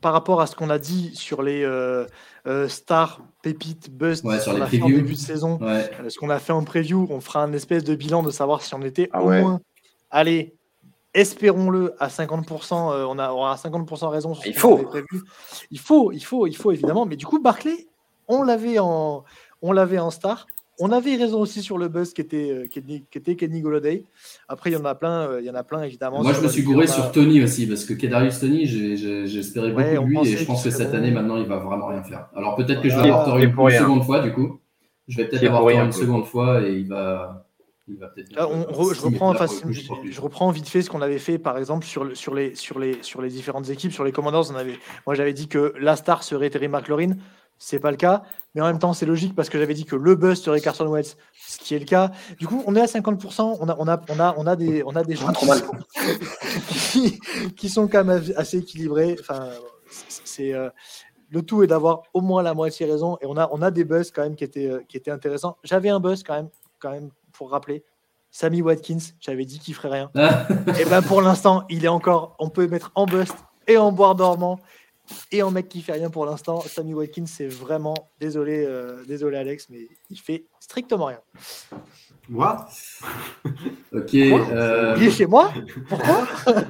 par 0.01 0.13
rapport 0.13 0.41
à 0.41 0.49
ce 0.49 0.57
qu'on 0.57 0.71
a 0.71 0.79
dit 0.79 1.13
sur 1.15 1.43
les 1.43 1.63
euh, 1.63 2.05
euh, 2.49 2.69
stars, 2.69 3.21
pépites, 3.43 3.91
bust 3.91 4.25
ouais, 4.25 4.41
sur 4.41 4.55
les 4.55 4.83
en 4.83 4.89
début 4.89 5.13
de 5.15 5.19
saison, 5.19 5.61
euh, 5.63 5.85
ce 6.09 6.19
qu'on 6.19 6.31
a 6.31 6.41
fait 6.41 6.53
en 6.53 6.65
preview, 6.65 7.07
on 7.11 7.21
fera 7.21 7.45
un 7.45 7.53
espèce 7.53 7.85
de 7.85 7.95
bilan 7.95 8.25
de 8.25 8.31
savoir 8.33 8.63
si 8.63 8.75
on 8.75 8.83
était 8.83 9.09
ah 9.13 9.23
au 9.23 9.31
moins, 9.31 9.61
allez, 10.11 10.57
espérons-le 11.15 11.95
à 12.01 12.09
50%, 12.09 12.75
on 12.75 13.19
a 13.21 13.31
aura 13.31 13.55
50% 13.55 14.09
raison. 14.09 14.35
Sur 14.35 14.47
il 14.49 14.57
faut. 14.57 14.79
Prévu. 14.79 15.23
Il 15.71 15.79
faut, 15.79 16.11
il 16.11 16.25
faut, 16.25 16.49
il 16.49 16.57
faut 16.57 16.73
évidemment. 16.73 17.07
Mais 17.07 17.15
du 17.15 17.25
coup, 17.25 17.41
Barclay, 17.41 17.87
on 18.27 18.43
l'avait 18.43 18.81
en, 18.81 19.23
on 19.63 19.71
l'avait 19.71 20.01
en 20.01 20.11
star. 20.11 20.47
On 20.81 20.91
avait 20.91 21.15
raison 21.17 21.41
aussi 21.41 21.63
sur 21.63 21.79
le 21.79 21.89
buzz 21.89 22.13
qui 22.13 22.21
était, 22.21 22.51
euh, 22.51 22.67
qui 22.67 22.81
était, 23.15 23.37
Kenny 23.37 23.61
Goloday. 23.61 24.05
Après, 24.49 24.71
il 24.71 24.73
y 24.73 24.77
en 24.77 24.85
a 24.85 24.95
plein, 24.95 25.29
euh, 25.29 25.41
il 25.41 25.47
y 25.47 25.51
en 25.51 25.55
a 25.55 25.63
plein 25.63 25.83
évidemment. 25.83 26.23
Moi, 26.23 26.33
je 26.33 26.41
me 26.41 26.49
suis 26.49 26.63
gouré 26.63 26.87
sur 26.87 27.13
Tony 27.13 27.43
aussi, 27.43 27.67
parce 27.67 27.85
que 27.85 27.95
Kedarius 27.95 28.41
Tony, 28.41 28.67
j'espérais 28.67 29.71
beaucoup 29.71 29.83
de 29.83 30.09
lui, 30.09 30.19
et 30.21 30.37
je 30.37 30.45
pense 30.45 30.65
que 30.65 30.71
cette 30.71 30.95
année, 30.95 31.11
maintenant, 31.11 31.37
il 31.37 31.47
va 31.47 31.59
vraiment 31.59 31.87
rien 31.87 32.03
faire. 32.03 32.29
Alors 32.35 32.57
peut-être 32.57 32.83
que 32.83 32.89
je 32.89 32.97
vais 32.97 33.11
avoir 33.11 33.39
une, 33.39 33.51
une 33.51 33.71
seconde 33.71 34.05
fois, 34.05 34.21
du 34.21 34.33
coup. 34.33 34.59
Je 35.07 35.19
vais 35.19 35.29
peut-être 35.29 35.45
avoir 35.45 35.69
une 35.69 35.93
seconde 35.93 36.27
fois, 36.27 36.63
et 36.63 36.73
il 36.79 36.89
va. 36.89 37.41
Il 37.87 37.99
va 37.99 38.11
ah, 38.39 38.49
je, 38.95 39.03
reprends, 39.03 39.35
je, 39.35 40.21
reprends 40.23 40.51
vite 40.51 40.67
fait 40.71 40.81
ce 40.81 40.89
qu'on 40.89 41.03
avait 41.03 41.19
fait, 41.19 41.37
par 41.37 41.59
exemple, 41.59 41.85
sur, 41.85 42.17
sur, 42.17 42.35
les, 42.35 42.55
sur, 42.55 42.79
les, 42.79 43.03
sur 43.03 43.21
les 43.21 43.29
différentes 43.29 43.69
équipes, 43.69 43.93
sur 43.93 44.05
les 44.05 44.13
Commanders. 44.13 44.51
On 44.51 44.55
avait, 44.55 44.79
moi, 45.07 45.15
j'avais 45.15 45.35
dit 45.35 45.49
que 45.49 45.75
la 45.79 45.95
star 45.95 46.23
serait 46.23 46.49
Terry 46.49 46.69
McLaurin. 46.69 47.11
C'est 47.59 47.79
pas 47.79 47.91
le 47.91 47.97
cas, 47.97 48.23
mais 48.55 48.61
en 48.61 48.67
même 48.67 48.79
temps, 48.79 48.93
c'est 48.93 49.07
logique 49.07 49.35
parce 49.35 49.49
que 49.49 49.59
j'avais 49.59 49.75
dit 49.75 49.85
que 49.85 49.97
le 49.97 50.15
buzz 50.15 50.41
serait 50.41 50.61
Carson 50.61 50.87
Wentz, 50.87 51.17
ce 51.47 51.59
qui 51.59 51.75
est 51.75 51.79
le 51.79 51.85
cas. 51.85 52.11
Du 52.39 52.47
coup, 52.47 52.63
on 52.67 52.77
est 52.77 52.81
à 52.81 52.87
50%. 52.87 53.59
On 53.61 53.69
a, 53.69 53.77
on 53.79 53.89
a, 53.89 54.01
on 54.09 54.21
a, 54.21 54.35
on 54.37 54.47
a 54.47 54.57
des, 54.57 54.83
on 54.85 54.95
a 54.95 55.03
des 55.03 55.17
gens 55.17 55.33
qui, 57.57 57.69
sont 57.69 57.89
quand 57.89 58.05
même 58.05 58.23
assez 58.37 58.59
équilibrés. 58.59 59.17
Enfin, 59.21 59.49
c'est 59.87 60.53
euh, 60.53 60.71
le 61.31 61.43
tout 61.43 61.63
est 61.63 61.67
d'avoir 61.67 62.03
au 62.13 62.21
moins 62.21 62.43
la 62.43 62.55
moitié 62.55 62.87
raison. 62.87 63.19
Et 63.21 63.27
on 63.27 63.37
a, 63.37 63.49
on 63.53 63.63
a 63.63 63.71
des 63.71 63.85
buzz 63.85 64.11
quand 64.11 64.23
même 64.23 64.37
qui 64.37 64.45
étaient, 64.45 64.71
euh, 64.71 64.81
qui 64.89 64.97
étaient 64.97 65.11
intéressants. 65.11 65.57
J'avais 65.65 65.89
un 65.89 66.01
buzz 66.01 66.23
quand 66.23 66.35
même, 66.35 66.49
quand 66.79 66.91
même 66.91 67.11
pour 67.33 67.51
rappeler. 67.51 67.85
Sammy 68.31 68.63
Watkins, 68.63 68.99
j'avais 69.21 69.45
dit 69.45 69.61
qu'il 69.61 69.75
ferait 69.75 69.91
rien. 69.91 70.11
et 70.79 70.85
ben 70.85 71.03
pour 71.03 71.23
l'instant, 71.23 71.65
il 71.69 71.85
est 71.85 71.89
encore. 71.89 72.35
On 72.39 72.51
peut 72.51 72.67
mettre 72.67 72.91
en 72.95 73.07
bust 73.07 73.37
et 73.69 73.77
en 73.77 73.93
boire 73.93 74.17
dormant 74.17 74.59
et 75.31 75.43
en 75.43 75.51
mec 75.51 75.69
qui 75.69 75.83
fait 75.83 75.93
rien 75.93 76.11
pour 76.11 76.25
l'instant, 76.27 76.61
Sammy 76.61 76.95
Watkins, 76.95 77.27
c'est 77.27 77.47
vraiment 77.47 77.95
désolé, 78.21 78.65
euh, 78.67 79.05
désolé 79.07 79.37
Alex, 79.37 79.69
mais 79.71 79.89
il 80.11 80.19
fait 80.19 80.45
strictement 80.61 81.07
rien. 81.07 81.21
Moi 82.29 82.67
Ok. 83.93 84.15
Euh, 84.15 84.95
il 84.97 85.05
est 85.05 85.11
chez 85.11 85.27
moi 85.27 85.53
Pourquoi 85.89 86.27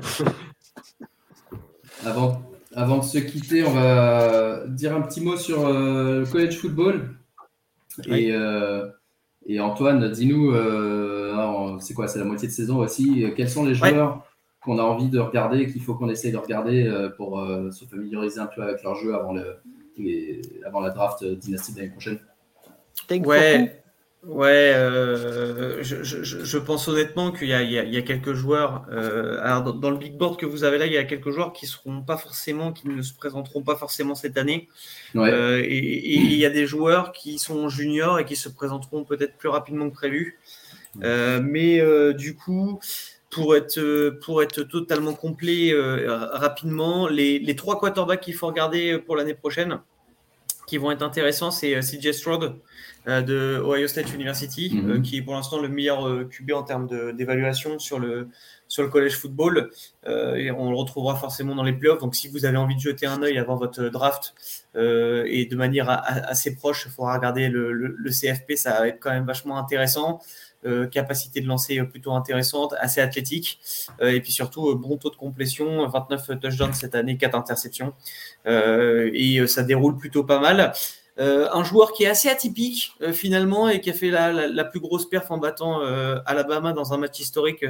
avant, 2.04 2.42
avant 2.74 2.98
de 2.98 3.04
se 3.04 3.18
quitter, 3.18 3.64
on 3.64 3.72
va 3.72 4.66
dire 4.66 4.96
un 4.96 5.02
petit 5.02 5.20
mot 5.20 5.36
sur 5.36 5.66
euh, 5.66 6.20
le 6.20 6.26
college 6.26 6.58
football. 6.58 7.16
Et, 8.08 8.32
et, 9.46 9.60
Antoine, 9.60 10.10
dis-nous, 10.10 10.52
c'est 11.78 11.94
quoi 11.94 12.08
C'est 12.08 12.18
la 12.18 12.24
moitié 12.24 12.48
de 12.48 12.52
saison 12.52 12.78
aussi. 12.78 13.24
Quels 13.36 13.48
sont 13.48 13.64
les 13.64 13.76
joueurs 13.76 14.24
qu'on 14.64 14.78
a 14.78 14.82
envie 14.82 15.08
de 15.08 15.18
regarder, 15.18 15.66
qu'il 15.70 15.82
faut 15.82 15.94
qu'on 15.94 16.08
essaye 16.08 16.32
de 16.32 16.36
regarder 16.36 16.86
euh, 16.86 17.10
pour 17.10 17.40
euh, 17.40 17.70
se 17.70 17.84
familiariser 17.84 18.40
un 18.40 18.46
peu 18.46 18.62
avec 18.62 18.82
leur 18.82 18.94
jeu 18.96 19.14
avant, 19.14 19.32
le, 19.32 19.56
avant 20.64 20.80
la 20.80 20.90
draft 20.90 21.24
dynastie 21.24 21.72
de 21.72 21.78
l'année 21.78 21.90
prochaine 21.90 22.18
Ouais, 23.10 23.84
Ouais, 24.26 24.72
euh, 24.74 25.82
je, 25.82 26.02
je, 26.02 26.22
je, 26.22 26.58
pense 26.58 26.88
honnêtement 26.88 27.30
qu'il 27.30 27.48
y, 27.48 27.52
y, 27.52 27.74
y, 27.74 27.96
a 27.96 28.02
quelques 28.02 28.32
joueurs. 28.32 28.86
Euh, 28.90 29.38
alors 29.42 29.74
dans, 29.74 29.90
le 29.90 29.98
big 29.98 30.16
board 30.16 30.38
que 30.38 30.46
vous 30.46 30.64
avez 30.64 30.78
là, 30.78 30.86
il 30.86 30.92
y 30.92 30.96
a 30.96 31.04
quelques 31.04 31.30
joueurs 31.30 31.52
qui 31.52 31.66
seront 31.66 32.00
pas 32.00 32.16
forcément, 32.16 32.72
qui 32.72 32.88
ne 32.88 33.02
se 33.02 33.12
présenteront 33.12 33.62
pas 33.62 33.76
forcément 33.76 34.14
cette 34.14 34.38
année. 34.38 34.68
Ouais. 35.14 35.30
Euh, 35.30 35.60
et, 35.62 35.76
et, 35.76 36.14
il 36.14 36.34
y 36.34 36.46
a 36.46 36.50
des 36.50 36.66
joueurs 36.66 37.12
qui 37.12 37.38
sont 37.38 37.68
juniors 37.68 38.18
et 38.18 38.24
qui 38.24 38.36
se 38.36 38.48
présenteront 38.48 39.04
peut-être 39.04 39.36
plus 39.36 39.50
rapidement 39.50 39.90
que 39.90 39.94
prévu. 39.94 40.38
Euh, 41.02 41.40
mais 41.42 41.80
euh, 41.80 42.14
du 42.14 42.34
coup, 42.34 42.80
pour 43.34 43.56
être 43.56 44.10
pour 44.22 44.42
être 44.42 44.62
totalement 44.62 45.12
complet 45.12 45.72
euh, 45.72 46.06
rapidement, 46.32 47.08
les, 47.08 47.40
les 47.40 47.56
trois 47.56 47.80
quarterbacks 47.80 48.20
qu'il 48.20 48.34
faut 48.34 48.46
regarder 48.46 48.98
pour 48.98 49.16
l'année 49.16 49.34
prochaine, 49.34 49.80
qui 50.68 50.78
vont 50.78 50.92
être 50.92 51.02
intéressants, 51.02 51.50
c'est 51.50 51.80
CJ 51.80 52.12
Stroud. 52.12 52.54
Euh, 53.06 53.20
de 53.20 53.62
Ohio 53.62 53.86
State 53.86 54.14
University, 54.14 54.72
euh, 54.76 54.94
mhm. 54.94 55.02
qui 55.02 55.18
est 55.18 55.22
pour 55.22 55.34
l'instant 55.34 55.60
le 55.60 55.68
meilleur 55.68 56.08
euh, 56.08 56.24
QB 56.24 56.52
en 56.52 56.62
termes 56.62 56.88
d'évaluation 57.12 57.78
sur 57.78 57.98
le, 57.98 58.28
sur 58.74 58.82
le 58.82 58.88
collège 58.88 59.16
football. 59.16 59.70
et 60.04 60.50
on 60.50 60.68
le 60.68 60.76
retrouvera 60.76 61.14
forcément 61.14 61.54
dans 61.54 61.62
les 61.62 61.72
playoffs. 61.72 62.00
Donc, 62.00 62.16
si 62.16 62.26
vous 62.26 62.44
avez 62.44 62.56
envie 62.56 62.74
de 62.74 62.80
jeter 62.80 63.06
un 63.06 63.22
œil 63.22 63.38
avant 63.38 63.54
votre 63.54 63.84
draft 63.84 64.34
et 64.74 65.46
de 65.46 65.56
manière 65.56 65.88
assez 65.88 66.56
proche, 66.56 66.84
il 66.86 66.90
faudra 66.90 67.14
regarder 67.14 67.48
le, 67.48 68.10
CFP. 68.10 68.56
Ça 68.56 68.80
va 68.80 68.88
être 68.88 68.98
quand 68.98 69.10
même 69.10 69.26
vachement 69.26 69.58
intéressant. 69.58 70.20
capacité 70.90 71.40
de 71.40 71.46
lancer 71.46 71.80
plutôt 71.84 72.12
intéressante, 72.12 72.74
assez 72.80 73.00
athlétique, 73.00 73.60
et 74.00 74.20
puis 74.20 74.32
surtout 74.32 74.74
bon 74.74 74.96
taux 74.96 75.10
de 75.10 75.16
complétion, 75.16 75.86
29 75.86 76.40
touchdowns 76.40 76.74
cette 76.74 76.96
année, 76.96 77.16
4 77.16 77.36
interceptions, 77.36 77.92
et 78.46 79.46
ça 79.46 79.62
déroule 79.62 79.96
plutôt 79.96 80.24
pas 80.24 80.40
mal. 80.40 80.72
Euh, 81.20 81.48
un 81.52 81.62
joueur 81.62 81.92
qui 81.92 82.02
est 82.02 82.08
assez 82.08 82.28
atypique 82.28 82.92
euh, 83.00 83.12
finalement 83.12 83.68
et 83.68 83.80
qui 83.80 83.88
a 83.88 83.92
fait 83.92 84.10
la, 84.10 84.64
plus 84.64 84.80
grosse 84.80 85.08
perf 85.08 85.30
en 85.30 85.38
battant 85.38 85.80
euh, 85.80 86.18
Alabama 86.26 86.72
dans 86.72 86.92
un 86.92 86.96
match 86.96 87.20
historique 87.20 87.64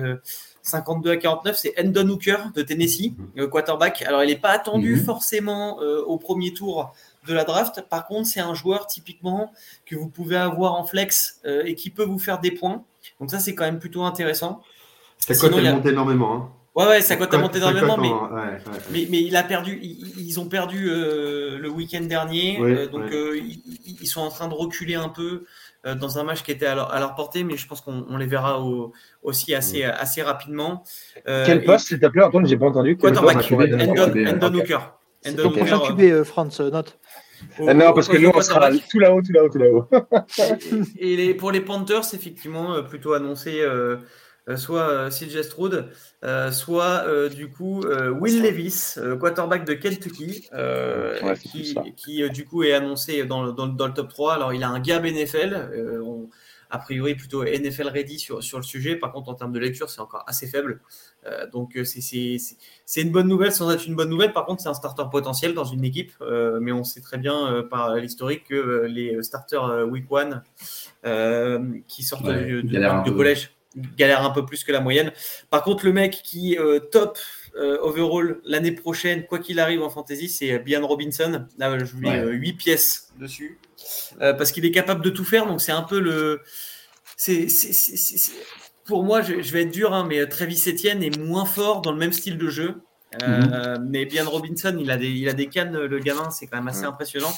52 0.64 1.10
à 1.10 1.16
49, 1.16 1.56
c'est 1.56 1.74
Endon 1.78 2.08
Hooker 2.08 2.36
de 2.54 2.62
Tennessee, 2.62 3.12
quarterback. 3.50 4.02
Alors 4.02 4.24
il 4.24 4.26
n'est 4.26 4.36
pas 4.36 4.50
attendu 4.50 4.96
mhm. 4.96 5.04
forcément 5.04 5.78
au 5.78 6.18
premier 6.18 6.52
tour 6.52 6.92
de 7.28 7.34
la 7.34 7.44
draft. 7.44 7.84
Par 7.88 8.06
contre, 8.06 8.26
c'est 8.26 8.40
un 8.40 8.54
joueur 8.54 8.86
typiquement 8.86 9.52
que 9.86 9.94
vous 9.94 10.08
pouvez 10.08 10.36
avoir 10.36 10.74
en 10.74 10.84
flex 10.84 11.40
et 11.44 11.74
qui 11.74 11.90
peut 11.90 12.04
vous 12.04 12.18
faire 12.18 12.40
des 12.40 12.50
points. 12.50 12.82
Donc 13.20 13.30
ça, 13.30 13.38
c'est 13.38 13.54
quand 13.54 13.64
même 13.64 13.78
plutôt 13.78 14.02
intéressant. 14.02 14.62
Ça 15.18 15.34
cote 15.34 15.52
monte 15.52 15.86
énormément. 15.86 16.34
Hein. 16.34 16.48
Ouais, 16.74 16.86
ouais, 16.86 17.00
ça 17.02 17.14
cote 17.14 17.32
à 17.32 17.38
monter 17.38 17.58
énormément, 17.58 17.96
mais, 17.96 18.10
mais, 18.90 19.06
mais, 19.08 19.22
il 19.22 19.36
a 19.36 19.44
perdu, 19.44 19.78
ils, 19.80 20.40
ont 20.40 20.46
perdu 20.46 20.90
euh, 20.90 21.56
le 21.56 21.70
week-end 21.70 22.00
dernier, 22.00 22.58
euh, 22.60 22.88
donc 22.88 23.12
euh, 23.12 23.40
ils, 23.86 24.06
sont 24.08 24.22
en 24.22 24.28
train 24.28 24.48
de 24.48 24.54
reculer 24.54 24.96
un 24.96 25.08
peu 25.08 25.44
dans 25.84 26.18
un 26.18 26.24
match 26.24 26.42
qui 26.42 26.50
était 26.50 26.66
à 26.66 26.74
leur, 26.74 26.92
à 26.92 27.00
leur 27.00 27.14
portée, 27.14 27.44
mais 27.44 27.56
je 27.56 27.66
pense 27.66 27.80
qu'on 27.80 28.16
les 28.16 28.26
verra 28.26 28.60
au, 28.60 28.92
aussi 29.22 29.54
assez, 29.54 29.84
assez 29.84 30.22
rapidement. 30.22 30.82
Quel 31.24 31.64
poste 31.64 31.88
s'il 31.88 32.00
te 32.00 32.06
plaît, 32.06 32.22
Antoine? 32.22 32.46
J'ai 32.46 32.56
pas 32.56 32.66
entendu. 32.66 32.96
Quarterback, 32.96 33.52
Endon 33.52 34.54
Hooker. 34.54 34.78
Ton 35.36 35.50
prochain 35.50 35.78
QB, 35.80 36.22
France, 36.24 36.60
note. 36.60 36.98
non, 37.60 37.92
parce 37.92 38.08
que 38.08 38.16
nous, 38.16 38.30
on 38.34 38.40
sera 38.40 38.70
tout 38.70 38.98
là-haut, 38.98 39.22
tout 39.22 39.32
là-haut, 39.32 39.48
tout 39.48 39.58
là-haut. 39.58 39.88
et 40.98 41.16
les, 41.16 41.34
pour 41.34 41.50
les 41.50 41.60
Panthers, 41.60 42.14
effectivement, 42.14 42.82
plutôt 42.82 43.14
annoncé 43.14 43.60
euh, 43.60 43.96
soit 44.56 44.88
euh, 44.88 45.10
CJ 45.10 45.42
Stroud, 45.42 45.88
euh, 46.24 46.50
soit 46.50 47.04
du 47.28 47.48
coup 47.50 47.82
Will 48.20 48.42
Levis, 48.42 48.96
quarterback 49.20 49.64
de 49.64 49.74
Kentucky, 49.74 50.48
qui, 51.42 51.74
qui 51.96 52.30
du 52.30 52.44
coup 52.44 52.62
est 52.62 52.72
annoncé 52.72 53.24
dans, 53.24 53.52
dans, 53.52 53.66
dans, 53.66 53.86
le 53.86 53.94
top 53.94 54.08
3. 54.08 54.34
Alors 54.34 54.52
il 54.52 54.62
a 54.62 54.68
un 54.68 54.80
gap 54.80 55.04
NFL, 55.04 56.00
on, 56.04 56.28
a 56.74 56.78
priori 56.78 57.14
plutôt 57.14 57.44
NFL 57.44 57.88
ready 57.88 58.18
sur, 58.18 58.42
sur 58.42 58.58
le 58.58 58.64
sujet. 58.64 58.96
Par 58.96 59.12
contre, 59.12 59.28
en 59.28 59.34
termes 59.34 59.52
de 59.52 59.60
lecture, 59.60 59.88
c'est 59.88 60.00
encore 60.00 60.24
assez 60.26 60.48
faible. 60.48 60.80
Euh, 61.24 61.48
donc, 61.48 61.78
c'est 61.84 63.00
une 63.00 63.12
bonne 63.12 63.28
nouvelle 63.28 63.52
sans 63.52 63.70
être 63.70 63.86
une 63.86 63.94
bonne 63.94 64.08
nouvelle. 64.08 64.32
Par 64.32 64.44
contre, 64.44 64.60
c'est 64.62 64.68
un 64.68 64.74
starter 64.74 65.04
potentiel 65.10 65.54
dans 65.54 65.64
une 65.64 65.84
équipe. 65.84 66.12
Euh, 66.20 66.58
mais 66.60 66.72
on 66.72 66.82
sait 66.82 67.00
très 67.00 67.18
bien 67.18 67.46
euh, 67.46 67.62
par 67.62 67.94
l'historique 67.94 68.44
que 68.48 68.86
les 68.86 69.22
starters 69.22 69.86
week 69.88 70.10
one 70.10 70.42
qui 71.86 72.02
sortent 72.02 72.28
du, 72.28 72.64
du 72.64 73.12
collège 73.14 73.53
galère 73.76 74.22
un 74.22 74.30
peu 74.30 74.44
plus 74.44 74.64
que 74.64 74.72
la 74.72 74.80
moyenne. 74.80 75.12
Par 75.50 75.62
contre, 75.62 75.84
le 75.84 75.92
mec 75.92 76.20
qui 76.22 76.56
euh, 76.58 76.78
top 76.78 77.18
euh, 77.56 77.78
overall 77.80 78.40
l'année 78.44 78.72
prochaine, 78.72 79.26
quoi 79.26 79.38
qu'il 79.38 79.60
arrive 79.60 79.82
en 79.82 79.90
fantasy, 79.90 80.28
c'est 80.28 80.58
Bian 80.58 80.86
Robinson. 80.86 81.46
Là, 81.58 81.78
je 81.78 81.96
mets 81.96 82.24
ouais. 82.24 82.32
8 82.32 82.52
pièces 82.54 83.08
dessus. 83.18 83.58
Euh, 84.20 84.32
parce 84.32 84.52
qu'il 84.52 84.64
est 84.64 84.70
capable 84.70 85.04
de 85.04 85.10
tout 85.10 85.24
faire. 85.24 85.46
Donc, 85.46 85.60
c'est 85.60 85.72
un 85.72 85.82
peu 85.82 86.00
le. 86.00 86.40
C'est, 87.16 87.46
Pour 88.84 89.04
moi, 89.04 89.22
je, 89.22 89.34
vais 89.52 89.62
être 89.62 89.72
dur, 89.72 89.94
hein, 89.94 90.06
mais 90.08 90.26
Travis 90.26 90.62
Etienne 90.66 91.02
est 91.02 91.16
moins 91.18 91.46
fort 91.46 91.80
dans 91.80 91.92
le 91.92 91.98
même 91.98 92.12
style 92.12 92.38
de 92.38 92.48
jeu. 92.48 92.82
Mm-hmm. 93.20 93.86
Mais 93.88 94.06
Bian 94.06 94.28
Robinson, 94.28 94.76
il 94.80 94.90
a 94.90 94.96
des, 94.96 95.08
il 95.08 95.28
a 95.28 95.32
des 95.32 95.46
cannes, 95.46 95.78
le 95.78 95.98
gamin, 96.00 96.30
c'est 96.30 96.48
quand 96.48 96.56
même 96.56 96.66
assez 96.66 96.84
impressionnant. 96.84 97.32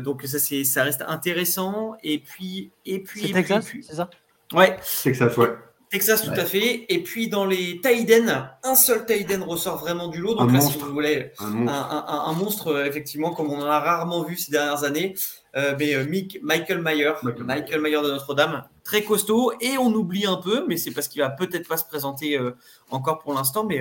donc 0.00 0.22
ça, 0.24 0.40
c'est, 0.40 0.64
ça 0.64 0.82
reste 0.82 1.04
intéressant. 1.06 1.94
Et 2.02 2.18
puis, 2.18 2.72
et 2.84 3.00
puis, 3.00 3.28
c'est 3.28 3.32
Texas, 3.32 3.72
c'est 3.82 3.94
ça? 3.94 4.10
Ouais. 4.52 4.76
Texas, 5.02 5.36
ouais. 5.36 5.48
Texas, 5.90 6.22
tout 6.22 6.30
à 6.30 6.44
fait. 6.44 6.86
Et 6.88 7.02
puis 7.02 7.28
dans 7.28 7.44
les 7.44 7.80
Taiden, 7.80 8.48
un 8.62 8.74
seul 8.76 9.04
Taiden 9.06 9.42
ressort 9.42 9.78
vraiment 9.78 10.06
du 10.06 10.20
lot. 10.20 10.36
Donc 10.36 10.52
là, 10.52 10.60
si 10.60 10.78
vous 10.78 10.92
voulez, 10.92 11.32
un 11.40 11.50
monstre, 11.50 11.72
un, 11.72 12.24
un, 12.26 12.32
monstre 12.32 12.66
euh, 12.68 12.84
effectivement, 12.84 13.32
comme 13.32 13.50
on 13.50 13.60
en 13.60 13.66
a 13.66 13.80
rarement 13.80 14.22
vu 14.22 14.36
ces 14.36 14.52
dernières 14.52 14.84
années. 14.84 15.14
Euh, 15.56 15.74
mais 15.78 15.94
euh, 15.94 16.04
Michael 16.42 16.80
Mayer, 16.80 17.12
Michael, 17.44 17.80
Mayer 17.80 18.02
de 18.02 18.08
Notre-Dame, 18.08 18.62
très 18.84 19.02
costaud. 19.02 19.52
Et 19.60 19.78
on 19.78 19.92
oublie 19.92 20.26
un 20.26 20.36
peu, 20.36 20.64
mais 20.68 20.76
c'est 20.76 20.92
parce 20.92 21.08
qu'il 21.08 21.22
va 21.22 21.30
peut-être 21.30 21.68
pas 21.68 21.76
se 21.76 21.84
présenter 21.84 22.38
euh, 22.38 22.52
encore 22.90 23.18
pour 23.18 23.34
l'instant. 23.34 23.64
Mais 23.64 23.80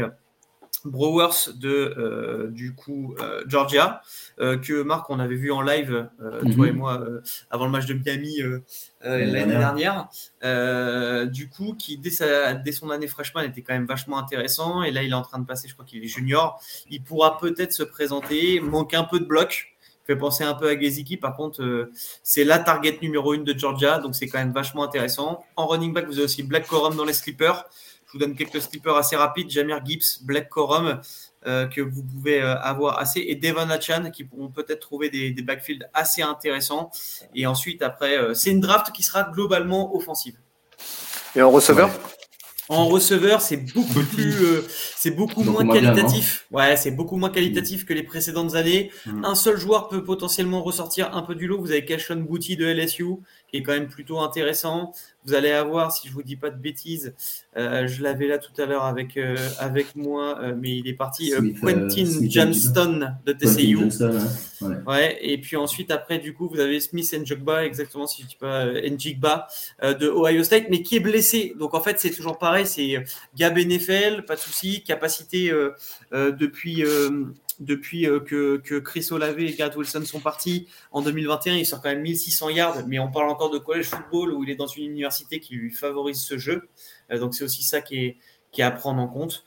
Brewers 0.86 1.54
de 1.56 1.70
euh, 1.98 2.48
du 2.50 2.74
coup 2.74 3.16
euh, 3.20 3.44
Georgia 3.48 4.02
euh, 4.40 4.58
que 4.58 4.82
Marc 4.82 5.10
on 5.10 5.20
avait 5.20 5.36
vu 5.36 5.52
en 5.52 5.62
live 5.62 6.10
mhm. 6.20 6.56
toi 6.56 6.68
et 6.68 6.72
moi 6.72 7.06
avant 7.50 7.66
le 7.66 7.72
match 7.72 7.86
de 7.86 7.94
Miami 7.94 8.38
l'année 9.02 9.46
dernière. 9.46 10.08
du 11.28 11.50
coup 11.50 11.76
qui 11.78 11.98
dès, 11.98 12.10
sa, 12.10 12.54
dès 12.54 12.72
son 12.72 12.90
année 12.90 13.08
freshman 13.08 13.44
était 13.44 13.62
quand 13.62 13.74
même 13.74 13.86
vachement 13.86 14.18
intéressant. 14.18 14.84
Et 14.84 14.92
là 14.92 15.04
il 15.04 15.12
est 15.12 15.16
en 15.16 15.22
train 15.22 15.40
de 15.40 15.46
passer 15.46 15.68
je 15.68 15.74
crois 15.74 15.86
qu'il 15.86 16.04
est 16.04 16.08
junior. 16.08 16.62
Il 16.90 17.04
pourra 17.04 17.38
peut-être 17.38 17.74
se 17.74 17.84
présenter. 17.84 18.60
Manque 18.60 18.94
un 18.94 19.04
peu 19.04 19.20
de 19.20 19.26
bloc 19.26 19.76
fait 20.06 20.16
penser 20.16 20.44
un 20.44 20.56
peu 20.56 20.68
à 20.70 20.80
Geziki 20.80 21.18
par 21.18 21.36
contre 21.36 21.92
c'est 22.24 22.44
la 22.44 22.58
target 22.58 22.98
numéro 23.02 23.34
une 23.34 23.44
de 23.44 23.58
Georgia. 23.58 24.00
Donc 24.00 24.16
c'est 24.16 24.28
quand 24.28 24.40
même 24.40 24.54
vachement 24.54 24.84
intéressant. 24.84 25.44
En 25.56 25.68
running 25.68 25.94
back 25.94 26.08
vous 26.08 26.14
avez 26.14 26.24
aussi 26.24 26.44
Black 26.44 26.68
Corum 26.68 26.96
dans 26.96 27.06
les 27.06 27.14
slippers 27.14 27.66
je 28.10 28.18
vous 28.18 28.20
donne 28.26 28.36
quelques 28.36 28.62
slippers 28.62 28.96
assez 28.96 29.16
rapides. 29.16 29.52
Jamir 29.52 29.86
Gibbs, 29.86 30.24
Black 30.24 30.50
Corum, 30.50 31.00
euh, 31.46 31.68
que 31.68 31.80
vous 31.80 32.04
pouvez 32.04 32.42
euh, 32.42 32.60
avoir 32.60 32.98
assez, 32.98 33.24
et 33.28 33.36
Devon 33.36 33.70
Achan, 33.70 34.10
qui 34.12 34.24
pourront 34.24 34.50
peut-être 34.50 34.80
trouver 34.80 35.12
des, 35.12 35.32
des, 35.32 35.42
backfields 35.44 35.88
assez 35.94 36.24
intéressants. 36.24 36.90
Et 37.36 37.46
ensuite, 37.46 37.84
après, 37.84 38.18
euh, 38.18 38.34
c'est 38.34 38.50
une 38.50 38.62
draft 38.62 38.92
qui 38.92 39.04
sera 39.04 39.24
globalement 39.24 39.96
offensive. 39.96 40.36
Et 41.36 41.42
en 41.44 41.52
receveur? 41.52 41.92
En 42.72 42.86
receveur, 42.86 43.42
c'est 43.42 43.58
beaucoup 43.74 44.04
plus, 44.04 44.44
euh, 44.44 44.68
c'est 44.96 45.10
beaucoup 45.10 45.42
moins 45.42 45.68
qualitatif. 45.68 46.46
ouais, 46.52 46.78
c'est 46.78 46.92
beaucoup 46.92 47.18
moins 47.18 47.32
qualitatif 47.32 47.84
que 47.84 47.94
les 47.94 48.04
précédentes 48.04 48.54
années. 48.54 48.92
Mm. 49.08 49.26
Un 49.26 49.34
seul 49.34 49.58
joueur 49.58 49.88
peut 49.88 50.04
potentiellement 50.04 50.62
ressortir 50.62 51.16
un 51.16 51.24
peu 51.24 51.34
du 51.34 51.48
lot. 51.48 51.60
Vous 51.60 51.72
avez 51.72 51.84
Cashon 51.84 52.18
Booty 52.18 52.58
de 52.58 52.68
LSU, 52.68 53.06
qui 53.50 53.58
est 53.58 53.64
quand 53.64 53.74
même 53.74 53.88
plutôt 53.88 54.20
intéressant. 54.20 54.92
Vous 55.26 55.34
allez 55.34 55.52
avoir, 55.52 55.92
si 55.92 56.08
je 56.08 56.14
vous 56.14 56.24
dis 56.24 56.36
pas 56.36 56.50
de 56.50 56.58
bêtises, 56.58 57.14
euh, 57.58 57.88
je 57.88 58.02
l'avais 58.02 58.28
là 58.28 58.38
tout 58.38 58.54
à 58.62 58.66
l'heure 58.66 58.86
avec 58.86 59.18
euh, 59.18 59.36
avec 59.60 59.96
moi, 59.96 60.40
euh, 60.42 60.56
mais 60.58 60.78
il 60.78 60.88
est 60.88 60.94
parti. 60.94 61.34
Quentin 61.62 62.06
Johnston 62.28 63.14
de 63.26 63.34
TCU. 63.34 63.78
Hein. 63.80 64.20
ouais. 64.62 64.76
ouais. 64.88 65.18
Et 65.22 65.38
puis 65.38 65.58
ensuite 65.58 65.92
après, 65.92 66.20
du 66.20 66.34
coup, 66.34 66.48
vous 66.48 66.60
avez 66.60 66.80
Smith 66.80 67.14
Njigba, 67.14 67.66
exactement 67.66 68.08
si 68.08 68.24
je 68.24 68.28
dis 68.28 68.38
pas 68.40 68.66
Njigba 68.66 69.48
de 69.82 70.08
Ohio 70.08 70.44
State, 70.44 70.66
mais 70.70 70.82
qui 70.82 70.96
est 70.96 71.02
blessé. 71.02 71.54
Donc 71.60 71.74
en 71.74 71.82
fait, 71.82 72.00
c'est 72.00 72.12
toujours 72.12 72.38
pareil. 72.38 72.66
C'est 72.66 73.04
Gab 73.36 73.58
NFL, 73.58 74.24
pas 74.26 74.36
de 74.36 74.42
souci, 74.42 74.84
capacité 74.84 75.52
depuis 76.12 76.84
depuis 77.60 78.08
euh, 78.08 78.20
que, 78.20 78.58
que, 78.58 78.76
Chris 78.76 79.08
Olave 79.12 79.40
et 79.40 79.54
Garrett 79.54 79.76
Wilson 79.76 80.06
sont 80.06 80.20
partis 80.20 80.68
en 80.92 81.02
2021, 81.02 81.56
il 81.56 81.66
sort 81.66 81.82
quand 81.82 81.90
même 81.90 82.02
1600 82.02 82.50
yards, 82.50 82.88
mais 82.88 83.00
on 83.00 83.12
parle 83.12 83.30
encore 83.30 83.50
de 83.50 83.58
college 83.58 83.88
football 83.88 84.34
où 84.34 84.44
il 84.44 84.50
est 84.50 84.56
dans 84.56 84.68
une 84.68 84.86
université 84.86 85.40
qui 85.40 85.56
lui 85.56 85.72
favorise 85.72 86.22
ce 86.22 86.38
jeu. 86.38 86.70
Euh, 87.12 87.20
donc 87.20 87.34
c'est 87.34 87.44
aussi 87.44 87.64
ça 87.64 87.82
qui 87.82 87.98
est, 87.98 88.18
qui 88.52 88.62
est 88.62 88.66
à 88.66 88.72
prendre 88.72 89.02
en 89.02 89.08
compte. 89.08 89.44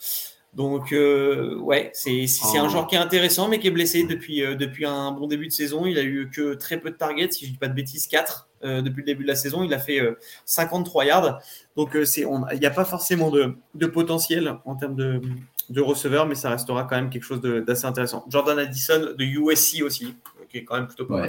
Donc 0.55 0.93
euh, 0.93 1.57
ouais, 1.61 1.91
c'est 1.95 2.27
un 2.57 2.67
oh. 2.67 2.69
joueur 2.69 2.87
qui 2.87 2.95
est 2.95 2.99
intéressant, 2.99 3.49
mais 3.49 3.59
qui 3.59 3.69
est 3.69 3.71
blessé 3.71 4.05
depuis, 4.05 4.45
euh, 4.45 4.55
depuis 4.55 4.85
un 4.85 5.11
bon 5.11 5.27
début 5.27 5.47
de 5.47 5.53
saison. 5.53 5.87
Il 5.87 5.99
a 5.99 6.03
eu 6.03 6.29
que 6.31 6.55
très 6.55 6.79
peu 6.79 6.91
de 6.91 6.97
targets, 6.97 7.31
si 7.31 7.47
je 7.47 7.53
dis 7.53 7.57
pas 7.57 7.69
de 7.69 7.75
bêtises, 7.75 8.07
4 8.07 8.51
euh, 8.65 8.83
depuis 8.83 9.01
le 9.01 9.07
début 9.07 9.23
de 9.23 9.29
la 9.29 9.35
saison. 9.35 9.65
Il 9.65 9.73
a 9.73 9.79
fait 9.79 10.01
53 10.45 11.07
yards. 11.07 11.41
Donc 11.75 11.93
il 11.95 12.59
n'y 12.61 12.67
a 12.67 12.71
pas 12.71 12.85
forcément 12.85 13.31
de, 13.31 13.55
de 13.75 13.87
potentiel 13.87 14.59
en 14.67 14.77
termes 14.77 14.95
de, 14.95 15.23
de 15.71 15.81
receveurs, 15.81 16.27
mais 16.27 16.35
ça 16.35 16.51
restera 16.51 16.85
quand 16.85 16.97
même 16.97 17.11
quelque 17.11 17.25
chose 17.25 17.41
d'assez 17.41 17.87
intéressant. 17.87 18.25
Jordan 18.29 18.59
Addison 18.59 19.15
de 19.17 19.25
USC 19.25 19.83
aussi, 19.83 20.15
qui 20.51 20.59
est 20.59 20.65
quand 20.65 20.77
même 20.77 20.87
plutôt 20.87 21.07
pas 21.07 21.27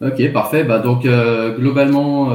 Ok, 0.00 0.32
parfait. 0.32 0.62
Bah, 0.62 0.78
donc, 0.78 1.06
euh, 1.06 1.56
globalement, 1.56 2.30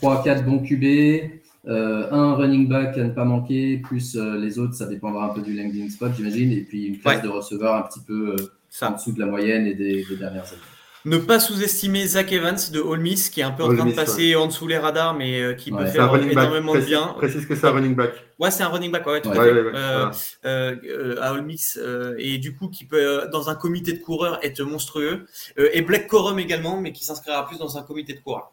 3-4 0.00 0.44
bons 0.44 0.58
QB, 0.58 1.30
un 1.66 2.34
running 2.34 2.68
back 2.68 2.98
à 2.98 3.04
ne 3.04 3.10
pas 3.10 3.24
manquer, 3.24 3.78
plus 3.78 4.16
les 4.16 4.58
autres, 4.58 4.74
ça 4.74 4.86
dépendra 4.86 5.26
un 5.26 5.34
peu 5.34 5.42
du 5.42 5.54
landing 5.54 5.88
spot, 5.90 6.12
j'imagine, 6.16 6.52
et 6.52 6.62
puis 6.62 6.86
une 6.86 6.98
classe 6.98 7.22
de 7.22 7.28
receveurs 7.28 7.74
un 7.74 7.82
petit 7.82 8.00
peu 8.00 8.36
en 8.82 8.90
dessous 8.92 9.12
de 9.12 9.20
la 9.20 9.26
moyenne 9.26 9.66
et 9.66 9.74
des, 9.74 10.04
des 10.04 10.16
dernières 10.16 10.46
années. 10.46 10.75
Ne 11.06 11.18
pas 11.18 11.38
sous-estimer 11.38 12.04
Zach 12.04 12.32
Evans 12.32 12.58
de 12.72 12.80
Ole 12.80 12.98
Miss, 12.98 13.30
qui 13.30 13.38
est 13.38 13.44
un 13.44 13.52
peu 13.52 13.62
en 13.62 13.72
train 13.72 13.86
de 13.86 13.92
passer 13.92 14.34
en 14.34 14.48
dessous 14.48 14.66
les 14.66 14.76
radars, 14.76 15.14
mais 15.14 15.40
euh, 15.40 15.54
qui 15.54 15.70
peut 15.70 15.86
faire 15.86 16.12
énormément 16.16 16.74
de 16.74 16.80
bien. 16.80 17.14
Précise 17.16 17.46
que 17.46 17.54
c'est 17.54 17.68
un 17.68 17.70
running 17.70 17.94
back. 17.94 18.10
Ouais, 18.40 18.50
c'est 18.50 18.64
un 18.64 18.68
running 18.68 18.90
back, 18.90 19.06
ouais, 19.06 19.20
tout 19.20 19.30
à 19.30 19.34
fait. 19.34 19.40
Euh, 19.40 20.10
euh, 20.44 21.16
à 21.22 21.32
Ole 21.32 21.42
Miss, 21.42 21.78
et 22.18 22.38
du 22.38 22.56
coup, 22.56 22.66
qui 22.66 22.86
peut, 22.86 23.28
dans 23.30 23.48
un 23.48 23.54
comité 23.54 23.92
de 23.92 24.02
coureurs, 24.02 24.40
être 24.42 24.60
monstrueux. 24.62 25.26
et 25.56 25.80
Black 25.82 26.08
Corum 26.08 26.40
également, 26.40 26.80
mais 26.80 26.90
qui 26.90 27.04
s'inscrira 27.04 27.46
plus 27.46 27.58
dans 27.58 27.78
un 27.78 27.82
comité 27.82 28.12
de 28.12 28.18
coureurs. 28.18 28.50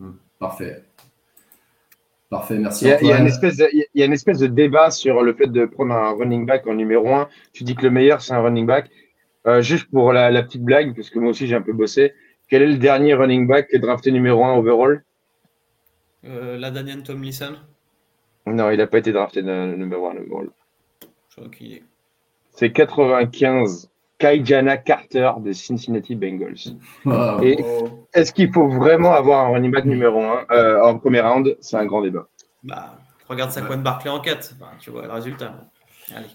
Hmm. 0.00 0.14
Parfait. 0.40 0.82
Parfait, 2.28 2.58
merci. 2.58 2.86
Il 2.86 3.06
y, 3.06 3.12
a, 3.12 3.20
une 3.20 3.26
espèce 3.28 3.56
de, 3.56 3.68
il 3.72 3.86
y 3.94 4.02
a 4.02 4.04
une 4.04 4.12
espèce 4.12 4.38
de 4.38 4.48
débat 4.48 4.90
sur 4.90 5.22
le 5.22 5.32
fait 5.32 5.46
de 5.46 5.64
prendre 5.64 5.94
un 5.94 6.10
running 6.10 6.44
back 6.44 6.66
en 6.66 6.74
numéro 6.74 7.08
1. 7.08 7.28
Tu 7.52 7.62
dis 7.62 7.76
que 7.76 7.82
le 7.82 7.90
meilleur, 7.90 8.20
c'est 8.20 8.34
un 8.34 8.42
running 8.42 8.66
back. 8.66 8.90
Euh, 9.46 9.62
juste 9.62 9.90
pour 9.90 10.12
la, 10.12 10.42
petite 10.42 10.62
blague, 10.62 10.94
parce 10.94 11.10
que 11.10 11.18
moi 11.18 11.30
aussi 11.30 11.46
j'ai 11.46 11.54
un 11.54 11.62
peu 11.62 11.72
bossé, 11.72 12.12
quel 12.48 12.62
est 12.62 12.66
le 12.66 12.78
dernier 12.78 13.14
running 13.14 13.46
back 13.46 13.68
qui 13.68 13.76
est 13.76 13.78
drafté 13.78 14.10
numéro 14.10 14.44
1 14.44 14.56
overall? 14.56 15.04
Euh, 16.24 16.58
La 16.58 16.70
Daniel 16.70 17.02
Tomlinson 17.02 17.54
Non, 18.46 18.70
il 18.70 18.78
n'a 18.78 18.86
pas 18.86 18.98
été 18.98 19.12
drafté 19.12 19.42
numéro 19.42 20.08
1 20.08 20.16
overall. 20.16 20.50
C'est 22.50 22.72
95 22.72 23.90
Kaijana 24.18 24.76
Carter 24.76 25.30
des 25.38 25.54
Cincinnati 25.54 26.16
Bengals. 26.16 26.74
Et 27.42 27.58
est-ce 28.12 28.32
qu'il 28.32 28.52
faut 28.52 28.68
vraiment 28.68 29.12
avoir 29.12 29.46
un 29.46 29.52
running 29.52 29.70
back 29.70 29.84
numéro 29.84 30.20
1 30.20 30.46
euh, 30.50 30.82
en 30.82 30.98
premier 30.98 31.20
round? 31.20 31.56
C'est 31.60 31.76
un 31.76 31.86
grand 31.86 32.02
débat. 32.02 32.26
Bah, 32.64 32.98
regarde 33.28 33.52
Saquon 33.52 33.78
Barkley 33.78 34.10
en 34.10 34.20
4, 34.20 34.54
tu 34.80 34.90
vois 34.90 35.06
le 35.06 35.12
résultat. 35.12 35.54
Allez. 36.14 36.26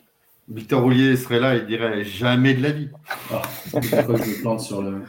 Victor 0.50 0.82
Roulier 0.82 1.16
serait 1.16 1.40
là 1.40 1.56
et 1.56 1.62
dirait 1.62 2.04
jamais 2.04 2.54
de 2.54 2.62
la 2.62 2.72
vie. 2.72 2.90
Ah, 3.32 3.42
je 3.74 4.42
plante 4.42 4.60
sur 4.60 4.82
le... 4.82 5.04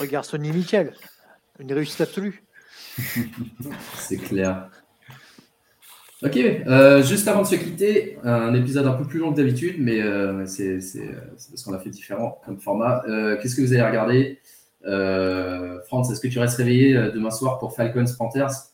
Regarde 0.00 0.24
Sonny 0.24 0.52
Michel, 0.52 0.92
une 1.58 1.72
réussite 1.72 2.00
absolue. 2.02 2.42
C'est 3.94 4.18
clair. 4.18 4.68
Ok, 6.22 6.36
euh, 6.36 7.02
juste 7.02 7.28
avant 7.28 7.42
de 7.42 7.46
se 7.46 7.56
quitter, 7.56 8.16
un 8.24 8.54
épisode 8.54 8.86
un 8.86 8.94
peu 8.94 9.04
plus 9.04 9.18
long 9.18 9.32
que 9.32 9.36
d'habitude, 9.36 9.76
mais 9.78 10.00
euh, 10.00 10.46
c'est 10.46 10.78
parce 11.50 11.62
qu'on 11.62 11.74
a 11.74 11.78
fait 11.78 11.90
différent 11.90 12.40
comme 12.44 12.58
format. 12.58 13.04
Euh, 13.06 13.36
qu'est-ce 13.36 13.54
que 13.54 13.60
vous 13.60 13.74
allez 13.74 13.82
regarder 13.82 14.40
France, 15.86 16.10
est-ce 16.10 16.20
que 16.20 16.28
tu 16.28 16.38
restes 16.38 16.56
réveillé 16.56 16.94
demain 17.12 17.30
soir 17.30 17.58
pour 17.58 17.74
Falcons 17.74 18.04
Panthers? 18.16 18.70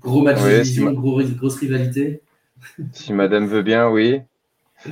Gros 0.00 0.22
match 0.22 0.42
de 0.42 0.62
division, 0.62 0.92
grosse 0.92 1.56
rivalité 1.56 2.20
Si 2.92 3.12
madame 3.12 3.46
veut 3.46 3.62
bien, 3.62 3.88
oui. 3.88 4.20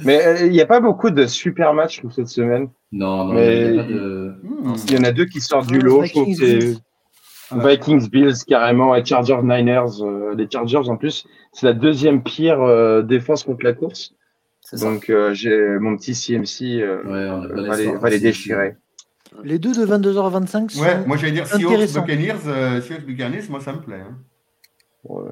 Mais 0.05 0.25
euh, 0.25 0.47
il 0.47 0.53
n'y 0.53 0.61
a 0.61 0.67
pas 0.67 0.81
beaucoup 0.81 1.11
de 1.11 1.27
super 1.27 1.75
matchs 1.75 2.03
cette 2.15 2.29
semaine. 2.29 2.69
Non, 2.93 3.25
non, 3.25 3.35
mais 3.35 3.67
il 3.67 3.75
y, 3.75 3.79
a 3.79 3.83
de... 3.83 4.35
il 4.89 4.95
y 4.95 4.99
en 4.99 5.05
a 5.05 5.13
deux 5.13 5.27
qui 5.27 5.41
sortent 5.41 5.69
du 5.69 5.79
lot. 5.79 6.03
Vikings, 6.03 6.77
Vikings, 7.53 8.09
Bills 8.09 8.45
carrément 8.47 8.95
et 8.95 9.05
Chargers 9.05 9.43
Niners. 9.43 10.03
Euh, 10.03 10.35
les 10.35 10.49
Chargers 10.51 10.89
en 10.89 10.97
plus, 10.97 11.27
c'est 11.53 11.67
la 11.67 11.73
deuxième 11.73 12.23
pire 12.23 12.61
euh, 12.61 13.03
défense 13.03 13.45
contre 13.45 13.65
la 13.65 13.73
course. 13.73 14.15
Donc 14.81 15.11
j'ai 15.33 15.79
mon 15.81 15.97
petit 15.97 16.15
CMC 16.15 16.85
ouais, 16.85 17.97
va, 17.99 18.11
les, 18.11 18.21
déchirer. 18.21 18.77
Les 19.43 19.59
deux 19.59 19.73
de 19.73 19.85
22h25 19.85 20.69
sont 20.71 20.83
Ouais, 20.83 21.05
moi 21.07 21.17
j'allais 21.17 21.33
dire 21.33 21.47
Seahawks 21.47 21.93
Buccaneers, 21.93 22.81
Seahawks 22.81 23.05
Buccaneers, 23.05 23.49
moi 23.49 23.59
ça 23.61 23.73
me 23.73 23.81
plaît. 23.81 24.03
Hein. 24.07 24.17
Ouais. 25.03 25.31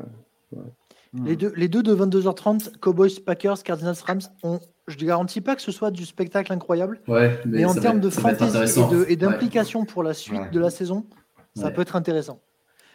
Hmm. 1.12 1.26
Les, 1.26 1.36
deux, 1.36 1.52
les 1.56 1.68
deux 1.68 1.82
de 1.82 1.94
22h30, 1.94 2.78
Cowboys, 2.80 3.20
Packers, 3.24 3.62
Cardinals, 3.62 3.97
Rams, 4.06 4.20
on, 4.43 4.60
je 4.89 4.97
ne 4.97 5.05
garantis 5.05 5.40
pas 5.40 5.56
que 5.56 5.62
ce 5.62 5.72
soit 5.72 5.90
du 5.90 6.05
spectacle 6.05 6.52
incroyable. 6.52 7.01
mais, 7.47 7.64
en 7.64 7.74
termes 7.74 8.01
de 8.01 8.10
fantasy 8.10 8.80
et 9.09 9.16
d'implication 9.16 9.85
pour 9.85 10.02
la 10.02 10.14
suite 10.14 10.51
de 10.52 10.60
la 10.60 10.70
saison, 10.70 11.06
ça 11.55 11.70
peut 11.70 11.82
être 11.82 11.97
intéressant. 11.97 12.40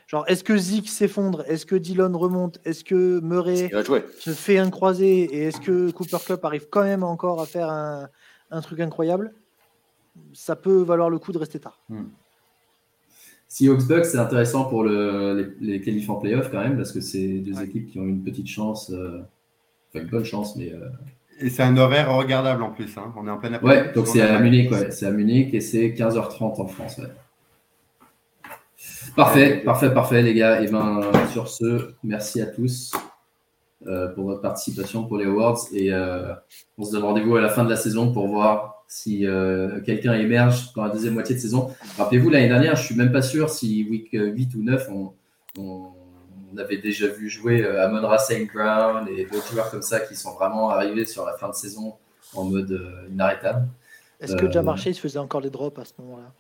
Genre, 0.07 0.26
est-ce 0.27 0.44
que 0.44 0.57
Zeke 0.57 0.90
s'effondre? 0.90 1.44
Est-ce 1.48 1.65
que 1.65 1.76
Dillon 1.76 2.11
remonte? 2.18 2.60
Est-ce 2.65 2.84
que 2.84 3.19
Murray 3.22 3.72
se 4.19 4.31
fait 4.31 4.57
un 4.57 4.69
croisé 4.69 5.23
Et 5.23 5.44
est-ce 5.45 5.61
que 5.61 5.91
Cooper 5.91 6.18
Cup 6.26 6.44
arrive 6.44 6.68
quand 6.69 6.84
même 6.84 7.03
encore 7.03 7.41
à 7.41 7.45
faire 7.45 7.69
un, 7.69 8.61
truc 8.61 8.80
incroyable? 8.80 9.34
Ça 10.34 10.56
peut 10.56 10.81
valoir 10.81 11.10
le 11.10 11.19
coup 11.19 11.31
de 11.31 11.38
rester 11.38 11.60
tard. 11.60 11.81
Hmm. 11.90 12.03
Si 13.54 13.70
Bucks, 13.70 14.06
c'est 14.06 14.18
intéressant 14.18 14.66
pour 14.66 14.84
le, 14.84 15.56
les, 15.62 15.74
les 15.74 15.80
qualifs 15.80 16.10
en 16.10 16.16
playoff 16.16 16.50
quand 16.50 16.60
même, 16.60 16.76
parce 16.76 16.92
que 16.92 17.02
c'est 17.02 17.38
deux 17.38 17.62
équipes 17.62 17.86
qui 17.86 18.00
ont 18.00 18.04
une 18.04 18.24
petite 18.24 18.48
chance, 18.48 18.90
euh, 18.90 19.22
enfin 19.90 20.04
une 20.04 20.10
bonne 20.10 20.26
chance, 20.26 20.56
mais. 20.56 20.74
Euh, 20.74 20.90
et 21.40 21.52
c'est 21.52 21.62
un 21.62 21.78
horaire 21.78 22.16
regardable 22.16 22.64
en 22.64 22.72
plus. 22.72 22.98
Hein. 22.98 23.14
On 23.16 23.28
est 23.28 23.30
en 23.30 23.38
pleine 23.38 23.54
après 23.54 23.68
Ouais, 23.68 23.94
donc 23.94 24.08
c'est 24.08 24.24
à 24.24 24.40
Munich, 24.40 24.72
ouais. 24.72 24.90
C'est 24.90 25.06
à 25.06 25.12
Munich 25.12 25.54
et 25.54 25.62
c'est 25.62 25.90
15h30 25.90 26.62
en 26.62 26.66
France. 26.66 27.00
Parfait, 29.16 29.58
parfait, 29.64 29.94
parfait, 29.94 30.24
les 30.24 30.34
gars. 30.34 30.60
Et 30.64 30.68
ben 30.68 31.02
sur 31.32 31.48
ce, 31.48 31.94
merci 32.04 32.42
à 32.42 32.48
tous 32.48 32.92
euh, 33.86 34.08
pour 34.16 34.26
votre 34.26 34.42
participation 34.42 35.04
pour 35.04 35.18
les 35.18 35.26
awards 35.26 35.60
et 35.72 35.94
on 36.80 36.84
se 36.84 36.92
donne 36.92 37.04
rendez-vous 37.04 37.36
à 37.36 37.42
la 37.42 37.50
fin 37.50 37.64
de 37.64 37.70
la 37.70 37.76
saison 37.76 38.12
pour 38.12 38.28
voir 38.30 38.73
si 38.94 39.26
euh, 39.26 39.82
quelqu'un 39.82 40.14
émerge 40.14 40.72
dans 40.76 40.84
la 40.84 40.91
deuxième 40.91 41.15
moitié 41.15 41.34
de 41.34 41.40
saison. 41.40 41.72
Rappelez-vous, 41.98 42.30
l'année 42.30 42.48
dernière, 42.48 42.76
je 42.76 42.86
suis 42.86 42.95
même 42.95 43.11
pas 43.11 43.24
sûr 43.24 43.49
si 43.49 43.88
week 43.90 44.10
8 44.11 44.20
euh, 44.22 44.60
ou 44.60 44.64
9, 44.64 44.90
on, 45.57 45.94
avait 46.60 46.78
déjà 46.78 47.07
vu 47.07 47.28
jouer 47.28 47.64
euh, 47.64 47.84
Amon 47.84 48.07
Saint 48.20 48.45
Brown 48.53 49.07
et 49.10 49.26
d'autres 49.26 49.52
joueurs 49.52 49.72
comme 49.72 49.82
ça 49.82 49.99
qui 49.99 50.15
sont 50.15 50.36
vraiment 50.36 50.70
arrivés 50.70 51.06
sur 51.06 51.26
la 51.26 51.34
fin 51.34 51.49
de 51.49 51.56
saison 51.56 51.95
en 52.36 52.44
mode 52.44 52.80
inarrêtable. 53.11 53.68
Est-ce 54.20 54.36
que 54.36 54.52
Jamar 54.52 54.78
Chase 54.78 54.99
faisait 54.99 55.18
encore 55.18 55.41
des 55.41 55.49
drops 55.49 55.80
à 55.80 55.86
ce 55.86 55.94
moment-là? 55.98 56.32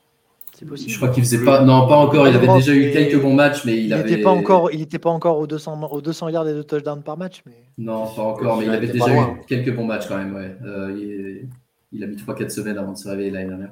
C'est 0.53 0.67
possible. 0.67 0.91
Je 0.91 0.97
crois 0.97 1.09
qu'il 1.09 1.23
faisait 1.23 1.43
pas. 1.43 1.61
Non, 1.61 1.87
pas 1.87 1.95
encore. 1.95 2.27
Il 2.27 2.35
avait 2.35 2.47
déjà 2.47 2.75
eu 2.75 2.91
quelques 2.91 3.19
bons 3.19 3.33
matchs, 3.33 3.65
mais 3.65 3.75
il, 3.83 3.95
n'était 3.95 4.21
pas 4.21 4.29
encore. 4.29 4.71
Il 4.71 4.79
n'était 4.79 4.99
pas 4.99 5.09
encore 5.09 5.39
aux 5.39 5.47
200, 5.47 5.81
aux 5.91 6.01
200 6.01 6.29
yards 6.29 6.47
et 6.47 6.53
de 6.53 6.61
touchdowns 6.61 7.01
par 7.01 7.17
match. 7.17 7.41
Mais... 7.47 7.53
Non, 7.79 8.05
pas 8.05 8.21
encore. 8.21 8.57
Mais 8.57 8.65
il 8.65 8.69
avait 8.71 8.87
déjà 8.87 9.11
eu 9.11 9.41
quelques 9.47 9.75
bons 9.75 9.85
matchs 9.85 10.07
quand 10.07 10.17
même. 10.17 10.35
Ouais. 10.35 10.55
il 10.95 11.49
il 11.93 12.03
a 12.03 12.07
mis 12.07 12.15
3-4 12.15 12.49
semaines 12.49 12.77
avant 12.77 12.93
de 12.93 12.97
se 12.97 13.07
réveiller 13.07 13.31
l'année 13.31 13.49
dernière. 13.49 13.71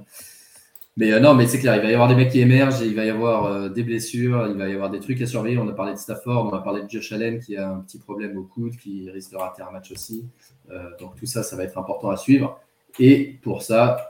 Mais 0.98 1.14
euh, 1.14 1.20
non, 1.20 1.34
mais 1.36 1.48
c'est 1.48 1.60
clair, 1.60 1.76
il 1.78 1.82
va 1.82 1.90
y 1.90 1.94
avoir 1.94 2.10
des 2.10 2.16
mecs 2.16 2.32
qui 2.32 2.42
émergent, 2.42 2.82
il 2.82 2.96
va 2.96 3.06
y 3.06 3.10
avoir 3.10 3.46
euh, 3.46 3.70
des 3.70 3.84
blessures, 3.84 4.48
il 4.50 4.58
va 4.58 4.68
y 4.68 4.74
avoir 4.74 4.90
des 4.90 5.00
trucs 5.00 5.22
à 5.22 5.26
surveiller. 5.26 5.58
On 5.58 5.68
a 5.70 5.74
parlé 5.74 5.94
de 5.94 5.98
Stafford, 5.98 6.50
on 6.52 6.56
a 6.56 6.62
parlé 6.62 6.84
de 6.84 6.90
Josh 6.90 7.14
Allen 7.14 7.40
qui 7.40 7.56
a 7.56 7.70
un 7.70 7.80
petit 7.80 7.98
problème 7.98 8.38
au 8.38 8.44
coude, 8.44 8.76
qui 8.76 9.10
risque 9.10 9.32
de 9.32 9.38
rater 9.38 9.62
un 9.62 9.72
match 9.72 9.92
aussi. 9.92 10.26
Euh, 10.70 10.90
donc 11.00 11.16
tout 11.16 11.26
ça, 11.26 11.44
ça 11.44 11.56
va 11.56 11.64
être 11.64 11.78
important 11.78 12.10
à 12.10 12.18
suivre. 12.18 12.60
Et 13.00 13.40
pour 13.42 13.62
ça, 13.62 14.10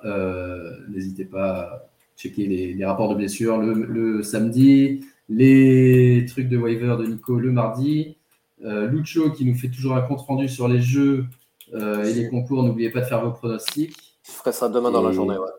n'hésitez 0.89 1.25
pas 1.25 1.51
à 1.51 1.89
checker 2.17 2.47
les, 2.47 2.83
rapports 2.83 3.09
de 3.09 3.15
blessures 3.15 3.59
le, 3.59 4.23
samedi, 4.23 5.01
les 5.29 6.25
trucs 6.27 6.49
de 6.49 6.57
waiver 6.57 6.95
de 6.97 7.05
Nico 7.05 7.39
le 7.39 7.51
mardi. 7.51 8.17
Lucho 8.59 9.29
qui 9.29 9.45
nous 9.45 9.53
fait 9.53 9.69
toujours 9.69 9.95
un 9.95 10.01
compte 10.01 10.21
rendu 10.21 10.49
sur 10.49 10.67
les 10.67 10.81
jeux 10.81 11.27
euh, 11.73 12.03
et 12.03 12.13
les 12.13 12.29
concours, 12.29 12.63
n'oubliez 12.63 12.89
pas 12.89 13.01
de 13.01 13.05
faire 13.05 13.23
vos 13.23 13.31
pronostics. 13.31 13.95
Je 14.25 14.31
ferai 14.31 14.51
ça 14.51 14.69
demain 14.69 14.91
dans 14.91 15.01
la 15.01 15.11
journée, 15.11 15.37
ouais. 15.37 15.49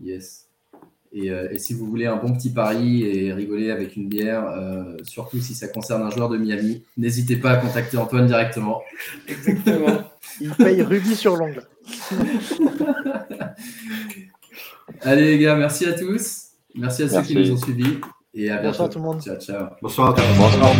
Yes. 0.00 0.48
Euh, 1.16 1.48
et, 1.50 1.58
si 1.58 1.74
vous 1.74 1.86
voulez 1.86 2.06
un 2.06 2.16
bon 2.16 2.34
petit 2.34 2.50
pari 2.50 3.02
et 3.02 3.32
rigoler 3.32 3.70
avec 3.70 3.96
une 3.96 4.08
bière, 4.08 4.46
euh, 4.46 4.96
surtout 5.02 5.40
si 5.40 5.54
ça 5.54 5.68
concerne 5.68 6.02
un 6.02 6.10
joueur 6.10 6.28
de 6.28 6.36
Miami, 6.36 6.84
n'hésitez 6.96 7.36
pas 7.36 7.52
à 7.52 7.56
contacter 7.56 7.96
Antoine 7.96 8.26
directement. 8.26 8.82
Exactement. 9.26 10.04
Il 10.40 10.50
paye 10.52 10.82
rubis 10.82 11.16
sur 11.16 11.36
l'ongle. 11.36 11.62
Allez 15.02 15.36
les 15.36 15.38
gars, 15.38 15.56
merci 15.56 15.86
à 15.86 15.92
tous. 15.94 16.48
Merci 16.74 17.04
à 17.04 17.08
ceux 17.08 17.22
qui 17.22 17.34
nous 17.34 17.52
ont 17.52 17.56
suivis. 17.56 17.98
Et 18.34 18.50
à 18.50 18.58
bientôt. 18.58 18.68
Bonsoir 18.68 18.88
tout 18.90 18.98
le 18.98 19.04
monde. 19.04 19.22
Ciao, 19.22 19.36
ciao. 19.36 19.68
Bonsoir. 19.80 20.14
Bonsoir. 20.14 20.72